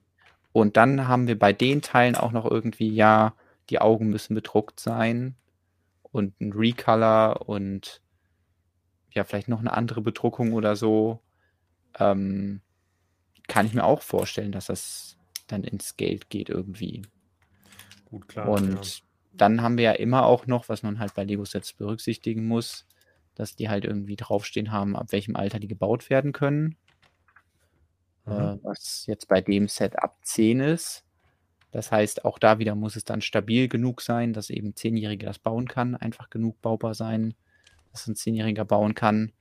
Und 0.52 0.78
dann 0.78 1.08
haben 1.08 1.26
wir 1.26 1.40
bei 1.40 1.54
den 1.54 1.82
Teilen 1.82 2.14
auch 2.14 2.32
noch 2.32 2.46
irgendwie, 2.46 2.90
ja, 2.90 3.34
die 3.72 3.82
Augen 3.82 4.10
müssen 4.12 4.36
bedruckt 4.36 4.80
sein 4.80 5.36
und 6.04 6.40
ein 6.40 6.54
Recolor 6.54 7.50
und 7.50 8.04
ja, 9.12 9.24
vielleicht 9.24 9.48
noch 9.48 9.62
eine 9.62 9.74
andere 9.74 10.04
Bedruckung 10.04 10.54
oder 10.54 10.76
so. 10.76 11.20
Ähm, 11.98 12.62
kann 13.48 13.66
ich 13.66 13.74
mir 13.74 13.86
auch 13.86 14.04
vorstellen, 14.04 14.52
dass 14.52 14.68
das 14.68 15.18
dann 15.48 15.64
ins 15.64 15.98
Geld 15.98 16.30
geht 16.30 16.50
irgendwie. 16.50 17.02
Gut, 18.06 18.28
klar, 18.28 18.46
ja. 18.62 19.09
Dann 19.40 19.62
haben 19.62 19.78
wir 19.78 19.86
ja 19.86 19.92
immer 19.94 20.26
auch 20.26 20.48
noch, 20.48 20.70
was 20.70 20.84
man 20.84 21.00
halt 21.00 21.14
bei 21.14 21.24
Lego-Sets 21.24 21.74
berücksichtigen 21.74 22.46
muss, 22.46 22.86
dass 23.36 23.56
die 23.56 23.70
halt 23.70 23.86
irgendwie 23.86 24.16
draufstehen 24.16 24.72
haben, 24.72 24.96
ab 24.96 25.12
welchem 25.12 25.36
Alter 25.36 25.60
die 25.60 25.68
gebaut 25.68 26.10
werden 26.10 26.34
können. 26.34 26.76
Mhm. 28.26 28.34
Äh, 28.34 28.64
was 28.64 29.06
jetzt 29.08 29.28
bei 29.28 29.42
dem 29.42 29.68
Set 29.68 29.98
ab 29.98 30.18
10 30.24 30.60
ist. 30.60 31.06
Das 31.72 31.92
heißt, 31.92 32.26
auch 32.26 32.40
da 32.40 32.60
wieder 32.60 32.76
muss 32.76 32.96
es 32.96 33.06
dann 33.06 33.22
stabil 33.22 33.68
genug 33.68 34.02
sein, 34.02 34.34
dass 34.34 34.50
eben 34.50 34.70
ein 34.70 34.76
Zehnjähriger 34.76 35.28
das 35.28 35.40
bauen 35.40 35.68
kann, 35.68 35.96
einfach 35.96 36.30
genug 36.30 36.60
baubar 36.62 36.96
sein, 36.96 37.36
dass 37.92 38.08
ein 38.08 38.16
Zehnjähriger 38.16 38.66
bauen 38.66 38.96
kann. 38.96 39.32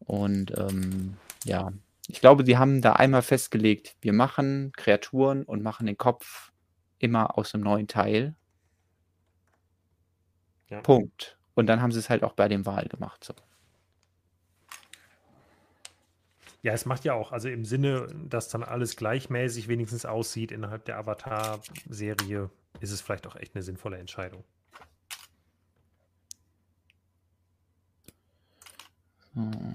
Und 0.00 0.52
ähm, 0.58 1.16
ja, 1.44 1.72
ich 2.08 2.20
glaube, 2.20 2.44
sie 2.44 2.58
haben 2.58 2.82
da 2.82 2.94
einmal 2.94 3.22
festgelegt, 3.22 3.96
wir 4.00 4.12
machen 4.12 4.72
Kreaturen 4.76 5.44
und 5.44 5.62
machen 5.62 5.86
den 5.86 5.96
Kopf 5.96 6.50
immer 6.98 7.38
aus 7.38 7.54
einem 7.54 7.64
neuen 7.64 7.86
Teil. 7.86 8.34
Ja. 10.70 10.80
Punkt. 10.80 11.36
Und 11.54 11.66
dann 11.66 11.82
haben 11.82 11.92
sie 11.92 11.98
es 11.98 12.08
halt 12.08 12.22
auch 12.22 12.32
bei 12.32 12.48
dem 12.48 12.64
Wahl 12.64 12.86
gemacht. 12.86 13.22
So. 13.24 13.34
Ja, 16.62 16.72
es 16.72 16.84
macht 16.86 17.04
ja 17.04 17.14
auch, 17.14 17.32
also 17.32 17.48
im 17.48 17.64
Sinne, 17.64 18.06
dass 18.28 18.48
dann 18.48 18.62
alles 18.62 18.96
gleichmäßig 18.96 19.68
wenigstens 19.68 20.04
aussieht 20.04 20.52
innerhalb 20.52 20.84
der 20.84 20.98
Avatar-Serie, 20.98 22.50
ist 22.80 22.92
es 22.92 23.00
vielleicht 23.00 23.26
auch 23.26 23.36
echt 23.36 23.54
eine 23.54 23.62
sinnvolle 23.62 23.98
Entscheidung. 23.98 24.44
Hm. 29.34 29.74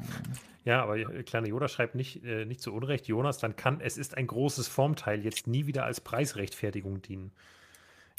Ja, 0.64 0.84
aber 0.84 0.98
äh, 0.98 1.24
kleiner 1.24 1.48
Yoda 1.48 1.68
schreibt 1.68 1.96
nicht, 1.96 2.24
äh, 2.24 2.46
nicht 2.46 2.62
zu 2.62 2.74
Unrecht, 2.74 3.08
Jonas, 3.08 3.38
dann 3.38 3.56
kann 3.56 3.82
es 3.82 3.98
ist 3.98 4.18
ein 4.18 4.28
großes 4.28 4.68
Formteil 4.68 5.24
jetzt 5.24 5.48
nie 5.48 5.68
wieder 5.68 5.86
als 5.86 6.02
Preisrechtfertigung 6.02 7.02
dienen. 7.02 7.32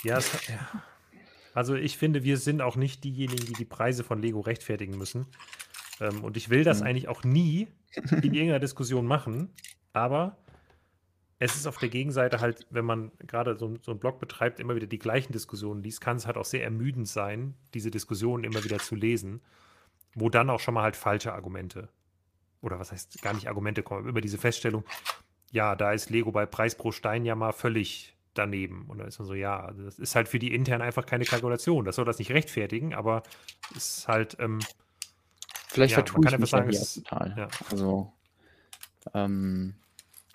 Ja, 0.03 0.19
es, 0.19 0.47
ja. 0.49 0.83
Also 1.57 1.75
ich 1.75 1.97
finde, 1.97 2.23
wir 2.23 2.37
sind 2.37 2.61
auch 2.61 2.77
nicht 2.77 3.03
diejenigen, 3.03 3.47
die 3.47 3.55
die 3.55 3.65
Preise 3.65 4.05
von 4.05 4.21
Lego 4.21 4.41
rechtfertigen 4.41 4.99
müssen. 4.99 5.27
Ähm, 6.01 6.23
und 6.23 6.37
ich 6.37 6.51
will 6.51 6.65
das 6.65 6.81
Hm. 6.81 6.87
eigentlich 6.87 7.09
auch 7.09 7.25
nie 7.25 7.69
in 7.95 8.35
irgendeiner 8.35 8.59
Diskussion 8.59 9.07
machen, 9.07 9.49
aber 9.95 10.37
es 11.39 11.57
ist 11.57 11.67
auf 11.67 11.79
der 11.79 11.89
Gegenseite 11.89 12.41
halt, 12.41 12.67
wenn 12.69 12.85
man 12.85 13.11
gerade 13.27 13.57
so, 13.57 13.75
so 13.81 13.93
einen 13.93 14.01
Blog 14.01 14.21
betreibt, 14.21 14.61
immer 14.61 14.77
wieder 14.77 14.87
die 14.87 14.99
gleichen 14.99 15.33
Diskussionen 15.33 15.83
liest, 15.83 16.03
kann 16.03 16.19
es 16.19 16.27
halt 16.27 16.37
auch 16.37 16.45
sehr 16.45 16.63
ermüdend 16.63 17.09
sein, 17.09 17.55
diese 17.73 17.91
Diskussionen 17.91 18.45
immer 18.45 18.63
wieder 18.63 18.79
zu 18.79 18.95
lesen, 18.95 19.41
wo 20.15 20.29
dann 20.29 20.51
auch 20.51 20.61
schon 20.61 20.75
mal 20.75 20.83
halt 20.83 20.97
falsche 20.97 21.33
Argumente 21.33 21.89
oder 22.61 22.79
was 22.79 22.93
heißt 22.93 23.23
gar 23.23 23.33
nicht 23.33 23.49
Argumente 23.49 23.83
kommen, 23.83 24.07
immer 24.07 24.21
diese 24.21 24.37
Feststellung, 24.37 24.85
ja, 25.53 25.75
da 25.75 25.93
ist 25.93 26.11
Lego 26.11 26.33
bei 26.33 26.45
Preis 26.45 26.75
pro 26.75 26.93
Stein 26.93 27.25
ja 27.25 27.35
mal 27.35 27.53
völlig 27.53 28.16
daneben. 28.39 28.87
Und 28.89 28.99
da 28.99 29.05
ist 29.05 29.19
man 29.19 29.27
so, 29.29 29.35
ja, 29.35 29.61
also 29.61 29.85
das 29.85 29.99
ist 29.99 30.15
halt 30.15 30.29
für 30.29 30.39
die 30.39 30.55
intern 30.55 30.83
einfach 30.83 31.07
keine 31.07 31.25
Kalkulation. 31.25 31.85
Das 31.85 31.97
soll 31.97 32.05
das 32.05 32.19
nicht 32.19 32.31
rechtfertigen, 32.31 32.95
aber 32.95 33.23
es 33.75 33.99
ist 33.99 34.09
halt, 34.09 34.37
ähm, 34.41 34.59
Vielleicht 35.69 35.93
Ja, 35.93 35.97
vertue 35.97 36.25
ich 36.25 36.27
einfach 36.29 36.41
mich 36.41 36.51
sagen, 36.51 36.71
ja 36.71 36.85
total. 36.85 37.35
ja. 37.37 37.49
Also, 37.71 38.13
ähm, 39.15 39.75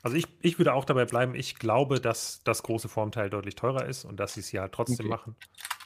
also 0.03 0.15
ich, 0.15 0.27
ich 0.41 0.57
würde 0.59 0.73
auch 0.73 0.85
dabei 0.85 1.05
bleiben, 1.05 1.35
ich 1.35 1.55
glaube, 1.55 1.99
dass 1.99 2.43
das 2.43 2.63
große 2.63 2.89
Formteil 2.89 3.29
deutlich 3.29 3.55
teurer 3.55 3.85
ist 3.85 4.05
und 4.05 4.19
dass 4.19 4.33
sie 4.33 4.41
es 4.41 4.49
hier 4.49 4.61
halt 4.61 4.73
trotzdem 4.73 5.05
Okay. 5.05 5.09
machen. 5.09 5.35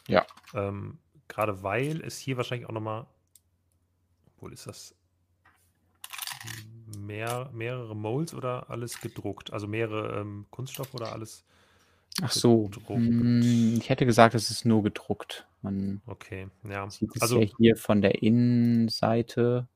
Ja. 0.08 0.26
Ähm, 0.54 1.00
Gerade 1.28 1.64
weil 1.64 2.02
es 2.02 2.18
hier 2.20 2.38
wahrscheinlich 2.38 2.68
auch 2.68 2.74
nochmal, 2.74 3.08
obwohl 4.28 4.54
ist 4.54 4.68
das 4.68 4.94
mehr, 6.98 7.50
mehrere 7.54 7.96
Molds 7.96 8.34
oder 8.34 8.70
alles 8.70 9.00
gedruckt? 9.02 9.52
Also 9.54 9.68
mehrere 9.68 10.20
ähm, 10.20 10.46
Kunststoff 10.52 10.94
oder 10.94 11.12
alles? 11.12 11.46
Ach 12.22 12.32
so. 12.32 12.64
Gedruckt. 12.64 12.90
Hm, 12.90 13.78
ich 13.78 13.90
hätte 13.90 14.06
gesagt, 14.06 14.36
es 14.36 14.50
ist 14.52 14.66
nur 14.66 14.84
gedruckt. 14.84 15.48
Man 15.62 16.02
Okay, 16.06 16.48
ja. 16.70 16.90
sieht 16.90 17.16
es 17.16 17.22
Also, 17.22 17.42
ja 17.42 17.48
hier 17.58 17.76
von 17.76 18.02
der 18.02 18.22
Innenseite. 18.22 19.68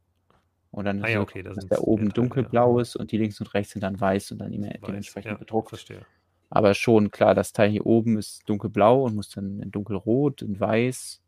Und 0.72 0.86
dann 0.86 1.04
Ah 1.04 1.08
ist 1.08 1.14
ja, 1.14 1.22
okay, 1.22 1.42
da 1.42 1.54
dass 1.54 1.66
der 1.66 1.84
oben 1.84 2.10
dunkelblau 2.10 2.78
ja. 2.78 2.82
ist 2.84 2.96
und 2.96 3.12
die 3.12 3.18
links 3.18 3.40
und 3.42 3.54
rechts 3.54 3.74
sind 3.74 3.82
dann 3.82 4.00
weiß 4.00 4.32
und 4.32 4.38
dann 4.38 4.54
immer 4.54 4.68
weiß, 4.68 4.82
dementsprechend 4.86 5.32
ja, 5.32 5.38
bedruckt. 5.38 5.70
verstehe. 5.70 6.06
Aber 6.52 6.74
schon 6.74 7.12
klar, 7.12 7.36
das 7.36 7.54
Teil 7.54 7.70
hier 7.70 7.86
oben 7.86 8.18
ist 8.18 8.48
dunkelblau 8.48 9.04
und 9.04 9.16
muss 9.16 9.30
dann 9.30 9.60
in 9.62 9.72
dunkelrot, 9.72 10.42
in 10.42 10.60
weiß 10.60 11.22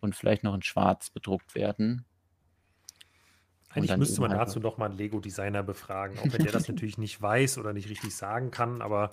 und 0.00 0.14
vielleicht 0.14 0.44
noch 0.44 0.54
in 0.54 0.62
schwarz 0.62 1.10
bedruckt 1.10 1.54
werden. 1.54 2.04
Eigentlich 3.76 3.96
müsste 3.96 4.20
man 4.20 4.30
halt 4.30 4.40
dazu 4.40 4.60
noch 4.60 4.78
mal 4.78 4.86
einen 4.86 4.96
Lego-Designer 4.96 5.62
befragen, 5.62 6.18
auch 6.18 6.32
wenn 6.32 6.42
der 6.42 6.52
das 6.52 6.68
natürlich 6.68 6.98
nicht 6.98 7.20
weiß 7.20 7.58
oder 7.58 7.72
nicht 7.72 7.88
richtig 7.88 8.14
sagen 8.14 8.50
kann, 8.50 8.80
aber 8.82 9.10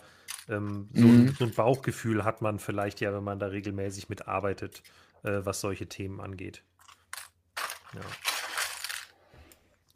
ähm, 0.49 0.89
so, 0.93 1.05
mhm. 1.05 1.27
ein, 1.27 1.35
so, 1.37 1.45
ein, 1.45 1.51
Bauchgefühl 1.51 2.23
hat 2.23 2.41
man 2.41 2.59
vielleicht 2.59 3.01
ja, 3.01 3.13
wenn 3.13 3.23
man 3.23 3.39
da 3.39 3.47
regelmäßig 3.47 4.09
mitarbeitet, 4.09 4.83
äh, 5.23 5.39
was 5.43 5.61
solche 5.61 5.87
Themen 5.87 6.21
angeht. 6.21 6.63
Ja. 7.93 8.01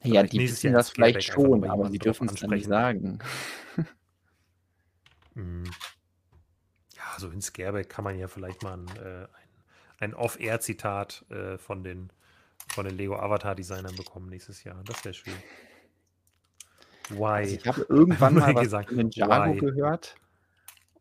Ja, 0.03 0.23
die 0.23 0.39
wissen 0.39 0.73
das 0.73 0.91
vielleicht 0.91 1.23
schon, 1.23 1.69
aber 1.69 1.89
sie 1.89 1.99
dürfen 1.99 2.29
es 2.29 2.41
nicht 2.41 2.67
sagen. 2.67 3.19
Mhm. 5.37 5.65
Ja, 6.95 7.03
so 7.19 7.29
in 7.29 7.41
Scareback 7.41 7.89
kann 7.89 8.03
man 8.03 8.17
ja 8.17 8.27
vielleicht 8.27 8.63
mal 8.63 8.73
ein, 8.73 8.87
äh, 8.97 9.25
ein, 9.25 9.29
ein 9.99 10.13
Off-Air-Zitat 10.15 11.25
äh, 11.29 11.59
von 11.59 11.83
den, 11.83 12.09
von 12.67 12.85
den 12.85 12.97
Lego 12.97 13.15
Avatar-Designern 13.15 13.95
bekommen 13.95 14.29
nächstes 14.29 14.63
Jahr. 14.63 14.83
Das 14.85 15.03
wäre 15.03 15.13
schön. 15.13 15.33
Why? 17.09 17.23
Also 17.23 17.55
ich 17.55 17.67
habe 17.67 17.85
irgendwann 17.89 18.33
mal 18.35 18.55
was 18.55 18.63
gesagt, 18.63 18.89
von 18.89 18.97
Ninjago 18.97 19.53
why? 19.53 19.59
gehört 19.59 20.15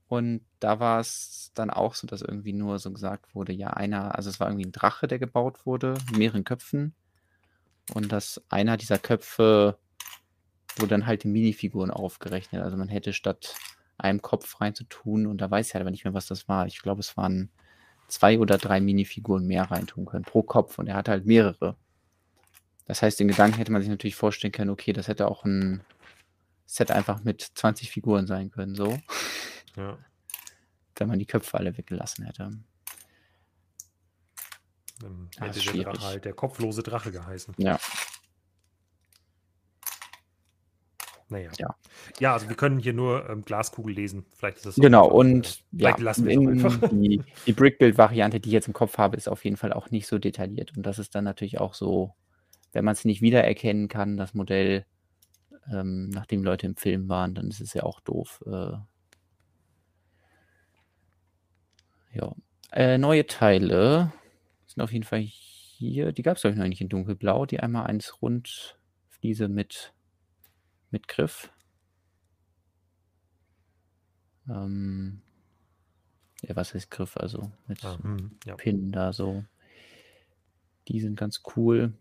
und 0.09 0.43
da 0.60 0.78
war 0.78 1.01
es 1.01 1.51
dann 1.55 1.70
auch 1.70 1.94
so, 1.94 2.06
dass 2.06 2.22
irgendwie 2.22 2.52
nur 2.52 2.78
so 2.78 2.93
gesagt 2.93 3.34
wurde, 3.34 3.52
ja, 3.52 3.70
einer, 3.70 4.14
also 4.14 4.30
es 4.30 4.38
war 4.38 4.48
irgendwie 4.48 4.66
ein 4.66 4.72
Drache, 4.72 5.09
der 5.09 5.18
gebaut 5.18 5.66
wurde, 5.66 5.94
mit 6.10 6.18
mehreren 6.18 6.44
Köpfen. 6.44 6.94
Und 7.93 8.12
dass 8.12 8.43
einer 8.48 8.76
dieser 8.76 8.98
Köpfe 8.98 9.78
wurde 10.76 10.90
dann 10.90 11.06
halt 11.06 11.24
die 11.24 11.28
Minifiguren 11.28 11.90
aufgerechnet. 11.90 12.62
Also 12.62 12.76
man 12.76 12.88
hätte 12.88 13.12
statt 13.12 13.55
einem 13.98 14.22
Kopf 14.22 14.60
reinzutun, 14.60 15.26
und 15.26 15.40
da 15.40 15.51
weiß 15.51 15.68
ich 15.68 15.74
halt 15.74 15.82
aber 15.82 15.90
nicht 15.90 16.05
mehr, 16.05 16.14
was 16.14 16.26
das 16.26 16.48
war. 16.48 16.66
Ich 16.66 16.82
glaube, 16.82 17.01
es 17.01 17.16
waren 17.16 17.51
zwei 18.08 18.38
oder 18.38 18.58
drei 18.58 18.80
Minifiguren 18.80 19.46
mehr 19.46 19.64
reintun 19.70 20.06
können 20.06 20.24
pro 20.24 20.42
Kopf 20.42 20.78
und 20.78 20.86
er 20.86 20.94
hatte 20.94 21.10
halt 21.10 21.26
mehrere. 21.26 21.76
Das 22.86 23.02
heißt, 23.02 23.18
den 23.18 23.28
Gedanken 23.28 23.58
hätte 23.58 23.72
man 23.72 23.82
sich 23.82 23.90
natürlich 23.90 24.14
vorstellen 24.14 24.52
können, 24.52 24.70
okay, 24.70 24.92
das 24.92 25.08
hätte 25.08 25.28
auch 25.28 25.44
ein 25.44 25.82
Set 26.66 26.90
einfach 26.90 27.22
mit 27.24 27.42
20 27.42 27.90
Figuren 27.90 28.26
sein 28.26 28.50
können, 28.50 28.74
so. 28.74 28.98
Ja. 29.76 29.98
Wenn 30.96 31.08
man 31.08 31.18
die 31.18 31.26
Köpfe 31.26 31.58
alle 31.58 31.76
weggelassen 31.76 32.24
hätte. 32.24 32.52
Dann 35.00 35.30
ah, 35.38 35.44
hätte 35.44 35.60
der 35.60 35.84
Drache 35.84 36.00
halt 36.00 36.24
der 36.24 36.32
kopflose 36.32 36.82
Drache 36.82 37.12
geheißen. 37.12 37.54
Ja. 37.58 37.78
Naja. 41.28 41.51
Ja. 41.59 41.74
ja, 42.20 42.32
also 42.35 42.48
wir 42.48 42.57
können 42.57 42.78
hier 42.78 42.93
nur 42.93 43.28
ähm, 43.28 43.44
Glaskugel 43.44 43.94
lesen. 43.94 44.27
Vielleicht 44.36 44.59
ist 44.59 44.66
das 44.66 44.74
Genau, 44.77 45.09
und 45.09 45.65
äh, 45.77 45.82
ja, 45.82 45.97
lassen 45.98 46.24
wir 46.24 46.32
in, 46.32 46.48
einfach. 46.48 46.89
Die, 46.90 47.20
die 47.47 47.53
Brickbuild-Variante, 47.53 48.39
die 48.39 48.51
ich 48.51 48.53
jetzt 48.53 48.69
im 48.69 48.74
Kopf 48.74 48.97
habe, 48.98 49.16
ist 49.16 49.28
auf 49.28 49.44
jeden 49.44 49.57
Fall 49.57 49.73
auch 49.73 49.90
nicht 49.90 50.07
so 50.07 50.19
detailliert. 50.19 50.77
Und 50.77 50.85
das 50.85 51.01
ist 51.01 51.15
dann 51.16 51.24
natürlich 51.24 51.59
auch 51.61 51.74
so, 51.74 52.15
wenn 52.73 52.85
man 52.85 52.93
es 52.93 53.05
nicht 53.05 53.23
wiedererkennen 53.23 53.89
kann, 53.89 54.16
das 54.16 54.35
Modell, 54.35 54.86
ähm, 55.73 56.11
nachdem 56.11 56.44
Leute 56.44 56.66
im 56.66 56.77
Film 56.77 57.09
waren, 57.09 57.35
dann 57.35 57.48
ist 57.48 57.61
es 57.61 57.74
ja 57.74 57.82
auch 57.82 58.01
doof. 58.01 58.44
Äh, 58.47 58.77
ja. 62.12 62.35
Äh, 62.73 62.98
neue 62.98 63.27
Teile 63.27 64.12
sind 64.66 64.82
auf 64.82 64.93
jeden 64.93 65.05
Fall 65.05 65.20
hier. 65.20 66.12
Die 66.12 66.23
gab 66.23 66.36
es, 66.36 66.43
glaube 66.43 66.55
ich, 66.55 66.61
noch 66.61 66.69
nicht 66.69 66.81
in 66.81 66.89
dunkelblau. 66.89 67.47
Die 67.47 67.59
einmal 67.59 67.86
eins 67.86 68.23
Rundfliese 68.23 69.48
mit, 69.48 69.93
mit 70.90 71.08
Griff. 71.08 71.50
Ähm, 74.48 75.22
ja, 76.42 76.54
was 76.56 76.74
heißt 76.74 76.90
Griff? 76.90 77.16
Also 77.16 77.50
mit 77.66 77.82
ah, 77.84 77.98
hm, 78.00 78.38
ja. 78.44 78.56
Pin 78.56 78.92
da 78.92 79.12
so. 79.12 79.44
Die 80.88 81.00
sind 81.00 81.16
ganz 81.16 81.42
cool. 81.56 81.94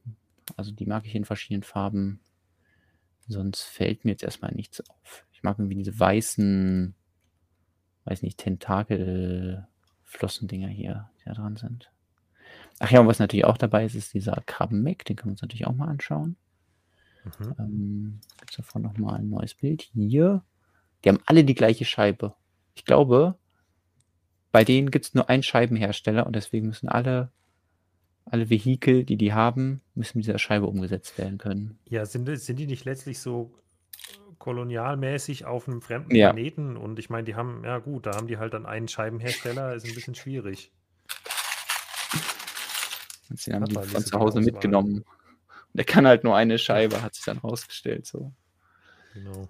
Also 0.58 0.72
die 0.72 0.86
mag 0.86 1.06
ich 1.06 1.16
in 1.16 1.26
verschiedenen 1.26 1.64
Farben. 1.64 2.20
Sonst 3.28 3.64
fällt 3.64 4.06
mir 4.06 4.12
jetzt 4.12 4.22
erstmal 4.24 4.54
nichts 4.54 4.88
auf. 4.88 5.26
Ich 5.34 5.42
mag 5.42 5.58
irgendwie 5.58 5.78
diese 5.78 6.00
weißen, 6.00 6.94
weiß 8.04 8.22
nicht, 8.22 8.38
Tentakel-Flossendinger 8.38 10.68
hier, 10.68 11.10
die 11.20 11.24
da 11.26 11.34
dran 11.34 11.58
sind. 11.58 11.90
Ach 12.80 12.92
ja, 12.92 13.00
und 13.00 13.08
was 13.08 13.20
natürlich 13.20 13.46
auch 13.46 13.58
dabei 13.58 13.86
ist, 13.86 13.96
ist 13.96 14.14
dieser 14.14 14.44
Krabbenmeck. 14.46 15.06
Den 15.06 15.16
können 15.16 15.30
wir 15.30 15.34
uns 15.34 15.42
natürlich 15.42 15.66
auch 15.66 15.74
mal 15.74 15.88
anschauen. 15.88 16.36
Mhm. 17.40 17.56
Ähm, 17.60 18.20
Gibt 18.40 18.52
es 18.52 18.58
davon 18.58 18.84
nochmal 18.84 19.20
ein 19.20 19.30
neues 19.30 19.54
Bild. 19.54 19.82
Hier. 19.94 20.44
Die 21.04 21.10
haben 21.10 21.20
alle 21.26 21.44
die 21.44 21.56
gleiche 21.56 21.86
Scheibe. 21.86 22.34
Ich 22.74 22.86
glaube, 22.86 23.36
bei 24.52 24.64
denen 24.64 24.92
gibt 24.92 25.06
es 25.06 25.14
nur 25.14 25.30
einen 25.30 25.44
Scheibenhersteller 25.44 26.26
und 26.26 26.36
deswegen 26.36 26.68
müssen 26.68 26.90
alle, 26.90 27.32
alle 28.26 28.50
Vehikel, 28.50 29.04
die 29.04 29.18
die 29.18 29.34
haben, 29.34 29.82
müssen 29.94 30.18
mit 30.18 30.28
dieser 30.28 30.40
Scheibe 30.40 30.66
umgesetzt 30.68 31.18
werden 31.18 31.38
können. 31.38 31.78
Ja, 31.90 32.06
sind, 32.06 32.26
sind 32.40 32.58
die 32.58 32.68
nicht 32.68 32.86
letztlich 32.86 33.20
so 33.20 33.54
kolonialmäßig 34.40 35.46
auf 35.46 35.68
einem 35.68 35.82
fremden 35.82 36.16
ja. 36.16 36.32
Planeten? 36.32 36.78
Und 36.78 37.00
ich 37.00 37.10
meine, 37.10 37.26
die 37.26 37.36
haben, 37.36 37.64
ja 37.64 37.80
gut, 37.80 38.06
da 38.06 38.16
haben 38.16 38.28
die 38.28 38.38
halt 38.38 38.54
dann 38.54 38.66
einen 38.66 38.88
Scheibenhersteller, 38.88 39.74
ist 39.74 39.88
ein 39.88 39.96
bisschen 39.96 40.16
schwierig. 40.16 40.72
Sie 43.34 43.54
haben 43.54 43.66
die 43.66 43.74
von 43.76 44.06
zu 44.06 44.20
Hause 44.20 44.40
mitgenommen. 44.40 44.98
Und 44.98 45.06
er 45.76 45.84
kann 45.84 46.08
halt 46.08 46.24
nur 46.24 46.36
eine 46.36 46.58
Scheibe, 46.58 47.02
hat 47.02 47.16
sich 47.16 47.26
dann 47.26 47.38
rausgestellt. 47.38 48.06
So. 48.06 48.32
Genau. 49.14 49.50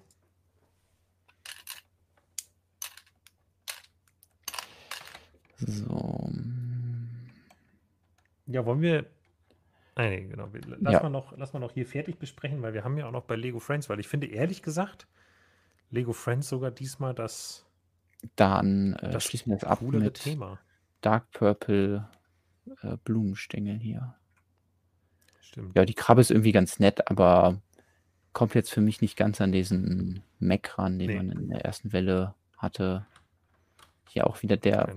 So. 5.58 6.30
Ja, 8.46 8.64
wollen 8.64 8.80
wir. 8.80 9.06
Nein, 9.96 10.28
genau. 10.30 10.50
Lass, 10.80 10.92
ja. 10.94 11.02
mal 11.02 11.10
noch, 11.10 11.36
lass 11.36 11.52
mal 11.52 11.60
noch 11.60 11.72
hier 11.72 11.86
fertig 11.86 12.18
besprechen, 12.18 12.60
weil 12.60 12.74
wir 12.74 12.84
haben 12.84 12.98
ja 12.98 13.06
auch 13.06 13.12
noch 13.12 13.24
bei 13.24 13.36
Lego 13.36 13.60
Friends, 13.60 13.88
weil 13.88 13.98
ich 13.98 14.08
finde 14.08 14.26
ehrlich 14.26 14.62
gesagt, 14.62 15.06
Lego 15.90 16.12
Friends 16.12 16.48
sogar 16.48 16.70
diesmal 16.70 17.14
das. 17.14 17.64
Dann 18.34 18.94
äh, 18.94 19.10
das 19.10 19.24
schließen 19.24 19.46
wir 19.46 19.54
jetzt 19.54 19.64
ab 19.64 19.80
mit 19.82 20.14
Thema. 20.14 20.58
Dark 21.00 21.30
Purple 21.30 22.08
äh, 22.82 22.96
Blumenstängel 23.04 23.78
hier. 23.78 24.16
Stimmt. 25.48 25.76
Ja, 25.76 25.84
die 25.84 25.94
Krabbe 25.94 26.20
ist 26.20 26.30
irgendwie 26.30 26.52
ganz 26.52 26.78
nett, 26.78 27.08
aber 27.10 27.60
kommt 28.32 28.54
jetzt 28.54 28.70
für 28.70 28.80
mich 28.80 29.00
nicht 29.00 29.16
ganz 29.16 29.40
an 29.40 29.52
diesen 29.52 30.22
Mac 30.38 30.78
ran, 30.78 30.98
den 30.98 31.08
nee. 31.08 31.16
man 31.16 31.30
in 31.30 31.48
der 31.48 31.64
ersten 31.64 31.92
Welle 31.92 32.34
hatte. 32.56 33.06
Hier 34.08 34.26
auch 34.26 34.42
wieder 34.42 34.56
der, 34.56 34.94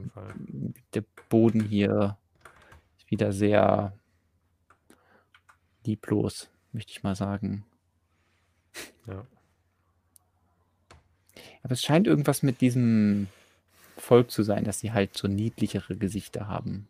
der 0.93 1.03
Boden 1.29 1.61
hier 1.61 2.17
ist 2.97 3.09
wieder 3.11 3.31
sehr 3.31 3.93
lieblos, 5.85 6.49
möchte 6.71 6.91
ich 6.91 7.03
mal 7.03 7.15
sagen. 7.15 7.63
Ja. 9.07 9.25
Aber 11.63 11.73
es 11.73 11.81
scheint 11.81 12.07
irgendwas 12.07 12.43
mit 12.43 12.61
diesem 12.61 13.27
Volk 13.97 14.31
zu 14.31 14.43
sein, 14.43 14.63
dass 14.63 14.79
sie 14.79 14.91
halt 14.91 15.15
so 15.15 15.27
niedlichere 15.27 15.95
Gesichter 15.95 16.47
haben. 16.47 16.87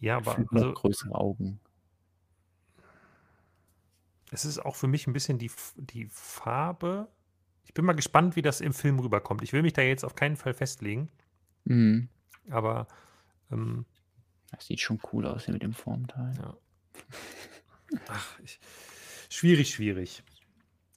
Ja, 0.00 0.18
aber 0.18 0.36
also, 0.52 0.72
größere 0.72 1.14
Augen. 1.14 1.60
Es 4.34 4.44
ist 4.44 4.58
auch 4.58 4.76
für 4.76 4.86
mich 4.86 5.06
ein 5.06 5.12
bisschen 5.12 5.38
die, 5.38 5.50
die 5.76 6.06
Farbe. 6.10 7.08
Ich 7.64 7.74
bin 7.74 7.84
mal 7.84 7.94
gespannt, 7.94 8.36
wie 8.36 8.42
das 8.42 8.60
im 8.60 8.72
Film 8.72 8.98
rüberkommt. 8.98 9.42
Ich 9.42 9.52
will 9.52 9.62
mich 9.62 9.72
da 9.72 9.82
jetzt 9.82 10.04
auf 10.04 10.14
keinen 10.14 10.36
Fall 10.36 10.54
festlegen. 10.54 11.08
Mhm. 11.64 12.08
Aber 12.50 12.86
ähm, 13.50 13.86
das 14.50 14.66
sieht 14.66 14.80
schon 14.80 15.00
cool 15.12 15.26
aus 15.26 15.44
hier 15.44 15.54
mit 15.54 15.62
dem 15.62 15.72
Formteil. 15.72 16.34
Ja. 16.36 16.56
Ach, 18.08 18.38
ich, 18.40 18.60
schwierig, 19.28 19.70
schwierig 19.70 20.22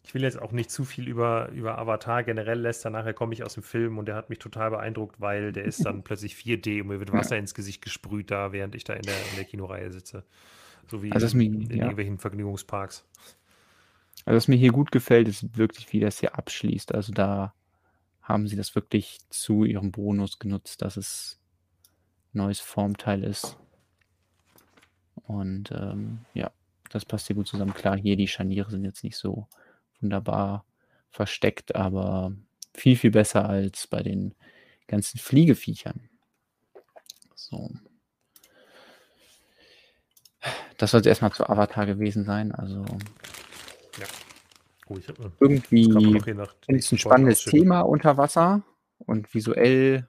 ich 0.08 0.14
will 0.14 0.24
jetzt 0.24 0.42
auch 0.42 0.54
nicht 0.54 0.72
zu 0.72 0.86
viel 0.86 1.06
über, 1.10 1.50
über 1.50 1.78
Avatar 1.78 2.24
generell 2.24 2.62
lästern. 2.62 2.94
Nachher 2.94 3.14
komme 3.14 3.34
ich 3.34 3.44
aus 3.44 3.56
dem 3.56 3.64
Film 3.64 3.98
und 3.98 4.06
der 4.06 4.16
hat 4.16 4.30
mich 4.30 4.40
total 4.40 4.70
beeindruckt, 4.70 5.20
weil 5.20 5.52
der 5.52 5.66
ist 5.66 5.86
dann 5.86 6.02
plötzlich 6.06 6.36
4D 6.36 6.82
und 6.82 6.88
mir 6.88 7.00
wird 7.02 7.12
Wasser 7.12 7.36
ja. 7.36 7.42
ins 7.42 7.54
Gesicht 7.54 7.82
gesprüht 7.82 8.32
da, 8.32 8.54
während 8.54 8.74
ich 8.74 8.86
da 8.86 8.94
in 8.94 9.02
der, 9.02 9.18
in 9.32 9.36
der 9.36 9.44
Kinoreihe 9.44 9.92
sitze. 9.92 10.24
So 10.90 11.04
wie 11.04 11.12
also 11.12 11.28
in, 11.28 11.38
mir, 11.38 11.46
in 11.46 11.70
ja. 11.70 11.84
irgendwelchen 11.84 12.18
Vergnügungsparks. 12.18 13.06
Also 14.26 14.36
was 14.36 14.48
mir 14.48 14.58
hier 14.58 14.72
gut 14.72 14.92
gefällt, 14.92 15.28
ist 15.28 15.58
wirklich, 15.58 15.92
wie 15.94 16.00
das 16.00 16.20
hier 16.20 16.38
abschließt. 16.38 16.94
Also 16.94 17.14
da 17.14 17.54
haben 18.22 18.48
sie 18.48 18.56
das 18.56 18.76
wirklich 18.76 19.20
zu 19.30 19.64
ihrem 19.64 19.92
Bonus 19.92 20.40
genutzt, 20.40 20.82
dass 20.82 20.98
es 20.98 21.40
ein 22.34 22.40
neues 22.40 22.60
Formteil 22.60 23.24
ist. 23.24 23.58
Und 25.28 25.72
ähm, 25.72 26.26
ja, 26.34 26.52
das 26.90 27.06
passt 27.06 27.28
hier 27.28 27.36
gut 27.36 27.48
zusammen. 27.48 27.74
Klar, 27.74 27.98
hier 27.98 28.16
die 28.16 28.28
Scharniere 28.28 28.70
sind 28.70 28.84
jetzt 28.84 29.04
nicht 29.04 29.18
so 29.18 29.48
wunderbar 30.02 30.66
versteckt, 31.10 31.76
aber 31.76 32.34
viel, 32.74 32.96
viel 32.96 33.12
besser 33.12 33.48
als 33.48 33.88
bei 33.88 34.04
den 34.04 34.36
ganzen 34.88 35.20
Fliegeviechern. 35.20 36.10
So. 37.34 37.72
Das 40.78 40.92
sollte 40.92 41.10
erstmal 41.10 41.32
zu 41.32 41.50
Avatar 41.50 41.86
gewesen 41.86 42.24
sein. 42.24 42.52
Also 42.54 42.86
ja. 44.00 44.06
oh, 44.88 44.98
ich 44.98 45.08
hab, 45.08 45.18
irgendwie 45.40 46.18
ist 46.68 46.92
ein 46.92 46.98
spannendes 46.98 47.44
Thema 47.44 47.82
unter 47.82 48.18
Wasser 48.18 48.62
und 49.00 49.34
visuell 49.34 50.08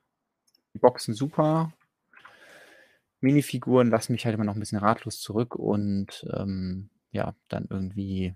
die 0.74 0.78
Boxen 0.78 1.15
super. 1.15 1.73
Minifiguren 3.20 3.90
lassen 3.90 4.12
mich 4.12 4.24
halt 4.24 4.35
immer 4.35 4.45
noch 4.45 4.55
ein 4.55 4.61
bisschen 4.61 4.78
ratlos 4.78 5.20
zurück 5.20 5.57
und 5.57 6.27
ähm, 6.32 6.90
ja, 7.11 7.35
dann 7.49 7.66
irgendwie 7.69 8.35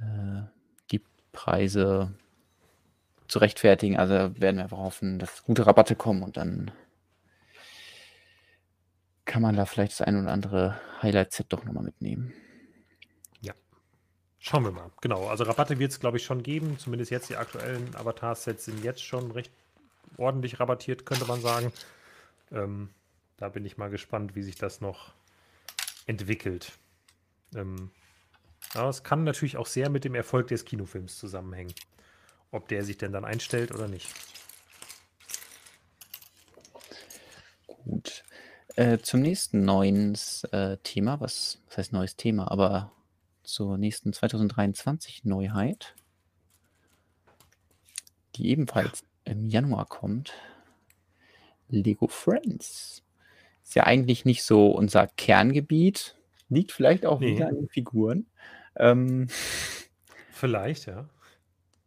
äh, 0.00 0.42
die 0.90 1.00
Preise 1.30 2.12
zu 3.28 3.38
rechtfertigen. 3.38 3.96
Also 3.96 4.14
werden 4.14 4.56
wir 4.56 4.64
einfach 4.64 4.78
hoffen, 4.78 5.18
dass 5.18 5.44
gute 5.44 5.66
Rabatte 5.66 5.94
kommen 5.94 6.22
und 6.22 6.36
dann 6.36 6.70
kann 9.24 9.42
man 9.42 9.56
da 9.56 9.66
vielleicht 9.66 9.92
das 9.92 10.02
ein 10.02 10.20
oder 10.20 10.32
andere 10.32 10.80
Highlight-Set 11.02 11.46
doch 11.50 11.64
nochmal 11.64 11.84
mitnehmen. 11.84 12.32
Ja. 13.40 13.54
Schauen 14.38 14.64
wir 14.64 14.72
mal. 14.72 14.90
Genau. 15.00 15.28
Also 15.28 15.44
Rabatte 15.44 15.78
wird 15.78 15.92
es, 15.92 16.00
glaube 16.00 16.16
ich, 16.16 16.24
schon 16.24 16.42
geben. 16.42 16.78
Zumindest 16.78 17.10
jetzt 17.10 17.30
die 17.30 17.36
aktuellen 17.36 17.94
Avatar-Sets 17.94 18.64
sind 18.64 18.82
jetzt 18.84 19.02
schon 19.02 19.30
recht 19.30 19.52
ordentlich 20.16 20.60
rabattiert, 20.60 21.06
könnte 21.06 21.24
man 21.26 21.40
sagen. 21.40 21.72
Ähm, 22.50 22.90
da 23.36 23.48
bin 23.48 23.64
ich 23.64 23.78
mal 23.78 23.90
gespannt, 23.90 24.34
wie 24.34 24.42
sich 24.42 24.56
das 24.56 24.80
noch 24.80 25.14
entwickelt. 26.06 26.72
Ähm, 27.54 27.90
aber 28.74 28.88
es 28.88 29.02
kann 29.02 29.24
natürlich 29.24 29.56
auch 29.56 29.66
sehr 29.66 29.90
mit 29.90 30.04
dem 30.04 30.14
Erfolg 30.14 30.48
des 30.48 30.64
Kinofilms 30.64 31.18
zusammenhängen. 31.18 31.74
Ob 32.50 32.68
der 32.68 32.84
sich 32.84 32.98
denn 32.98 33.12
dann 33.12 33.24
einstellt 33.24 33.72
oder 33.72 33.88
nicht. 33.88 34.12
Gut. 37.66 38.22
Äh, 38.76 38.98
zum 38.98 39.20
nächsten 39.20 39.64
neuen 39.64 40.16
äh, 40.50 40.78
Thema, 40.82 41.20
was, 41.20 41.60
was 41.68 41.78
heißt 41.78 41.92
neues 41.92 42.16
Thema, 42.16 42.50
aber 42.50 42.90
zur 43.42 43.76
nächsten 43.76 44.12
2023 44.12 45.24
Neuheit, 45.24 45.94
die 48.36 48.48
ebenfalls 48.48 49.04
im 49.24 49.48
Januar 49.48 49.86
kommt. 49.86 50.32
Lego 51.68 52.06
Friends. 52.06 53.02
Ist 53.62 53.74
ja 53.74 53.84
eigentlich 53.84 54.24
nicht 54.24 54.42
so 54.42 54.70
unser 54.70 55.06
Kerngebiet. 55.06 56.16
Liegt 56.48 56.72
vielleicht 56.72 57.04
auch 57.04 57.20
nee. 57.20 57.34
wieder 57.34 57.48
an 57.48 57.56
den 57.56 57.68
Figuren. 57.68 58.26
Ähm, 58.76 59.28
vielleicht, 60.30 60.86
ja. 60.86 61.08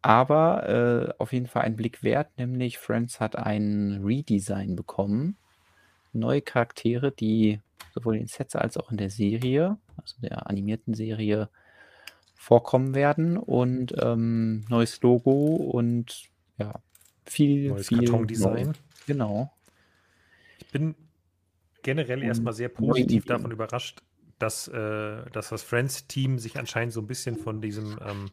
Aber 0.03 0.69
äh, 0.69 1.13
auf 1.17 1.33
jeden 1.33 1.47
Fall 1.47 1.63
ein 1.63 1.75
Blick 1.75 2.03
wert, 2.03 2.37
nämlich 2.37 2.77
Friends 2.77 3.19
hat 3.19 3.35
ein 3.35 4.01
Redesign 4.03 4.75
bekommen 4.75 5.37
neue 6.19 6.41
Charaktere, 6.41 7.11
die 7.11 7.59
sowohl 7.93 8.17
in 8.17 8.27
Sets 8.27 8.55
als 8.55 8.77
auch 8.77 8.91
in 8.91 8.97
der 8.97 9.09
Serie, 9.09 9.77
also 9.97 10.15
der 10.21 10.49
animierten 10.49 10.93
Serie, 10.93 11.49
vorkommen 12.35 12.93
werden 12.93 13.37
und 13.37 13.95
ähm, 13.99 14.65
neues 14.69 15.01
Logo 15.01 15.55
und 15.55 16.25
ja, 16.57 16.73
viel, 17.25 17.69
neues 17.69 17.87
viel 17.87 17.99
Kartondesign. 17.99 18.73
Genau. 19.07 19.51
Ich 20.59 20.67
bin 20.71 20.95
generell 21.81 22.19
und 22.19 22.25
erstmal 22.25 22.53
sehr 22.53 22.69
positiv 22.69 23.25
davon 23.25 23.51
überrascht, 23.51 24.01
dass, 24.39 24.67
äh, 24.67 25.25
dass 25.31 25.49
das 25.49 25.63
Friends-Team 25.63 26.39
sich 26.39 26.57
anscheinend 26.57 26.93
so 26.93 27.01
ein 27.01 27.07
bisschen 27.07 27.37
von 27.37 27.61
diesem 27.61 27.97
ähm, 28.05 28.29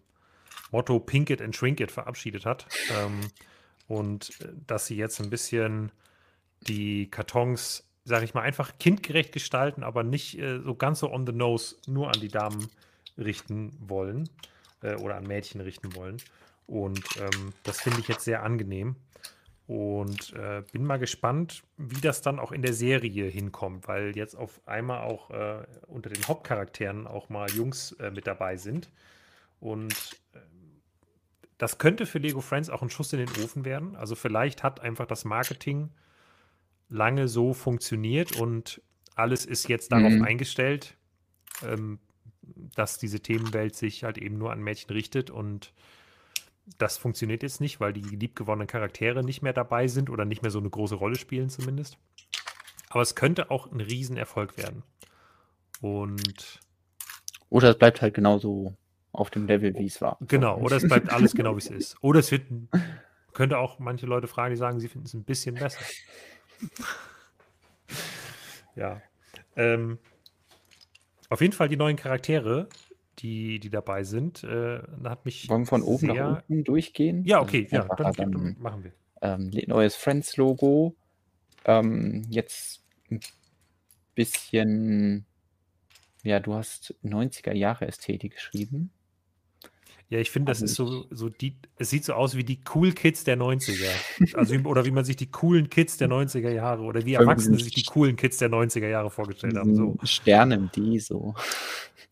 Motto 0.72 0.98
Pink 0.98 1.30
it 1.30 1.40
and 1.40 1.54
Shrink 1.54 1.80
it 1.80 1.92
verabschiedet 1.92 2.44
hat. 2.44 2.66
Ähm, 2.98 3.20
und 3.88 4.30
äh, 4.40 4.48
dass 4.66 4.86
sie 4.86 4.96
jetzt 4.96 5.20
ein 5.20 5.30
bisschen 5.30 5.92
die 6.66 7.10
Kartons, 7.10 7.84
sage 8.04 8.24
ich 8.24 8.34
mal, 8.34 8.42
einfach 8.42 8.78
kindgerecht 8.78 9.32
gestalten, 9.32 9.82
aber 9.82 10.02
nicht 10.02 10.38
äh, 10.38 10.60
so 10.60 10.74
ganz 10.74 11.00
so 11.00 11.12
on 11.12 11.26
the 11.26 11.32
nose 11.32 11.76
nur 11.86 12.08
an 12.08 12.20
die 12.20 12.28
Damen 12.28 12.68
richten 13.18 13.72
wollen 13.80 14.28
äh, 14.82 14.94
oder 14.96 15.16
an 15.16 15.26
Mädchen 15.26 15.60
richten 15.60 15.94
wollen. 15.94 16.18
Und 16.66 17.04
ähm, 17.18 17.52
das 17.62 17.80
finde 17.80 18.00
ich 18.00 18.08
jetzt 18.08 18.24
sehr 18.24 18.42
angenehm. 18.42 18.96
Und 19.66 20.32
äh, 20.34 20.62
bin 20.72 20.84
mal 20.84 20.98
gespannt, 20.98 21.62
wie 21.76 22.00
das 22.00 22.20
dann 22.20 22.38
auch 22.38 22.52
in 22.52 22.62
der 22.62 22.74
Serie 22.74 23.26
hinkommt, 23.26 23.88
weil 23.88 24.16
jetzt 24.16 24.34
auf 24.34 24.60
einmal 24.66 25.02
auch 25.02 25.30
äh, 25.30 25.64
unter 25.86 26.10
den 26.10 26.26
Hauptcharakteren 26.26 27.06
auch 27.06 27.28
mal 27.28 27.48
Jungs 27.50 27.92
äh, 27.92 28.10
mit 28.10 28.26
dabei 28.26 28.56
sind. 28.56 28.90
Und 29.60 29.94
ähm, 30.34 30.82
das 31.58 31.78
könnte 31.78 32.06
für 32.06 32.18
Lego 32.18 32.40
Friends 32.40 32.70
auch 32.70 32.82
ein 32.82 32.90
Schuss 32.90 33.12
in 33.12 33.20
den 33.20 33.44
Ofen 33.44 33.64
werden. 33.64 33.94
Also 33.94 34.16
vielleicht 34.16 34.62
hat 34.62 34.80
einfach 34.80 35.06
das 35.06 35.24
Marketing 35.24 35.90
lange 36.92 37.26
so 37.26 37.54
funktioniert 37.54 38.36
und 38.36 38.82
alles 39.14 39.44
ist 39.44 39.68
jetzt 39.68 39.92
darauf 39.92 40.12
mhm. 40.12 40.24
eingestellt, 40.24 40.96
ähm, 41.64 41.98
dass 42.76 42.98
diese 42.98 43.20
Themenwelt 43.20 43.74
sich 43.74 44.04
halt 44.04 44.18
eben 44.18 44.38
nur 44.38 44.52
an 44.52 44.60
Mädchen 44.60 44.90
richtet 44.90 45.30
und 45.30 45.72
das 46.78 46.96
funktioniert 46.96 47.42
jetzt 47.42 47.60
nicht, 47.60 47.80
weil 47.80 47.92
die 47.92 48.02
liebgewonnenen 48.02 48.68
Charaktere 48.68 49.24
nicht 49.24 49.42
mehr 49.42 49.52
dabei 49.52 49.88
sind 49.88 50.10
oder 50.10 50.24
nicht 50.24 50.42
mehr 50.42 50.50
so 50.50 50.60
eine 50.60 50.70
große 50.70 50.94
Rolle 50.94 51.16
spielen 51.16 51.50
zumindest. 51.50 51.98
Aber 52.88 53.02
es 53.02 53.14
könnte 53.14 53.50
auch 53.50 53.70
ein 53.72 53.80
Riesenerfolg 53.80 54.56
werden. 54.56 54.82
Und 55.80 56.60
oder 57.48 57.70
es 57.70 57.78
bleibt 57.78 58.00
halt 58.00 58.14
genauso 58.14 58.76
auf 59.12 59.30
dem 59.30 59.46
Level, 59.46 59.74
wie 59.74 59.86
es 59.86 60.00
war. 60.00 60.18
Genau, 60.20 60.58
oder 60.58 60.76
es 60.76 60.86
bleibt 60.86 61.10
alles 61.10 61.34
genau, 61.34 61.54
wie 61.54 61.58
es 61.58 61.66
ist. 61.70 61.96
Oder 62.00 62.20
es 62.20 62.30
wird, 62.30 62.44
könnte 63.32 63.58
auch 63.58 63.78
manche 63.78 64.06
Leute 64.06 64.26
fragen, 64.26 64.54
die 64.54 64.58
sagen, 64.58 64.78
sie 64.78 64.88
finden 64.88 65.06
es 65.06 65.14
ein 65.14 65.24
bisschen 65.24 65.56
besser. 65.56 65.84
ja. 68.76 69.00
Ähm, 69.56 69.98
auf 71.28 71.40
jeden 71.40 71.52
Fall 71.52 71.68
die 71.68 71.76
neuen 71.76 71.96
Charaktere, 71.96 72.68
die, 73.18 73.58
die 73.58 73.70
dabei 73.70 74.04
sind, 74.04 74.44
äh, 74.44 74.80
hat 75.04 75.24
mich. 75.24 75.48
Wollen 75.48 75.62
wir 75.62 75.66
von 75.66 75.82
oben 75.82 75.98
sehr... 75.98 76.14
nach 76.14 76.42
unten 76.48 76.64
durchgehen? 76.64 77.24
Ja, 77.24 77.40
okay, 77.40 77.66
ja, 77.70 77.84
dann, 77.84 78.12
dann, 78.12 78.56
machen 78.58 78.84
wir. 78.84 78.92
Ähm, 79.22 79.50
neues 79.66 79.94
Friends-Logo. 79.94 80.96
Ähm, 81.64 82.26
jetzt 82.28 82.84
ein 83.10 83.20
bisschen. 84.14 85.26
Ja, 86.22 86.40
du 86.40 86.54
hast 86.54 86.94
90er 87.04 87.52
Jahre 87.52 87.86
Ästhetik 87.86 88.34
geschrieben. 88.34 88.90
Ja, 90.12 90.18
ich 90.18 90.30
finde, 90.30 90.50
das 90.50 90.60
ist 90.60 90.74
so, 90.74 91.06
so 91.08 91.30
die, 91.30 91.56
es 91.78 91.88
sieht 91.88 92.04
so 92.04 92.12
aus 92.12 92.36
wie 92.36 92.44
die 92.44 92.60
Cool 92.74 92.92
Kids 92.92 93.24
der 93.24 93.38
90er. 93.38 93.88
Also, 94.34 94.56
oder 94.56 94.84
wie 94.84 94.90
man 94.90 95.06
sich 95.06 95.16
die 95.16 95.30
coolen 95.30 95.70
Kids 95.70 95.96
der 95.96 96.08
90er 96.08 96.50
Jahre 96.50 96.82
oder 96.82 97.06
wie 97.06 97.14
Erwachsene 97.14 97.58
sich 97.58 97.72
die 97.72 97.84
coolen 97.84 98.14
Kids 98.16 98.36
der 98.36 98.50
90er 98.50 98.88
Jahre 98.88 99.10
vorgestellt 99.10 99.56
haben. 99.56 99.74
So. 99.74 99.96
Sterne 100.02 100.56
im 100.56 100.70
D, 100.70 100.98
so. 100.98 101.34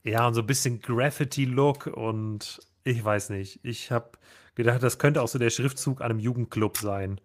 Ja, 0.03 0.27
und 0.27 0.33
so 0.33 0.41
ein 0.41 0.47
bisschen 0.47 0.81
Graffiti-Look 0.81 1.89
und 1.89 2.61
ich 2.85 3.05
weiß 3.05 3.29
nicht. 3.29 3.61
Ich 3.65 3.91
habe 3.91 4.13
gedacht, 4.55 4.83
das 4.83 4.99
könnte 4.99 5.21
auch 5.21 5.29
so 5.29 5.39
der 5.39 5.51
Schriftzug 5.51 6.01
an 6.01 6.11
einem 6.11 6.21
Jugendclub 6.21 6.79
sein, 6.79 7.21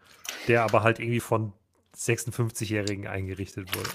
der 0.49 0.63
aber 0.63 0.83
halt 0.83 0.99
irgendwie 0.99 1.21
von 1.21 1.53
56-Jährigen 1.95 3.07
eingerichtet 3.07 3.73
wurde. 3.77 3.91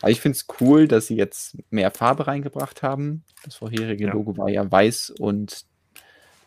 Aber 0.00 0.10
ich 0.10 0.20
finde 0.20 0.36
es 0.36 0.46
cool, 0.60 0.88
dass 0.88 1.06
sie 1.06 1.16
jetzt 1.16 1.56
mehr 1.70 1.90
Farbe 1.90 2.26
reingebracht 2.26 2.82
haben. 2.82 3.24
Das 3.44 3.56
vorherige 3.56 4.06
ja. 4.06 4.12
Logo 4.12 4.36
war 4.36 4.48
ja 4.48 4.70
weiß 4.70 5.10
und 5.10 5.64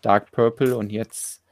Dark 0.01 0.31
Purple 0.31 0.75
und 0.75 0.91
jetzt 0.91 1.43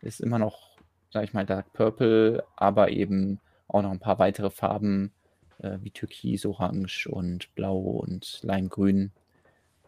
ist 0.00 0.20
immer 0.20 0.38
noch, 0.38 0.76
sag 1.10 1.24
ich 1.24 1.34
mal, 1.34 1.46
Dark 1.46 1.72
Purple, 1.72 2.42
aber 2.56 2.90
eben 2.90 3.38
auch 3.68 3.82
noch 3.82 3.90
ein 3.90 4.00
paar 4.00 4.18
weitere 4.18 4.50
Farben 4.50 5.12
äh, 5.58 5.78
wie 5.82 5.90
Türkis, 5.90 6.44
Orange 6.46 7.06
und 7.08 7.54
Blau 7.54 7.78
und 7.78 8.40
Limegrün. 8.42 9.12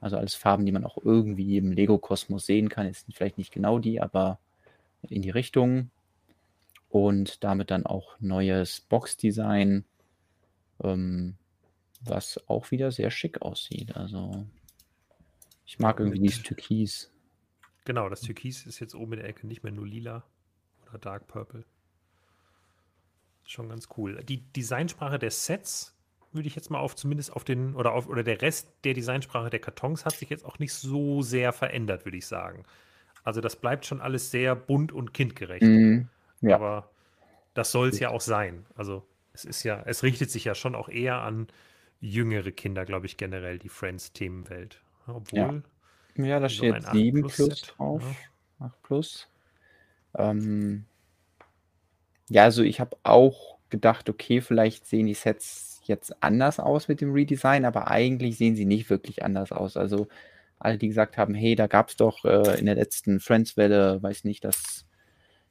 Also 0.01 0.17
alles 0.17 0.35
Farben, 0.35 0.67
die 0.67 0.73
man 0.73 0.85
auch 0.85 0.99
irgendwie 1.03 1.57
im 1.57 1.73
Lego-Kosmos 1.73 2.47
sehen 2.47 2.69
kann. 2.69 2.87
Ist 2.87 3.07
vielleicht 3.13 3.39
nicht 3.39 3.53
genau 3.53 3.79
die, 3.79 4.01
aber 4.01 4.39
in 5.03 5.23
die 5.23 5.31
Richtung. 5.31 5.91
Und 6.91 7.43
damit 7.43 7.71
dann 7.71 7.87
auch 7.87 8.17
neues 8.21 8.81
Box-Design. 8.83 9.85
Ähm, 10.83 11.35
was 12.05 12.41
auch 12.49 12.71
wieder 12.71 12.93
sehr 12.93 13.11
schick 13.11 13.43
aussieht. 13.43 13.97
Also 13.97 14.47
ich 15.65 15.79
mag 15.79 15.99
irgendwie 16.01 16.21
dieses 16.21 16.43
Türkis. 16.43 17.13
Genau, 17.85 18.09
das 18.09 18.21
Türkis 18.21 18.67
ist 18.67 18.81
jetzt 18.81 18.95
oben 18.95 19.15
in 19.15 19.19
der 19.21 19.29
Ecke 19.29 19.47
nicht 19.47 19.63
mehr 19.63 19.73
nur 19.73 19.87
lila 19.87 20.25
oder 20.89 20.99
Dark 20.99 21.27
Purple. 21.27 21.65
Schon 23.47 23.69
ganz 23.69 23.89
cool. 23.97 24.23
Die 24.25 24.41
Designsprache 24.53 25.19
der 25.19 25.31
Sets 25.31 25.95
würde 26.33 26.49
ich 26.49 26.57
jetzt 26.57 26.71
mal 26.71 26.81
auf 26.81 26.97
zumindest 26.97 27.33
auf 27.33 27.45
den 27.45 27.75
oder 27.75 27.93
auf 27.93 28.09
oder 28.09 28.25
der 28.25 28.43
Rest 28.43 28.73
der 28.85 28.95
Designsprache 28.95 29.51
der 29.51 29.61
Kartons 29.61 30.05
hat 30.05 30.15
sich 30.15 30.31
jetzt 30.31 30.45
auch 30.45 30.59
nicht 30.59 30.73
so 30.73 31.23
sehr 31.23 31.53
verändert, 31.53 32.05
würde 32.05 32.17
ich 32.17 32.27
sagen. 32.27 32.65
Also 33.23 33.41
das 33.41 33.57
bleibt 33.57 33.87
schon 33.87 34.01
alles 34.01 34.31
sehr 34.31 34.55
bunt 34.57 34.93
und 34.93 35.15
kindgerecht. 35.15 35.63
Mm, 35.63 36.03
ja. 36.41 36.57
Aber 36.57 36.91
das 37.55 37.71
soll 37.71 37.89
es 37.89 38.01
ja 38.01 38.11
auch 38.11 38.21
sein. 38.21 38.67
Also 38.75 39.07
es 39.33 39.45
ist 39.45 39.63
ja, 39.63 39.83
es 39.87 40.03
richtet 40.03 40.31
sich 40.31 40.45
ja 40.45 40.55
schon 40.55 40.75
auch 40.75 40.89
eher 40.89 41.23
an 41.23 41.47
jüngere 42.05 42.53
Kinder, 42.53 42.85
glaube 42.85 43.07
ich, 43.07 43.17
generell, 43.17 43.59
die 43.59 43.69
Friends-Themenwelt. 43.69 44.83
Obwohl. 45.07 45.63
Ja, 46.17 46.25
ja 46.25 46.41
da 46.41 46.49
steht 46.49 46.83
7 46.93 47.23
plus, 47.23 47.37
plus 47.37 47.63
drauf. 47.63 48.03
Ja. 48.61 48.67
8 48.67 48.83
plus. 48.83 49.29
Ähm, 50.17 50.85
ja, 52.29 52.45
also 52.45 52.63
ich 52.63 52.79
habe 52.79 52.97
auch 53.03 53.59
gedacht, 53.71 54.09
okay, 54.09 54.41
vielleicht 54.41 54.87
sehen 54.87 55.07
die 55.07 55.15
Sets 55.15 55.81
jetzt 55.85 56.23
anders 56.23 56.61
aus 56.61 56.89
mit 56.89 57.01
dem 57.01 57.13
Redesign, 57.13 57.65
aber 57.65 57.91
eigentlich 57.91 58.37
sehen 58.37 58.55
sie 58.55 58.65
nicht 58.65 58.91
wirklich 58.91 59.25
anders 59.25 59.51
aus. 59.51 59.77
Also 59.77 60.07
alle, 60.59 60.79
die 60.79 60.89
gesagt 60.89 61.17
haben, 61.17 61.35
hey, 61.35 61.57
da 61.57 61.67
gab 61.67 61.89
es 61.89 61.97
doch 61.97 62.25
äh, 62.25 62.59
in 62.59 62.67
der 62.67 62.77
letzten 62.77 63.19
Friends-Welle, 63.19 64.03
weiß 64.03 64.25
nicht, 64.25 64.45
das 64.45 64.87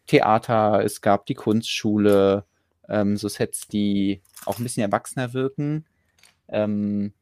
Theater, 0.08 0.84
es 0.84 1.02
gab 1.02 1.26
die 1.26 1.36
Kunstschule, 1.36 2.46
ähm, 2.90 3.18
so 3.18 3.28
Sets, 3.28 3.68
die 3.68 4.22
auch 4.46 4.58
ein 4.60 4.64
bisschen 4.64 4.84
erwachsener 4.84 5.34
wirken 5.34 5.86
Ähm, 6.50 7.14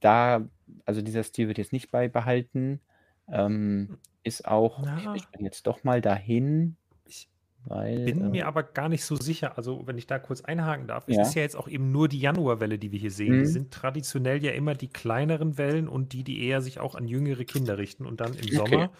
da, 0.00 0.48
also 0.84 1.02
dieser 1.02 1.22
Stil 1.24 1.48
wird 1.48 1.58
jetzt 1.58 1.72
nicht 1.72 1.90
beibehalten. 1.90 2.80
Ähm, 3.28 3.90
ist 4.22 4.46
auch, 4.46 4.86
Na. 4.86 5.02
ich 5.12 5.30
bin 5.30 5.44
jetzt 5.44 5.66
doch 5.66 5.84
mal 5.84 6.00
dahin, 6.00 6.76
Ich 7.04 7.28
weil. 7.64 7.98
bin 8.04 8.30
äh, 8.30 8.30
mir 8.30 8.46
aber 8.46 8.62
gar 8.62 8.88
nicht 8.88 9.04
so 9.04 9.16
sicher. 9.16 9.56
Also, 9.56 9.86
wenn 9.86 9.98
ich 9.98 10.06
da 10.06 10.18
kurz 10.18 10.40
einhaken 10.42 10.86
darf, 10.88 11.06
Ja. 11.06 11.16
es 11.16 11.20
ist 11.20 11.34
ja 11.34 11.42
jetzt 11.42 11.56
auch 11.56 11.68
eben 11.68 11.92
nur 11.92 12.08
die 12.08 12.20
Januarwelle, 12.20 12.78
die 12.78 12.92
wir 12.92 12.98
hier 12.98 13.10
sehen. 13.10 13.38
Die 13.38 13.46
Mhm. 13.46 13.46
sind 13.46 13.72
traditionell 13.72 14.42
ja 14.44 14.52
immer 14.52 14.74
die 14.74 14.88
kleineren 14.88 15.58
Wellen 15.58 15.88
und 15.88 16.12
die, 16.12 16.24
die 16.24 16.44
eher 16.44 16.60
sich 16.62 16.78
auch 16.80 16.94
an 16.94 17.08
jüngere 17.08 17.44
Kinder 17.44 17.78
richten. 17.78 18.06
Und 18.06 18.20
dann 18.20 18.36
im 18.36 18.50
Okay. 18.56 18.88
Sommer 18.88 18.92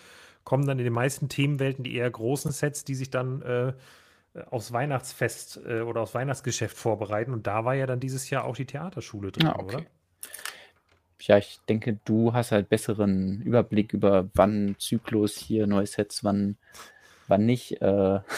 kommen 0.45 0.67
dann 0.67 0.79
in 0.79 0.85
den 0.85 0.93
meisten 0.95 1.29
Themenwelten 1.29 1.85
die 1.85 1.95
eher 1.95 2.11
großen 2.11 2.53
Sets, 2.53 2.85
die 2.85 2.95
sich 2.95 3.11
dann 3.11 3.43
äh, 3.43 3.75
aufs 4.51 4.73
Weihnachtsfest 4.73 5.61
äh, 5.67 5.81
oder 5.81 6.03
aufs 6.03 6.15
Weihnachtsgeschäft 6.15 6.77
vorbereiten. 6.77 7.33
Und 7.33 7.47
da 7.47 7.65
war 7.65 7.75
ja 7.75 7.87
dann 7.87 8.01
dieses 8.01 8.29
Jahr 8.31 8.45
auch 8.45 8.57
die 8.57 8.67
Theaterschule 8.67 9.33
drin, 9.33 9.49
Ah, 9.49 9.57
okay. 9.59 9.77
oder? 9.77 9.87
Ja, 11.21 11.39
ich 11.39 11.59
denke, 11.69 11.99
du 12.05 12.33
hast 12.35 12.53
halt 12.53 12.69
besseren 12.69 13.43
Überblick 13.43 13.93
über 13.93 14.29
wann 14.35 14.77
Zyklus 14.79 15.37
hier 15.37 15.67
neue 15.67 15.87
Sets, 15.87 16.23
wann, 16.23 16.57
wann 17.29 17.47
nicht. 17.47 17.81
Äh, 17.83 18.21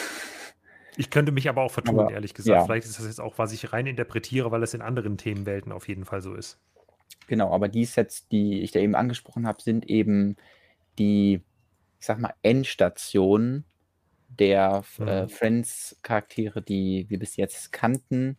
Ich 0.97 1.11
könnte 1.11 1.31
mich 1.31 1.49
aber 1.49 1.63
auch 1.63 1.71
vertun, 1.71 2.01
Aber, 2.01 2.11
ehrlich 2.11 2.35
gesagt. 2.35 2.49
ja. 2.59 2.65
Vielleicht 2.65 2.85
ist 2.85 2.99
das 2.99 3.07
jetzt 3.07 3.21
auch, 3.21 3.39
was 3.39 3.53
ich 3.53 3.73
rein 3.73 3.87
interpretiere, 3.87 4.51
weil 4.51 4.65
es 4.65 4.75
in 4.75 4.83
anderen 4.83 5.17
Themenwelten 5.17 5.71
auf 5.71 5.87
jeden 5.87 6.05
Fall 6.05 6.23
so 6.23 6.35
ist. 6.35 6.59
genau, 7.29 7.55
aber 7.55 7.69
die 7.69 7.85
Sets, 7.85 8.27
die 8.27 8.63
ich 8.63 8.73
da 8.73 8.81
eben 8.81 8.97
angesprochen 8.97 9.47
habe, 9.47 9.63
sind 9.63 9.89
eben 9.89 10.35
die, 10.99 11.35
ich 12.01 12.07
sag 12.07 12.19
mal, 12.19 12.35
Endstation 12.43 13.65
der 14.39 14.85
äh, 15.05 15.27
Mhm. 15.27 15.29
Friends-Charaktere, 15.29 16.63
die 16.63 17.07
wir 17.09 17.19
bis 17.19 17.37
jetzt 17.37 17.73
kannten. 17.73 18.39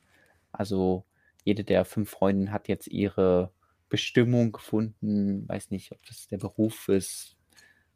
Also 0.51 1.05
jede 1.43 1.63
der 1.63 1.85
fünf 1.85 2.09
Freundinnen 2.11 2.51
hat 2.51 2.67
jetzt 2.67 2.87
ihre 2.87 3.51
Bestimmung 3.89 4.51
gefunden. 4.51 5.47
Weiß 5.47 5.71
nicht, 5.71 5.91
ob 5.91 6.05
das 6.05 6.27
der 6.27 6.37
Beruf 6.37 6.87
ist. 6.89 7.37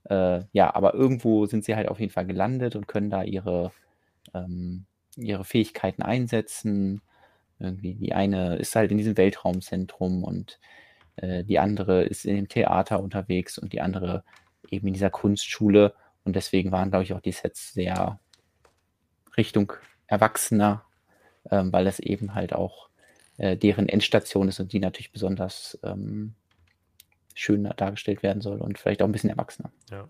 Äh, 0.09 0.43
ja, 0.51 0.73
aber 0.75 0.93
irgendwo 0.93 1.45
sind 1.45 1.63
sie 1.65 1.75
halt 1.75 1.87
auf 1.89 1.99
jeden 1.99 2.11
Fall 2.11 2.25
gelandet 2.27 2.75
und 2.75 2.87
können 2.87 3.09
da 3.09 3.23
ihre, 3.23 3.71
ähm, 4.33 4.85
ihre 5.17 5.45
Fähigkeiten 5.45 6.03
einsetzen. 6.03 7.01
Irgendwie 7.59 7.95
die 7.95 8.13
eine 8.13 8.57
ist 8.57 8.75
halt 8.75 8.91
in 8.91 8.97
diesem 8.97 9.17
Weltraumzentrum 9.17 10.23
und 10.23 10.59
äh, 11.17 11.43
die 11.43 11.59
andere 11.59 12.03
ist 12.03 12.25
in 12.25 12.35
dem 12.35 12.47
Theater 12.49 13.01
unterwegs 13.01 13.57
und 13.57 13.73
die 13.73 13.81
andere 13.81 14.23
eben 14.69 14.87
in 14.87 14.93
dieser 14.93 15.09
Kunstschule. 15.11 15.95
Und 16.23 16.35
deswegen 16.35 16.71
waren, 16.71 16.89
glaube 16.89 17.03
ich, 17.03 17.13
auch 17.13 17.21
die 17.21 17.31
Sets 17.31 17.73
sehr 17.73 18.19
Richtung 19.35 19.73
Erwachsener, 20.07 20.85
ähm, 21.49 21.73
weil 21.73 21.85
das 21.85 21.99
eben 21.99 22.35
halt 22.35 22.53
auch 22.53 22.89
äh, 23.37 23.57
deren 23.57 23.89
Endstation 23.89 24.47
ist 24.47 24.59
und 24.59 24.73
die 24.73 24.79
natürlich 24.79 25.11
besonders 25.11 25.79
ähm, 25.83 26.35
schön 27.33 27.63
dargestellt 27.63 28.23
werden 28.23 28.41
soll 28.41 28.61
und 28.61 28.77
vielleicht 28.77 29.01
auch 29.01 29.07
ein 29.07 29.11
bisschen 29.11 29.31
erwachsener. 29.31 29.71
Ja. 29.89 30.07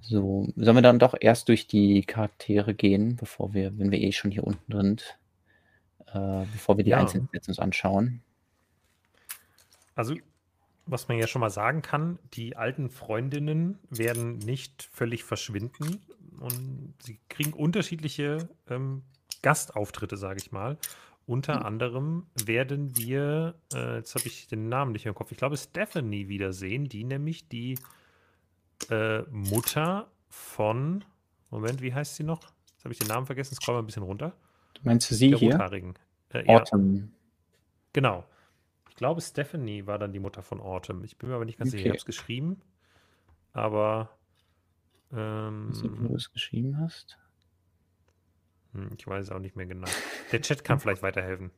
So, 0.00 0.48
sollen 0.56 0.76
wir 0.76 0.82
dann 0.82 0.98
doch 0.98 1.14
erst 1.20 1.50
durch 1.50 1.66
die 1.66 2.02
Charaktere 2.02 2.74
gehen, 2.74 3.16
bevor 3.16 3.52
wir, 3.52 3.78
wenn 3.78 3.90
wir 3.90 4.00
eh 4.00 4.12
schon 4.12 4.30
hier 4.30 4.44
unten 4.44 4.72
sind, 4.72 5.18
äh, 6.06 6.46
bevor 6.52 6.78
wir 6.78 6.84
die 6.84 6.92
Ja. 6.92 6.98
einzelnen 6.98 7.28
Sets 7.30 7.48
uns 7.48 7.58
anschauen. 7.58 8.22
Also, 9.94 10.14
was 10.88 11.08
man 11.08 11.18
ja 11.18 11.26
schon 11.26 11.40
mal 11.40 11.50
sagen 11.50 11.82
kann, 11.82 12.18
die 12.34 12.56
alten 12.56 12.90
Freundinnen 12.90 13.78
werden 13.90 14.38
nicht 14.38 14.88
völlig 14.92 15.22
verschwinden 15.22 16.00
und 16.40 16.94
sie 17.02 17.20
kriegen 17.28 17.52
unterschiedliche 17.52 18.48
ähm, 18.68 19.02
Gastauftritte, 19.42 20.16
sage 20.16 20.40
ich 20.40 20.50
mal. 20.50 20.78
Unter 21.26 21.66
anderem 21.66 22.26
werden 22.46 22.96
wir, 22.96 23.54
äh, 23.74 23.96
jetzt 23.96 24.14
habe 24.14 24.26
ich 24.26 24.46
den 24.46 24.70
Namen 24.70 24.92
nicht 24.92 25.04
mehr 25.04 25.10
im 25.10 25.14
Kopf, 25.14 25.30
ich 25.30 25.38
glaube 25.38 25.58
Stephanie 25.58 26.28
wiedersehen, 26.28 26.88
die 26.88 27.04
nämlich 27.04 27.48
die 27.48 27.78
äh, 28.88 29.22
Mutter 29.30 30.10
von, 30.30 31.04
Moment, 31.50 31.82
wie 31.82 31.92
heißt 31.92 32.16
sie 32.16 32.24
noch? 32.24 32.42
Jetzt 32.72 32.84
habe 32.84 32.92
ich 32.92 32.98
den 32.98 33.08
Namen 33.08 33.26
vergessen, 33.26 33.54
scroll 33.56 33.74
mal 33.74 33.82
ein 33.82 33.86
bisschen 33.86 34.04
runter. 34.04 34.32
Meinst 34.82 35.10
du 35.10 35.14
sie 35.14 35.30
Der 35.30 35.38
hier? 35.38 35.52
Rothaarigen. 35.52 35.94
Äh, 36.32 36.46
ja, 36.46 36.60
Autumn. 36.60 37.12
Genau. 37.92 38.24
Ich 38.98 39.00
glaube, 39.00 39.20
Stephanie 39.20 39.86
war 39.86 39.96
dann 40.00 40.12
die 40.12 40.18
Mutter 40.18 40.42
von 40.42 40.60
Autumn. 40.60 41.04
Ich 41.04 41.18
bin 41.18 41.28
mir 41.28 41.36
aber 41.36 41.44
nicht 41.44 41.56
ganz 41.56 41.70
sicher. 41.70 41.84
Ich 41.84 41.88
Okay. 41.88 41.90
habe 41.90 41.98
es 41.98 42.04
geschrieben, 42.04 42.60
aber 43.52 44.10
ähm, 45.12 45.68
nicht, 45.68 45.94
wo 46.00 46.08
du 46.08 46.16
es 46.16 46.32
geschrieben 46.32 46.78
hast. 46.80 47.16
hm, 48.72 48.90
ich 48.98 49.06
weiß 49.06 49.26
es 49.26 49.32
auch 49.32 49.38
nicht 49.40 49.56
mehr 49.56 49.66
genau. 49.66 49.96
Der 50.32 50.40
Chat 50.42 50.64
kann 50.64 50.80
vielleicht 50.80 51.02
weiterhelfen. 51.02 51.50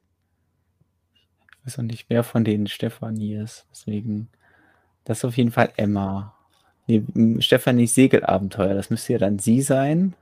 Ich 1.61 1.67
weiß 1.67 1.79
auch 1.79 1.83
nicht, 1.83 2.07
wer 2.09 2.23
von 2.25 2.45
denen 2.45 2.67
Stefanie 2.67 3.35
ist. 3.37 3.67
Deswegen, 3.71 4.29
das 5.05 5.19
ist 5.21 5.27
auf 5.27 5.37
jeden 5.39 5.53
Fall 5.53 5.73
Emma. 5.77 6.35
Nee, 6.89 7.05
m, 7.15 7.41
Stefanis 7.43 7.95
Segelabenteuer, 7.95 8.75
das 8.75 8.91
müsste 8.91 9.15
ja 9.15 9.21
dann 9.21 9.39
sie 9.41 9.63
sein. 9.63 10.15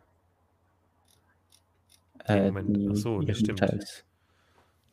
Nee, 2.30 2.40
Äh, 2.40 2.40
Moment. 2.40 2.78
Ach 2.86 2.94
so, 2.96 3.22
das 3.22 3.38
stimmt. 3.38 3.76
Ist. 3.78 4.04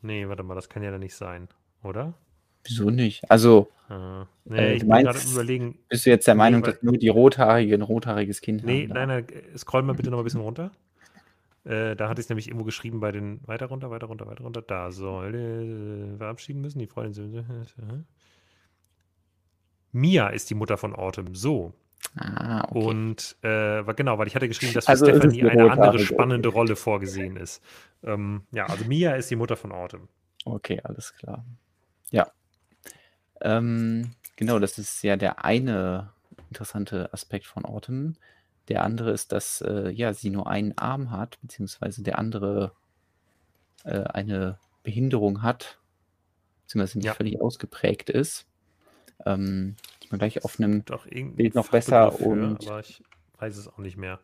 Nee, 0.01 0.27
warte 0.29 0.43
mal, 0.43 0.55
das 0.55 0.69
kann 0.69 0.83
ja 0.83 0.91
dann 0.91 1.01
nicht 1.01 1.15
sein, 1.15 1.49
oder? 1.85 2.13
Wieso 2.63 2.89
nicht? 2.89 3.29
Also, 3.31 3.69
Äh, 3.87 4.25
nee, 4.45 4.57
Äh, 4.57 4.73
ich 4.77 4.83
meinst- 4.85 5.31
überlegen. 5.31 5.77
bist 5.89 6.07
du 6.07 6.09
jetzt 6.09 6.25
der 6.25 6.33
Nee, 6.33 6.39
Meinung, 6.39 6.63
weil- 6.65 6.71
dass 6.73 6.81
nur 6.81 6.97
die 6.97 7.07
Rothaarige 7.09 7.75
ein 7.75 7.83
rothaariges 7.83 8.41
Kind 8.41 8.63
Nee, 8.63 8.85
haben? 8.87 8.93
nein, 8.93 9.07
nein, 9.09 9.27
äh, 9.29 9.55
scroll 9.59 9.83
mal 9.83 9.93
bitte 9.93 10.09
noch 10.09 10.17
ein 10.17 10.23
bisschen 10.23 10.41
runter. 10.41 10.71
Äh, 11.65 11.95
da 11.95 12.09
hatte 12.09 12.19
ich 12.19 12.25
es 12.25 12.29
nämlich 12.29 12.47
irgendwo 12.47 12.65
geschrieben 12.65 12.99
bei 12.99 13.11
den 13.11 13.39
weiter 13.47 13.67
runter, 13.67 13.91
weiter 13.91 14.07
runter, 14.07 14.25
weiter 14.25 14.43
runter. 14.43 14.63
Da 14.63 14.91
soll 14.91 15.35
äh, 15.35 16.17
verabschieden 16.17 16.61
müssen. 16.61 16.79
Die 16.79 16.87
Freundin. 16.87 17.13
sind- 17.13 18.05
Mia 19.91 20.27
ist 20.29 20.49
die 20.49 20.55
Mutter 20.55 20.77
von 20.77 20.93
Autumn. 20.95 21.35
So. 21.35 21.73
Ah, 22.17 22.65
okay. 22.69 22.79
Und 22.87 23.35
äh, 23.43 23.83
genau, 23.95 24.17
weil 24.17 24.27
ich 24.27 24.35
hatte 24.35 24.47
geschrieben, 24.47 24.73
dass 24.73 24.85
für 24.85 24.91
Also 24.91 25.05
Stephanie 25.05 25.41
eine 25.43 25.51
eine 25.51 25.61
andere 25.63 25.75
rothaarige, 25.87 26.05
spannende 26.05 26.49
okay. 26.49 26.57
Rolle 26.57 26.75
vorgesehen 26.75 27.37
ist. 27.37 27.63
Ähm, 28.03 28.43
ja, 28.51 28.65
also 28.65 28.85
Mia 28.85 29.13
ist 29.15 29.29
die 29.31 29.35
Mutter 29.35 29.55
von 29.57 29.71
Autumn. 29.71 30.07
Okay, 30.43 30.79
alles 30.83 31.13
klar. 31.15 31.45
Ja. 32.15 32.31
Ähm, 33.41 34.15
genau, 34.37 34.59
das 34.59 34.77
ist 34.77 35.03
ja 35.03 35.17
der 35.17 35.43
eine 35.43 36.13
interessante 36.49 37.11
Aspekt 37.13 37.45
von 37.45 37.65
Autumn. 37.65 38.15
Der 38.69 38.83
andere 38.83 39.11
ist, 39.11 39.33
dass 39.33 39.59
äh, 39.61 39.89
ja, 39.89 40.13
sie 40.13 40.29
nur 40.29 40.47
einen 40.47 40.77
Arm 40.77 41.11
hat, 41.11 41.37
beziehungsweise 41.41 42.03
der 42.03 42.17
andere 42.17 42.71
äh, 43.83 44.03
eine 44.03 44.57
Behinderung 44.81 45.41
hat, 45.43 45.79
beziehungsweise 46.63 46.99
nicht 46.99 47.05
Ja. 47.07 47.13
völlig 47.13 47.41
ausgeprägt 47.41 48.09
ist. 48.09 48.47
Ähm, 49.25 49.75
ich 50.01 50.09
mal 50.11 50.17
gleich 50.17 50.43
auf 50.45 50.57
einem 50.59 50.83
Bild 50.83 51.53
noch 51.53 51.69
besser 51.69 52.11
Fachbegriff 52.11 52.17
für, 52.17 52.47
und- 52.47 52.67
aber 52.67 52.79
ich 52.79 53.03
weiß 53.39 53.57
es 53.57 53.67
auch 53.67 53.79
nicht 53.79 53.97
mehr. 53.97 54.19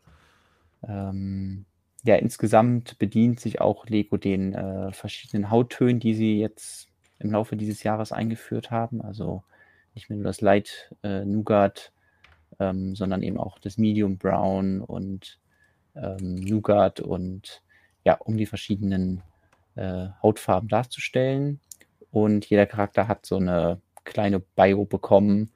Ähm, 0.88 1.66
ja, 2.04 2.16
insgesamt 2.16 2.98
bedient 2.98 3.40
sich 3.40 3.60
auch 3.62 3.86
Lego 3.86 4.18
den 4.18 4.54
äh, 4.54 4.92
verschiedenen 4.94 5.52
Hauttönen, 5.52 6.00
die 6.00 6.16
sie 6.16 6.40
jetzt 6.40 6.91
im 7.24 7.32
Laufe 7.32 7.56
dieses 7.56 7.84
Jahres 7.84 8.12
eingeführt 8.12 8.72
haben. 8.72 9.02
Also 9.02 9.44
nicht 9.96 10.10
mehr 10.10 10.18
nur 10.18 10.26
das 10.26 10.42
Light 10.42 10.94
äh, 11.04 11.26
Nougat, 11.26 11.92
ähm, 12.60 12.96
sondern 12.96 13.24
eben 13.24 13.38
auch 13.38 13.60
das 13.60 13.78
Medium 13.78 14.18
Brown 14.18 14.82
und 14.82 15.40
ähm, 15.96 16.36
Nougat 16.36 17.00
und 17.00 17.62
ja, 18.04 18.16
um 18.16 18.38
die 18.38 18.46
verschiedenen 18.46 19.22
äh, 19.76 20.08
Hautfarben 20.22 20.70
darzustellen. 20.70 21.60
Und 22.12 22.46
jeder 22.46 22.66
Charakter 22.66 23.08
hat 23.08 23.26
so 23.26 23.38
eine 23.38 23.80
kleine 24.04 24.40
Bio 24.40 24.86
bekommen. 24.86 25.52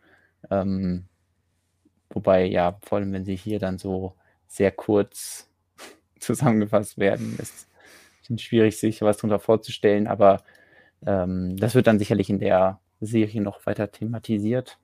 Ähm, 0.51 1.05
wobei, 2.09 2.45
ja, 2.45 2.77
vor 2.83 2.97
allem, 2.99 3.11
wenn 3.13 3.25
sie 3.25 3.35
hier 3.35 3.59
dann 3.59 3.77
so 3.77 4.15
sehr 4.47 4.71
kurz 4.71 5.49
zusammengefasst 6.19 6.97
werden, 6.97 7.37
ist 7.39 7.67
bisschen 8.25 8.39
schwierig, 8.39 8.79
sich 8.79 9.01
was 9.01 9.17
darunter 9.17 9.39
vorzustellen, 9.39 10.07
aber 10.07 10.43
ähm, 11.05 11.57
das 11.57 11.75
wird 11.75 11.87
dann 11.87 11.99
sicherlich 11.99 12.29
in 12.29 12.39
der 12.39 12.81
Serie 13.01 13.41
noch 13.41 13.65
weiter 13.65 13.91
thematisiert. 13.91 14.79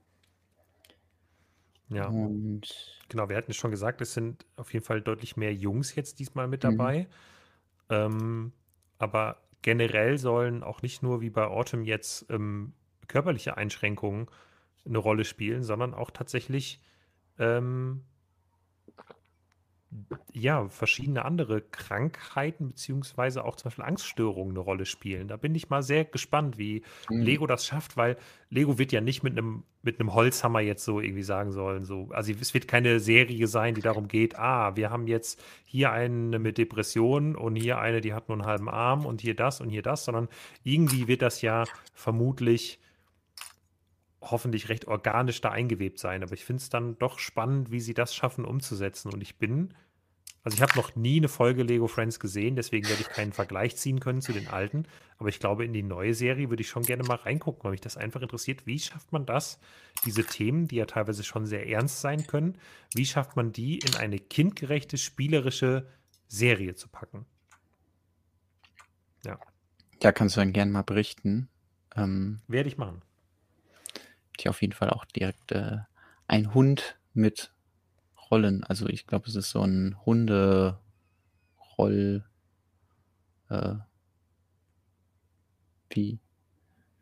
Ja. 1.89 2.07
Und 2.07 3.01
Genau, 3.09 3.27
wir 3.27 3.35
hatten 3.35 3.53
schon 3.53 3.71
gesagt, 3.71 4.01
es 4.01 4.13
sind 4.13 4.45
auf 4.55 4.73
jeden 4.73 4.85
Fall 4.85 5.01
deutlich 5.01 5.35
mehr 5.35 5.53
Jungs 5.53 5.95
jetzt 5.95 6.19
diesmal 6.19 6.47
mit 6.47 6.63
Mhm. 6.63 6.63
dabei. 6.63 7.09
Ähm, 7.89 8.53
aber 8.99 9.43
generell 9.61 10.17
sollen 10.17 10.63
auch 10.63 10.81
nicht 10.81 11.03
nur 11.03 11.21
wie 11.21 11.29
bei 11.31 11.45
Autumn 11.45 11.83
jetzt 11.85 12.27
ähm, 12.29 12.73
körperliche 13.07 13.57
Einschränkungen 13.57 14.27
eine 14.85 14.99
Rolle 14.99 15.25
spielen, 15.25 15.63
sondern 15.63 15.93
auch 15.93 16.11
tatsächlich 16.11 16.81
ähm, 17.39 18.05
ja, 20.33 20.69
verschiedene 20.69 21.25
andere 21.25 21.61
Krankheiten 21.61 22.69
beziehungsweise 22.69 23.43
auch 23.43 23.57
zum 23.57 23.65
Beispiel 23.65 23.83
Angststörungen 23.83 24.51
eine 24.53 24.59
Rolle 24.59 24.85
spielen. 24.85 25.27
Da 25.27 25.35
bin 25.37 25.53
ich 25.55 25.69
mal 25.69 25.83
sehr 25.83 26.05
gespannt, 26.05 26.57
wie 26.57 26.83
Mhm. 27.09 27.35
Lego 27.35 27.45
das 27.47 27.65
schafft, 27.65 27.97
weil 27.97 28.17
Lego 28.49 28.77
wird 28.77 28.91
ja 28.93 29.01
nicht 29.01 29.23
mit 29.23 29.37
einem 29.37 29.63
mit 29.83 29.99
einem 29.99 30.13
Holzhammer 30.13 30.59
jetzt 30.61 30.85
so 30.85 30.99
irgendwie 31.01 31.23
sagen 31.23 31.51
sollen, 31.51 31.83
so 31.85 32.09
also 32.11 32.31
es 32.39 32.53
wird 32.53 32.67
keine 32.67 32.99
Serie 32.99 33.47
sein, 33.47 33.75
die 33.75 33.81
darum 33.81 34.07
geht: 34.07 34.37
„Ah, 34.37 34.75
wir 34.75 34.89
haben 34.91 35.07
jetzt 35.07 35.41
hier 35.65 35.91
eine 35.91 36.39
mit 36.39 36.57
Depressionen 36.57 37.35
und 37.35 37.55
hier 37.55 37.79
eine, 37.79 37.99
die 38.01 38.13
hat 38.13 38.29
nur 38.29 38.37
einen 38.37 38.45
halben 38.45 38.69
Arm 38.69 39.05
und 39.05 39.21
hier 39.21 39.35
das 39.35 39.59
und 39.59 39.69
hier 39.69 39.81
das“, 39.81 40.05
sondern 40.05 40.29
irgendwie 40.63 41.07
wird 41.07 41.21
das 41.21 41.41
ja 41.41 41.67
vermutlich 41.93 42.79
hoffentlich 44.21 44.69
recht 44.69 44.87
organisch 44.87 45.41
da 45.41 45.49
eingewebt 45.49 45.99
sein. 45.99 46.23
Aber 46.23 46.33
ich 46.33 46.45
finde 46.45 46.61
es 46.61 46.69
dann 46.69 46.97
doch 46.99 47.19
spannend, 47.19 47.71
wie 47.71 47.79
sie 47.79 47.93
das 47.93 48.15
schaffen 48.15 48.45
umzusetzen. 48.45 49.11
Und 49.11 49.21
ich 49.21 49.37
bin, 49.37 49.73
also 50.43 50.55
ich 50.55 50.61
habe 50.61 50.75
noch 50.75 50.95
nie 50.95 51.17
eine 51.17 51.27
Folge 51.27 51.63
Lego 51.63 51.87
Friends 51.87 52.19
gesehen, 52.19 52.55
deswegen 52.55 52.87
werde 52.87 53.01
ich 53.01 53.09
keinen 53.09 53.33
Vergleich 53.33 53.75
ziehen 53.77 53.99
können 53.99 54.21
zu 54.21 54.31
den 54.31 54.47
alten. 54.47 54.85
Aber 55.17 55.29
ich 55.29 55.39
glaube, 55.39 55.65
in 55.65 55.73
die 55.73 55.83
neue 55.83 56.13
Serie 56.13 56.49
würde 56.49 56.61
ich 56.61 56.69
schon 56.69 56.83
gerne 56.83 57.03
mal 57.03 57.15
reingucken, 57.15 57.63
weil 57.63 57.71
mich 57.71 57.81
das 57.81 57.97
einfach 57.97 58.21
interessiert. 58.21 58.65
Wie 58.65 58.79
schafft 58.79 59.11
man 59.11 59.25
das, 59.25 59.59
diese 60.05 60.23
Themen, 60.23 60.67
die 60.67 60.77
ja 60.77 60.85
teilweise 60.85 61.23
schon 61.23 61.45
sehr 61.45 61.67
ernst 61.67 62.01
sein 62.01 62.27
können, 62.27 62.57
wie 62.93 63.05
schafft 63.05 63.35
man 63.35 63.51
die 63.51 63.79
in 63.79 63.95
eine 63.95 64.19
kindgerechte, 64.19 64.97
spielerische 64.97 65.87
Serie 66.27 66.75
zu 66.75 66.87
packen? 66.87 67.25
Ja, 70.01 70.11
kannst 70.11 70.35
du 70.35 70.41
dann 70.41 70.53
gerne 70.53 70.71
mal 70.71 70.81
berichten. 70.81 71.47
Ähm, 71.95 72.39
Werde 72.47 72.69
ich 72.69 72.77
machen. 72.77 73.01
Die 74.41 74.49
auf 74.49 74.61
jeden 74.61 74.73
Fall 74.73 74.89
auch 74.89 75.05
direkt 75.05 75.51
äh, 75.51 75.77
ein 76.27 76.53
Hund 76.53 76.97
mit 77.13 77.51
Rollen. 78.29 78.63
Also 78.63 78.87
ich 78.87 79.07
glaube, 79.07 79.27
es 79.27 79.35
ist 79.35 79.49
so 79.51 79.61
ein 79.61 79.97
Hunde-Roll. 80.05 80.75
Äh, 83.49 83.75
wie. 85.89 86.19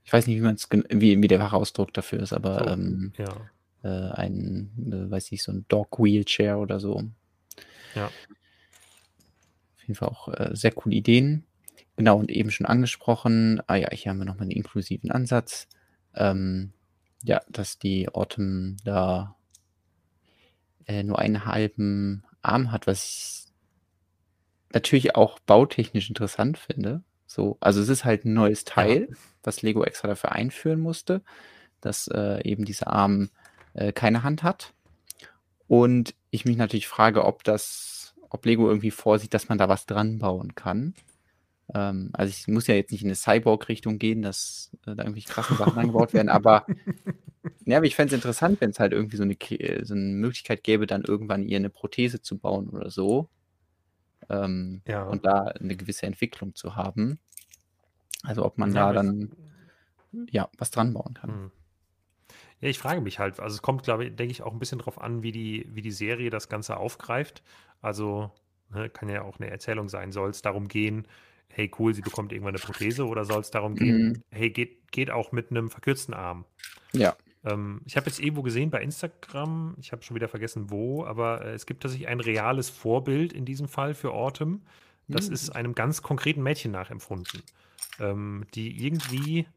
Ich 0.03 0.14
weiß 0.14 0.26
nicht, 0.26 0.38
wie 0.38 0.41
man 0.41 0.56
es 0.56 0.68
wie, 0.72 1.22
wie 1.22 1.28
der 1.28 1.40
Fachausdruck 1.40 1.94
dafür 1.94 2.20
ist, 2.22 2.34
aber 2.34 2.60
So, 2.60 2.66
ähm, 2.66 3.14
ja. 3.18 3.52
äh, 3.84 4.11
ein, 4.14 4.72
äh, 4.91 5.11
weiß 5.11 5.32
ich, 5.32 5.44
so 5.44 5.52
ein 5.52 5.66
Dog-Wheelchair 5.68 6.57
oder 6.57 6.80
so. 6.80 7.03
Ja. 7.94 8.06
Auf 8.07 8.14
jeden 9.82 9.94
Fall 9.94 10.10
auch 10.10 10.30
äh, 10.30 10.49
sehr 10.53 10.72
coole 10.72 10.95
Ideen. 10.95 11.45
Genau, 11.95 12.18
und 12.18 12.32
eben 12.32 12.49
schon 12.49 12.66
angesprochen, 12.66 13.61
ah 13.68 13.76
ja, 13.76 13.90
hier 13.91 14.10
haben 14.10 14.18
wir 14.20 14.26
nochmal 14.26 14.44
einen 14.44 14.52
inklusiven 14.52 15.11
Ansatz. 15.11 15.68
Ähm, 16.16 16.72
ja, 17.24 17.41
dass 17.50 17.80
die 17.80 18.10
Autumn 18.10 18.78
da 18.84 19.36
äh, 20.88 21.04
nur 21.04 21.20
einen 21.20 21.46
halben 21.46 22.24
Arm 22.41 22.72
hat, 22.72 22.88
was 22.88 23.06
ich 23.06 23.40
natürlich 24.74 25.16
auch 25.16 25.40
bautechnisch 25.40 26.10
interessant 26.10 26.58
finde. 26.58 27.04
So, 27.26 27.58
also 27.60 27.82
es 27.82 27.90
ist 27.90 28.06
halt 28.06 28.26
ein 28.26 28.34
neues 28.34 28.66
Teil, 28.66 29.10
was 29.44 29.62
Lego 29.62 29.84
extra 29.84 30.08
dafür 30.08 30.32
einführen 30.32 30.80
musste, 30.80 31.22
dass 31.82 32.08
äh, 32.08 32.41
eben 32.44 32.66
dieser 32.66 32.88
Arm 32.88 33.30
äh, 33.74 33.91
keine 33.91 34.24
Hand 34.24 34.44
hat. 34.44 34.74
Und 35.68 36.16
ich 36.32 36.46
mich 36.46 36.58
natürlich 36.58 36.88
frage, 36.88 37.26
ob 37.26 37.44
das, 37.44 38.16
ob 38.30 38.46
Lego 38.46 38.68
irgendwie 38.68 38.91
vorsieht, 38.91 39.34
dass 39.34 39.50
man 39.50 39.60
da 39.60 39.70
was 39.70 39.86
dran 39.86 40.18
bauen 40.18 40.56
kann. 40.56 40.96
Ähm, 41.74 42.10
also 42.14 42.32
ich 42.32 42.48
muss 42.48 42.68
ja 42.68 42.76
jetzt 42.76 42.91
nicht 42.91 43.02
in 43.04 43.08
eine 43.10 43.16
Cyborg-Richtung 43.16 44.00
gehen, 44.00 44.22
dass 44.22 44.72
äh, 44.86 44.96
da 44.96 45.04
irgendwie 45.04 45.24
krasse 45.24 45.56
Sachen 45.56 45.80
angebaut 45.80 46.14
werden, 46.14 46.30
aber 46.30 46.68
ja, 47.66 47.78
aber 47.78 47.86
ich 47.86 47.96
fände 47.96 48.10
es 48.10 48.16
interessant, 48.16 48.62
wenn 48.62 48.72
es 48.72 48.80
halt 48.80 48.94
irgendwie 48.94 49.18
so 49.18 49.24
eine, 49.24 49.36
K- 49.36 49.84
so 49.84 49.94
eine 49.94 50.04
Möglichkeit 50.04 50.64
gäbe, 50.64 50.88
dann 50.88 51.04
irgendwann 51.04 51.44
ihr 51.44 51.58
eine 51.58 51.70
Prothese 51.70 52.22
zu 52.22 52.38
bauen 52.38 52.70
oder 52.70 52.90
so. 52.90 53.30
Ähm, 54.30 54.82
Ja. 54.86 55.04
Und 55.08 55.26
da 55.26 55.44
eine 55.46 55.76
gewisse 55.76 56.06
Entwicklung 56.06 56.56
zu 56.56 56.76
haben. 56.76 57.20
Also 58.24 58.46
ob 58.46 58.58
man 58.58 58.74
Ja, 58.74 58.86
da 58.88 58.94
dann 58.94 59.34
ja 60.32 60.50
was 60.58 60.72
dran 60.72 60.94
bauen 60.94 61.14
kann. 61.16 61.32
Hm. 61.32 61.52
Ja, 62.62 62.70
ich 62.70 62.80
frage 62.80 63.02
mich 63.02 63.20
halt, 63.20 63.40
also 63.40 63.56
es 63.56 63.62
kommt, 63.62 63.84
glaube 63.84 64.06
ich, 64.06 64.16
denke 64.16 64.32
ich, 64.32 64.41
auch 64.44 64.52
ein 64.54 64.60
bisschen 64.60 64.80
drauf 64.80 65.00
an, 65.00 65.24
wie 65.24 65.32
die, 65.32 65.66
wie 65.74 65.82
die 65.82 65.91
Serie 65.91 66.30
das 66.30 66.50
Ganze 66.50 66.78
aufgreift. 66.78 67.44
Also 67.82 68.32
ne, 68.70 68.90
kann 68.90 69.10
ja 69.10 69.22
auch 69.24 69.40
eine 69.40 69.50
Erzählung 69.50 69.90
sein. 69.90 70.12
Soll 70.12 70.30
es 70.30 70.41
darum 70.41 70.68
gehen, 70.68 71.08
hey 71.50 71.72
cool, 71.80 71.94
sie 71.94 72.02
bekommt 72.02 72.32
irgendwann 72.32 72.56
eine 72.56 72.60
Prothese 72.64 73.06
oder 73.08 73.26
soll 73.26 73.42
es 73.42 73.52
darum 73.52 73.76
gehen, 73.76 74.08
Mhm. 74.10 74.24
hey, 74.32 74.50
geht, 74.50 74.92
geht 74.92 75.12
auch 75.12 75.32
mit 75.32 75.52
einem 75.52 75.70
verkürzten 75.70 76.14
Arm? 76.14 76.46
Ja. 76.94 77.16
Ähm, 77.44 77.82
ich 77.86 77.96
habe 77.98 78.08
jetzt 78.08 78.20
irgendwo 78.20 78.42
gesehen 78.44 78.70
bei 78.70 78.82
Instagram, 78.82 79.76
ich 79.80 79.92
habe 79.92 80.02
schon 80.04 80.16
wieder 80.16 80.28
vergessen 80.28 80.70
wo, 80.70 81.06
aber 81.06 81.46
äh, 81.46 81.54
es 81.54 81.66
gibt 81.66 81.82
tatsächlich 81.84 82.08
ein 82.10 82.20
reales 82.20 82.70
Vorbild 82.70 83.34
in 83.34 83.46
diesem 83.46 83.68
Fall 83.68 83.94
für 83.94 84.12
Autumn. 84.14 84.64
Das 85.10 85.28
Mhm. 85.28 85.34
ist 85.34 85.50
einem 85.52 85.76
ganz 85.76 86.02
konkreten 86.02 86.44
Mädchen 86.44 86.72
nachempfunden, 86.72 87.44
ähm, 88.00 88.46
die 88.54 88.86
irgendwie, 88.86 89.48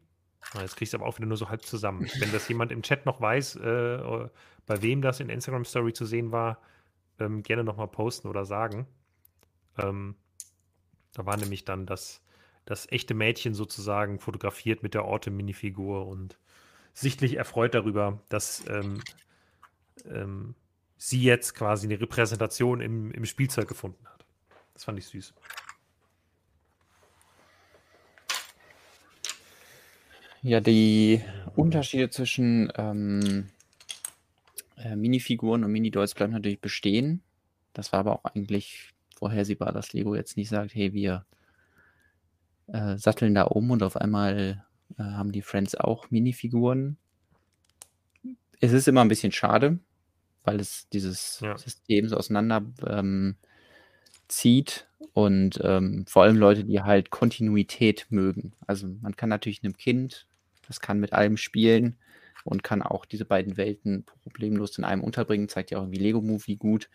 ah, 0.53 0.61
jetzt 0.61 0.77
kriegst 0.77 0.93
du 0.93 0.97
aber 0.97 1.05
auch 1.07 1.17
wieder 1.17 1.27
nur 1.27 1.37
so 1.37 1.49
halb 1.49 1.65
zusammen. 1.65 2.01
Wenn 2.19 2.31
das 2.31 2.47
jemand 2.47 2.71
im 2.71 2.81
Chat 2.83 3.05
noch 3.05 3.21
weiß, 3.21 3.57
äh, 3.57 4.29
bei 4.65 4.81
wem 4.81 5.01
das 5.01 5.19
in 5.19 5.29
Instagram 5.29 5.65
Story 5.65 5.93
zu 5.93 6.05
sehen 6.05 6.31
war, 6.31 6.59
ähm, 7.19 7.43
gerne 7.43 7.63
nochmal 7.63 7.87
posten 7.89 8.27
oder 8.29 8.45
sagen. 8.45 8.87
Ähm, 9.77 10.15
da 11.13 11.25
war 11.25 11.37
nämlich 11.37 11.65
dann 11.65 11.85
das, 11.85 12.21
das 12.65 12.91
echte 12.91 13.13
Mädchen 13.13 13.53
sozusagen 13.53 14.19
fotografiert 14.19 14.83
mit 14.83 14.93
der 14.93 15.05
Autumn-Minifigur 15.05 16.07
und 16.07 16.37
sichtlich 16.93 17.35
erfreut 17.35 17.73
darüber, 17.73 18.21
dass 18.29 18.63
ähm, 18.67 19.01
ähm, 20.05 20.55
sie 20.97 21.21
jetzt 21.21 21.55
quasi 21.55 21.87
eine 21.87 21.99
Repräsentation 21.99 22.81
im, 22.81 23.11
im 23.11 23.25
Spielzeug 23.25 23.67
gefunden 23.67 24.05
hat. 24.07 24.25
Das 24.73 24.85
fand 24.85 24.99
ich 24.99 25.05
süß. 25.05 25.33
Ja, 30.41 30.59
die 30.59 31.21
Unterschiede 31.55 32.09
zwischen 32.09 32.71
ähm, 32.75 33.49
äh, 34.77 34.95
Minifiguren 34.95 35.63
und 35.63 35.71
Minidolls 35.71 36.13
bleiben 36.13 36.33
natürlich 36.33 36.59
bestehen. 36.59 37.21
Das 37.71 37.93
war 37.93 38.01
aber 38.01 38.13
auch 38.13 38.25
eigentlich 38.25 38.92
vorhersehbar, 39.23 39.71
dass 39.71 39.93
Lego 39.93 40.15
jetzt 40.15 40.37
nicht 40.37 40.49
sagt, 40.49 40.75
hey, 40.75 40.93
wir 40.93 41.25
äh, 42.67 42.97
satteln 42.97 43.35
da 43.35 43.43
um 43.43 43.71
und 43.71 43.83
auf 43.83 43.95
einmal 43.97 44.65
äh, 44.97 45.03
haben 45.03 45.31
die 45.31 45.41
Friends 45.41 45.75
auch 45.75 46.09
Minifiguren. 46.11 46.97
Es 48.59 48.71
ist 48.71 48.87
immer 48.87 49.01
ein 49.01 49.07
bisschen 49.09 49.31
schade, 49.31 49.79
weil 50.43 50.59
es 50.59 50.89
dieses 50.89 51.45
Ja. 51.45 51.55
System 51.55 52.07
so 52.09 52.17
auseinander 52.17 52.63
ähm, 52.87 53.37
zieht 54.27 54.87
und 55.13 55.59
ähm, 55.63 56.05
vor 56.07 56.23
allem 56.23 56.37
Leute, 56.37 56.65
die 56.65 56.81
halt 56.81 57.11
Kontinuität 57.11 58.07
mögen. 58.09 58.53
Also 58.67 58.87
man 59.01 59.15
kann 59.15 59.29
natürlich 59.29 59.63
einem 59.63 59.77
Kind, 59.77 60.27
das 60.67 60.81
kann 60.81 60.99
mit 60.99 61.13
allem 61.13 61.37
spielen 61.37 61.97
und 62.45 62.63
kann 62.63 62.81
auch 62.83 63.05
diese 63.05 63.25
beiden 63.25 63.57
Welten 63.57 64.05
problemlos 64.23 64.77
in 64.77 64.83
einem 64.85 65.03
unterbringen. 65.03 65.49
Zeigt 65.49 65.71
ja 65.71 65.79
auch 65.79 65.83
irgendwie 65.83 65.99
Lego 66.01 66.21
Movie 66.21 66.57
gut, 66.57 66.89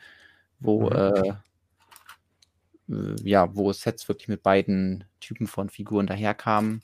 wo 0.60 0.88
Mhm. 0.88 0.90
äh, 0.90 1.22
äh, 1.28 1.34
ja, 3.22 3.54
wo 3.54 3.72
Sets 3.72 4.08
wirklich 4.08 4.28
mit 4.28 4.42
beiden 4.42 5.04
Typen 5.20 5.46
von 5.46 5.68
Figuren 5.68 6.06
daherkamen. 6.06 6.82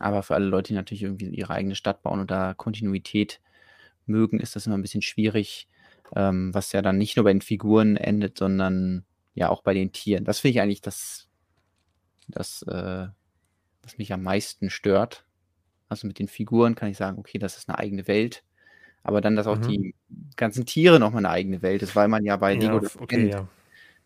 Aber 0.00 0.22
für 0.22 0.34
alle 0.34 0.46
Leute, 0.46 0.68
die 0.68 0.74
natürlich 0.74 1.02
irgendwie 1.02 1.28
ihre 1.28 1.52
eigene 1.52 1.74
Stadt 1.74 2.02
bauen 2.02 2.20
und 2.20 2.30
da 2.30 2.54
Kontinuität 2.54 3.40
mögen, 4.06 4.40
ist 4.40 4.56
das 4.56 4.66
immer 4.66 4.78
ein 4.78 4.82
bisschen 4.82 5.02
schwierig, 5.02 5.68
ähm, 6.16 6.52
was 6.54 6.72
ja 6.72 6.82
dann 6.82 6.98
nicht 6.98 7.16
nur 7.16 7.24
bei 7.24 7.32
den 7.32 7.42
Figuren 7.42 7.96
endet, 7.96 8.38
sondern 8.38 9.04
ja 9.34 9.48
auch 9.50 9.62
bei 9.62 9.74
den 9.74 9.92
Tieren. 9.92 10.24
Das 10.24 10.40
finde 10.40 10.52
ich 10.56 10.60
eigentlich 10.62 10.80
das, 10.80 11.28
das 12.28 12.62
äh, 12.62 13.08
was 13.82 13.98
mich 13.98 14.12
am 14.12 14.22
meisten 14.22 14.70
stört. 14.70 15.26
Also 15.88 16.06
mit 16.06 16.18
den 16.18 16.28
Figuren 16.28 16.74
kann 16.74 16.90
ich 16.90 16.96
sagen, 16.96 17.18
okay, 17.18 17.38
das 17.38 17.56
ist 17.58 17.68
eine 17.68 17.78
eigene 17.78 18.06
Welt. 18.08 18.44
Aber 19.02 19.20
dann, 19.20 19.36
dass 19.36 19.46
auch 19.46 19.58
Mhm. 19.58 19.62
die 19.68 19.94
ganzen 20.36 20.66
Tiere 20.66 21.00
nochmal 21.00 21.20
eine 21.26 21.30
eigene 21.30 21.62
Welt 21.62 21.82
ist, 21.82 21.96
weil 21.96 22.08
man 22.08 22.24
ja 22.24 22.36
bei 22.36 22.54
Lego 22.54 22.80
Ja, 22.80 22.90
okay, 23.00 23.06
kennt. 23.08 23.32
ja. 23.32 23.48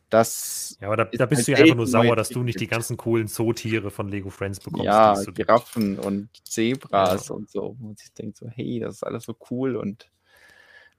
Das 0.08 0.76
Ja, 0.80 0.86
aber 0.88 0.96
da, 0.96 1.04
da 1.06 1.26
bist 1.26 1.40
halt 1.40 1.48
du 1.48 1.52
ja 1.52 1.58
einfach 1.58 1.76
nur 1.76 1.86
sauer, 1.86 2.14
dass 2.14 2.28
du 2.28 2.42
nicht 2.42 2.60
die 2.60 2.68
ganzen 2.68 2.96
coolen 2.96 3.26
Zootiere 3.26 3.90
von 3.90 4.08
Lego 4.08 4.30
Friends 4.30 4.60
bekommst. 4.60 4.84
Ja, 4.84 5.16
so. 5.16 5.32
Giraffen 5.32 5.98
und 5.98 6.28
Zebras 6.44 7.28
Ja. 7.28 7.34
und 7.34 7.50
so. 7.50 7.76
Wo 7.78 7.86
man 7.86 7.96
sich 7.96 8.12
denkt 8.12 8.36
so, 8.36 8.48
hey, 8.48 8.78
das 8.78 8.96
ist 8.96 9.02
alles 9.02 9.24
so 9.24 9.36
cool 9.50 9.76
und 9.76 10.10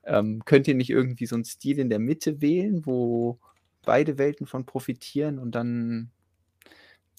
ähm, 0.03 0.43
könnt 0.45 0.67
ihr 0.67 0.75
nicht 0.75 0.89
irgendwie 0.89 1.25
so 1.25 1.35
einen 1.35 1.45
Stil 1.45 1.79
in 1.79 1.89
der 1.89 1.99
Mitte 1.99 2.41
wählen, 2.41 2.85
wo 2.85 3.39
beide 3.83 4.17
Welten 4.17 4.45
von 4.45 4.65
profitieren 4.65 5.39
und 5.39 5.51
dann, 5.51 6.11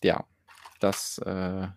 ja, 0.03 0.27
dass 0.81 1.19
äh, 1.19 1.69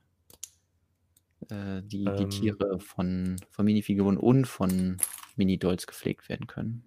äh, 1.50 1.82
die, 1.84 2.06
die 2.06 2.24
Ähm. 2.24 2.30
Tiere 2.30 2.80
von, 2.80 3.38
von 3.50 3.66
Minifiguren 3.66 4.18
und 4.18 4.46
von 4.46 4.98
Mini-Dolls 5.36 5.88
gepflegt 5.88 6.30
werden 6.30 6.48
können. 6.48 6.84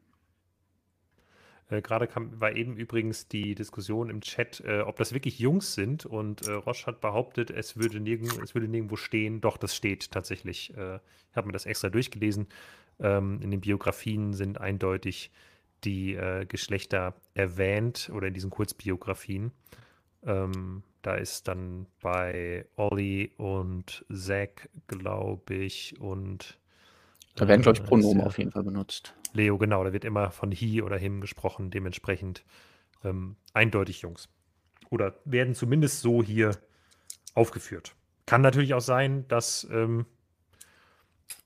Äh, 1.75 1.83
Gerade 1.83 2.07
kam, 2.07 2.41
war 2.41 2.55
eben 2.55 2.77
übrigens 2.77 3.29
die 3.29 3.55
Diskussion 3.55 4.11
im 4.11 4.21
Chat, 4.21 4.61
äh, 4.61 4.81
ob 4.81 4.97
das 4.97 5.13
wirklich 5.13 5.39
Jungs 5.39 5.75
sind. 5.75 6.07
Und 6.07 6.47
äh, 6.47 6.53
Roche 6.53 6.87
hat 6.87 7.01
behauptet, 7.01 7.51
es 7.51 7.77
würde, 7.77 8.01
nirgend, 8.01 8.39
es 8.43 8.55
würde 8.55 8.69
nirgendwo 8.69 8.97
stehen. 8.97 9.41
Doch, 9.41 9.57
das 9.57 9.75
steht 9.75 10.11
tatsächlich. 10.11 10.77
Äh, 10.77 10.97
ich 11.31 11.37
habe 11.37 11.47
mir 11.47 11.53
das 11.53 11.67
extra 11.67 11.91
durchgelesen. 11.91 12.47
Ähm, 13.01 13.41
in 13.43 13.51
den 13.51 13.61
Biografien 13.61 14.35
sind 14.35 14.61
eindeutig 14.61 15.31
die 15.85 16.15
äh, 16.15 16.47
Geschlechter 16.47 17.15
erwähnt 17.35 18.11
oder 18.15 18.29
in 18.29 18.35
diesen 18.35 18.51
Kurzbiografien. 18.51 19.53
Ähm, 20.25 20.83
da 21.03 21.17
ist 21.17 21.49
dann 21.49 21.87
bei 22.01 22.65
Ollie 22.77 23.31
und 23.37 24.07
Zack, 24.11 24.71
glaube 24.87 25.55
ich, 25.55 26.01
und 26.01 26.59
da 27.35 27.49
werden, 27.49 27.63
glaube 27.63 27.79
ich, 27.79 27.85
äh, 27.85 27.87
Pronomen 27.89 28.23
auf 28.23 28.39
jeden 28.39 28.53
Fall 28.53 28.63
benutzt. 28.63 29.15
Leo, 29.35 29.59
genau, 29.59 29.83
da 29.85 29.93
wird 29.93 30.05
immer 30.05 30.31
von 30.31 30.51
he 30.53 30.81
oder 30.81 30.97
him 30.97 31.21
gesprochen, 31.21 31.71
dementsprechend 31.71 32.45
ähm, 33.03 33.37
eindeutig 33.53 34.01
Jungs. 34.01 34.29
Oder 34.91 35.15
werden 35.25 35.55
zumindest 35.55 36.01
so 36.01 36.23
hier 36.23 36.57
aufgeführt. 37.35 37.97
Kann 38.27 38.43
natürlich 38.43 38.75
auch 38.75 38.81
sein, 38.81 39.27
dass, 39.29 39.67
ähm, 39.71 40.07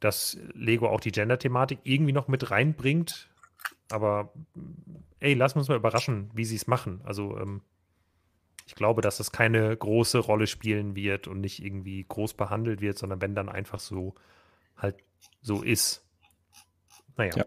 dass 0.01 0.39
Lego 0.53 0.89
auch 0.89 1.01
die 1.01 1.13
Gender-Thematik 1.13 1.81
irgendwie 1.83 2.13
noch 2.13 2.29
mit 2.29 2.51
reinbringt. 2.51 3.31
Aber 3.91 4.35
ey, 5.21 5.33
lass 5.33 5.57
uns 5.57 5.69
mal 5.69 5.77
überraschen, 5.77 6.31
wie 6.35 6.45
sie 6.45 6.57
es 6.57 6.67
machen. 6.67 7.01
Also 7.05 7.39
ähm, 7.39 7.63
ich 8.67 8.75
glaube, 8.75 9.01
dass 9.01 9.17
das 9.17 9.33
keine 9.33 9.75
große 9.75 10.19
Rolle 10.19 10.47
spielen 10.47 10.95
wird 10.95 11.27
und 11.27 11.41
nicht 11.41 11.65
irgendwie 11.65 12.05
groß 12.07 12.35
behandelt 12.35 12.83
wird, 12.83 12.99
sondern 12.99 13.23
wenn 13.23 13.35
dann 13.35 13.49
einfach 13.49 13.81
so 13.81 14.15
halt 14.77 14.97
so 15.41 15.63
ist. 15.63 16.07
Naja. 17.17 17.33
Ja. 17.35 17.45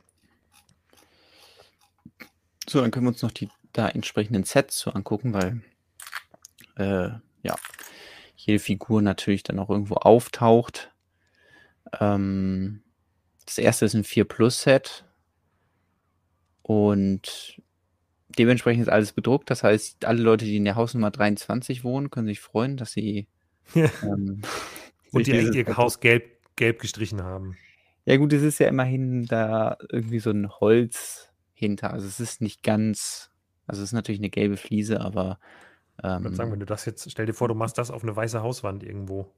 So, 2.72 2.80
dann 2.80 2.90
können 2.90 3.06
wir 3.06 3.10
uns 3.10 3.22
noch 3.22 3.34
die 3.34 3.50
da 3.74 3.90
entsprechenden 3.90 4.46
Sets 4.46 4.80
so 4.80 4.92
angucken, 4.92 5.34
weil 5.34 5.62
äh, 6.78 7.10
ja, 7.44 7.56
jede 8.38 8.60
Figur 8.60 9.02
natürlich 9.02 9.44
dann 9.44 9.60
auch 9.60 9.70
irgendwo 9.70 9.96
auftaucht. 9.96 10.94
Ähm, 12.00 12.82
das 13.46 13.58
erste 13.58 13.84
ist 13.84 13.94
ein 13.94 14.06
4 14.06 14.24
Plus 14.24 14.62
Set 14.62 15.04
und 16.62 17.62
dementsprechend 18.38 18.84
ist 18.84 18.90
alles 18.90 19.12
bedruckt. 19.12 19.50
Das 19.50 19.64
heißt, 19.64 20.06
alle 20.06 20.22
Leute, 20.22 20.46
die 20.46 20.56
in 20.56 20.64
der 20.64 20.76
Hausnummer 20.76 21.12
23 21.12 21.84
wohnen, 21.84 22.10
können 22.10 22.28
sich 22.28 22.40
freuen, 22.40 22.78
dass 22.78 22.94
sie 22.94 23.28
ähm, 23.76 24.44
und 25.12 25.28
die 25.28 25.32
ihr 25.32 25.76
Haus 25.76 26.00
gelb, 26.00 26.40
gelb 26.56 26.80
gestrichen 26.80 27.22
haben. 27.22 27.58
Ja 28.06 28.16
gut, 28.16 28.32
es 28.32 28.44
ist 28.44 28.60
ja 28.60 28.70
immerhin 28.70 29.26
da 29.26 29.78
irgendwie 29.90 30.20
so 30.20 30.30
ein 30.30 30.50
Holz 30.50 31.31
hinter. 31.62 31.94
Also 31.94 32.08
es 32.08 32.20
ist 32.20 32.42
nicht 32.42 32.64
ganz, 32.64 33.32
also 33.68 33.82
es 33.82 33.90
ist 33.90 33.94
natürlich 33.94 34.20
eine 34.20 34.30
gelbe 34.30 34.58
Fliese, 34.58 35.00
aber 35.00 35.40
ähm, 36.04 36.18
ich 36.18 36.24
würde 36.24 36.36
sagen, 36.36 36.52
wenn 36.52 36.60
du 36.60 36.66
das 36.66 36.86
jetzt, 36.86 37.10
stell 37.10 37.26
dir 37.26 37.34
vor, 37.34 37.48
du 37.48 37.56
machst 37.56 37.78
das 37.78 37.92
auf 37.92 38.04
eine 38.04 38.16
weiße 38.16 38.42
Hauswand 38.42 38.84
irgendwo. 38.84 39.32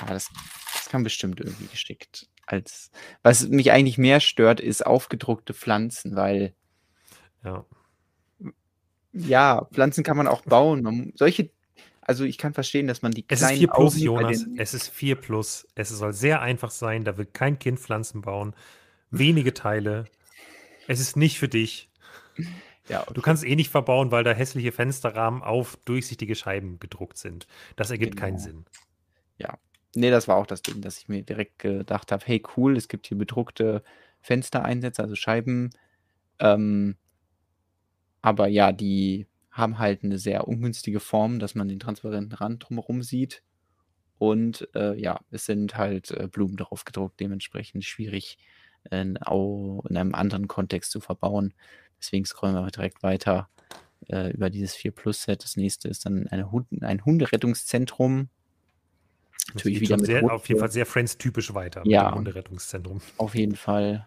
Ja, 0.00 0.06
das, 0.06 0.28
das 0.74 0.88
kann 0.88 1.04
bestimmt 1.04 1.40
irgendwie 1.40 1.66
geschickt. 1.66 2.28
Als, 2.44 2.90
was 3.22 3.48
mich 3.48 3.70
eigentlich 3.70 3.98
mehr 3.98 4.20
stört, 4.20 4.60
ist 4.60 4.84
aufgedruckte 4.84 5.54
Pflanzen, 5.54 6.16
weil 6.16 6.54
ja. 7.44 7.64
Ja, 9.12 9.68
Pflanzen 9.72 10.04
kann 10.04 10.16
man 10.16 10.26
auch 10.26 10.42
bauen. 10.42 10.82
Man, 10.82 11.12
solche, 11.14 11.50
also 12.00 12.24
ich 12.24 12.38
kann 12.38 12.54
verstehen, 12.54 12.86
dass 12.86 13.02
man 13.02 13.12
die 13.12 13.22
kleinen 13.22 13.42
Es 13.44 13.50
ist 13.52 13.58
4 13.58 13.68
plus, 13.68 13.94
Augen 13.94 14.02
Jonas. 14.02 14.46
Es 14.56 14.74
ist 14.74 14.88
4 14.88 15.16
plus. 15.16 15.68
Es 15.74 15.90
soll 15.90 16.12
sehr 16.12 16.40
einfach 16.40 16.70
sein. 16.70 17.04
Da 17.04 17.16
will 17.16 17.26
kein 17.26 17.58
Kind 17.58 17.78
Pflanzen 17.78 18.22
bauen. 18.22 18.54
Wenige 19.10 19.54
Teile. 19.54 20.06
Es 20.88 21.00
ist 21.00 21.16
nicht 21.16 21.38
für 21.38 21.48
dich. 21.48 21.90
Ja, 22.88 23.02
okay. 23.02 23.14
Du 23.14 23.22
kannst 23.22 23.44
eh 23.44 23.54
nicht 23.54 23.70
verbauen, 23.70 24.10
weil 24.10 24.24
da 24.24 24.32
hässliche 24.32 24.72
Fensterrahmen 24.72 25.42
auf 25.42 25.78
durchsichtige 25.84 26.34
Scheiben 26.34 26.78
gedruckt 26.80 27.16
sind. 27.16 27.46
Das 27.76 27.90
ergibt 27.90 28.12
genau. 28.16 28.26
keinen 28.26 28.38
Sinn. 28.38 28.64
Ja. 29.38 29.58
Nee, 29.94 30.10
das 30.10 30.26
war 30.26 30.36
auch 30.36 30.46
das 30.46 30.62
Ding, 30.62 30.80
dass 30.80 30.98
ich 30.98 31.08
mir 31.08 31.22
direkt 31.22 31.58
gedacht 31.60 32.12
habe, 32.12 32.24
hey 32.26 32.42
cool, 32.56 32.76
es 32.76 32.88
gibt 32.88 33.06
hier 33.06 33.18
bedruckte 33.18 33.82
Fenstereinsätze, 34.20 35.02
also 35.02 35.14
Scheiben. 35.14 35.70
Ähm, 36.38 36.96
aber 38.22 38.48
ja, 38.48 38.72
die 38.72 39.26
haben 39.50 39.78
halt 39.78 40.02
eine 40.02 40.18
sehr 40.18 40.48
ungünstige 40.48 41.00
Form, 41.00 41.38
dass 41.38 41.54
man 41.54 41.68
den 41.68 41.78
transparenten 41.78 42.32
Rand 42.32 42.66
drumherum 42.66 43.02
sieht. 43.02 43.42
Und 44.18 44.68
äh, 44.74 44.98
ja, 44.98 45.20
es 45.30 45.44
sind 45.44 45.76
halt 45.76 46.10
äh, 46.12 46.28
Blumen 46.28 46.56
darauf 46.56 46.84
gedruckt, 46.84 47.20
dementsprechend 47.20 47.84
schwierig 47.84 48.38
in, 48.90 49.16
in, 49.16 49.96
einem 49.96 50.14
anderen 50.14 50.48
Kontext 50.48 50.90
zu 50.90 51.00
verbauen. 51.00 51.54
Deswegen 51.98 52.24
scrollen 52.24 52.54
wir 52.54 52.70
direkt 52.70 53.02
weiter 53.02 53.48
äh, 54.08 54.32
über 54.32 54.50
dieses 54.50 54.74
4 54.74 54.92
Plus 54.92 55.22
Set. 55.22 55.44
Das 55.44 55.56
nächste 55.56 55.88
ist 55.88 56.06
dann 56.06 56.28
Hund 56.50 56.68
ein 56.82 57.04
Hunderettungszentrum. 57.04 58.28
Natürlich 59.54 59.80
wieder 59.80 59.96
mit 59.96 60.06
sehr, 60.06 60.32
auf 60.32 60.48
jeden 60.48 60.60
Fall 60.60 60.70
sehr 60.70 60.86
Friends-typisch 60.86 61.54
weiter 61.54 61.82
ja, 61.84 62.04
mit 62.04 62.12
dem 62.12 62.18
Hunderettungszentrum. 62.18 63.00
Auf 63.18 63.34
jeden 63.34 63.56
Fall. 63.56 64.06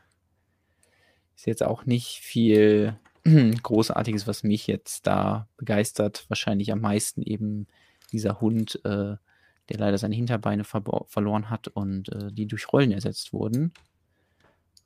Ist 1.35 1.47
jetzt 1.47 1.63
auch 1.63 1.85
nicht 1.85 2.19
viel 2.21 2.97
Großartiges, 3.63 4.27
was 4.27 4.43
mich 4.43 4.67
jetzt 4.67 5.07
da 5.07 5.49
begeistert, 5.57 6.25
wahrscheinlich 6.29 6.71
am 6.71 6.79
meisten 6.79 7.21
eben 7.21 7.67
dieser 8.11 8.39
Hund, 8.39 8.79
äh, 8.85 9.15
der 9.69 9.77
leider 9.77 9.97
seine 9.97 10.15
Hinterbeine 10.15 10.63
verloren 10.63 11.49
hat 11.49 11.67
und 11.67 12.09
äh, 12.09 12.31
die 12.31 12.47
durch 12.47 12.71
Rollen 12.71 12.91
ersetzt 12.91 13.33
wurden. 13.33 13.73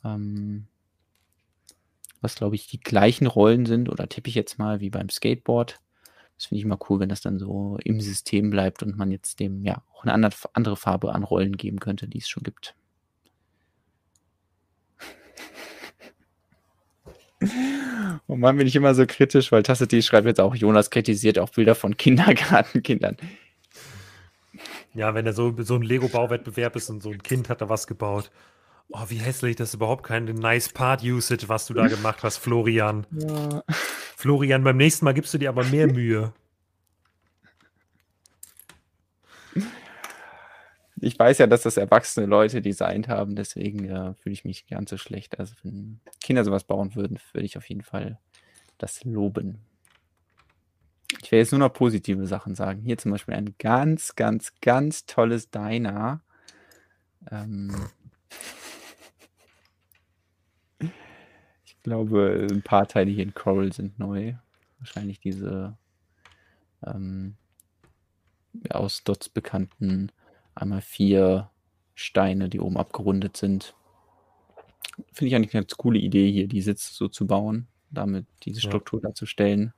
Ähm, 0.03 0.67
was 2.21 2.35
glaube 2.35 2.55
ich 2.55 2.67
die 2.67 2.79
gleichen 2.79 3.27
Rollen 3.27 3.65
sind, 3.65 3.89
oder 3.89 4.09
tippe 4.09 4.29
ich 4.29 4.35
jetzt 4.35 4.59
mal 4.59 4.79
wie 4.79 4.89
beim 4.89 5.09
Skateboard. 5.09 5.79
Das 6.35 6.45
finde 6.45 6.59
ich 6.59 6.65
immer 6.65 6.79
cool, 6.89 6.99
wenn 6.99 7.09
das 7.09 7.21
dann 7.21 7.37
so 7.37 7.77
im 7.83 7.99
System 7.99 8.49
bleibt 8.49 8.81
und 8.81 8.97
man 8.97 9.11
jetzt 9.11 9.39
dem 9.39 9.63
ja 9.65 9.83
auch 9.93 10.05
eine 10.05 10.31
andere 10.53 10.77
Farbe 10.77 11.13
an 11.13 11.23
Rollen 11.23 11.57
geben 11.57 11.79
könnte, 11.79 12.07
die 12.07 12.19
es 12.19 12.29
schon 12.29 12.43
gibt. 12.43 12.75
Oh 18.27 18.35
Mann, 18.35 18.57
bin 18.57 18.67
ich 18.67 18.75
immer 18.75 18.93
so 18.95 19.05
kritisch, 19.05 19.51
weil 19.51 19.63
Tasse 19.63 19.87
D 19.87 20.01
schreibt 20.01 20.27
jetzt 20.27 20.41
auch, 20.41 20.55
Jonas 20.55 20.89
kritisiert 20.89 21.39
auch 21.39 21.49
Bilder 21.49 21.75
von 21.75 21.95
Kindergartenkindern. 21.95 23.15
Ja, 24.93 25.13
wenn 25.13 25.25
er 25.25 25.33
so, 25.33 25.55
so 25.63 25.75
ein 25.75 25.81
Lego-Bauwettbewerb 25.81 26.75
ist 26.75 26.89
und 26.89 27.01
so 27.01 27.11
ein 27.11 27.23
Kind 27.23 27.47
hat 27.47 27.61
da 27.61 27.69
was 27.69 27.87
gebaut. 27.87 28.29
Oh, 28.91 29.05
wie 29.07 29.17
hässlich, 29.17 29.55
das 29.55 29.69
ist 29.69 29.75
überhaupt 29.75 30.03
kein 30.03 30.25
nice 30.25 30.69
Part 30.69 31.03
Usage, 31.03 31.47
was 31.47 31.67
du 31.67 31.73
da 31.73 31.87
gemacht 31.87 32.23
hast, 32.23 32.37
Florian. 32.37 33.05
Ja. 33.11 33.63
Florian, 34.15 34.63
beim 34.63 34.77
nächsten 34.77 35.05
Mal 35.05 35.13
gibst 35.13 35.33
du 35.33 35.37
dir 35.37 35.49
aber 35.49 35.63
mehr 35.65 35.87
Mühe. 35.93 36.33
ich 41.01 41.17
weiß 41.17 41.37
ja, 41.37 41.47
dass 41.47 41.61
das 41.61 41.77
erwachsene 41.77 42.25
Leute 42.25 42.61
designt 42.61 43.07
haben, 43.07 43.35
deswegen 43.35 43.85
äh, 43.85 44.13
fühle 44.15 44.33
ich 44.33 44.43
mich 44.43 44.67
ganz 44.67 44.89
so 44.89 44.97
schlecht. 44.97 45.39
Also 45.39 45.55
wenn 45.63 46.01
Kinder 46.21 46.43
sowas 46.43 46.63
bauen 46.63 46.95
würden, 46.95 47.19
würde 47.31 47.45
ich 47.45 47.57
auf 47.57 47.67
jeden 47.69 47.83
Fall 47.83 48.19
das 48.77 49.03
loben. 49.03 49.59
Ich 51.21 51.31
werde 51.31 51.41
jetzt 51.41 51.51
nur 51.51 51.59
noch 51.59 51.73
positive 51.73 52.25
Sachen 52.27 52.55
sagen. 52.55 52.81
Hier 52.81 52.97
zum 52.97 53.11
Beispiel 53.11 53.33
ein 53.33 53.55
ganz, 53.57 54.15
ganz, 54.15 54.53
ganz 54.61 55.05
tolles 55.05 55.49
Diner. 55.49 56.21
Ähm 57.31 57.73
ich 61.65 61.77
glaube, 61.89 62.47
ein 62.49 62.61
paar 62.61 62.87
Teile 62.87 63.11
hier 63.11 63.23
in 63.23 63.33
Coral 63.33 63.73
sind 63.73 63.97
neu. 63.97 64.35
Wahrscheinlich 64.77 65.19
diese 65.19 65.75
ähm, 66.85 67.35
aus 68.69 69.03
Dots 69.03 69.27
bekannten 69.29 70.11
einmal 70.55 70.81
vier 70.81 71.49
Steine, 71.95 72.47
die 72.47 72.59
oben 72.59 72.77
abgerundet 72.77 73.37
sind. 73.37 73.75
Finde 75.11 75.29
ich 75.29 75.35
eigentlich 75.35 75.53
eine 75.53 75.63
ganz 75.63 75.75
coole 75.77 75.99
Idee 75.99 76.31
hier, 76.31 76.47
die 76.47 76.61
Sitze 76.61 76.93
so 76.93 77.07
zu 77.07 77.25
bauen, 77.25 77.67
damit 77.89 78.25
diese 78.43 78.61
Struktur 78.61 78.99
ja. 78.99 79.09
darzustellen. 79.09 79.73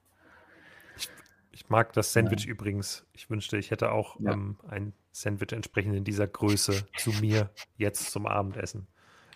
Ich, 0.97 1.09
ich, 1.51 1.69
mag 1.69 1.93
das 1.93 2.13
Sandwich 2.13 2.45
ja. 2.45 2.51
übrigens. 2.51 3.05
Ich 3.13 3.29
wünschte, 3.29 3.57
ich 3.57 3.71
hätte 3.71 3.91
auch 3.91 4.19
ja. 4.19 4.33
ähm, 4.33 4.57
ein 4.67 4.93
Sandwich 5.11 5.53
entsprechend 5.53 5.95
in 5.95 6.03
dieser 6.03 6.27
Größe 6.27 6.85
zu 6.97 7.11
mir 7.21 7.51
jetzt 7.77 8.11
zum 8.11 8.25
Abendessen. 8.25 8.87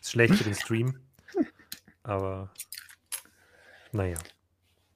Ist 0.01 0.11
schlecht 0.11 0.35
für 0.35 0.43
den 0.43 0.55
Stream, 0.55 0.99
aber 2.05 2.51
naja. 3.91 4.17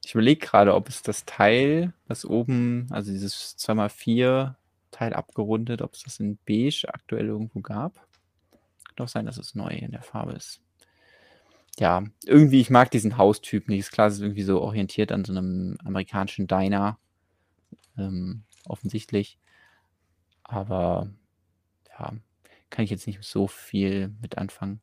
Ich 0.03 0.15
überlege 0.15 0.45
gerade, 0.45 0.73
ob 0.73 0.89
es 0.89 1.01
das 1.01 1.25
Teil, 1.25 1.93
das 2.07 2.25
oben, 2.25 2.87
also 2.89 3.11
dieses 3.11 3.57
2x4 3.59 4.55
Teil 4.91 5.13
abgerundet, 5.13 5.81
ob 5.81 5.93
es 5.93 6.03
das 6.03 6.19
in 6.19 6.37
beige 6.47 6.85
aktuell 6.91 7.27
irgendwo 7.27 7.61
gab. 7.61 7.95
Kann 8.95 9.05
auch 9.05 9.07
sein, 9.07 9.25
dass 9.25 9.37
es 9.37 9.55
neu 9.55 9.69
in 9.69 9.91
der 9.91 10.01
Farbe 10.01 10.33
ist. 10.33 10.61
Ja, 11.77 12.03
irgendwie, 12.25 12.59
ich 12.59 12.69
mag 12.69 12.91
diesen 12.91 13.17
Haustyp 13.17 13.69
nicht. 13.69 13.79
Ist 13.79 13.91
klar, 13.91 14.07
es 14.07 14.15
ist 14.15 14.21
irgendwie 14.21 14.43
so 14.43 14.61
orientiert 14.61 15.11
an 15.11 15.23
so 15.23 15.31
einem 15.31 15.77
amerikanischen 15.83 16.47
Diner. 16.47 16.97
Ähm, 17.97 18.43
offensichtlich. 18.65 19.37
Aber 20.43 21.09
ja, 21.87 22.13
kann 22.69 22.83
ich 22.83 22.89
jetzt 22.89 23.07
nicht 23.07 23.23
so 23.23 23.47
viel 23.47 24.13
mit 24.21 24.37
anfangen. 24.37 24.81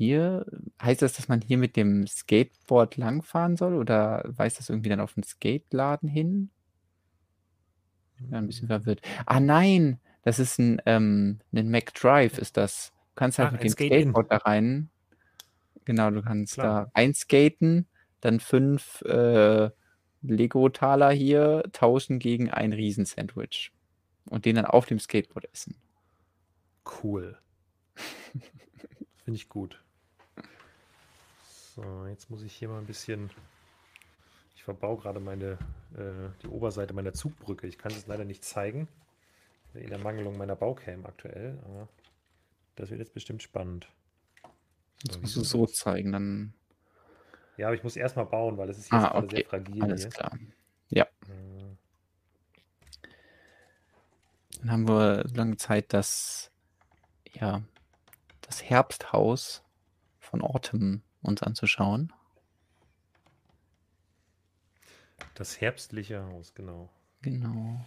Hier 0.00 0.46
heißt 0.82 1.02
das, 1.02 1.12
dass 1.12 1.28
man 1.28 1.42
hier 1.42 1.58
mit 1.58 1.76
dem 1.76 2.06
Skateboard 2.06 2.96
langfahren 2.96 3.56
soll 3.58 3.74
oder 3.74 4.24
weist 4.26 4.58
das 4.58 4.70
irgendwie 4.70 4.88
dann 4.88 5.00
auf 5.00 5.12
den 5.12 5.24
Skateladen 5.24 6.08
hin? 6.08 6.50
Ja, 8.30 8.38
ein 8.38 8.46
bisschen 8.46 8.68
verwirrt. 8.68 9.00
Ah 9.26 9.40
nein, 9.40 10.00
das 10.22 10.38
ist 10.38 10.58
ein, 10.58 10.80
ähm, 10.86 11.40
'nen 11.50 11.70
McDrive 11.70 12.38
ist 12.38 12.56
das. 12.56 12.92
Du 13.10 13.14
kannst 13.16 13.38
halt 13.38 13.50
Ah, 13.50 13.52
mit 13.52 13.62
dem 13.62 13.70
Skateboard 13.70 14.30
da 14.30 14.36
rein 14.38 14.90
Genau, 15.84 16.10
du 16.10 16.22
kannst 16.22 16.54
Klar. 16.54 16.86
da 16.86 16.90
einskaten, 16.94 17.88
dann 18.20 18.40
fünf 18.40 19.02
äh, 19.02 19.70
Lego-Taler 20.22 21.10
hier 21.10 21.64
tauschen 21.72 22.18
gegen 22.18 22.50
ein 22.50 22.72
Riesensandwich. 22.72 23.72
Und 24.30 24.44
den 24.44 24.56
dann 24.56 24.66
auf 24.66 24.86
dem 24.86 24.98
Skateboard 24.98 25.46
essen. 25.52 25.76
Cool. 26.84 27.38
Finde 29.24 29.36
ich 29.36 29.48
gut. 29.48 29.82
So, 31.74 32.06
jetzt 32.06 32.30
muss 32.30 32.42
ich 32.42 32.52
hier 32.54 32.68
mal 32.68 32.78
ein 32.78 32.86
bisschen. 32.86 33.30
Ich 34.56 34.64
verbau 34.64 34.96
gerade 34.96 35.20
meine 35.20 35.52
äh, 35.96 36.30
die 36.42 36.48
Oberseite 36.48 36.94
meiner 36.94 37.12
Zugbrücke. 37.12 37.66
Ich 37.66 37.78
kann 37.78 37.92
es 37.92 38.06
leider 38.06 38.24
nicht 38.24 38.44
zeigen. 38.44 38.88
In 39.74 39.90
der 39.90 39.98
Mangelung 39.98 40.36
meiner 40.38 40.56
Baucam 40.56 41.06
aktuell. 41.06 41.58
Aber 41.64 41.88
das 42.76 42.90
wird 42.90 43.00
jetzt 43.00 43.14
bestimmt 43.14 43.42
spannend. 43.42 43.88
Das 45.04 45.16
So, 45.16 45.20
musst 45.20 45.36
wie 45.36 45.36
du 45.36 45.44
so 45.44 45.66
das? 45.66 45.74
zeigen, 45.74 46.12
dann. 46.12 46.54
Ja, 47.56 47.66
aber 47.66 47.76
ich 47.76 47.82
muss 47.84 47.96
erstmal 47.96 48.26
bauen, 48.26 48.56
weil 48.58 48.68
es 48.70 48.78
ist 48.78 48.90
jetzt 48.90 49.08
Ah, 49.08 49.10
gerade 49.10 49.28
sehr 49.28 49.40
okay. 49.40 49.42
fragil 49.42 49.74
Alles 49.78 49.94
hier. 49.94 50.10
klar. 50.10 50.38
Ja, 50.90 51.06
Äh, 51.28 51.76
dann 54.60 54.70
haben 54.70 54.88
wir 54.88 55.24
lange 55.34 55.56
Zeit, 55.56 55.92
dass 55.92 56.50
ja 57.32 57.62
das 58.42 58.62
Herbsthaus 58.64 59.62
von 60.20 60.42
Autumn 60.42 61.02
uns 61.22 61.42
anzuschauen. 61.42 62.12
Das 65.34 65.60
herbstliche 65.60 66.22
Haus, 66.24 66.54
genau. 66.54 66.90
Genau. 67.22 67.80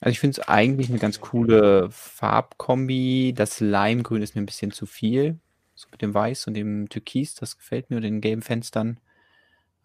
Also 0.00 0.12
ich 0.12 0.20
finde 0.20 0.40
es 0.40 0.48
eigentlich 0.48 0.88
eine 0.88 0.98
ganz 0.98 1.20
coole 1.20 1.90
Farbkombi. 1.90 3.34
Das 3.36 3.60
Limegrün 3.60 4.22
ist 4.22 4.34
mir 4.34 4.42
ein 4.42 4.46
bisschen 4.46 4.70
zu 4.70 4.86
viel. 4.86 5.38
So 5.74 5.88
mit 5.90 6.00
dem 6.02 6.14
Weiß 6.14 6.46
und 6.46 6.54
dem 6.54 6.88
Türkis, 6.88 7.34
das 7.34 7.56
gefällt 7.56 7.90
mir 7.90 7.96
und 7.96 8.02
den 8.02 8.20
gelben 8.20 8.42
Fenstern. 8.42 8.98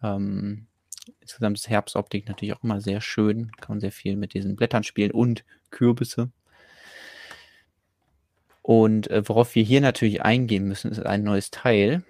Ähm, 0.02 0.66
insgesamt 1.20 1.58
ist 1.58 1.68
Herbstoptik 1.68 2.28
natürlich 2.28 2.54
auch 2.54 2.64
immer 2.64 2.80
sehr 2.80 3.00
schön. 3.00 3.52
Kann 3.52 3.76
man 3.76 3.80
sehr 3.80 3.92
viel 3.92 4.16
mit 4.16 4.32
diesen 4.32 4.56
Blättern 4.56 4.84
spielen 4.84 5.10
und 5.10 5.44
Kürbisse. 5.70 6.30
Und 8.66 9.08
äh, 9.12 9.22
worauf 9.28 9.54
wir 9.54 9.62
hier 9.62 9.80
natürlich 9.80 10.22
eingehen 10.22 10.66
müssen, 10.66 10.90
ist 10.90 10.98
ein 10.98 11.22
neues 11.22 11.52
Teil. 11.52 12.02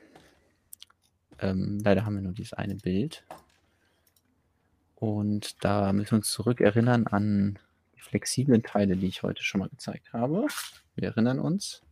Ähm, 1.39 1.81
leider 1.85 2.07
haben 2.07 2.15
wir 2.15 2.23
nur 2.23 2.33
dieses 2.33 2.55
eine 2.55 2.77
Bild. 2.77 3.27
Und 4.95 5.63
da 5.63 5.93
müssen 5.93 6.13
wir 6.13 6.17
uns 6.17 6.31
zurückerinnern 6.31 7.09
an 7.09 7.59
die 7.95 8.01
flexiblen 8.01 8.63
Teile, 8.63 8.97
die 8.97 9.07
ich 9.07 9.23
heute 9.23 9.43
schon 9.43 9.59
mal 9.59 9.69
gezeigt 9.69 10.15
habe. 10.15 10.47
Wir 10.95 11.09
erinnern 11.09 11.41
uns, 11.41 11.83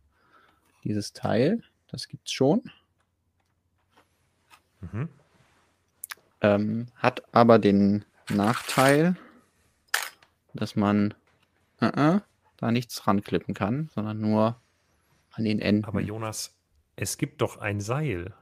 dieses 0.83 1.13
Teil, 1.13 1.61
das 1.91 2.07
gibt 2.07 2.27
es 2.27 2.33
schon, 2.33 2.63
Mhm. 4.81 5.09
ähm, 6.41 6.87
hat 6.95 7.21
aber 7.35 7.59
den 7.59 8.03
Nachteil, 8.29 9.15
dass 10.55 10.75
man 10.75 11.13
äh, 11.81 12.15
äh, 12.15 12.19
da 12.57 12.71
nichts 12.71 13.07
ranklippen 13.07 13.53
kann, 13.53 13.89
sondern 13.93 14.19
nur 14.19 14.61
an 15.31 15.43
den 15.43 15.59
Enden. 15.59 15.85
Aber 15.85 16.01
Jonas, 16.01 16.55
es 16.95 17.17
gibt 17.17 17.41
doch 17.41 17.57
ein 17.57 17.81
Seil 17.81 18.33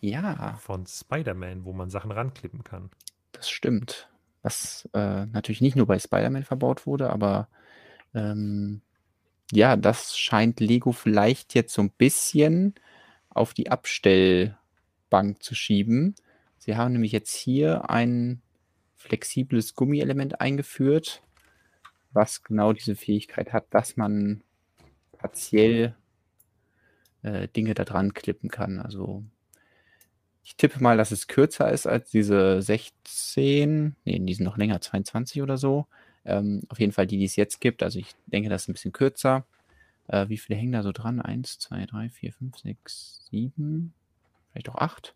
ja, 0.00 0.56
von 0.60 0.86
Spider-Man, 0.86 1.64
wo 1.64 1.72
man 1.72 1.90
Sachen 1.90 2.10
ranklippen 2.10 2.64
kann. 2.64 2.90
das 3.32 3.50
stimmt. 3.50 4.08
Was 4.42 4.88
äh, 4.94 5.26
natürlich 5.26 5.60
nicht 5.60 5.76
nur 5.76 5.86
bei 5.86 5.98
Spider-Man 5.98 6.44
verbaut 6.44 6.86
wurde, 6.86 7.10
aber 7.10 7.48
ähm, 8.14 8.80
ja, 9.52 9.76
das 9.76 10.16
scheint 10.16 10.60
Lego 10.60 10.92
vielleicht 10.92 11.54
jetzt 11.54 11.74
so 11.74 11.82
ein 11.82 11.90
bisschen 11.90 12.74
auf 13.28 13.52
die 13.52 13.70
Abstellbank 13.70 15.42
zu 15.42 15.54
schieben. 15.54 16.14
Sie 16.58 16.76
haben 16.76 16.92
nämlich 16.92 17.12
jetzt 17.12 17.34
hier 17.34 17.90
ein 17.90 18.40
flexibles 18.96 19.74
Gummielement 19.74 20.40
eingeführt, 20.40 21.22
was 22.12 22.42
genau 22.42 22.72
diese 22.72 22.96
Fähigkeit 22.96 23.52
hat, 23.52 23.66
dass 23.70 23.96
man 23.96 24.42
partiell 25.12 25.94
äh, 27.22 27.48
Dinge 27.48 27.74
da 27.74 27.84
dran 27.84 28.14
klippen 28.14 28.50
kann. 28.50 28.78
Also 28.78 29.24
ich 30.42 30.56
tippe 30.56 30.82
mal, 30.82 30.96
dass 30.96 31.10
es 31.12 31.28
kürzer 31.28 31.70
ist 31.70 31.86
als 31.86 32.10
diese 32.10 32.62
16, 32.62 33.96
nee, 34.04 34.18
die 34.18 34.34
sind 34.34 34.44
noch 34.44 34.56
länger, 34.56 34.80
22 34.80 35.42
oder 35.42 35.58
so. 35.58 35.86
Ähm, 36.24 36.62
auf 36.68 36.80
jeden 36.80 36.92
Fall 36.92 37.06
die, 37.06 37.18
die 37.18 37.24
es 37.24 37.36
jetzt 37.36 37.60
gibt. 37.60 37.82
Also 37.82 37.98
ich 37.98 38.14
denke, 38.26 38.48
das 38.48 38.62
ist 38.62 38.68
ein 38.68 38.72
bisschen 38.72 38.92
kürzer. 38.92 39.46
Äh, 40.08 40.28
wie 40.28 40.38
viele 40.38 40.58
hängen 40.58 40.72
da 40.72 40.82
so 40.82 40.92
dran? 40.92 41.20
Eins, 41.20 41.58
zwei, 41.58 41.86
drei, 41.86 42.08
vier, 42.08 42.32
fünf, 42.32 42.58
sechs, 42.58 43.26
sieben, 43.30 43.94
vielleicht 44.50 44.68
auch 44.70 44.76
acht. 44.76 45.14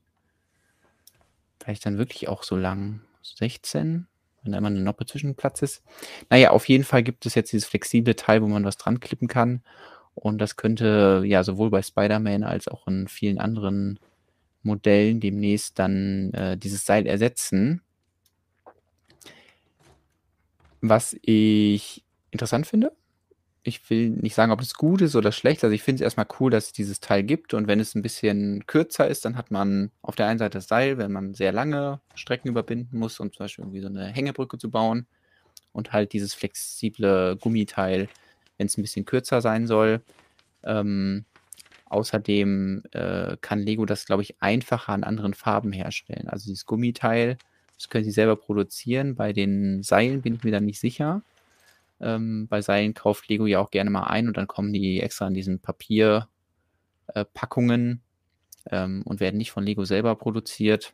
Vielleicht 1.62 1.84
dann 1.86 1.98
wirklich 1.98 2.28
auch 2.28 2.42
so 2.42 2.56
lang 2.56 3.00
16, 3.22 4.06
wenn 4.44 4.52
da 4.52 4.58
immer 4.58 4.68
eine 4.68 4.80
Noppe 4.80 5.06
zwischen 5.06 5.34
Platz 5.34 5.62
ist. 5.62 5.82
Naja, 6.30 6.50
auf 6.50 6.68
jeden 6.68 6.84
Fall 6.84 7.02
gibt 7.02 7.26
es 7.26 7.34
jetzt 7.34 7.52
dieses 7.52 7.68
flexible 7.68 8.14
Teil, 8.14 8.42
wo 8.42 8.46
man 8.46 8.64
was 8.64 8.76
dran 8.76 9.00
klippen 9.00 9.28
kann. 9.28 9.62
Und 10.14 10.38
das 10.38 10.56
könnte 10.56 11.22
ja 11.26 11.42
sowohl 11.42 11.70
bei 11.70 11.82
Spider-Man 11.82 12.44
als 12.44 12.68
auch 12.68 12.86
in 12.86 13.08
vielen 13.08 13.38
anderen 13.38 13.98
Modellen 14.62 15.20
demnächst 15.20 15.78
dann 15.78 16.32
äh, 16.32 16.56
dieses 16.56 16.84
Seil 16.84 17.06
ersetzen. 17.06 17.82
Was 20.80 21.16
ich 21.22 22.04
interessant 22.30 22.66
finde. 22.66 22.92
Ich 23.66 23.89
will 23.89 24.11
nicht 24.11 24.35
sagen, 24.35 24.53
ob 24.53 24.61
es 24.61 24.74
gut 24.74 25.01
ist 25.01 25.16
oder 25.16 25.32
schlecht. 25.32 25.65
Also 25.65 25.73
ich 25.73 25.82
finde 25.82 25.97
es 25.97 26.05
erstmal 26.05 26.27
cool, 26.39 26.51
dass 26.51 26.66
es 26.66 26.73
dieses 26.73 27.01
Teil 27.01 27.23
gibt. 27.23 27.55
Und 27.55 27.66
wenn 27.66 27.81
es 27.81 27.95
ein 27.95 28.03
bisschen 28.03 28.66
kürzer 28.66 29.09
ist, 29.09 29.24
dann 29.24 29.39
hat 29.39 29.51
man 29.51 29.91
auf 30.03 30.16
der 30.16 30.27
einen 30.27 30.39
Seite 30.39 30.59
das 30.59 30.69
Seil, 30.69 30.99
wenn 30.99 31.11
man 31.11 31.32
sehr 31.32 31.51
lange 31.51 32.01
Strecken 32.15 32.49
überbinden 32.49 32.99
muss, 32.99 33.19
um 33.20 33.32
zum 33.32 33.45
Beispiel 33.45 33.65
irgendwie 33.65 33.81
so 33.81 33.89
eine 33.89 34.07
Hängebrücke 34.09 34.59
zu 34.59 34.70
bauen. 34.70 35.07
Und 35.73 35.93
halt 35.93 36.12
dieses 36.12 36.35
flexible 36.35 37.36
Gummiteil, 37.41 38.09
wenn 38.59 38.66
es 38.66 38.77
ein 38.77 38.82
bisschen 38.82 39.07
kürzer 39.07 39.41
sein 39.41 39.66
soll. 39.66 40.03
Ähm, 40.62 41.24
außerdem 41.86 42.82
äh, 42.93 43.39
kann 43.41 43.61
Lego 43.61 43.86
das, 43.86 44.05
glaube 44.05 44.23
ich, 44.23 44.43
einfacher 44.43 44.93
an 44.93 45.05
anderen 45.05 45.32
Farben 45.32 45.73
herstellen. 45.73 46.28
Also 46.28 46.47
dieses 46.47 46.66
Gummiteil, 46.66 47.39
das 47.78 47.89
können 47.89 48.05
sie 48.05 48.11
selber 48.11 48.36
produzieren. 48.36 49.15
Bei 49.15 49.32
den 49.32 49.82
Seilen 49.82 50.20
bin 50.20 50.35
ich 50.35 50.45
mir 50.45 50.53
dann 50.53 50.66
nicht 50.66 50.81
sicher. 50.81 51.23
Ähm, 52.05 52.47
bei 52.48 52.60
Seilen 52.60 52.93
kauft 52.93 53.28
Lego 53.28 53.47
ja 53.47 53.60
auch 53.60 53.70
gerne 53.70 53.89
mal 53.89 54.05
ein 54.05 54.28
und 54.28 54.36
dann 54.36 54.47
kommen 54.47 54.74
die 54.74 55.01
extra 55.01 55.26
in 55.26 55.32
diesen 55.32 55.60
Papierpackungen 55.60 58.02
ähm, 58.70 59.02
und 59.06 59.20
werden 59.20 59.39
nicht 59.39 59.52
von 59.52 59.64
Lego 59.64 59.86
selber 59.86 60.14
produziert. 60.14 60.93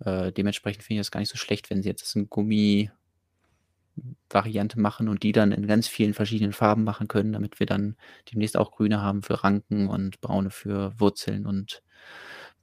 Äh, 0.00 0.32
dementsprechend 0.32 0.82
finde 0.82 1.00
ich 1.00 1.06
das 1.06 1.12
gar 1.12 1.20
nicht 1.20 1.30
so 1.30 1.38
schlecht, 1.38 1.70
wenn 1.70 1.82
sie 1.82 1.88
jetzt 1.88 2.16
eine 2.16 2.26
Gummi-Variante 2.26 4.80
machen 4.80 5.08
und 5.08 5.22
die 5.22 5.32
dann 5.32 5.52
in 5.52 5.68
ganz 5.68 5.86
vielen 5.86 6.14
verschiedenen 6.14 6.52
Farben 6.52 6.82
machen 6.82 7.06
können, 7.06 7.32
damit 7.32 7.60
wir 7.60 7.66
dann 7.66 7.96
demnächst 8.32 8.56
auch 8.56 8.72
grüne 8.72 9.02
haben 9.02 9.22
für 9.22 9.44
Ranken 9.44 9.88
und 9.88 10.20
braune 10.20 10.50
für 10.50 10.98
Wurzeln 10.98 11.46
und 11.46 11.84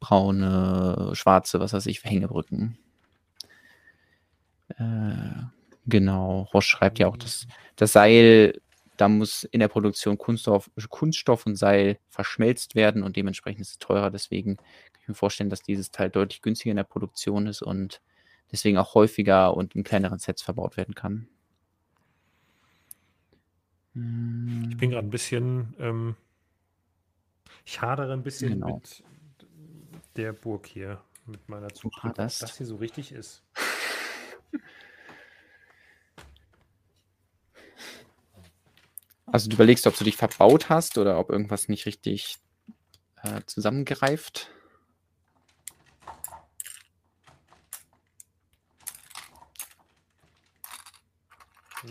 braune, 0.02 1.12
schwarze, 1.14 1.62
was 1.62 1.72
weiß 1.72 1.86
ich, 1.86 2.02
für 2.02 2.10
Hängebrücken. 2.10 2.78
Äh, 4.78 5.46
genau, 5.88 6.42
Roche 6.54 6.62
schreibt 6.68 7.00
ja 7.00 7.08
auch, 7.08 7.18
dass 7.18 7.48
das 7.76 7.94
Seil, 7.94 8.62
da 8.98 9.10
muss 9.10 9.44
in 9.44 9.60
der 9.60 9.68
Produktion 9.68 10.18
Kunststoff, 10.18 10.70
Kunststoff 10.90 11.46
und 11.46 11.56
Seil 11.56 12.00
verschmelzt 12.10 12.76
werden 12.76 13.04
und 13.04 13.16
dementsprechend 13.18 13.62
ist 13.62 13.72
es 13.72 13.80
teurer. 13.80 14.12
Deswegen 14.12 14.58
kann 14.58 15.02
ich 15.02 15.08
mir 15.08 15.14
vorstellen, 15.16 15.50
dass 15.50 15.62
dieses 15.62 15.92
Teil 15.92 16.10
deutlich 16.10 16.42
günstiger 16.42 16.72
in 16.72 16.78
der 16.78 16.84
Produktion 16.86 17.48
ist 17.48 17.62
und 17.62 18.02
deswegen 18.52 18.78
auch 18.78 18.94
häufiger 18.96 19.56
und 19.56 19.76
in 19.76 19.84
kleineren 19.84 20.20
Sets 20.20 20.42
verbaut 20.42 20.78
werden 20.78 20.96
kann. 20.96 21.28
Ich 23.94 24.78
bin 24.78 24.90
gerade 24.92 25.08
ein 25.08 25.10
bisschen, 25.10 25.74
ähm, 25.80 26.16
ich 27.66 27.82
hadere 27.82 28.12
ein 28.14 28.24
bisschen 28.24 28.54
Genau. 28.54 28.76
mit 28.76 29.04
der 30.18 30.34
Burg 30.34 30.68
hier, 30.68 31.02
mit 31.26 31.48
meiner 31.48 31.70
Zugbrücke, 31.70 32.08
ob 32.08 32.18
haderst? 32.18 32.42
das 32.42 32.58
hier 32.58 32.66
so 32.66 32.76
richtig 32.76 33.12
ist. 33.14 33.42
Also 39.36 39.50
du 39.50 39.56
überlegst, 39.56 39.86
ob 39.86 39.98
du 39.98 40.06
dich 40.06 40.16
verbaut 40.16 40.70
hast 40.70 40.98
oder 40.98 41.20
ob 41.20 41.30
irgendwas 41.30 41.68
nicht 41.68 41.86
richtig 41.88 42.38
äh, 43.22 43.42
zusammengereift. 43.46 44.50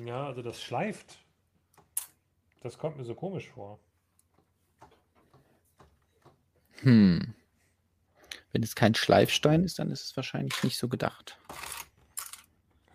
Ja, 0.06 0.26
also 0.26 0.40
das 0.40 0.62
schleift. 0.62 1.18
Das 2.62 2.78
kommt 2.78 2.96
mir 2.96 3.04
so 3.04 3.14
komisch 3.14 3.50
vor. 3.50 3.78
Hm. 6.80 7.34
Wenn 8.52 8.62
es 8.62 8.74
kein 8.74 8.94
Schleifstein 8.94 9.64
ist, 9.64 9.78
dann 9.78 9.90
ist 9.90 10.04
es 10.04 10.16
wahrscheinlich 10.16 10.62
nicht 10.62 10.78
so 10.78 10.88
gedacht. 10.88 11.38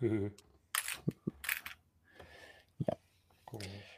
ja. 0.00 0.30
Ja. 2.80 2.96
Komisch. 3.44 3.90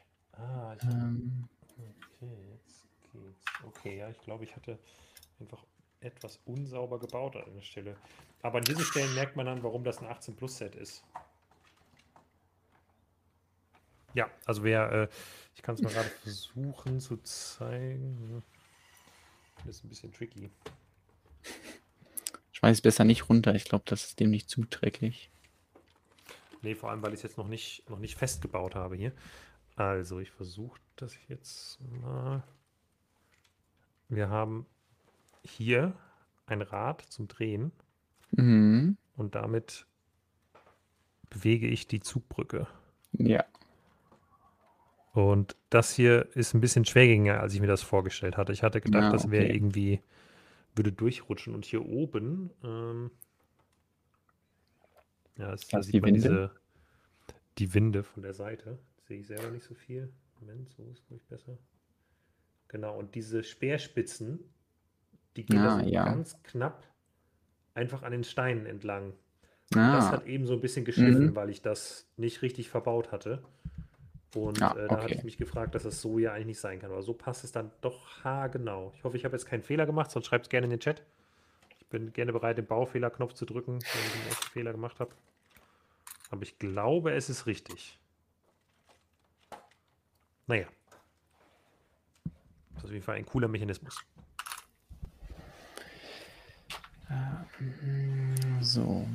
Ah, 0.73 0.77
ich 0.81 0.83
Ähm, 0.89 1.47
okay, 1.61 2.35
jetzt 2.51 2.85
geht's. 3.11 3.45
Okay. 3.63 3.67
Okay, 3.67 3.97
ja, 3.97 4.09
ich 4.09 4.19
glaube, 4.21 4.43
ich 4.43 4.55
hatte 4.55 4.79
einfach 5.39 5.63
etwas 5.99 6.39
unsauber 6.45 6.99
gebaut 6.99 7.35
an 7.35 7.53
der 7.53 7.61
Stelle. 7.61 7.95
Aber 8.41 8.57
an 8.57 8.63
diesen 8.65 8.83
Stellen 8.83 9.13
merkt 9.15 9.35
man 9.35 9.45
dann, 9.45 9.63
warum 9.63 9.83
das 9.83 9.99
ein 9.99 10.07
18 10.07 10.35
Plus 10.35 10.57
Set 10.57 10.75
ist. 10.75 11.03
Ja, 14.13 14.29
also 14.45 14.63
wer, 14.63 14.91
äh, 14.91 15.07
ich 15.55 15.61
kann 15.61 15.75
es 15.75 15.81
mal 15.81 15.91
gerade 15.91 16.09
versuchen 16.09 16.99
zu 16.99 17.17
zeigen. 17.17 18.43
Das 19.65 19.77
ist 19.77 19.85
ein 19.85 19.89
bisschen 19.89 20.11
tricky. 20.11 20.51
Schmeiß 22.51 22.77
es 22.77 22.81
besser 22.81 23.05
nicht 23.05 23.29
runter. 23.29 23.55
Ich 23.55 23.65
glaube, 23.65 23.85
das 23.87 24.05
ist 24.05 24.19
dem 24.19 24.29
nicht 24.29 24.49
zuträglich. 24.49 25.29
Nee, 26.61 26.75
vor 26.75 26.91
allem, 26.91 27.01
weil 27.01 27.13
ich 27.13 27.19
es 27.19 27.23
jetzt 27.23 27.37
noch 27.37 27.47
nicht, 27.47 27.89
noch 27.89 27.99
nicht 27.99 28.15
festgebaut 28.15 28.75
habe 28.75 28.95
hier. 28.95 29.11
Also, 29.75 30.19
ich 30.19 30.31
versuche 30.31 30.79
das 30.95 31.15
jetzt 31.27 31.79
mal. 31.81 32.43
Wir 34.09 34.29
haben 34.29 34.65
hier 35.43 35.95
ein 36.45 36.61
Rad 36.61 37.01
zum 37.01 37.27
Drehen. 37.27 37.71
Mhm. 38.31 38.97
Und 39.15 39.35
damit 39.35 39.85
bewege 41.29 41.67
ich 41.67 41.87
die 41.87 41.99
Zugbrücke. 41.99 42.67
Ja. 43.13 43.43
Und 45.13 45.55
das 45.69 45.93
hier 45.93 46.27
ist 46.35 46.53
ein 46.53 46.61
bisschen 46.61 46.85
schwergängiger, 46.85 47.39
als 47.39 47.53
ich 47.53 47.61
mir 47.61 47.67
das 47.67 47.83
vorgestellt 47.83 48.35
hatte. 48.37 48.51
Ich 48.51 48.63
hatte 48.63 48.81
gedacht, 48.81 49.03
Ja, 49.03 49.11
das 49.11 49.29
wäre 49.29 49.45
okay. 49.45 49.55
irgendwie, 49.55 50.01
würde 50.75 50.91
durchrutschen. 50.91 51.53
Und 51.53 51.65
hier 51.65 51.85
oben, 51.85 52.49
ähm, 52.63 53.11
ja, 55.37 55.51
das, 55.51 55.67
da 55.67 55.83
sieht 55.83 55.93
die 55.95 56.01
man 56.01 56.09
Winde? 56.15 56.19
diese, 56.21 56.51
die 57.59 57.73
Winde 57.73 58.03
von 58.03 58.23
der 58.23 58.33
Seite. 58.33 58.79
Sehe 59.13 59.19
ich 59.19 59.27
selber 59.27 59.51
nicht 59.51 59.63
so 59.63 59.75
viel. 59.75 60.11
Moment, 60.39 60.71
so 60.71 60.81
ist 60.91 61.05
glaube 61.05 61.21
ich 61.21 61.27
besser. 61.29 61.55
Genau, 62.67 62.97
und 62.97 63.13
diese 63.13 63.43
Speerspitzen, 63.43 64.39
die 65.35 65.45
gehen 65.45 65.59
Ah, 65.59 65.83
so 65.83 65.85
ja. 65.87 66.05
ganz 66.05 66.41
knapp 66.41 66.87
einfach 67.75 68.01
an 68.01 68.11
den 68.11 68.23
Steinen 68.23 68.65
entlang. 68.65 69.11
Und 69.11 69.77
das 69.77 70.05
Ah, 70.05 70.11
hat 70.13 70.25
eben 70.25 70.47
so 70.47 70.53
ein 70.53 70.61
bisschen 70.61 70.83
geschliffen, 70.83 71.27
Mhm. 71.27 71.35
weil 71.35 71.51
ich 71.51 71.61
das 71.61 72.07
nicht 72.17 72.41
richtig 72.41 72.69
verbaut 72.71 73.11
hatte. 73.11 73.43
Und 74.33 74.59
Ah, 74.63 74.71
äh, 74.75 74.87
da 74.87 74.95
hatte 74.95 75.05
okay. 75.05 75.15
ich 75.19 75.23
mich 75.23 75.37
gefragt, 75.37 75.75
dass 75.75 75.83
das 75.83 76.01
so 76.01 76.17
ja 76.17 76.33
eigentlich 76.33 76.47
nicht 76.47 76.59
sein 76.59 76.79
kann. 76.79 76.89
Aber 76.91 77.03
so 77.03 77.13
passt 77.13 77.43
es 77.43 77.51
dann 77.51 77.69
doch 77.81 78.23
haargenau. 78.23 78.93
Ich 78.95 79.03
hoffe, 79.03 79.15
ich 79.15 79.25
habe 79.25 79.35
jetzt 79.35 79.45
keinen 79.45 79.61
Fehler 79.61 79.85
gemacht, 79.85 80.09
sonst 80.09 80.25
schreibt 80.25 80.45
es 80.47 80.49
gerne 80.49 80.65
in 80.65 80.71
den 80.71 80.79
Chat. 80.79 81.03
Ich 81.77 81.85
bin 81.85 82.11
gerne 82.13 82.33
bereit, 82.33 82.57
den 82.57 82.65
Baufehlerknopf 82.65 83.33
zu 83.33 83.45
drücken, 83.45 83.73
wenn 83.73 83.79
ich 83.79 84.21
einen 84.23 84.51
Fehler 84.53 84.71
gemacht 84.71 84.99
habe. 84.99 85.11
Aber 86.31 86.41
ich 86.41 86.57
glaube, 86.57 87.11
es 87.13 87.29
ist 87.29 87.45
richtig. 87.45 87.99
Naja. 90.47 90.67
Das 92.75 92.83
ist 92.83 92.85
auf 92.85 92.91
jeden 92.91 93.03
Fall 93.03 93.15
ein 93.15 93.25
cooler 93.25 93.47
Mechanismus. 93.47 93.97
so. 98.61 99.05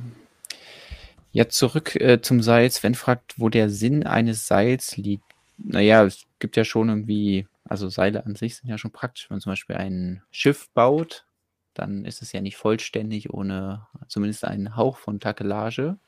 Jetzt 1.32 1.58
zurück 1.58 1.96
äh, 1.96 2.20
zum 2.20 2.42
Seil. 2.42 2.70
Sven 2.70 2.94
fragt, 2.94 3.34
wo 3.38 3.48
der 3.48 3.70
Sinn 3.70 4.06
eines 4.06 4.46
Seils 4.46 4.96
liegt. 4.96 5.24
Naja, 5.58 6.04
es 6.04 6.26
gibt 6.38 6.56
ja 6.56 6.64
schon 6.64 6.88
irgendwie, 6.88 7.46
also 7.64 7.88
Seile 7.88 8.24
an 8.24 8.34
sich 8.34 8.56
sind 8.56 8.68
ja 8.68 8.78
schon 8.78 8.92
praktisch. 8.92 9.28
Wenn 9.28 9.36
man 9.36 9.40
zum 9.40 9.52
Beispiel 9.52 9.76
ein 9.76 10.22
Schiff 10.30 10.70
baut, 10.70 11.26
dann 11.74 12.04
ist 12.04 12.22
es 12.22 12.32
ja 12.32 12.40
nicht 12.40 12.56
vollständig 12.56 13.32
ohne 13.32 13.86
zumindest 14.08 14.44
einen 14.44 14.76
Hauch 14.76 14.96
von 14.96 15.20
Takelage. 15.20 15.98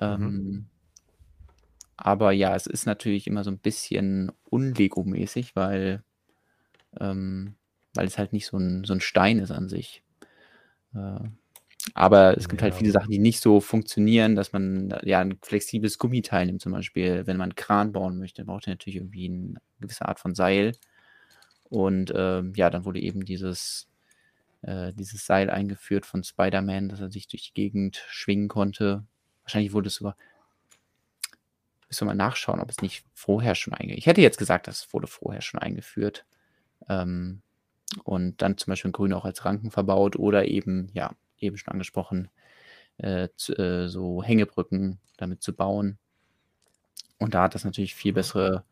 Ähm, 0.00 0.66
aber 2.00 2.32
ja, 2.32 2.54
es 2.56 2.66
ist 2.66 2.86
natürlich 2.86 3.26
immer 3.26 3.44
so 3.44 3.50
ein 3.50 3.58
bisschen 3.58 4.32
unlego-mäßig, 4.50 5.56
weil, 5.56 6.02
ähm, 7.00 7.54
weil 7.94 8.06
es 8.06 8.18
halt 8.18 8.32
nicht 8.32 8.46
so 8.46 8.58
ein, 8.58 8.84
so 8.84 8.94
ein 8.94 9.00
Stein 9.00 9.38
ist 9.38 9.50
an 9.52 9.68
sich. 9.68 10.02
Äh, 10.94 11.20
aber 11.94 12.36
es 12.38 12.48
gibt 12.48 12.62
halt 12.62 12.74
Ja. 12.74 12.78
viele 12.78 12.92
Sachen, 12.92 13.10
die 13.10 13.18
nicht 13.20 13.40
so 13.40 13.60
funktionieren, 13.60 14.36
dass 14.36 14.52
man 14.52 14.94
ja 15.04 15.20
ein 15.20 15.38
flexibles 15.42 15.98
Gummiteil 15.98 16.46
nimmt, 16.46 16.62
zum 16.62 16.72
Beispiel, 16.72 17.26
wenn 17.26 17.36
man 17.38 17.50
einen 17.50 17.56
Kran 17.56 17.92
bauen 17.92 18.18
möchte, 18.18 18.44
braucht 18.44 18.66
er 18.68 18.72
natürlich 18.74 18.96
irgendwie 18.98 19.26
eine 19.30 19.54
gewisse 19.80 20.06
Art 20.08 20.20
von 20.20 20.34
Seil. 20.34 20.72
Und 21.68 22.12
ähm, 22.16 22.52
ja, 22.56 22.70
dann 22.70 22.84
wurde 22.84 23.00
eben 23.00 23.24
dieses, 23.24 23.88
äh, 24.62 24.92
dieses 24.94 25.26
Seil 25.26 25.50
eingeführt 25.50 26.06
von 26.06 26.24
Spider-Man, 26.24 26.88
dass 26.88 27.00
er 27.00 27.10
sich 27.10 27.28
durch 27.28 27.44
die 27.48 27.54
Gegend 27.54 28.04
schwingen 28.08 28.48
konnte. 28.48 29.04
Wahrscheinlich 29.44 29.72
wurde 29.72 29.88
es 29.88 29.96
sogar. 29.96 30.16
Müssen 31.90 32.02
wir 32.02 32.14
mal 32.14 32.14
nachschauen, 32.14 32.60
ob 32.60 32.70
es 32.70 32.82
nicht 32.82 33.04
vorher 33.12 33.54
schon 33.54 33.74
eingeführt 33.74 33.98
Ich 33.98 34.06
hätte 34.06 34.20
jetzt 34.22 34.38
gesagt, 34.38 34.68
das 34.68 34.92
wurde 34.94 35.08
vorher 35.08 35.42
schon 35.42 35.60
eingeführt. 35.60 36.24
Ähm, 36.88 37.42
und 38.04 38.42
dann 38.42 38.56
zum 38.58 38.72
Beispiel 38.72 38.90
in 38.90 38.92
Grün 38.92 39.12
auch 39.12 39.24
als 39.24 39.44
Ranken 39.44 39.70
verbaut 39.72 40.16
oder 40.16 40.46
eben, 40.46 40.90
ja, 40.94 41.12
eben 41.38 41.56
schon 41.56 41.72
angesprochen, 41.72 42.30
äh, 42.98 43.28
zu, 43.36 43.54
äh, 43.56 43.88
so 43.88 44.22
Hängebrücken 44.22 45.00
damit 45.16 45.42
zu 45.42 45.54
bauen. 45.54 45.98
Und 47.18 47.34
da 47.34 47.44
hat 47.44 47.54
das 47.54 47.64
natürlich 47.64 47.94
viel 47.94 48.12
Mhm. 48.12 48.14
bessere 48.14 48.64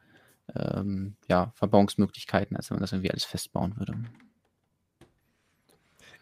ähm, 0.54 1.16
ja, 1.28 1.52
Verbauungsmöglichkeiten, 1.54 2.56
als 2.56 2.70
wenn 2.70 2.76
man 2.76 2.82
das 2.82 2.92
irgendwie 2.92 3.10
alles 3.10 3.24
festbauen 3.24 3.76
würde. 3.76 3.94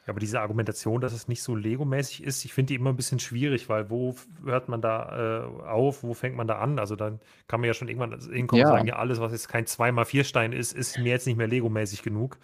Ja, 0.06 0.12
aber 0.12 0.20
diese 0.20 0.40
Argumentation, 0.40 1.00
dass 1.00 1.12
es 1.12 1.26
nicht 1.26 1.42
so 1.42 1.56
Lego-mäßig 1.56 2.22
ist, 2.22 2.44
ich 2.44 2.52
finde 2.54 2.68
die 2.68 2.74
immer 2.76 2.90
ein 2.90 2.96
bisschen 2.96 3.18
schwierig, 3.18 3.68
weil 3.68 3.90
wo 3.90 4.14
hört 4.44 4.68
man 4.68 4.80
da 4.80 5.42
äh, 5.42 5.66
auf, 5.66 6.04
wo 6.04 6.14
fängt 6.14 6.36
man 6.36 6.46
da 6.46 6.58
an? 6.58 6.78
Also 6.78 6.94
dann 6.94 7.18
kann 7.48 7.60
man 7.60 7.66
ja 7.66 7.74
schon 7.74 7.88
irgendwann 7.88 8.12
hinkommen 8.30 8.60
Ja. 8.60 8.68
und 8.68 8.76
sagen, 8.76 8.86
ja, 8.86 8.96
alles, 8.96 9.18
was 9.18 9.32
jetzt 9.32 9.48
kein 9.48 9.64
2x4-Stein 9.66 10.52
ist, 10.52 10.72
ist 10.72 10.98
mir 10.98 11.10
jetzt 11.10 11.26
nicht 11.26 11.36
mehr 11.36 11.48
Lego-mäßig 11.48 12.02
genug. 12.02 12.38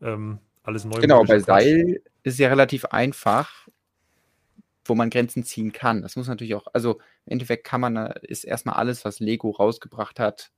Ähm, 0.00 0.38
alles 0.62 0.84
neu. 0.84 1.00
Genau, 1.00 1.24
bei 1.24 1.40
Seil 1.40 2.00
ist 2.22 2.38
ja 2.38 2.48
relativ 2.48 2.84
einfach, 2.84 3.66
wo 4.84 4.94
man 4.94 5.10
Grenzen 5.10 5.42
ziehen 5.42 5.72
kann. 5.72 6.02
Das 6.02 6.14
muss 6.14 6.28
natürlich 6.28 6.54
auch, 6.54 6.68
also 6.72 7.00
im 7.26 7.32
Endeffekt 7.32 7.64
kann 7.64 7.80
man, 7.80 7.96
ist 8.22 8.44
erstmal 8.44 8.76
alles, 8.76 9.04
was 9.04 9.18
Lego 9.18 9.50
rausgebracht 9.50 10.20
hat, 10.20 10.52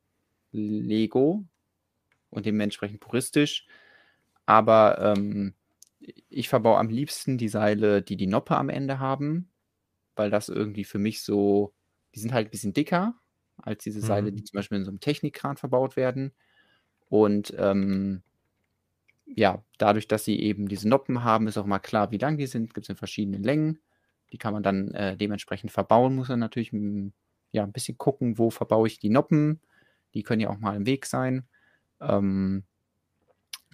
Lego 0.52 1.42
und 2.28 2.44
dementsprechend 2.44 3.00
puristisch. 3.00 3.66
Aber 4.44 5.14
ähm, 5.16 5.54
ich 6.28 6.48
verbaue 6.48 6.78
am 6.78 6.88
liebsten 6.88 7.38
die 7.38 7.48
Seile, 7.48 8.02
die 8.02 8.16
die 8.16 8.26
Noppe 8.26 8.56
am 8.56 8.68
Ende 8.68 8.98
haben, 8.98 9.50
weil 10.16 10.30
das 10.30 10.48
irgendwie 10.48 10.84
für 10.84 10.98
mich 10.98 11.22
so, 11.22 11.74
die 12.14 12.20
sind 12.20 12.32
halt 12.34 12.48
ein 12.48 12.50
bisschen 12.50 12.74
dicker 12.74 13.16
als 13.58 13.84
diese 13.84 14.02
Seile, 14.02 14.32
Mhm. 14.32 14.34
die 14.34 14.44
zum 14.44 14.58
Beispiel 14.58 14.78
in 14.78 14.84
so 14.84 14.90
einem 14.92 15.00
Technikkran 15.00 15.56
verbaut 15.58 15.96
werden. 15.96 16.32
Und 17.08 17.54
ähm, 17.58 18.22
ja, 19.26 19.64
dadurch, 19.78 20.08
dass 20.08 20.24
sie 20.24 20.40
eben 20.40 20.68
diese 20.68 20.88
Noppen 20.88 21.22
haben, 21.24 21.46
ist 21.48 21.56
auch 21.58 21.66
mal 21.66 21.78
klar, 21.78 22.10
wie 22.10 22.18
lang 22.18 22.36
die 22.38 22.46
sind. 22.46 22.74
Gibt 22.74 22.86
es 22.86 22.90
in 22.90 22.96
verschiedenen 22.96 23.42
Längen. 23.42 23.80
Die 24.32 24.38
kann 24.38 24.52
man 24.52 24.62
dann 24.62 24.92
äh, 24.92 25.16
dementsprechend 25.16 25.70
verbauen. 25.72 26.16
Muss 26.16 26.28
man 26.28 26.40
natürlich 26.40 26.72
m, 26.72 27.12
ja, 27.52 27.62
ein 27.64 27.72
bisschen 27.72 27.98
gucken, 27.98 28.38
wo 28.38 28.50
verbaue 28.50 28.88
ich 28.88 28.98
die 28.98 29.10
Noppen. 29.10 29.60
Die 30.14 30.22
können 30.22 30.40
ja 30.40 30.50
auch 30.50 30.58
mal 30.58 30.76
im 30.76 30.86
Weg 30.86 31.06
sein. 31.06 31.48
Ähm, 32.00 32.64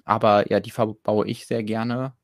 aber 0.04 0.50
ja, 0.50 0.60
die 0.60 0.70
verbaue 0.70 1.26
ich 1.26 1.46
sehr 1.46 1.62
gerne. 1.62 2.15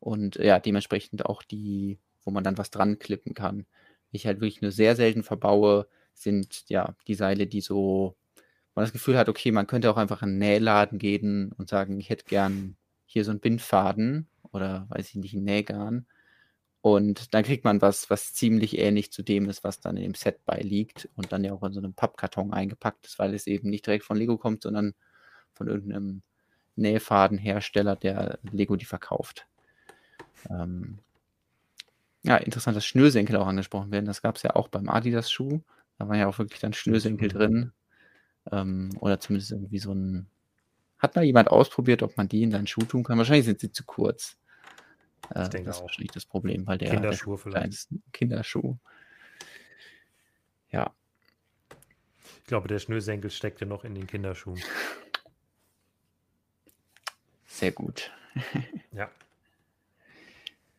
Und 0.00 0.36
ja, 0.36 0.58
dementsprechend 0.60 1.26
auch 1.26 1.42
die, 1.42 1.98
wo 2.22 2.30
man 2.30 2.44
dann 2.44 2.58
was 2.58 2.70
dran 2.70 2.98
klippen 2.98 3.34
kann. 3.34 3.66
Ich 4.10 4.26
halt 4.26 4.40
wirklich 4.40 4.62
nur 4.62 4.72
sehr 4.72 4.96
selten 4.96 5.22
verbaue, 5.22 5.86
sind 6.14 6.64
ja 6.68 6.94
die 7.06 7.14
Seile, 7.14 7.46
die 7.46 7.60
so, 7.60 8.16
man 8.74 8.84
das 8.84 8.92
Gefühl 8.92 9.18
hat, 9.18 9.28
okay, 9.28 9.52
man 9.52 9.66
könnte 9.66 9.90
auch 9.90 9.96
einfach 9.96 10.22
in 10.22 10.30
einen 10.30 10.38
Nähladen 10.38 10.98
gehen 10.98 11.52
und 11.52 11.68
sagen, 11.68 11.98
ich 12.00 12.10
hätte 12.10 12.24
gern 12.26 12.76
hier 13.06 13.24
so 13.24 13.30
einen 13.30 13.40
Bindfaden 13.40 14.28
oder 14.52 14.86
weiß 14.90 15.08
ich 15.08 15.14
nicht, 15.16 15.34
einen 15.34 15.44
Nähgarn. 15.44 16.06
Und 16.80 17.34
dann 17.34 17.42
kriegt 17.42 17.64
man 17.64 17.82
was, 17.82 18.08
was 18.08 18.34
ziemlich 18.34 18.78
ähnlich 18.78 19.12
zu 19.12 19.22
dem 19.22 19.48
ist, 19.48 19.64
was 19.64 19.80
dann 19.80 19.96
in 19.96 20.04
dem 20.04 20.14
Set 20.14 20.44
beiliegt 20.44 21.08
und 21.16 21.32
dann 21.32 21.44
ja 21.44 21.52
auch 21.52 21.62
in 21.64 21.72
so 21.72 21.80
einem 21.80 21.94
Pappkarton 21.94 22.52
eingepackt 22.52 23.06
ist, 23.06 23.18
weil 23.18 23.34
es 23.34 23.46
eben 23.46 23.68
nicht 23.68 23.86
direkt 23.86 24.04
von 24.04 24.16
Lego 24.16 24.38
kommt, 24.38 24.62
sondern 24.62 24.94
von 25.54 25.68
irgendeinem 25.68 26.22
Nähfadenhersteller, 26.76 27.96
der 27.96 28.38
Lego 28.52 28.76
die 28.76 28.84
verkauft. 28.84 29.46
Ähm, 30.50 30.98
ja, 32.22 32.36
interessant, 32.36 32.76
dass 32.76 32.84
Schnürsenkel 32.86 33.36
auch 33.36 33.46
angesprochen 33.46 33.90
werden. 33.90 34.06
Das 34.06 34.22
gab 34.22 34.36
es 34.36 34.42
ja 34.42 34.54
auch 34.56 34.68
beim 34.68 34.88
Adidas-Schuh. 34.88 35.60
Da 35.98 36.08
waren 36.08 36.18
ja 36.18 36.26
auch 36.26 36.38
wirklich 36.38 36.60
dann 36.60 36.72
Schnürsenkel 36.72 37.28
drin. 37.28 37.72
Ähm, 38.50 38.90
oder 39.00 39.20
zumindest 39.20 39.52
irgendwie 39.52 39.78
so 39.78 39.92
ein. 39.92 40.26
Hat 40.98 41.14
mal 41.14 41.24
jemand 41.24 41.48
ausprobiert, 41.48 42.02
ob 42.02 42.16
man 42.16 42.28
die 42.28 42.42
in 42.42 42.50
seinen 42.50 42.66
Schuh 42.66 42.82
tun 42.82 43.04
kann? 43.04 43.18
Wahrscheinlich 43.18 43.44
sind 43.46 43.60
sie 43.60 43.70
zu 43.70 43.84
kurz. 43.84 44.36
Äh, 45.30 45.48
denke 45.48 45.66
das 45.66 45.76
ist 45.76 45.80
auch. 45.80 45.86
wahrscheinlich 45.86 46.12
das 46.12 46.26
Problem, 46.26 46.66
weil 46.66 46.78
der, 46.78 46.90
Kinderschuhe 46.90 47.36
der 47.36 47.42
vielleicht. 47.42 47.88
Kinderschuh. 48.12 48.76
Ja, 50.70 50.92
Ich 52.38 52.44
glaube, 52.44 52.68
der 52.68 52.78
Schnürsenkel 52.78 53.30
steckt 53.30 53.60
ja 53.60 53.66
noch 53.66 53.84
in 53.84 53.94
den 53.94 54.06
Kinderschuhen. 54.06 54.60
sehr 57.46 57.72
gut. 57.72 58.10
Ja. 58.92 59.10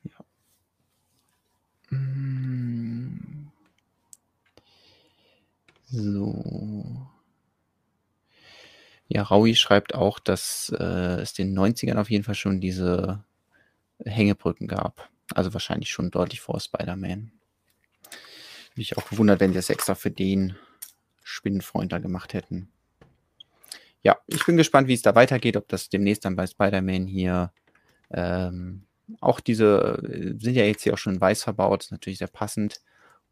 Mm. 0.03 0.23
So. 5.91 7.07
Ja, 9.07 9.23
Raui 9.23 9.55
schreibt 9.55 9.95
auch, 9.95 10.19
dass 10.19 10.71
äh, 10.77 11.21
es 11.21 11.33
den 11.33 11.57
90ern 11.57 11.97
auf 11.97 12.11
jeden 12.11 12.23
Fall 12.23 12.35
schon 12.35 12.61
diese 12.61 13.23
Hängebrücken 14.05 14.67
gab. 14.67 15.09
Also 15.33 15.53
wahrscheinlich 15.53 15.89
schon 15.89 16.11
deutlich 16.11 16.41
vor 16.41 16.59
Spider-Man. 16.59 17.31
Mich 18.75 18.97
auch 18.97 19.09
gewundert, 19.09 19.39
wenn 19.39 19.51
sie 19.51 19.57
das 19.57 19.71
extra 19.71 19.95
für 19.95 20.11
den 20.11 20.55
Spinnenfreund 21.23 21.91
da 21.91 21.97
gemacht 21.97 22.33
hätten. 22.33 22.69
Ja, 24.03 24.17
ich 24.27 24.45
bin 24.45 24.57
gespannt, 24.57 24.87
wie 24.87 24.93
es 24.93 25.01
da 25.01 25.15
weitergeht, 25.15 25.57
ob 25.57 25.67
das 25.67 25.89
demnächst 25.89 26.23
dann 26.23 26.35
bei 26.35 26.45
Spider-Man 26.45 27.07
hier 27.07 27.51
ähm, 28.11 28.85
auch 29.22 29.40
diese 29.40 29.99
äh, 30.03 30.38
sind 30.40 30.56
ja 30.56 30.64
jetzt 30.64 30.84
hier 30.84 30.94
auch 30.94 30.98
schon 30.98 31.15
in 31.15 31.22
weiß 31.22 31.44
verbaut, 31.44 31.84
ist 31.84 31.91
natürlich 31.91 32.19
sehr 32.19 32.27
passend. 32.27 32.81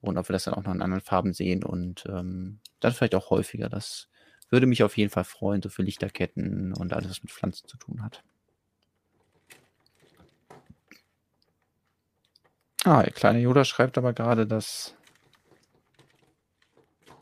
Und 0.02 0.18
ob 0.18 0.30
wir 0.30 0.34
das 0.34 0.44
dann 0.46 0.54
auch 0.54 0.64
noch 0.64 0.74
in 0.74 0.82
anderen 0.82 1.02
Farben 1.02 1.34
sehen 1.34 1.64
und 1.64 2.06
ähm, 2.08 2.60
dann 2.80 2.94
vielleicht 2.94 3.16
auch 3.16 3.30
häufiger. 3.32 3.70
Das 3.70 4.10
würde 4.50 4.68
mich 4.68 4.84
auf 4.84 4.98
jeden 4.98 5.10
Fall 5.10 5.24
freuen, 5.24 5.62
so 5.62 5.70
für 5.70 5.84
Lichterketten 5.84 6.74
und 6.74 6.94
alles, 6.94 7.10
was 7.10 7.24
mit 7.24 7.32
Pflanzen 7.32 7.68
zu 7.68 7.78
tun 7.78 8.04
hat. 8.04 8.24
Ah, 12.86 13.04
der 13.04 13.12
kleine 13.12 13.40
Yoda 13.40 13.66
schreibt 13.66 13.98
aber 13.98 14.14
gerade, 14.14 14.48
dass 14.48 14.96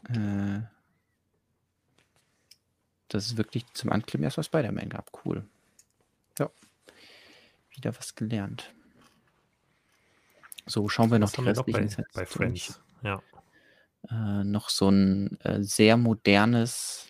äh, 0.10 0.60
dass 3.07 3.27
es 3.27 3.38
wirklich 3.38 3.65
zum 3.73 3.91
Anklicken 3.91 4.23
erstmal 4.23 4.44
Spider-Man 4.44 4.90
gab. 4.90 5.10
Cool. 5.26 5.45
Ja. 6.38 6.49
Wieder 7.76 7.95
was 7.97 8.15
gelernt. 8.15 8.73
So, 10.65 10.88
schauen 10.89 11.11
wir 11.11 11.19
noch 11.19 11.31
die 11.31 11.41
restlichen 11.41 11.85
noch 11.85 11.95
bei, 12.14 12.22
bei 12.22 12.26
Friends. 12.26 12.81
Ja. 13.03 13.22
Äh, 14.10 14.43
noch 14.43 14.69
so 14.69 14.89
ein 14.89 15.39
äh, 15.41 15.61
sehr 15.61 15.97
modernes, 15.97 17.07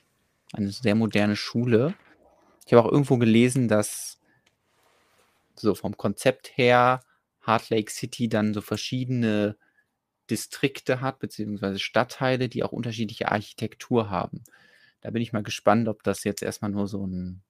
eine 0.54 0.72
sehr 0.72 0.96
moderne 0.96 1.36
Schule. 1.36 1.94
Ich 2.66 2.74
habe 2.74 2.86
auch 2.86 2.92
irgendwo 2.92 3.18
gelesen, 3.18 3.68
dass 3.68 4.20
so 5.56 5.76
vom 5.76 5.96
Konzept 5.98 6.58
her 6.58 7.02
Heart 7.46 7.70
Lake 7.70 7.92
City 7.92 8.28
dann 8.28 8.54
so 8.54 8.62
verschiedene 8.62 9.56
Distrikte 10.30 11.02
hat, 11.02 11.20
beziehungsweise 11.20 11.80
Stadtteile, 11.80 12.50
die 12.50 12.64
auch 12.64 12.72
unterschiedliche 12.72 13.32
Architektur 13.32 14.10
haben. 14.10 14.44
Da 15.02 15.12
bin 15.12 15.22
ich 15.22 15.34
mal 15.34 15.44
gespannt, 15.44 15.88
ob 15.88 16.04
das 16.04 16.24
jetzt 16.24 16.42
erstmal 16.42 16.72
nur 16.72 16.88
so 16.88 17.06
ein 17.06 17.44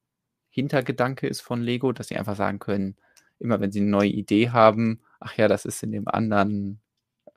Hintergedanke 0.50 1.28
ist 1.28 1.42
von 1.42 1.62
Lego, 1.62 1.94
dass 1.94 2.10
sie 2.10 2.18
einfach 2.18 2.36
sagen 2.36 2.60
können, 2.60 2.98
immer 3.40 3.60
wenn 3.60 3.72
sie 3.72 3.82
eine 3.82 3.90
neue 3.90 4.10
Idee 4.10 4.50
haben, 4.50 5.02
ach 5.20 5.38
ja, 5.38 5.48
das 5.48 5.66
ist 5.66 5.84
in 5.84 5.92
dem 5.92 6.08
anderen 6.08 6.82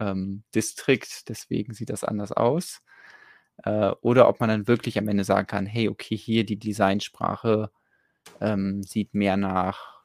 ähm, 0.00 0.44
Distrikt, 0.54 1.28
deswegen 1.28 1.74
sieht 1.74 1.90
das 1.90 2.04
anders 2.04 2.32
aus. 2.32 2.82
Äh, 3.64 3.90
oder 4.00 4.28
ob 4.28 4.40
man 4.40 4.48
dann 4.48 4.68
wirklich 4.68 4.98
am 4.98 5.08
Ende 5.08 5.24
sagen 5.24 5.46
kann, 5.46 5.66
hey, 5.66 5.88
okay, 5.88 6.16
hier 6.16 6.44
die 6.44 6.58
Designsprache 6.58 7.70
ähm, 8.40 8.82
sieht 8.82 9.14
mehr 9.14 9.36
nach 9.36 10.02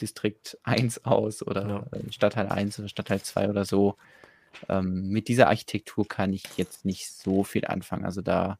Distrikt 0.00 0.58
1 0.64 1.04
aus 1.04 1.42
oder 1.46 1.68
ja. 1.68 1.98
Äh, 1.98 2.12
Stadtteil 2.12 2.48
1 2.48 2.78
oder 2.78 2.88
Stadtteil 2.88 3.22
2 3.22 3.48
oder 3.50 3.64
so. 3.64 3.96
Ähm, 4.68 5.08
mit 5.08 5.28
dieser 5.28 5.48
Architektur 5.48 6.08
kann 6.08 6.32
ich 6.32 6.44
jetzt 6.56 6.84
nicht 6.84 7.10
so 7.10 7.44
viel 7.44 7.66
anfangen. 7.66 8.04
Also 8.04 8.22
da 8.22 8.58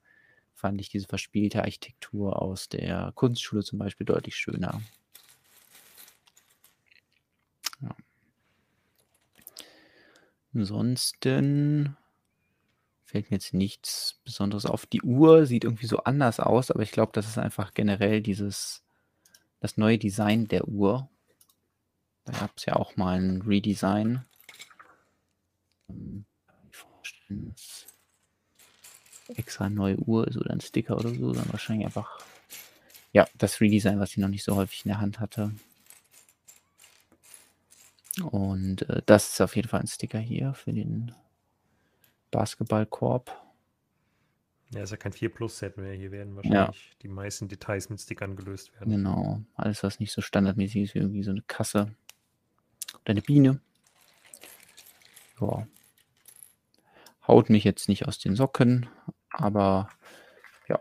fand 0.55 0.81
ich 0.81 0.89
diese 0.89 1.07
verspielte 1.07 1.63
Architektur 1.63 2.41
aus 2.41 2.69
der 2.69 3.13
Kunstschule 3.15 3.63
zum 3.63 3.79
Beispiel 3.79 4.07
deutlich 4.07 4.37
schöner. 4.37 4.81
Ansonsten 10.57 11.97
fällt 13.05 13.31
mir 13.31 13.37
jetzt 13.37 13.53
nichts 13.53 14.21
Besonderes 14.25 14.65
auf. 14.65 14.87
Die 14.87 15.03
Uhr 15.03 15.47
sieht 15.47 15.65
irgendwie 15.65 15.87
so 15.87 15.99
anders 15.99 16.41
aus, 16.41 16.71
aber 16.71 16.83
ich 16.83 16.93
glaube, 16.93 17.13
das 17.13 17.29
ist 17.29 17.39
einfach 17.39 17.75
generell 17.75 18.23
dieses, 18.23 18.83
das 19.61 19.77
neue 19.77 19.99
Design 19.99 20.49
der 20.49 20.67
Uhr. 20.67 21.09
Da 22.25 22.33
gab 22.33 22.57
es 22.57 22.65
ja 22.65 22.75
auch 22.75 22.97
mal 22.97 23.21
ein 23.21 23.43
Redesign. 23.43 24.25
Extra 29.29 29.69
neue 29.69 29.99
Uhr 29.99 30.27
ist 30.27 30.37
oder 30.37 30.53
ein 30.53 30.61
Sticker 30.61 30.97
oder 30.97 31.11
so, 31.11 31.33
sondern 31.33 31.53
wahrscheinlich 31.53 31.87
einfach 31.87 32.19
ja, 33.13 33.27
das 33.37 33.61
Redesign, 33.61 34.01
was 34.01 34.13
ich 34.13 34.19
noch 34.19 34.29
nicht 34.29 34.45
so 34.45 34.57
häufig 34.57 34.85
in 34.85 34.91
der 34.91 35.01
Hand 35.01 35.21
hatte. 35.21 35.53
Und 38.23 38.89
äh, 38.89 39.03
das 39.07 39.33
ist 39.33 39.41
auf 39.41 39.57
jeden 39.57 39.69
Fall 39.69 39.81
ein 39.81 39.87
Sticker 39.87 40.19
hier 40.19 40.55
für 40.55 40.73
den 40.73 41.13
Basketballkorb. 42.31 43.43
Ja, 44.71 44.83
ist 44.83 44.91
ja 44.91 44.97
kein 44.97 45.13
4 45.13 45.29
Plus 45.29 45.59
Set 45.59 45.77
mehr. 45.77 45.93
Hier 45.95 46.11
werden 46.11 46.35
wahrscheinlich 46.35 46.89
ja. 46.91 46.97
die 47.03 47.09
meisten 47.09 47.49
Details 47.49 47.89
mit 47.89 48.01
Stickern 48.01 48.35
gelöst 48.35 48.73
werden. 48.75 48.91
Genau. 48.91 49.41
Alles, 49.55 49.83
was 49.83 50.01
nicht 50.01 50.13
so 50.13 50.23
standardmäßig 50.23 50.83
ist, 50.83 50.95
wie 50.95 50.99
irgendwie 50.99 51.23
so 51.23 51.31
eine 51.31 51.43
Kasse 51.43 51.95
oder 52.95 53.11
eine 53.11 53.23
Biene. 53.23 53.61
Ja. 55.41 55.67
Haut 57.29 57.51
mich 57.51 57.65
jetzt 57.65 57.89
nicht 57.89 58.07
aus 58.07 58.19
den 58.19 58.35
Socken, 58.35 58.89
aber 59.31 59.89
ja. 60.69 60.81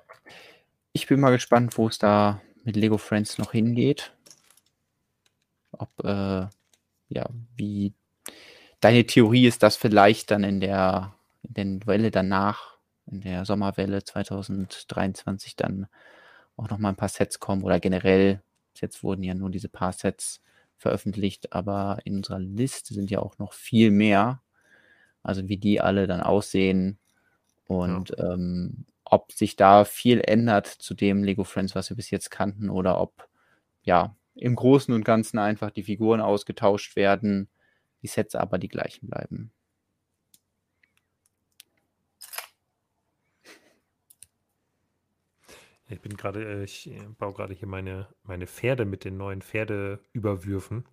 Ich 0.94 1.08
bin 1.08 1.20
mal 1.20 1.32
gespannt, 1.32 1.78
wo 1.78 1.88
es 1.88 1.98
da 2.00 2.42
mit 2.64 2.76
Lego 2.76 2.98
Friends 2.98 3.38
noch 3.38 3.52
hingeht. 3.52 4.16
Ob 5.72 5.90
äh, 6.04 6.48
ja, 7.10 7.30
wie 7.56 7.94
deine 8.80 9.06
Theorie 9.06 9.48
ist, 9.48 9.64
dass 9.64 9.76
vielleicht 9.76 10.32
dann 10.32 10.44
in 10.44 10.60
der, 10.60 11.14
in 11.44 11.80
der 11.80 11.88
Welle 11.88 12.12
danach, 12.12 12.78
in 13.08 13.22
der 13.22 13.46
Sommerwelle 13.46 14.04
2023 14.04 15.56
dann 15.56 15.88
auch 16.58 16.70
noch 16.70 16.78
mal 16.78 16.90
ein 16.90 16.96
paar 16.96 17.10
Sets 17.10 17.40
kommen 17.40 17.64
oder 17.64 17.80
generell, 17.80 18.42
jetzt 18.76 19.04
wurden 19.04 19.24
ja 19.24 19.34
nur 19.34 19.50
diese 19.50 19.70
paar 19.70 19.94
Sets 19.94 20.42
veröffentlicht, 20.78 21.54
aber 21.54 22.00
in 22.04 22.18
unserer 22.18 22.40
Liste 22.40 22.94
sind 22.94 23.10
ja 23.10 23.20
auch 23.20 23.38
noch 23.38 23.54
viel 23.54 23.92
mehr. 23.92 24.42
Also 25.24 25.48
wie 25.48 25.58
die 25.58 25.82
alle 25.82 26.06
dann 26.06 26.22
aussehen 26.22 27.00
und 27.68 28.12
ja. 28.12 28.34
ähm, 28.34 28.86
ob 29.06 29.32
sich 29.32 29.56
da 29.56 29.86
viel 29.86 30.22
ändert 30.22 30.68
zu 30.68 30.94
dem 30.94 31.24
Lego 31.24 31.44
Friends, 31.44 31.76
was 31.76 31.90
wir 31.90 31.98
bis 31.98 32.12
jetzt 32.12 32.30
kannten, 32.30 32.70
oder 32.70 33.00
ob 33.00 33.28
ja 33.84 34.16
im 34.36 34.56
Großen 34.56 34.94
und 34.94 35.04
Ganzen 35.04 35.40
einfach 35.40 35.72
die 35.72 35.84
Figuren 35.84 36.22
ausgetauscht 36.22 36.96
werden, 36.96 37.50
die 38.02 38.08
Sets 38.08 38.36
aber 38.36 38.58
die 38.58 38.68
gleichen 38.68 39.08
bleiben. 39.08 39.52
Ich 45.88 46.02
bin 46.02 46.18
gerade, 46.18 46.62
äh, 46.62 46.64
ich 46.64 46.92
baue 47.18 47.34
gerade 47.34 47.54
hier 47.54 47.68
meine, 47.68 48.08
meine 48.24 48.48
Pferde 48.48 48.86
mit 48.86 49.06
den 49.06 49.18
neuen 49.18 49.42
Pferdeüberwürfen. 49.42 50.86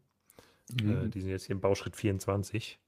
Äh, 0.79 0.83
mhm. 0.83 1.07
Äh, 1.07 1.09
die 1.09 1.21
sind 1.21 1.31
jetzt 1.31 1.47
hier 1.47 1.55
im 1.55 1.61
Bauschritt 1.61 1.97
24. 1.97 2.79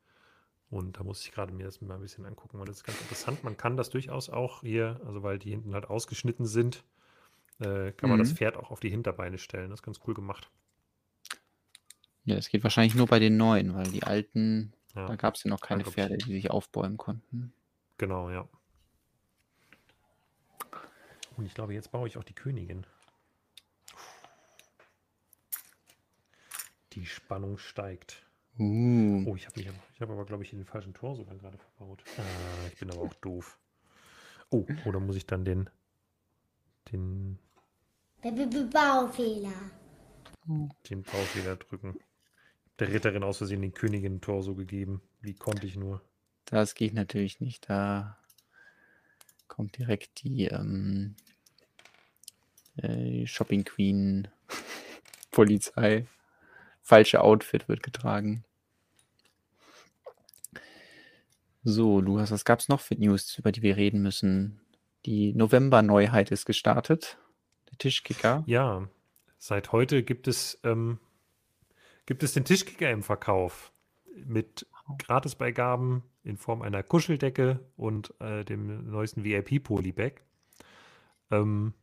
Und 0.71 0.99
da 0.99 1.05
muss 1.05 1.25
ich 1.25 1.33
gerade 1.33 1.53
mir 1.53 1.65
das 1.65 1.81
mal 1.81 1.95
ein 1.95 2.01
bisschen 2.01 2.27
angucken, 2.27 2.59
weil 2.59 2.67
das 2.67 2.79
ist 2.79 2.85
ganz 2.85 3.01
interessant. 3.01 3.45
Man 3.45 3.57
kann 3.57 3.77
das 3.77 3.91
durchaus 3.91 4.29
auch 4.29 4.63
hier, 4.63 5.01
also 5.07 5.23
weil 5.23 5.39
die 5.39 5.51
hinten 5.51 5.73
halt 5.73 5.89
ausgeschnitten 5.89 6.47
sind, 6.47 6.85
äh, 7.65 7.93
kann 7.93 8.11
man 8.11 8.19
das 8.19 8.31
mhm. 8.31 8.37
Pferd 8.37 8.57
auch 8.57 8.71
auf 8.71 8.81
die 8.81 8.91
Hinterbeine 8.91 9.39
stellen. 9.39 9.71
Das 9.71 9.81
ist 9.81 9.85
ganz 9.85 10.01
cool 10.07 10.15
gemacht. 10.15 10.51
Ja, 12.25 12.37
das 12.37 12.49
geht 12.49 12.63
wahrscheinlich 12.63 12.95
nur 12.95 13.07
bei 13.07 13.19
den 13.19 13.37
neuen, 13.37 13.75
weil 13.75 13.87
die 13.89 14.03
alten, 14.03 14.73
ja. 14.95 15.07
da 15.07 15.17
gab 15.17 15.35
es 15.35 15.45
ja 15.45 15.51
noch 15.51 15.61
keine 15.61 15.85
Pferde, 15.85 16.17
die 16.17 16.33
sich 16.33 16.51
aufbäumen 16.51 16.97
konnten. 16.97 17.53
Genau, 17.99 18.31
ja. 18.31 18.49
Und 21.37 21.47
ich 21.47 21.55
glaube, 21.55 21.75
jetzt 21.75 21.91
baue 21.91 22.09
ich 22.09 22.17
auch 22.17 22.25
die 22.25 22.35
Königin. 22.35 22.87
Die 26.93 27.07
Spannung 27.07 27.59
steigt. 27.59 28.25
Uh. 28.59 29.25
Oh, 29.27 29.35
ich 29.35 29.47
habe 29.47 29.65
hab 30.01 30.11
aber, 30.11 30.25
glaube 30.25 30.45
ich, 30.45 30.53
in 30.53 30.61
den 30.61 30.67
falschen 30.67 30.95
Tor 30.95 31.17
sogar 31.17 31.37
gerade 31.37 31.59
verbaut. 31.59 32.05
Ah, 32.19 32.69
ich 32.73 32.79
bin 32.79 32.91
aber 32.91 33.03
auch 33.03 33.15
doof. 33.15 33.59
Oh, 34.51 34.65
oder 34.85 35.01
muss 35.01 35.17
ich 35.17 35.27
dann 35.27 35.45
den. 35.45 35.69
den. 36.93 37.39
Baufehler. 38.25 39.53
Den 40.89 41.03
Baufehler 41.03 41.57
drücken. 41.57 41.99
Der 42.79 42.89
Ritterin 42.89 43.23
aus 43.23 43.39
Versehen 43.39 43.61
den 43.61 43.75
Königin 43.75 44.23
Tor 44.23 44.43
so 44.43 44.55
gegeben. 44.55 45.03
Wie 45.21 45.35
konnte 45.35 45.67
ich 45.67 45.77
nur? 45.77 46.01
Das 46.47 46.75
geht 46.75 46.95
natürlich 46.95 47.41
nicht. 47.41 47.69
Da 47.69 48.17
kommt 49.47 49.77
direkt 49.77 50.23
die 50.23 50.47
ähm, 50.47 51.17
äh, 52.77 53.27
Shopping 53.27 53.65
Queen 53.65 54.29
Polizei. 55.31 56.07
Falsche 56.81 57.21
Outfit 57.21 57.69
wird 57.69 57.83
getragen. 57.83 58.45
So, 61.63 62.01
Lukas, 62.01 62.31
was 62.31 62.45
gab 62.47 62.61
es 62.61 62.69
noch 62.69 62.81
für 62.81 62.95
News, 62.95 63.39
über 63.39 63.53
die 63.53 63.63
wir 63.63 63.77
reden 63.77 64.03
müssen? 64.03 64.61
Die 65.05 65.35
November-Neuheit 65.35 66.31
ist 66.31 66.47
gestartet. 66.47 67.19
Tischkicker. 67.79 68.43
Ja, 68.47 68.89
Seit 69.47 69.73
heute 69.73 70.03
gibt 70.03 70.27
es, 70.27 70.59
ähm, 70.65 70.99
gibt 72.07 72.23
es 72.23 72.33
den 72.33 72.47
Tischkicker 72.47 72.91
im 72.91 73.03
Verkauf 73.03 73.75
mit 74.25 74.67
Gratisbeigaben 74.97 76.03
in 76.23 76.39
Form 76.39 76.63
einer 76.63 76.83
Kuscheldecke 76.83 77.61
und 77.77 78.19
äh, 78.23 78.43
dem 78.47 78.91
neuesten 78.91 79.23
VIP-Polybag. 79.23 80.23
Ähm, 81.31 81.75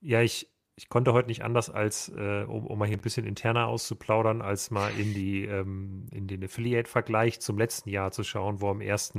Ja, 0.00 0.20
ich, 0.20 0.50
ich 0.74 0.88
konnte 0.88 1.12
heute 1.12 1.28
nicht 1.28 1.44
anders, 1.44 1.70
als 1.70 2.08
äh, 2.08 2.42
um, 2.48 2.66
um 2.66 2.76
mal 2.76 2.88
hier 2.88 2.96
ein 2.96 3.02
bisschen 3.02 3.24
interner 3.24 3.68
auszuplaudern, 3.68 4.42
als 4.42 4.72
mal 4.72 4.90
in 4.98 5.14
die 5.14 5.44
ähm, 5.44 6.08
in 6.10 6.26
den 6.26 6.42
Affiliate-Vergleich 6.42 7.40
zum 7.40 7.56
letzten 7.56 7.88
Jahr 7.88 8.10
zu 8.10 8.24
schauen, 8.24 8.60
wo 8.60 8.68
am 8.70 8.80
1. 8.80 9.12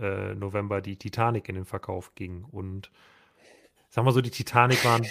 Äh, 0.00 0.34
November 0.34 0.80
die 0.80 0.96
Titanic 0.96 1.48
in 1.48 1.54
den 1.54 1.64
Verkauf 1.64 2.16
ging. 2.16 2.42
Und 2.42 2.90
sagen 3.90 4.06
wir 4.06 4.12
so, 4.12 4.20
die 4.22 4.30
Titanic 4.30 4.84
war 4.84 4.96
ein 4.96 5.06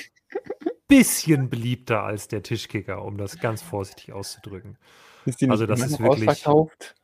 bisschen 0.88 1.50
beliebter 1.50 2.04
als 2.04 2.28
der 2.28 2.42
Tischkicker, 2.42 3.04
um 3.06 3.18
das 3.18 3.40
ganz 3.40 3.62
vorsichtig 3.62 4.12
auszudrücken. 4.12 4.78
Ist 5.26 5.40
die 5.42 5.46
nicht 5.46 5.52
Also 5.52 5.68
das 5.68 5.82
ist 5.82 6.00
wirklich- 6.00 6.28
ausverkauft? 6.30 6.96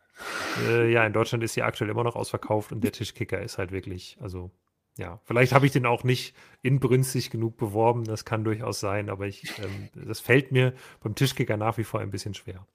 Äh, 0.68 0.92
ja, 0.92 1.06
in 1.06 1.12
Deutschland 1.14 1.44
ist 1.44 1.54
sie 1.54 1.62
aktuell 1.62 1.90
immer 1.90 2.04
noch 2.06 2.16
ausverkauft 2.16 2.72
und 2.72 2.82
der 2.82 2.94
Tischkicker 2.94 3.42
ist 3.42 3.58
halt 3.58 3.72
wirklich, 3.72 4.18
also 4.22 4.50
ja, 4.98 5.20
vielleicht 5.26 5.52
habe 5.52 5.66
ich 5.66 5.74
den 5.74 5.86
auch 5.86 6.06
nicht 6.06 6.34
inbrünstig 6.62 7.30
genug 7.30 7.58
beworben, 7.58 8.06
das 8.06 8.24
kann 8.24 8.46
durchaus 8.46 8.80
sein, 8.80 9.10
aber 9.10 9.28
ich, 9.28 9.44
ähm, 9.60 9.90
das 9.94 10.22
fällt 10.22 10.54
mir 10.54 10.74
beim 11.02 11.16
Tischkicker 11.16 11.58
nach 11.58 11.78
wie 11.78 11.84
vor 11.84 12.00
ein 12.00 12.12
bisschen 12.12 12.34
schwer. 12.34 12.66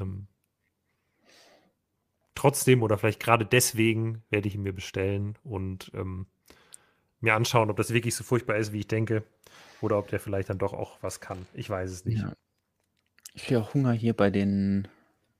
Ähm, 0.00 0.28
trotzdem 2.34 2.82
oder 2.82 2.96
vielleicht 2.96 3.20
gerade 3.20 3.44
deswegen 3.44 4.22
werde 4.30 4.48
ich 4.48 4.54
ihn 4.54 4.62
mir 4.62 4.72
bestellen 4.72 5.36
und 5.44 5.90
ähm, 5.94 6.26
mir 7.22 7.34
anschauen, 7.34 7.70
ob 7.70 7.76
das 7.78 7.92
wirklich 7.94 8.14
so 8.16 8.24
furchtbar 8.24 8.56
ist, 8.58 8.72
wie 8.72 8.80
ich 8.80 8.88
denke, 8.88 9.24
oder 9.80 9.98
ob 9.98 10.08
der 10.08 10.20
vielleicht 10.20 10.50
dann 10.50 10.58
doch 10.58 10.72
auch 10.74 11.02
was 11.02 11.20
kann. 11.20 11.48
Ich 11.54 11.70
weiß 11.70 11.90
es 11.90 12.04
nicht. 12.06 12.26
Ja. 12.26 12.34
Ich 13.34 13.44
kriege 13.44 13.60
auch 13.60 13.74
Hunger 13.74 13.92
hier 13.92 14.14
bei 14.14 14.30
den, 14.30 14.88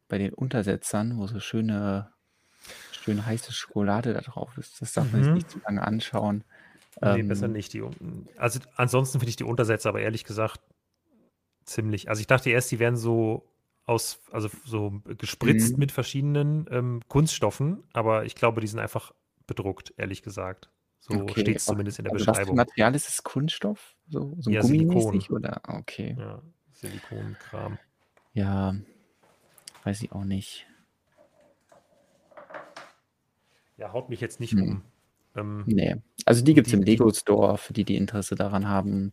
bei 0.09 0.19
den 0.19 0.35
Untersetzern, 0.35 1.19
wo 1.19 1.27
so 1.27 1.41
schöne, 1.41 2.13
schöne 2.91 3.27
heiße 3.27 3.53
Schokolade 3.53 4.15
da 4.15 4.21
drauf 4.23 4.59
ist. 4.59 4.83
Das 4.83 4.95
darf 4.95 5.13
man 5.13 5.23
Mhm. 5.23 5.25
sich 5.25 5.35
nicht 5.35 5.51
zu 5.51 5.61
lange 5.67 5.83
anschauen. 5.87 6.45
Nee, 7.01 7.23
Ähm, 7.23 7.25
besser 7.25 7.49
nicht. 7.49 7.73
Die, 7.73 7.83
also 8.37 8.61
ansonsten 8.77 9.19
finde 9.19 9.31
ich 9.31 9.37
die 9.37 9.45
Untersätze 9.45 9.89
aber 9.89 10.01
ehrlich 10.01 10.25
gesagt 10.25 10.61
ziemlich. 11.65 12.09
Also 12.09 12.21
ich 12.21 12.27
dachte 12.27 12.51
erst, 12.51 12.71
die 12.71 12.79
wären 12.79 12.97
so 12.97 13.49
aus, 13.85 14.21
also 14.31 14.49
so 14.65 15.01
gespritzt 15.19 15.77
Mhm. 15.77 15.79
mit 15.79 15.93
verschiedenen 15.93 16.67
ähm, 16.71 17.01
Kunststoffen, 17.09 17.85
aber 17.93 18.25
ich 18.25 18.35
glaube, 18.35 18.61
die 18.61 18.67
sind 18.67 18.79
einfach 18.79 19.13
bedruckt, 19.47 19.93
ehrlich 19.97 20.23
gesagt. 20.23 20.71
So 21.05 21.15
Okay, 21.19 21.41
steht 21.41 21.57
es 21.57 21.65
zumindest 21.65 21.99
in 21.99 22.05
der 22.05 22.13
Also 22.13 22.27
was 22.29 22.37
für 22.37 22.43
Beschreibung. 22.43 22.57
Material 22.57 22.95
ist 22.95 23.09
es? 23.09 23.23
Kunststoff? 23.25 23.97
So, 24.09 24.37
so 24.39 24.51
Ja, 24.53 24.61
gummimäßig 24.63 25.33
oder? 25.33 25.61
Okay. 25.67 26.15
Ja, 26.17 26.41
Silikonkram. 26.75 27.77
Ja, 28.35 28.77
weiß 29.83 30.03
ich 30.03 30.13
auch 30.13 30.23
nicht. 30.23 30.65
Ja, 33.79 33.93
haut 33.93 34.11
mich 34.11 34.21
jetzt 34.21 34.39
nicht 34.39 34.53
Hm. 34.55 34.63
um. 34.63 34.83
Ähm, 35.35 35.65
Nee. 35.67 35.97
Also 36.25 36.45
die 36.45 36.55
gibt 36.55 36.69
es 36.69 36.73
im 36.73 36.83
Lego 36.83 37.13
Store, 37.13 37.59
für 37.59 37.73
die, 37.73 37.85
die 37.85 37.97
Interesse 37.97 38.37
daran 38.37 38.69
haben. 38.69 39.13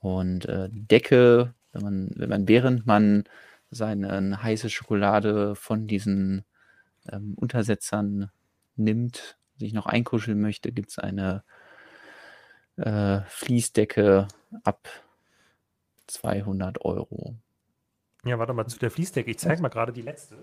Und 0.00 0.44
äh, 0.44 0.68
Decke, 0.70 1.54
wenn 1.72 1.82
man, 1.82 2.10
wenn 2.16 2.28
man 2.28 2.48
während 2.48 2.84
man 2.86 3.24
seine 3.70 4.42
heiße 4.42 4.68
Schokolade 4.68 5.54
von 5.54 5.86
diesen 5.86 6.44
ähm, 7.10 7.32
Untersetzern 7.36 8.30
nimmt, 8.76 9.38
sich 9.58 9.72
noch 9.72 9.86
einkuscheln 9.86 10.40
möchte, 10.40 10.72
gibt 10.72 10.90
es 10.90 10.98
eine 10.98 11.44
äh, 12.76 13.20
Fließdecke 13.28 14.28
ab 14.64 14.88
200 16.06 16.84
Euro. 16.84 17.34
ja, 18.24 18.38
warte 18.38 18.52
mal 18.52 18.66
zu 18.66 18.78
der 18.78 18.90
Fließdecke. 18.90 19.30
Ich 19.30 19.38
zeige 19.38 19.62
mal 19.62 19.68
gerade 19.68 19.92
die 19.92 20.02
letzte. 20.02 20.36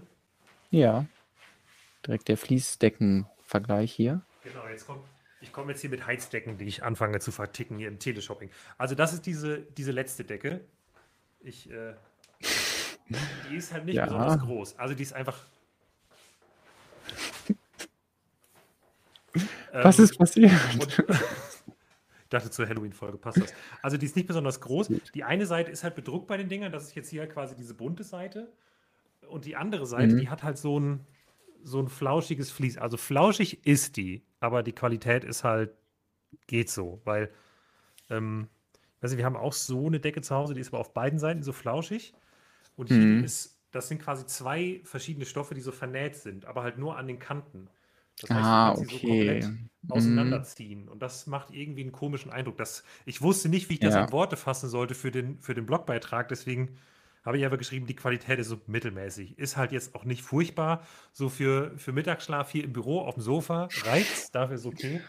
Ja, 0.69 1.05
direkt 2.07 2.27
der 2.29 2.38
Fließdeckenvergleich 2.38 3.91
hier. 3.91 4.21
Genau, 4.43 4.65
jetzt 4.67 4.88
kommt. 4.88 5.03
Ich 5.41 5.51
komme 5.51 5.71
jetzt 5.71 5.81
hier 5.81 5.89
mit 5.89 6.05
Heizdecken, 6.05 6.57
die 6.57 6.65
ich 6.65 6.83
anfange 6.83 7.19
zu 7.19 7.31
verticken 7.31 7.77
hier 7.79 7.88
im 7.88 7.97
Teleshopping. 7.99 8.51
Also 8.77 8.93
das 8.95 9.11
ist 9.13 9.25
diese, 9.25 9.61
diese 9.61 9.91
letzte 9.91 10.23
Decke. 10.23 10.61
Ich, 11.39 11.69
äh, 11.71 11.95
die 13.49 13.55
ist 13.55 13.73
halt 13.73 13.85
nicht 13.85 13.95
Ja. 13.95 14.05
besonders 14.05 14.39
groß. 14.39 14.77
Also 14.79 14.93
die 14.93 15.03
ist 15.03 15.13
einfach. 15.13 15.38
Was 19.72 19.99
Ähm, 19.99 20.06
ist 20.06 20.18
passiert? 20.18 20.52
ich 22.23 22.30
dachte, 22.30 22.49
zur 22.49 22.68
Halloween-Folge 22.68 23.18
passt 23.18 23.41
das. 23.41 23.53
Also 23.81 23.98
die 23.98 24.06
ist 24.06 24.15
nicht 24.15 24.27
besonders 24.27 24.61
groß. 24.61 24.89
Die 25.14 25.23
eine 25.23 25.45
Seite 25.45 25.72
ist 25.72 25.84
halt 25.84 25.95
bedruckt 25.95 26.27
bei 26.27 26.38
den 26.38 26.49
Dingern. 26.49 26.72
Das 26.72 26.84
ist 26.84 26.95
jetzt 26.95 27.10
hier 27.10 27.27
quasi 27.27 27.56
diese 27.56 27.73
bunte 27.73 28.03
Seite. 28.03 28.52
Und 29.27 29.45
die 29.45 29.56
andere 29.56 29.85
Seite, 29.85 30.15
Mhm. 30.15 30.19
die 30.19 30.30
hat 30.30 30.43
halt 30.43 30.57
so 30.57 30.80
ein, 30.80 31.06
so 31.64 31.80
ein 31.80 31.89
flauschiges 31.89 32.52
Vlies. 32.52 32.77
Also 32.77 32.98
flauschig 32.98 33.65
ist 33.65 33.98
die, 33.98 34.26
aber 34.39 34.64
die 34.64 34.73
Qualität 34.73 35.23
ist 35.23 35.43
halt, 35.43 35.72
geht 36.48 36.69
so. 36.69 37.02
Weil, 37.06 37.31
ähm, 38.10 38.49
also 39.02 39.18
wir 39.18 39.26
haben 39.26 39.38
auch 39.38 39.53
so 39.53 39.88
eine 39.88 39.99
Decke 39.99 40.22
zu 40.22 40.35
Hause, 40.35 40.53
die 40.53 40.61
ist 40.61 40.69
aber 40.69 40.80
auf 40.80 40.93
beiden 40.93 41.19
Seiten 41.19 41.43
so 41.43 41.53
flauschig. 41.53 42.14
Und 42.76 42.88
hier 42.88 42.98
Mhm. 42.98 43.23
ist, 43.23 43.60
das 43.72 43.88
sind 43.88 44.02
quasi 44.02 44.26
zwei 44.26 44.81
verschiedene 44.84 45.26
Stoffe, 45.26 45.53
die 45.53 45.61
so 45.61 45.72
vernäht 45.72 46.15
sind, 46.15 46.45
aber 46.45 46.64
halt 46.64 46.77
nur 46.77 46.98
an 46.98 47.07
den 47.07 47.19
Kanten. 47.19 47.69
Das 48.30 48.31
Ah, 48.31 48.76
sie 48.76 48.85
so 48.85 48.95
okay. 48.95 49.07
komplett 49.07 49.43
Mhm. 49.45 49.69
auseinanderziehen. 49.89 50.88
Und 50.89 51.02
das 51.02 51.27
macht 51.27 51.52
irgendwie 51.52 51.81
einen 51.81 51.91
komischen 51.91 52.31
Eindruck. 52.31 52.57
Das, 52.57 52.84
ich 53.06 53.22
wusste 53.22 53.49
nicht, 53.49 53.69
wie 53.69 53.73
ich 53.76 53.80
das 53.80 53.95
Ja. 53.95 54.06
in 54.06 54.11
Worte 54.11 54.38
fassen 54.38 54.69
sollte 54.69 54.93
für 54.95 55.11
den, 55.11 55.39
für 55.41 55.53
den 55.56 55.65
Blogbeitrag. 55.65 56.30
Deswegen 56.30 56.77
habe 57.26 57.38
ich 57.38 57.45
aber 57.45 57.57
geschrieben, 57.57 57.88
die 57.88 57.95
Qualität 57.95 58.39
ist 58.39 58.48
so 58.49 58.61
mittelmäßig. 58.68 59.38
Ist 59.38 59.57
halt 59.57 59.72
jetzt 59.72 59.95
auch 59.95 60.06
nicht 60.06 60.22
furchtbar. 60.22 60.85
So 61.14 61.30
für, 61.30 61.77
für 61.77 61.91
Mittagsschlaf 61.93 62.52
hier 62.52 62.64
im 62.64 62.73
Büro 62.73 63.02
auf 63.02 63.15
dem 63.15 63.23
Sofa 63.23 63.72
reizt. 63.77 64.35
Dafür 64.35 64.56
ist 64.56 64.65
okay. 64.65 65.02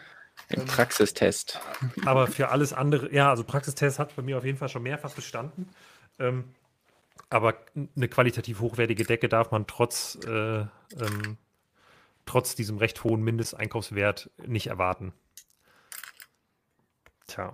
Im 0.49 0.65
Praxistest. 0.65 1.59
Aber 2.05 2.27
für 2.27 2.49
alles 2.49 2.73
andere, 2.73 3.13
ja, 3.13 3.29
also 3.29 3.43
Praxistest 3.43 3.99
hat 3.99 4.15
bei 4.15 4.21
mir 4.23 4.37
auf 4.37 4.45
jeden 4.45 4.57
Fall 4.57 4.69
schon 4.69 4.83
mehrfach 4.83 5.11
bestanden. 5.11 5.69
Ähm, 6.19 6.45
aber 7.29 7.55
eine 7.75 8.07
qualitativ 8.07 8.59
hochwertige 8.59 9.05
Decke 9.05 9.29
darf 9.29 9.51
man 9.51 9.67
trotz, 9.67 10.17
äh, 10.25 10.61
ähm, 10.61 11.37
trotz 12.25 12.55
diesem 12.55 12.77
recht 12.77 13.03
hohen 13.03 13.21
Mindesteinkaufswert 13.21 14.29
nicht 14.45 14.67
erwarten. 14.67 15.13
Tja. 17.27 17.53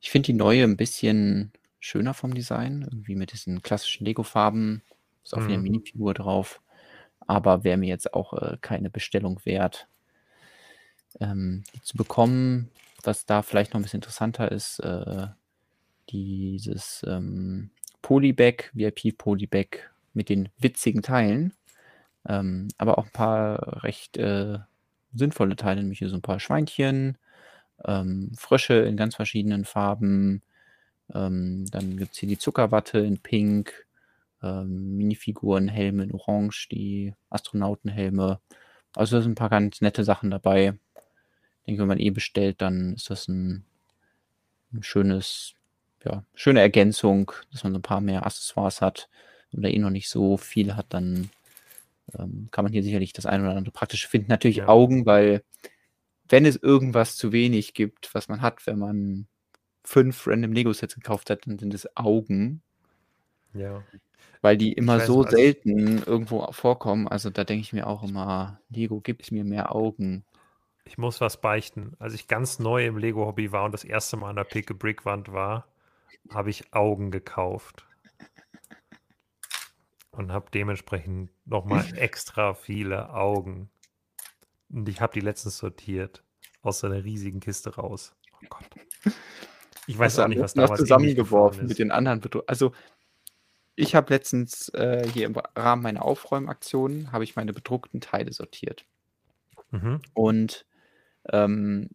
Ich 0.00 0.10
finde 0.10 0.26
die 0.26 0.32
neue 0.34 0.64
ein 0.64 0.76
bisschen 0.76 1.52
schöner 1.80 2.14
vom 2.14 2.34
Design, 2.34 2.82
irgendwie 2.82 3.16
mit 3.16 3.32
diesen 3.32 3.62
klassischen 3.62 4.04
Lego-Farben. 4.04 4.82
Ist 5.24 5.34
auch 5.34 5.38
wieder 5.38 5.54
eine 5.54 5.58
Mhm. 5.58 5.62
Minifigur 5.64 6.14
drauf. 6.14 6.60
Aber 7.26 7.64
wäre 7.64 7.76
mir 7.76 7.88
jetzt 7.88 8.14
auch 8.14 8.32
äh, 8.34 8.56
keine 8.60 8.90
Bestellung 8.90 9.40
wert. 9.44 9.88
Ähm, 11.20 11.64
die 11.74 11.82
zu 11.82 11.96
bekommen, 11.96 12.70
was 13.02 13.26
da 13.26 13.42
vielleicht 13.42 13.72
noch 13.72 13.80
ein 13.80 13.82
bisschen 13.82 13.98
interessanter 13.98 14.52
ist, 14.52 14.78
äh, 14.80 15.26
dieses 16.10 17.04
ähm, 17.08 17.70
Polybag, 18.02 18.70
VIP 18.74 19.18
Polybag 19.18 19.90
mit 20.12 20.28
den 20.28 20.50
witzigen 20.58 21.02
Teilen. 21.02 21.52
Ähm, 22.28 22.68
aber 22.78 22.98
auch 22.98 23.06
ein 23.06 23.12
paar 23.12 23.84
recht 23.84 24.16
äh, 24.16 24.58
sinnvolle 25.14 25.56
Teile, 25.56 25.80
nämlich 25.80 25.98
hier 25.98 26.08
so 26.08 26.16
ein 26.16 26.22
paar 26.22 26.40
Schweinchen, 26.40 27.18
ähm, 27.84 28.32
Frösche 28.36 28.74
in 28.74 28.96
ganz 28.96 29.14
verschiedenen 29.14 29.64
Farben. 29.64 30.42
Ähm, 31.14 31.66
dann 31.70 31.96
gibt 31.96 32.12
es 32.12 32.18
hier 32.18 32.28
die 32.28 32.38
Zuckerwatte 32.38 32.98
in 32.98 33.18
Pink, 33.18 33.86
ähm, 34.42 34.96
Minifiguren, 34.96 35.68
Helme 35.68 36.04
in 36.04 36.12
Orange, 36.12 36.68
die 36.70 37.14
Astronautenhelme. 37.30 38.40
Also 38.94 39.16
da 39.16 39.22
sind 39.22 39.32
ein 39.32 39.36
paar 39.36 39.50
ganz 39.50 39.80
nette 39.80 40.04
Sachen 40.04 40.30
dabei. 40.30 40.74
Ich 41.60 41.66
denke, 41.66 41.82
wenn 41.82 41.88
man 41.88 42.00
eh 42.00 42.10
bestellt, 42.10 42.60
dann 42.60 42.94
ist 42.94 43.10
das 43.10 43.28
ein, 43.28 43.64
ein 44.72 44.82
schönes, 44.82 45.54
ja, 46.04 46.24
schöne 46.34 46.60
Ergänzung, 46.60 47.32
dass 47.52 47.64
man 47.64 47.72
so 47.72 47.78
ein 47.78 47.82
paar 47.82 48.00
mehr 48.00 48.26
Accessoires 48.26 48.80
hat. 48.80 49.08
Wenn 49.50 49.62
man 49.62 49.70
da 49.70 49.76
eh 49.76 49.78
noch 49.80 49.90
nicht 49.90 50.08
so 50.08 50.36
viel 50.36 50.76
hat, 50.76 50.86
dann 50.90 51.30
ähm, 52.18 52.48
kann 52.50 52.64
man 52.64 52.72
hier 52.72 52.82
sicherlich 52.82 53.12
das 53.12 53.26
ein 53.26 53.40
oder 53.42 53.50
andere 53.56 53.72
praktische 53.72 54.08
finden. 54.08 54.28
Natürlich 54.30 54.58
Ja. 54.58 54.68
Augen, 54.68 55.06
weil 55.06 55.42
wenn 56.28 56.44
es 56.46 56.56
irgendwas 56.56 57.16
zu 57.16 57.32
wenig 57.32 57.74
gibt, 57.74 58.14
was 58.14 58.28
man 58.28 58.42
hat, 58.42 58.66
wenn 58.66 58.78
man 58.78 59.26
fünf 59.84 60.26
random 60.26 60.52
Lego-Sets 60.52 60.94
gekauft 60.96 61.30
hat, 61.30 61.46
dann 61.46 61.58
sind 61.58 61.72
es 61.72 61.88
Augen, 61.96 62.62
Ja. 63.54 63.82
weil 64.42 64.56
die 64.56 64.72
immer 64.72 65.00
so 65.00 65.22
als- 65.22 65.30
selten 65.30 66.02
irgendwo 66.04 66.50
vorkommen. 66.52 67.06
Also 67.06 67.30
da 67.30 67.44
denke 67.44 67.62
ich 67.62 67.72
mir 67.72 67.86
auch 67.86 68.02
immer, 68.02 68.60
Lego 68.68 69.00
gibt 69.00 69.30
mir 69.30 69.44
mehr 69.44 69.74
Augen. 69.74 70.24
Ich 70.84 70.98
muss 70.98 71.20
was 71.20 71.40
beichten. 71.40 71.94
Als 71.98 72.14
ich 72.14 72.28
ganz 72.28 72.58
neu 72.58 72.86
im 72.86 72.98
Lego-Hobby 72.98 73.50
war 73.52 73.64
und 73.64 73.72
das 73.72 73.84
erste 73.84 74.16
Mal 74.16 74.30
an 74.30 74.36
der 74.36 74.44
Pick-a-Brick-Wand 74.44 75.32
war, 75.32 75.66
habe 76.30 76.50
ich 76.50 76.72
Augen 76.72 77.10
gekauft. 77.12 77.85
Und 80.16 80.32
habe 80.32 80.46
dementsprechend 80.52 81.30
nochmal 81.44 81.84
extra 81.96 82.54
viele 82.54 83.10
Augen. 83.10 83.70
Und 84.70 84.88
ich 84.88 85.00
habe 85.00 85.12
die 85.12 85.20
letztens 85.20 85.58
sortiert. 85.58 86.22
Aus 86.62 86.80
so 86.80 86.86
einer 86.86 87.04
riesigen 87.04 87.40
Kiste 87.40 87.74
raus. 87.76 88.14
Oh 88.32 88.46
Gott. 88.48 88.64
Ich 89.86 89.98
weiß 89.98 90.16
du 90.16 90.24
auch 90.24 90.28
nicht, 90.28 90.40
was 90.40 90.54
damals 90.54 90.80
zusammengeworfen 90.80 91.68
mit 91.68 91.78
den 91.78 91.92
anderen 91.92 92.20
Also 92.46 92.72
ich 93.76 93.94
habe 93.94 94.12
letztens 94.12 94.68
äh, 94.70 95.06
hier 95.12 95.26
im 95.26 95.36
Rahmen 95.54 95.82
meiner 95.82 96.02
Aufräumaktion 96.02 97.12
habe 97.12 97.24
ich 97.24 97.36
meine 97.36 97.52
bedruckten 97.52 98.00
Teile 98.00 98.32
sortiert. 98.32 98.84
Mhm. 99.70 100.00
Und 100.14 100.66
ähm, 101.30 101.90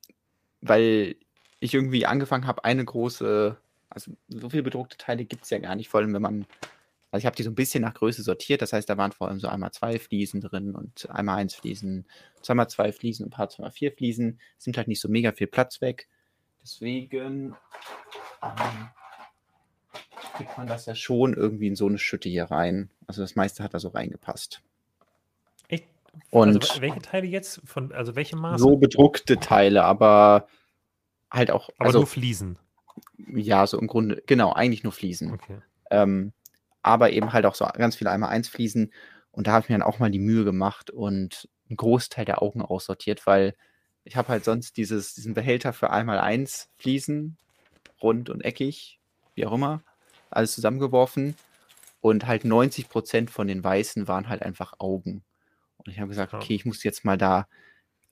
weil 0.62 1.16
ich 1.60 1.74
irgendwie 1.74 2.06
angefangen 2.06 2.48
habe, 2.48 2.64
eine 2.66 2.86
große, 2.86 3.58
also 3.90 4.12
so 4.30 4.50
viele 4.50 4.64
bedruckte 4.64 4.98
Teile 4.98 5.26
gibt 5.26 5.44
es 5.44 5.50
ja 5.50 5.58
gar 5.58 5.76
nicht, 5.76 5.90
vor 5.90 6.00
allem 6.00 6.14
wenn 6.14 6.22
man, 6.22 6.46
also 7.12 7.24
ich 7.24 7.26
habe 7.26 7.36
die 7.36 7.44
so 7.44 7.52
ein 7.52 7.56
bisschen 7.56 7.82
nach 7.82 7.94
Größe 7.94 8.24
sortiert, 8.24 8.62
das 8.62 8.72
heißt, 8.72 8.90
da 8.90 8.98
waren 8.98 9.12
vor 9.12 9.28
allem 9.28 9.40
so 9.40 9.50
einmal 9.50 9.72
zwei 9.72 10.00
Fliesen 10.00 10.40
drin 10.40 10.74
und 10.74 11.10
einmal 11.10 11.40
eins 11.40 11.54
Fliesen, 11.54 12.08
zweimal 12.42 12.70
zwei 12.70 12.94
Fliesen 12.94 13.26
und 13.26 13.34
ein 13.34 13.36
paar 13.36 13.50
zweimal 13.50 13.72
vier 13.72 13.92
Fliesen, 13.92 14.40
es 14.58 14.66
nimmt 14.66 14.78
halt 14.78 14.88
nicht 14.88 15.02
so 15.02 15.10
mega 15.10 15.34
viel 15.34 15.48
Platz 15.48 15.82
weg. 15.82 16.08
Deswegen 16.64 17.56
ähm, 18.42 18.90
kriegt 20.38 20.58
man 20.58 20.68
das 20.68 20.86
ja 20.86 20.96
schon 20.96 21.34
irgendwie 21.34 21.68
in 21.68 21.76
so 21.76 21.88
eine 21.88 21.98
Schütte 21.98 22.30
hier 22.30 22.46
rein. 22.46 22.90
Also 23.08 23.22
das 23.22 23.36
meiste 23.36 23.64
hat 23.64 23.74
da 23.74 23.80
so 23.80 23.90
reingepasst. 23.90 24.62
Echt? 25.68 25.86
Und 26.30 26.62
also 26.62 26.82
welche 26.82 27.02
Teile 27.02 27.28
jetzt? 27.28 27.62
Von, 27.66 27.92
also 27.92 28.16
welche 28.16 28.38
Maße? 28.38 28.64
so 28.64 28.78
bedruckte 28.78 29.38
Teile, 29.38 29.84
aber 29.84 30.48
halt 31.30 31.52
auch, 31.52 31.70
Aber 31.78 31.88
also 31.88 32.00
nur 32.00 32.08
Fliesen. 32.08 32.58
ja, 33.18 33.68
so 33.68 33.80
im 33.80 33.88
Grunde, 33.88 34.24
genau, 34.26 34.54
eigentlich 34.54 34.84
nur 34.84 34.94
Fliesen. 34.94 35.34
Okay. 35.34 35.58
Ähm, 35.90 36.32
aber 36.82 37.12
eben 37.12 37.34
halt 37.34 37.46
auch 37.46 37.56
so 37.56 37.66
ganz 37.66 37.96
viele 37.96 38.12
einmal 38.12 38.30
eins 38.30 38.50
Fliesen. 38.50 38.92
Und 39.32 39.48
da 39.48 39.54
habe 39.54 39.64
ich 39.64 39.70
mir 39.70 39.78
dann 39.78 39.88
auch 39.88 40.00
mal 40.00 40.12
die 40.12 40.20
Mühe 40.20 40.44
gemacht 40.44 40.90
und 40.90 41.50
einen 41.70 41.78
Großteil 41.78 42.26
der 42.26 42.42
Augen 42.42 42.62
aussortiert, 42.62 43.26
weil 43.26 43.56
ich 44.04 44.16
habe 44.16 44.30
halt 44.30 44.44
sonst 44.44 44.78
dieses, 44.78 45.14
diesen 45.14 45.34
Behälter 45.34 45.74
für 45.74 45.92
einmal 45.92 46.20
eins 46.20 46.70
Fliesen, 46.78 47.38
rund 48.02 48.30
und 48.30 48.42
eckig, 48.42 49.00
wie 49.36 49.46
auch 49.46 49.54
immer, 49.54 49.84
alles 50.30 50.54
zusammengeworfen. 50.54 51.36
Und 52.02 52.26
halt 52.26 52.46
90 52.46 52.90
Prozent 52.90 53.30
von 53.30 53.48
den 53.48 53.64
Weißen 53.64 54.08
waren 54.08 54.28
halt 54.28 54.42
einfach 54.42 54.74
Augen. 54.80 55.24
Und 55.78 55.92
ich 55.92 56.00
habe 56.00 56.10
gesagt, 56.10 56.34
okay, 56.34 56.56
ich 56.56 56.66
muss 56.66 56.84
jetzt 56.84 57.06
mal 57.06 57.18
da, 57.18 57.48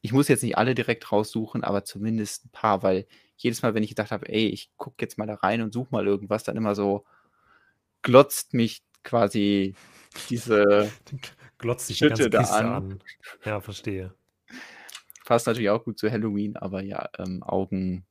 ich 0.02 0.14
muss 0.14 0.28
jetzt 0.28 0.44
nicht 0.44 0.58
alle 0.58 0.76
direkt 0.76 1.12
raussuchen, 1.12 1.64
aber 1.64 1.84
zumindest 1.84 2.46
ein 2.46 2.52
paar, 2.52 2.84
weil 2.84 3.08
jedes 3.36 3.62
Mal, 3.62 3.74
wenn 3.74 3.84
ich 3.84 3.90
gedacht 3.90 4.12
habe, 4.12 4.30
ey, 4.30 4.48
ich 4.48 4.72
gucke 4.78 4.98
jetzt 5.02 5.18
mal 5.18 5.26
da 5.26 5.36
rein 5.36 5.62
und 5.62 5.74
suche 5.74 5.90
mal 5.92 6.06
irgendwas, 6.06 6.44
dann 6.44 6.58
immer 6.58 6.76
so 6.76 7.06
glotzt 8.02 8.54
mich 8.54 8.82
quasi 9.04 9.76
diese, 10.30 10.92
Glotzt 11.58 11.90
dich 11.90 12.00
die 12.00 12.08
ganze 12.08 12.24
Schütte 12.24 12.38
da 12.38 12.44
an. 12.44 12.66
an. 12.66 13.04
Ja, 13.46 13.62
verstehe. 13.62 14.14
passt 15.26 15.48
natürlich 15.48 15.70
auch 15.70 15.84
gut 15.84 16.00
zu 16.00 16.10
Halloween, 16.10 16.58
aber 16.58 16.82
ja, 16.82 17.10
ähm, 17.18 17.44
Augen 17.44 18.06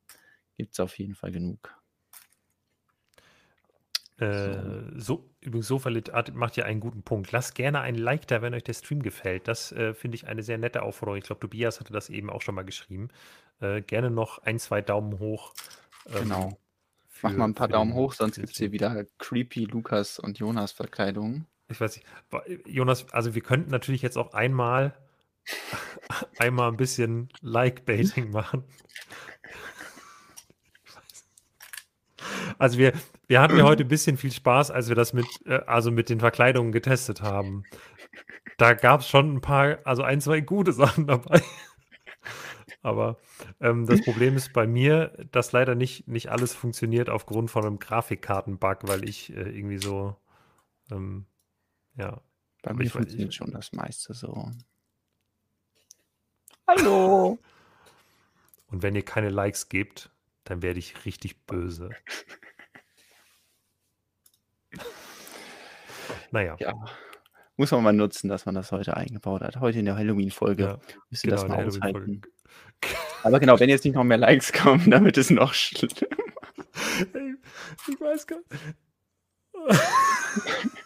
gibt 0.56 0.72
es 0.72 0.80
auf 0.80 0.98
jeden 0.98 1.14
Fall 1.14 1.32
genug. 1.32 1.74
Äh, 4.18 4.82
so, 4.96 5.30
übrigens, 5.40 5.68
Sofalit 5.68 6.10
macht 6.34 6.56
ja 6.56 6.64
einen 6.64 6.80
guten 6.80 7.02
Punkt. 7.02 7.30
Lasst 7.30 7.54
gerne 7.54 7.80
ein 7.80 7.94
Like 7.94 8.26
da, 8.26 8.42
wenn 8.42 8.52
euch 8.52 8.64
der 8.64 8.74
Stream 8.74 9.02
gefällt. 9.02 9.46
Das 9.46 9.70
äh, 9.72 9.94
finde 9.94 10.16
ich 10.16 10.26
eine 10.26 10.42
sehr 10.42 10.58
nette 10.58 10.82
Aufforderung. 10.82 11.18
Ich 11.18 11.24
glaube, 11.24 11.40
Tobias 11.40 11.78
hatte 11.78 11.92
das 11.92 12.10
eben 12.10 12.28
auch 12.28 12.42
schon 12.42 12.56
mal 12.56 12.64
geschrieben. 12.64 13.08
Äh, 13.60 13.80
gerne 13.82 14.10
noch 14.10 14.38
ein, 14.40 14.58
zwei 14.58 14.82
Daumen 14.82 15.20
hoch. 15.20 15.54
ähm, 16.06 16.24
Genau. 16.24 16.58
Mach 17.22 17.32
mal 17.32 17.44
ein 17.44 17.54
paar 17.54 17.68
Daumen 17.68 17.94
hoch, 17.94 18.12
sonst 18.12 18.36
gibt 18.36 18.50
es 18.50 18.56
hier 18.56 18.72
wieder 18.72 19.04
creepy 19.18 19.64
Lukas 19.64 20.18
und 20.18 20.38
Jonas 20.38 20.72
Verkleidungen. 20.72 21.46
Ich 21.68 21.80
weiß 21.80 21.96
nicht. 21.96 22.06
Jonas, 22.66 23.10
also 23.12 23.34
wir 23.34 23.42
könnten 23.42 23.70
natürlich 23.70 24.02
jetzt 24.02 24.16
auch 24.16 24.32
einmal 24.32 24.94
einmal 26.38 26.70
ein 26.70 26.76
bisschen 26.76 27.28
Like-Baiting 27.40 28.30
machen. 28.32 28.64
Also 32.58 32.78
wir, 32.78 32.92
wir 33.28 33.40
hatten 33.40 33.56
ja 33.56 33.64
heute 33.64 33.84
ein 33.84 33.88
bisschen 33.88 34.16
viel 34.16 34.32
Spaß, 34.32 34.70
als 34.70 34.88
wir 34.88 34.96
das 34.96 35.12
mit, 35.12 35.26
äh, 35.46 35.60
also 35.66 35.90
mit 35.90 36.08
den 36.08 36.20
Verkleidungen 36.20 36.72
getestet 36.72 37.22
haben. 37.22 37.64
Da 38.56 38.74
gab 38.74 39.00
es 39.00 39.08
schon 39.08 39.34
ein 39.36 39.40
paar, 39.40 39.78
also 39.84 40.02
ein, 40.02 40.20
zwei 40.20 40.40
gute 40.40 40.72
Sachen 40.72 41.06
dabei. 41.06 41.42
Aber 42.88 43.18
ähm, 43.60 43.86
das 43.86 44.02
Problem 44.02 44.36
ist 44.36 44.52
bei 44.52 44.66
mir, 44.66 45.08
dass 45.30 45.52
leider 45.52 45.74
nicht, 45.74 46.08
nicht 46.08 46.30
alles 46.30 46.54
funktioniert 46.54 47.10
aufgrund 47.10 47.50
von 47.50 47.64
einem 47.64 47.78
Grafikkarten-Bug, 47.78 48.78
weil 48.88 49.08
ich 49.08 49.30
äh, 49.30 49.42
irgendwie 49.42 49.78
so, 49.78 50.16
ähm, 50.90 51.26
ja, 51.96 52.20
Bei 52.62 52.70
Aber 52.70 52.78
mir 52.78 52.84
ich 52.86 52.92
funktioniert 52.92 53.30
ich- 53.30 53.36
schon 53.36 53.50
das 53.52 53.72
meiste 53.72 54.14
so. 54.14 54.50
Hallo! 56.66 57.38
Und 58.70 58.82
wenn 58.82 58.94
ihr 58.94 59.04
keine 59.04 59.30
Likes 59.30 59.68
gebt, 59.68 60.10
dann 60.44 60.60
werde 60.62 60.78
ich 60.78 61.04
richtig 61.06 61.46
böse. 61.46 61.90
Naja, 66.30 66.56
Ja. 66.58 66.74
Muss 67.56 67.72
man 67.72 67.82
mal 67.82 67.92
nutzen, 67.92 68.28
dass 68.28 68.46
man 68.46 68.54
das 68.54 68.70
heute 68.70 68.96
eingebaut 68.96 69.42
hat. 69.42 69.56
Heute 69.58 69.80
in 69.80 69.84
der 69.84 69.96
Halloween-Folge 69.96 70.62
ja, 70.62 70.78
müsst 71.10 71.24
ihr 71.24 71.30
das 71.32 71.42
genau, 71.42 71.56
mal 71.56 71.66
aushalten. 71.66 72.22
Aber 73.22 73.40
genau, 73.40 73.58
wenn 73.58 73.68
jetzt 73.68 73.84
nicht 73.84 73.94
noch 73.94 74.04
mehr 74.04 74.18
Likes 74.18 74.52
kommen, 74.52 74.90
dann 74.90 75.04
wird 75.04 75.18
es 75.18 75.30
noch 75.30 75.54
schlimmer. 75.54 75.94
Ich 77.88 78.00
weiß 78.00 78.26
gar 78.26 78.38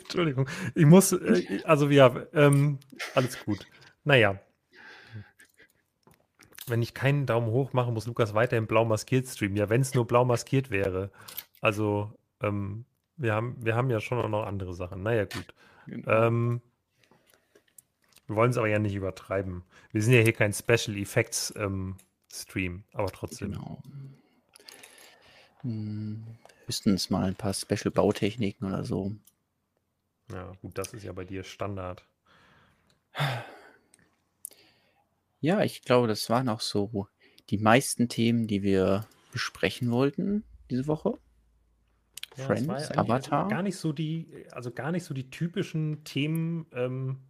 Entschuldigung, 0.00 0.48
ich 0.74 0.86
muss, 0.86 1.12
äh, 1.12 1.60
also 1.64 1.88
ja, 1.90 2.14
ähm, 2.32 2.78
alles 3.14 3.44
gut. 3.44 3.66
Naja. 4.04 4.40
Wenn 6.66 6.82
ich 6.82 6.94
keinen 6.94 7.26
Daumen 7.26 7.50
hoch 7.50 7.72
mache, 7.72 7.92
muss 7.92 8.06
Lukas 8.06 8.34
weiterhin 8.34 8.66
blau 8.66 8.84
maskiert 8.84 9.26
streamen. 9.26 9.56
Ja, 9.56 9.68
wenn 9.68 9.80
es 9.80 9.94
nur 9.94 10.06
blau 10.06 10.24
maskiert 10.24 10.70
wäre. 10.70 11.10
Also, 11.60 12.12
ähm, 12.42 12.84
wir 13.16 13.34
haben, 13.34 13.56
wir 13.64 13.74
haben 13.74 13.90
ja 13.90 14.00
schon 14.00 14.30
noch 14.30 14.46
andere 14.46 14.74
Sachen. 14.74 15.02
Naja, 15.02 15.24
gut. 15.24 15.54
Genau. 15.86 16.26
Ähm, 16.26 16.60
wir 18.28 18.36
wollen 18.36 18.50
es 18.50 18.58
aber 18.58 18.68
ja 18.68 18.78
nicht 18.78 18.94
übertreiben. 18.94 19.64
Wir 19.90 20.02
sind 20.02 20.12
ja 20.12 20.20
hier 20.20 20.34
kein 20.34 20.52
Special 20.52 20.96
Effects 20.96 21.52
ähm, 21.56 21.96
Stream, 22.30 22.84
aber 22.92 23.08
trotzdem. 23.08 23.52
Genau. 23.52 23.82
Hm, 25.62 26.24
höchstens 26.66 27.08
mal 27.10 27.24
ein 27.24 27.34
paar 27.34 27.54
Special-Bautechniken 27.54 28.68
oder 28.68 28.84
so. 28.84 29.16
Ja, 30.30 30.52
gut, 30.60 30.76
das 30.76 30.92
ist 30.92 31.04
ja 31.04 31.12
bei 31.12 31.24
dir 31.24 31.42
Standard. 31.42 32.06
Ja, 35.40 35.62
ich 35.62 35.82
glaube, 35.82 36.06
das 36.06 36.28
waren 36.28 36.50
auch 36.50 36.60
so 36.60 37.08
die 37.48 37.58
meisten 37.58 38.08
Themen, 38.08 38.46
die 38.46 38.62
wir 38.62 39.06
besprechen 39.32 39.90
wollten 39.90 40.44
diese 40.68 40.86
Woche. 40.86 41.18
Ja, 42.36 42.44
Friends, 42.44 42.68
eigentlich 42.68 42.98
Avatar. 42.98 43.48
Gar 43.48 43.62
nicht 43.62 43.76
so 43.76 43.92
die, 43.92 44.46
also 44.52 44.70
gar 44.70 44.92
nicht 44.92 45.04
so 45.04 45.14
die 45.14 45.30
typischen 45.30 46.04
Themen 46.04 46.66
ähm, 46.72 47.20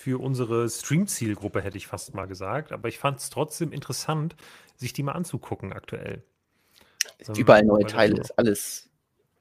für 0.00 0.18
unsere 0.18 0.68
Stream-Zielgruppe, 0.70 1.60
hätte 1.60 1.76
ich 1.76 1.86
fast 1.86 2.14
mal 2.14 2.24
gesagt. 2.24 2.72
Aber 2.72 2.88
ich 2.88 2.98
fand 2.98 3.18
es 3.18 3.28
trotzdem 3.28 3.70
interessant, 3.70 4.34
sich 4.76 4.94
die 4.94 5.02
mal 5.02 5.12
anzugucken 5.12 5.74
aktuell. 5.74 6.24
Ähm, 7.28 7.34
Überall 7.36 7.64
neue 7.64 7.86
Teile 7.86 8.18
ist 8.18 8.30
alles. 8.38 8.88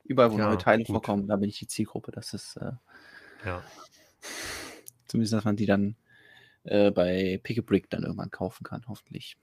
Überall, 0.04 0.34
wo 0.34 0.38
Ja, 0.38 0.50
neue 0.50 0.58
Teile 0.58 0.84
gut. 0.84 0.94
vorkommen, 0.94 1.28
da 1.28 1.38
bin 1.38 1.48
ich 1.50 1.60
die 1.60 1.68
Zielgruppe. 1.68 2.12
Das 2.12 2.34
ist 2.34 2.58
äh, 2.58 2.74
Ja, 3.46 3.64
zumindest, 5.08 5.32
dass 5.32 5.46
man 5.46 5.56
die 5.56 5.66
dann 5.66 5.96
äh, 6.66 6.92
bei 6.92 7.40
Pick 7.42 7.60
a 7.60 7.62
Brick 7.62 7.90
dann 7.90 8.04
irgendwann 8.04 8.30
kaufen 8.32 8.66
kann, 8.66 8.84
hoffentlich. 8.90 9.38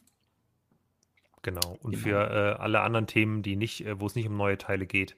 genau. 1.41 1.79
Und 1.83 1.93
Genau. 1.93 2.03
für 2.03 2.31
äh, 2.31 2.61
alle 2.61 2.81
anderen 2.81 3.07
Themen, 3.07 3.43
die 3.43 3.57
nicht, 3.57 3.87
äh, 3.87 3.99
wo 3.99 4.07
es 4.07 4.17
nicht 4.17 4.29
um 4.29 4.37
neue 4.37 4.59
Teile 4.59 4.87
geht, 4.87 5.17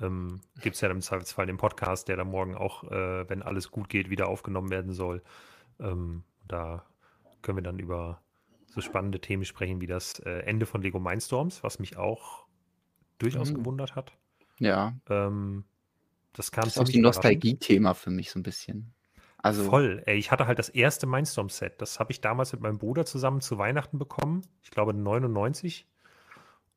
ähm, 0.00 0.40
gibt 0.60 0.76
es 0.76 0.80
ja 0.82 0.90
im 0.90 1.00
Zweifelsfall 1.00 1.46
den 1.46 1.56
Podcast, 1.56 2.08
der 2.08 2.16
dann 2.16 2.28
morgen 2.28 2.54
auch, 2.54 2.84
äh, 2.84 3.28
wenn 3.28 3.42
alles 3.42 3.70
gut 3.70 3.88
geht, 3.88 4.10
wieder 4.10 4.28
aufgenommen 4.28 4.70
werden 4.70 4.92
soll. 4.92 5.22
Ähm, 5.80 6.24
da 6.46 6.84
können 7.42 7.58
wir 7.58 7.62
dann 7.62 7.78
über 7.78 8.20
so 8.66 8.80
spannende 8.80 9.20
Themen 9.20 9.44
sprechen 9.44 9.80
wie 9.80 9.86
das 9.86 10.18
äh, 10.20 10.40
Ende 10.40 10.66
von 10.66 10.82
Lego 10.82 10.98
Mindstorms, 10.98 11.62
was 11.62 11.78
mich 11.78 11.96
auch 11.96 12.46
durchaus 13.18 13.50
Mhm. 13.50 13.54
gewundert 13.54 13.94
hat. 13.94 14.12
Ja, 14.58 14.94
Ähm, 15.08 15.64
das 16.32 16.50
kam 16.52 16.64
das 16.64 16.74
ist 16.74 16.78
auch 16.80 16.86
so 16.86 16.92
ein. 16.98 17.02
Nostalgie-Thema 17.02 17.94
für 17.94 18.10
mich 18.10 18.30
so 18.30 18.38
ein 18.38 18.42
bisschen. 18.42 18.92
Also, 19.38 19.64
Voll. 19.64 20.02
Ey, 20.06 20.16
ich 20.18 20.30
hatte 20.30 20.46
halt 20.46 20.58
das 20.58 20.68
erste 20.68 21.06
Mindstorm-Set. 21.06 21.80
Das 21.80 22.00
habe 22.00 22.10
ich 22.12 22.20
damals 22.20 22.52
mit 22.52 22.60
meinem 22.60 22.78
Bruder 22.78 23.06
zusammen 23.06 23.40
zu 23.40 23.58
Weihnachten 23.58 23.98
bekommen. 23.98 24.42
Ich 24.62 24.70
glaube 24.70 24.92
99. 24.92 25.86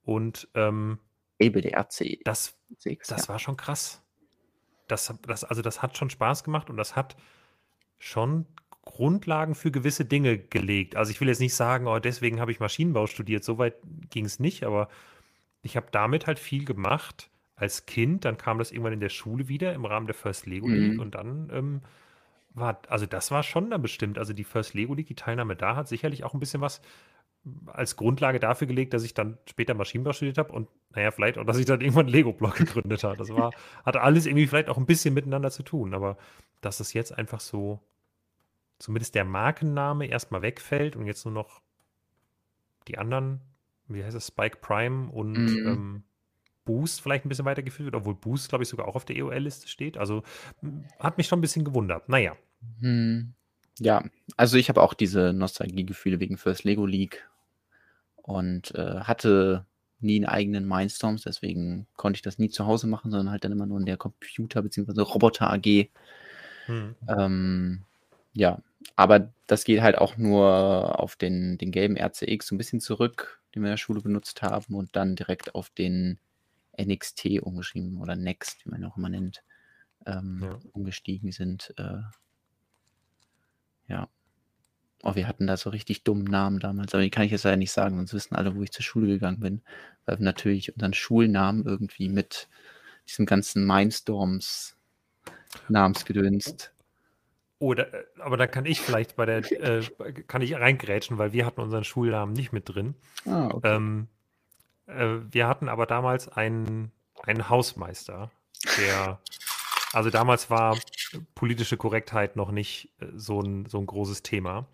Und 0.03 0.47
ähm, 0.53 0.99
Able 1.41 1.61
der 1.61 1.77
RC. 1.79 2.19
das, 2.23 2.57
6, 2.77 3.07
das 3.07 3.23
ja. 3.23 3.29
war 3.29 3.39
schon 3.39 3.57
krass. 3.57 4.03
Das, 4.87 5.13
das, 5.27 5.43
also 5.43 5.61
das 5.61 5.81
hat 5.81 5.97
schon 5.97 6.09
Spaß 6.09 6.43
gemacht 6.43 6.69
und 6.69 6.77
das 6.77 6.95
hat 6.95 7.15
schon 7.99 8.45
Grundlagen 8.81 9.53
für 9.55 9.71
gewisse 9.71 10.05
Dinge 10.05 10.37
gelegt. 10.39 10.95
Also 10.95 11.11
ich 11.11 11.21
will 11.21 11.27
jetzt 11.27 11.39
nicht 11.41 11.53
sagen, 11.53 11.87
oh, 11.87 11.99
deswegen 11.99 12.39
habe 12.39 12.51
ich 12.51 12.59
Maschinenbau 12.59 13.05
studiert. 13.07 13.43
So 13.43 13.57
weit 13.57 13.75
ging 14.09 14.25
es 14.25 14.39
nicht, 14.39 14.63
aber 14.63 14.89
ich 15.61 15.77
habe 15.77 15.87
damit 15.91 16.25
halt 16.25 16.39
viel 16.39 16.65
gemacht 16.65 17.29
als 17.55 17.85
Kind. 17.85 18.25
Dann 18.25 18.37
kam 18.37 18.57
das 18.57 18.71
irgendwann 18.71 18.93
in 18.93 18.99
der 18.99 19.09
Schule 19.09 19.47
wieder 19.47 19.73
im 19.73 19.85
Rahmen 19.85 20.07
der 20.07 20.15
First 20.15 20.47
Lego 20.47 20.67
League 20.67 20.93
Mhm. 20.93 20.99
und 20.99 21.15
dann 21.15 21.49
ähm, 21.53 21.81
war, 22.51 22.81
also 22.87 23.05
das 23.05 23.29
war 23.29 23.43
schon 23.43 23.69
dann 23.69 23.81
bestimmt. 23.81 24.17
Also 24.17 24.33
die 24.33 24.43
First 24.43 24.73
Lego 24.73 24.93
League, 24.95 25.07
die 25.07 25.15
Teilnahme 25.15 25.55
da 25.55 25.75
hat 25.75 25.87
sicherlich 25.87 26.23
auch 26.23 26.33
ein 26.33 26.39
bisschen 26.39 26.61
was 26.61 26.81
als 27.67 27.95
Grundlage 27.95 28.39
dafür 28.39 28.67
gelegt, 28.67 28.93
dass 28.93 29.03
ich 29.03 29.13
dann 29.13 29.37
später 29.47 29.73
Maschinenbau 29.73 30.13
studiert 30.13 30.37
habe 30.37 30.51
und 30.51 30.67
naja, 30.95 31.11
vielleicht 31.11 31.37
auch, 31.37 31.45
dass 31.45 31.57
ich 31.57 31.65
dann 31.65 31.81
irgendwann 31.81 32.07
Lego-Block 32.07 32.55
gegründet 32.57 33.03
habe. 33.03 33.17
Das 33.17 33.29
war, 33.29 33.53
hat 33.85 33.97
alles 33.97 34.25
irgendwie 34.25 34.47
vielleicht 34.47 34.69
auch 34.69 34.77
ein 34.77 34.85
bisschen 34.85 35.13
miteinander 35.13 35.51
zu 35.51 35.63
tun, 35.63 35.93
aber 35.93 36.17
dass 36.61 36.79
es 36.79 36.93
jetzt 36.93 37.17
einfach 37.17 37.39
so, 37.39 37.79
zumindest 38.79 39.15
der 39.15 39.25
Markenname 39.25 40.07
erstmal 40.07 40.41
wegfällt 40.41 40.95
und 40.95 41.05
jetzt 41.05 41.25
nur 41.25 41.33
noch 41.33 41.61
die 42.87 42.97
anderen, 42.97 43.41
wie 43.87 44.03
heißt 44.03 44.15
es, 44.15 44.27
Spike 44.27 44.57
Prime 44.61 45.09
und 45.11 45.35
Mhm. 45.35 45.67
ähm, 45.67 46.03
Boost 46.65 47.01
vielleicht 47.01 47.25
ein 47.25 47.29
bisschen 47.29 47.45
weitergeführt 47.45 47.85
wird, 47.87 47.95
obwohl 47.95 48.15
Boost, 48.15 48.49
glaube 48.49 48.63
ich, 48.63 48.69
sogar 48.69 48.87
auch 48.87 48.95
auf 48.95 49.05
der 49.05 49.15
EOL-Liste 49.17 49.67
steht. 49.67 49.97
Also 49.97 50.23
m, 50.61 50.85
hat 50.99 51.17
mich 51.17 51.27
schon 51.27 51.39
ein 51.39 51.41
bisschen 51.41 51.65
gewundert. 51.65 52.09
Naja, 52.09 52.35
Hm. 52.81 53.33
Ja, 53.79 54.03
also 54.35 54.57
ich 54.57 54.69
habe 54.69 54.81
auch 54.81 54.93
diese 54.93 55.31
Nostalgiegefühle 55.33 56.19
wegen 56.19 56.37
First 56.37 56.65
Lego 56.65 56.85
League 56.85 57.29
und 58.15 58.73
äh, 58.75 59.01
hatte 59.01 59.65
nie 60.01 60.17
einen 60.17 60.25
eigenen 60.25 60.67
Mindstorms, 60.67 61.23
deswegen 61.23 61.87
konnte 61.97 62.17
ich 62.17 62.21
das 62.21 62.37
nie 62.39 62.49
zu 62.49 62.65
Hause 62.65 62.87
machen, 62.87 63.11
sondern 63.11 63.31
halt 63.31 63.43
dann 63.43 63.51
immer 63.51 63.65
nur 63.65 63.79
in 63.79 63.85
der 63.85 63.97
Computer- 63.97 64.61
bzw. 64.61 65.01
Roboter 65.01 65.51
AG. 65.51 65.89
hm. 66.65 66.95
Ähm, 67.07 67.81
ja, 68.33 68.61
aber 68.95 69.31
das 69.47 69.63
geht 69.63 69.81
halt 69.81 69.97
auch 69.97 70.17
nur 70.17 70.99
auf 70.99 71.15
den, 71.15 71.57
den 71.57 71.71
gelben 71.71 71.97
RCX 71.97 72.47
so 72.47 72.55
ein 72.55 72.57
bisschen 72.57 72.79
zurück, 72.79 73.41
den 73.55 73.63
wir 73.63 73.67
in 73.69 73.73
der 73.73 73.77
Schule 73.77 74.01
benutzt 74.01 74.41
haben, 74.41 74.75
und 74.75 74.95
dann 74.95 75.15
direkt 75.15 75.55
auf 75.55 75.69
den 75.71 76.19
NXT 76.79 77.41
umgeschrieben 77.41 77.97
oder 77.97 78.15
Next, 78.15 78.65
wie 78.65 78.69
man 78.69 78.81
ihn 78.81 78.85
auch 78.87 78.97
immer 78.97 79.09
nennt, 79.09 79.43
ähm, 80.05 80.39
Ja. 80.41 80.59
umgestiegen 80.71 81.31
sind. 81.31 81.73
Äh, 81.77 82.01
ja. 83.87 84.07
Oh, 85.03 85.15
wir 85.15 85.27
hatten 85.27 85.47
da 85.47 85.55
so 85.55 85.69
richtig 85.69 86.03
dummen 86.03 86.25
Namen 86.25 86.59
damals, 86.59 86.93
aber 86.93 87.03
die 87.03 87.09
kann 87.09 87.23
ich 87.23 87.31
jetzt 87.31 87.43
leider 87.43 87.57
nicht 87.57 87.71
sagen, 87.71 87.95
sonst 87.95 88.13
wissen 88.13 88.35
alle, 88.35 88.55
wo 88.55 88.63
ich 88.63 88.71
zur 88.71 88.83
Schule 88.83 89.07
gegangen 89.07 89.39
bin. 89.39 89.61
Weil 90.05 90.19
wir 90.19 90.25
natürlich 90.25 90.73
unseren 90.73 90.93
Schulnamen 90.93 91.65
irgendwie 91.65 92.09
mit 92.09 92.49
diesem 93.07 93.25
ganzen 93.25 93.65
Mindstorms 93.65 94.75
Namensgedönst. 95.67 96.73
Oder, 97.59 97.93
äh, 97.93 98.05
aber 98.19 98.37
da 98.37 98.47
kann 98.47 98.65
ich 98.65 98.81
vielleicht 98.81 99.15
bei 99.15 99.25
der, 99.25 99.39
äh, 99.51 99.83
kann 100.27 100.41
ich 100.41 100.55
reingrätschen, 100.55 101.17
weil 101.17 101.33
wir 101.33 101.45
hatten 101.45 101.61
unseren 101.61 101.83
Schulnamen 101.83 102.33
nicht 102.33 102.53
mit 102.53 102.69
drin. 102.69 102.95
Ah, 103.25 103.47
okay. 103.47 103.75
Ähm, 103.75 104.07
äh, 104.87 105.17
wir 105.31 105.47
hatten 105.47 105.67
aber 105.67 105.85
damals 105.85 106.29
einen, 106.29 106.91
einen 107.23 107.49
Hausmeister, 107.49 108.31
der, 108.77 109.19
also 109.93 110.09
damals 110.09 110.49
war 110.49 110.77
politische 111.35 111.77
Korrektheit 111.77 112.35
noch 112.35 112.51
nicht 112.51 112.93
äh, 112.99 113.07
so 113.15 113.41
ein, 113.41 113.65
so 113.65 113.79
ein 113.79 113.85
großes 113.85 114.23
Thema. 114.23 114.67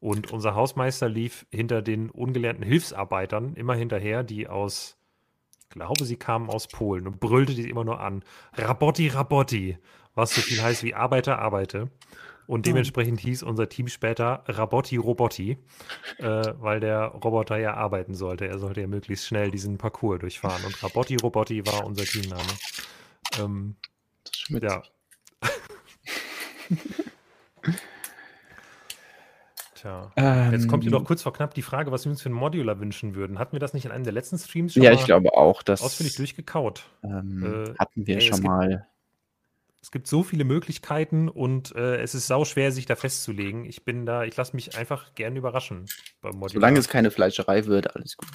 Und 0.00 0.32
unser 0.32 0.54
Hausmeister 0.54 1.08
lief 1.08 1.46
hinter 1.50 1.82
den 1.82 2.08
ungelernten 2.10 2.64
Hilfsarbeitern 2.64 3.54
immer 3.54 3.74
hinterher, 3.74 4.22
die 4.22 4.48
aus, 4.48 4.96
ich 5.62 5.68
glaube, 5.68 6.06
sie 6.06 6.16
kamen 6.16 6.48
aus 6.48 6.68
Polen 6.68 7.06
und 7.06 7.20
brüllte 7.20 7.54
die 7.54 7.68
immer 7.68 7.84
nur 7.84 8.00
an. 8.00 8.24
Rabotti, 8.54 9.08
Rabotti, 9.08 9.76
was 10.14 10.34
so 10.34 10.40
viel 10.40 10.62
heißt 10.62 10.82
wie 10.84 10.94
Arbeiter, 10.94 11.38
arbeite. 11.38 11.90
Und 12.46 12.66
dementsprechend 12.66 13.20
hieß 13.20 13.44
unser 13.44 13.68
Team 13.68 13.86
später 13.86 14.42
Rabotti 14.48 14.96
Robotti, 14.96 15.58
äh, 16.18 16.24
weil 16.58 16.80
der 16.80 17.04
Roboter 17.04 17.58
ja 17.58 17.74
arbeiten 17.74 18.14
sollte. 18.14 18.48
Er 18.48 18.58
sollte 18.58 18.80
ja 18.80 18.88
möglichst 18.88 19.26
schnell 19.26 19.52
diesen 19.52 19.78
Parcours 19.78 20.18
durchfahren. 20.18 20.64
Und 20.64 20.82
Rabotti 20.82 21.14
Robotti 21.14 21.64
war 21.64 21.84
unser 21.84 22.04
Teamname. 22.04 22.42
Ähm, 23.38 23.76
ja. 24.48 24.82
Tja. 29.74 30.12
Jetzt 30.52 30.68
kommt 30.68 30.84
hier 30.84 30.92
Ähm, 30.92 30.98
noch 30.98 31.04
kurz 31.06 31.22
vor 31.22 31.32
knapp 31.32 31.54
die 31.54 31.62
Frage, 31.62 31.90
was 31.90 32.04
wir 32.04 32.10
uns 32.10 32.20
für 32.22 32.28
ein 32.28 32.34
Modular 32.34 32.78
wünschen 32.80 33.14
würden. 33.14 33.38
Hatten 33.38 33.52
wir 33.52 33.60
das 33.60 33.72
nicht 33.72 33.86
in 33.86 33.90
einem 33.90 34.04
der 34.04 34.12
letzten 34.12 34.38
Streams 34.38 34.74
schon 34.74 34.82
Ja, 34.82 34.92
ich 34.92 35.04
glaube 35.04 35.32
auch, 35.34 35.62
dass 35.62 35.80
ausführlich 35.80 36.16
durchgekaut? 36.16 36.84
ähm, 37.02 37.42
Äh, 37.42 37.74
hatten 37.78 38.06
wir 38.06 38.16
ey, 38.16 38.18
es 38.18 38.24
schon 38.26 38.36
gibt- 38.40 38.48
mal. 38.48 38.86
Es 39.82 39.90
gibt 39.90 40.06
so 40.08 40.22
viele 40.22 40.44
Möglichkeiten 40.44 41.30
und 41.30 41.74
äh, 41.74 41.96
es 42.02 42.14
ist 42.14 42.26
sau 42.26 42.44
schwer, 42.44 42.70
sich 42.70 42.84
da 42.84 42.96
festzulegen. 42.96 43.64
Ich 43.64 43.82
bin 43.82 44.04
da, 44.04 44.24
ich 44.24 44.36
lasse 44.36 44.54
mich 44.54 44.76
einfach 44.76 45.14
gern 45.14 45.36
überraschen 45.36 45.86
beim 46.20 46.32
Modular. 46.34 46.50
Solange 46.50 46.78
es 46.78 46.88
keine 46.88 47.10
Fleischerei 47.10 47.64
wird, 47.64 47.96
alles 47.96 48.18
gut. 48.18 48.28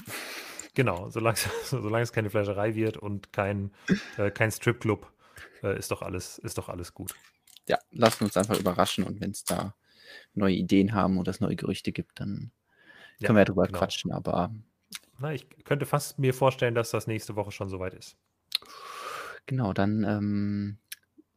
Genau, 0.74 1.12
solange, 1.12 1.38
solange 1.66 2.02
es 2.02 2.12
keine 2.12 2.32
Fleischerei 2.32 2.74
wird 2.74 2.98
und 2.98 3.32
kein, 3.32 3.72
äh, 4.18 4.32
kein 4.32 4.49
Stripclub, 4.52 5.07
äh, 5.62 5.78
ist, 5.78 5.91
doch 5.91 6.02
alles, 6.02 6.40
ist 6.40 6.57
doch 6.57 6.68
alles 6.68 6.95
gut. 6.95 7.14
Ja, 7.68 7.80
lassen 7.92 8.24
uns 8.26 8.38
einfach 8.38 8.60
überraschen 8.60 9.04
und 9.04 9.20
wenn 9.22 9.32
es 9.32 9.44
da 9.44 9.76
neue 10.34 10.56
Ideen 10.56 10.94
haben 10.94 11.18
oder 11.18 11.32
es 11.32 11.40
neue 11.40 11.56
Gerüchte 11.56 11.92
gibt, 11.92 12.20
dann 12.20 12.52
Ja, 13.20 13.28
können 13.28 13.38
wir 13.38 13.42
ja 13.42 13.46
drüber 13.46 13.68
genau. 13.68 13.80
quatschen. 13.80 14.12
Aber 14.12 14.54
Na, 15.18 15.34
ich 15.34 15.48
könnte 15.64 15.86
fast 15.86 16.20
mir 16.20 16.34
vorstellen, 16.34 16.76
dass 16.76 16.92
das 16.92 17.08
nächste 17.08 17.36
Woche 17.36 17.52
schon 17.52 17.70
soweit 17.70 17.94
ist. 17.94 18.18
genau, 19.46 19.74
dann 19.74 20.04
ähm, 20.04 20.78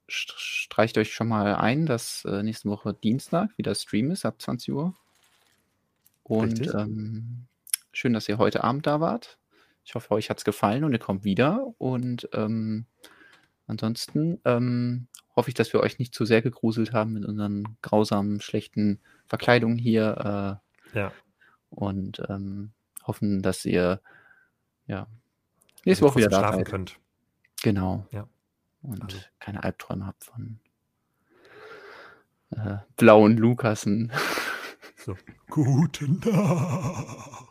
st- 0.08 0.34
streicht 0.36 0.98
euch 0.98 1.12
schon 1.12 1.28
mal 1.28 1.54
ein, 1.54 1.86
dass 1.86 2.24
äh, 2.24 2.42
nächste 2.42 2.68
Woche 2.68 2.94
Dienstag 2.94 3.56
wieder 3.58 3.74
Stream 3.74 4.10
ist 4.10 4.24
ab 4.24 4.40
20 4.40 4.72
Uhr. 4.74 4.94
Und 6.22 6.66
ähm, 6.74 7.46
schön, 7.92 8.12
dass 8.12 8.28
ihr 8.28 8.38
heute 8.38 8.64
Abend 8.64 8.86
da 8.86 9.00
wart. 9.00 9.38
Ich 9.84 9.94
hoffe, 9.94 10.10
euch 10.10 10.28
hat 10.28 10.38
es 10.38 10.44
gefallen 10.44 10.84
und 10.84 10.92
ihr 10.92 10.98
kommt 10.98 11.24
wieder. 11.24 11.72
Und 11.78 12.28
ähm, 12.32 12.84
ansonsten 13.66 14.40
ähm, 14.44 15.08
hoffe 15.38 15.48
ich, 15.50 15.54
dass 15.54 15.72
wir 15.72 15.80
euch 15.80 15.98
nicht 16.00 16.12
zu 16.14 16.24
sehr 16.24 16.42
gegruselt 16.42 16.92
haben 16.92 17.12
mit 17.12 17.24
unseren 17.24 17.76
grausamen, 17.80 18.40
schlechten 18.40 19.00
Verkleidungen 19.26 19.78
hier. 19.78 20.60
Äh, 20.92 20.98
Ja. 20.98 21.12
und 21.70 22.20
ähm, 22.28 22.72
hoffen, 23.06 23.40
dass 23.42 23.64
ihr 23.64 24.00
ja 24.86 25.06
nächste 25.84 26.04
Woche 26.04 26.18
wieder 26.18 26.28
schlafen 26.30 26.58
seid. 26.58 26.66
könnt. 26.66 26.98
Genau. 27.62 28.04
Ja. 28.10 28.26
Und 28.82 29.02
Also. 29.04 29.18
keine 29.38 29.62
Albträume 29.62 30.06
habt 30.06 30.24
von 30.24 30.58
äh, 32.50 32.78
blauen 32.96 33.36
Lukasen. 33.36 34.10
So. 34.96 35.16
Guten 35.48 36.20
Tag. 36.20 37.46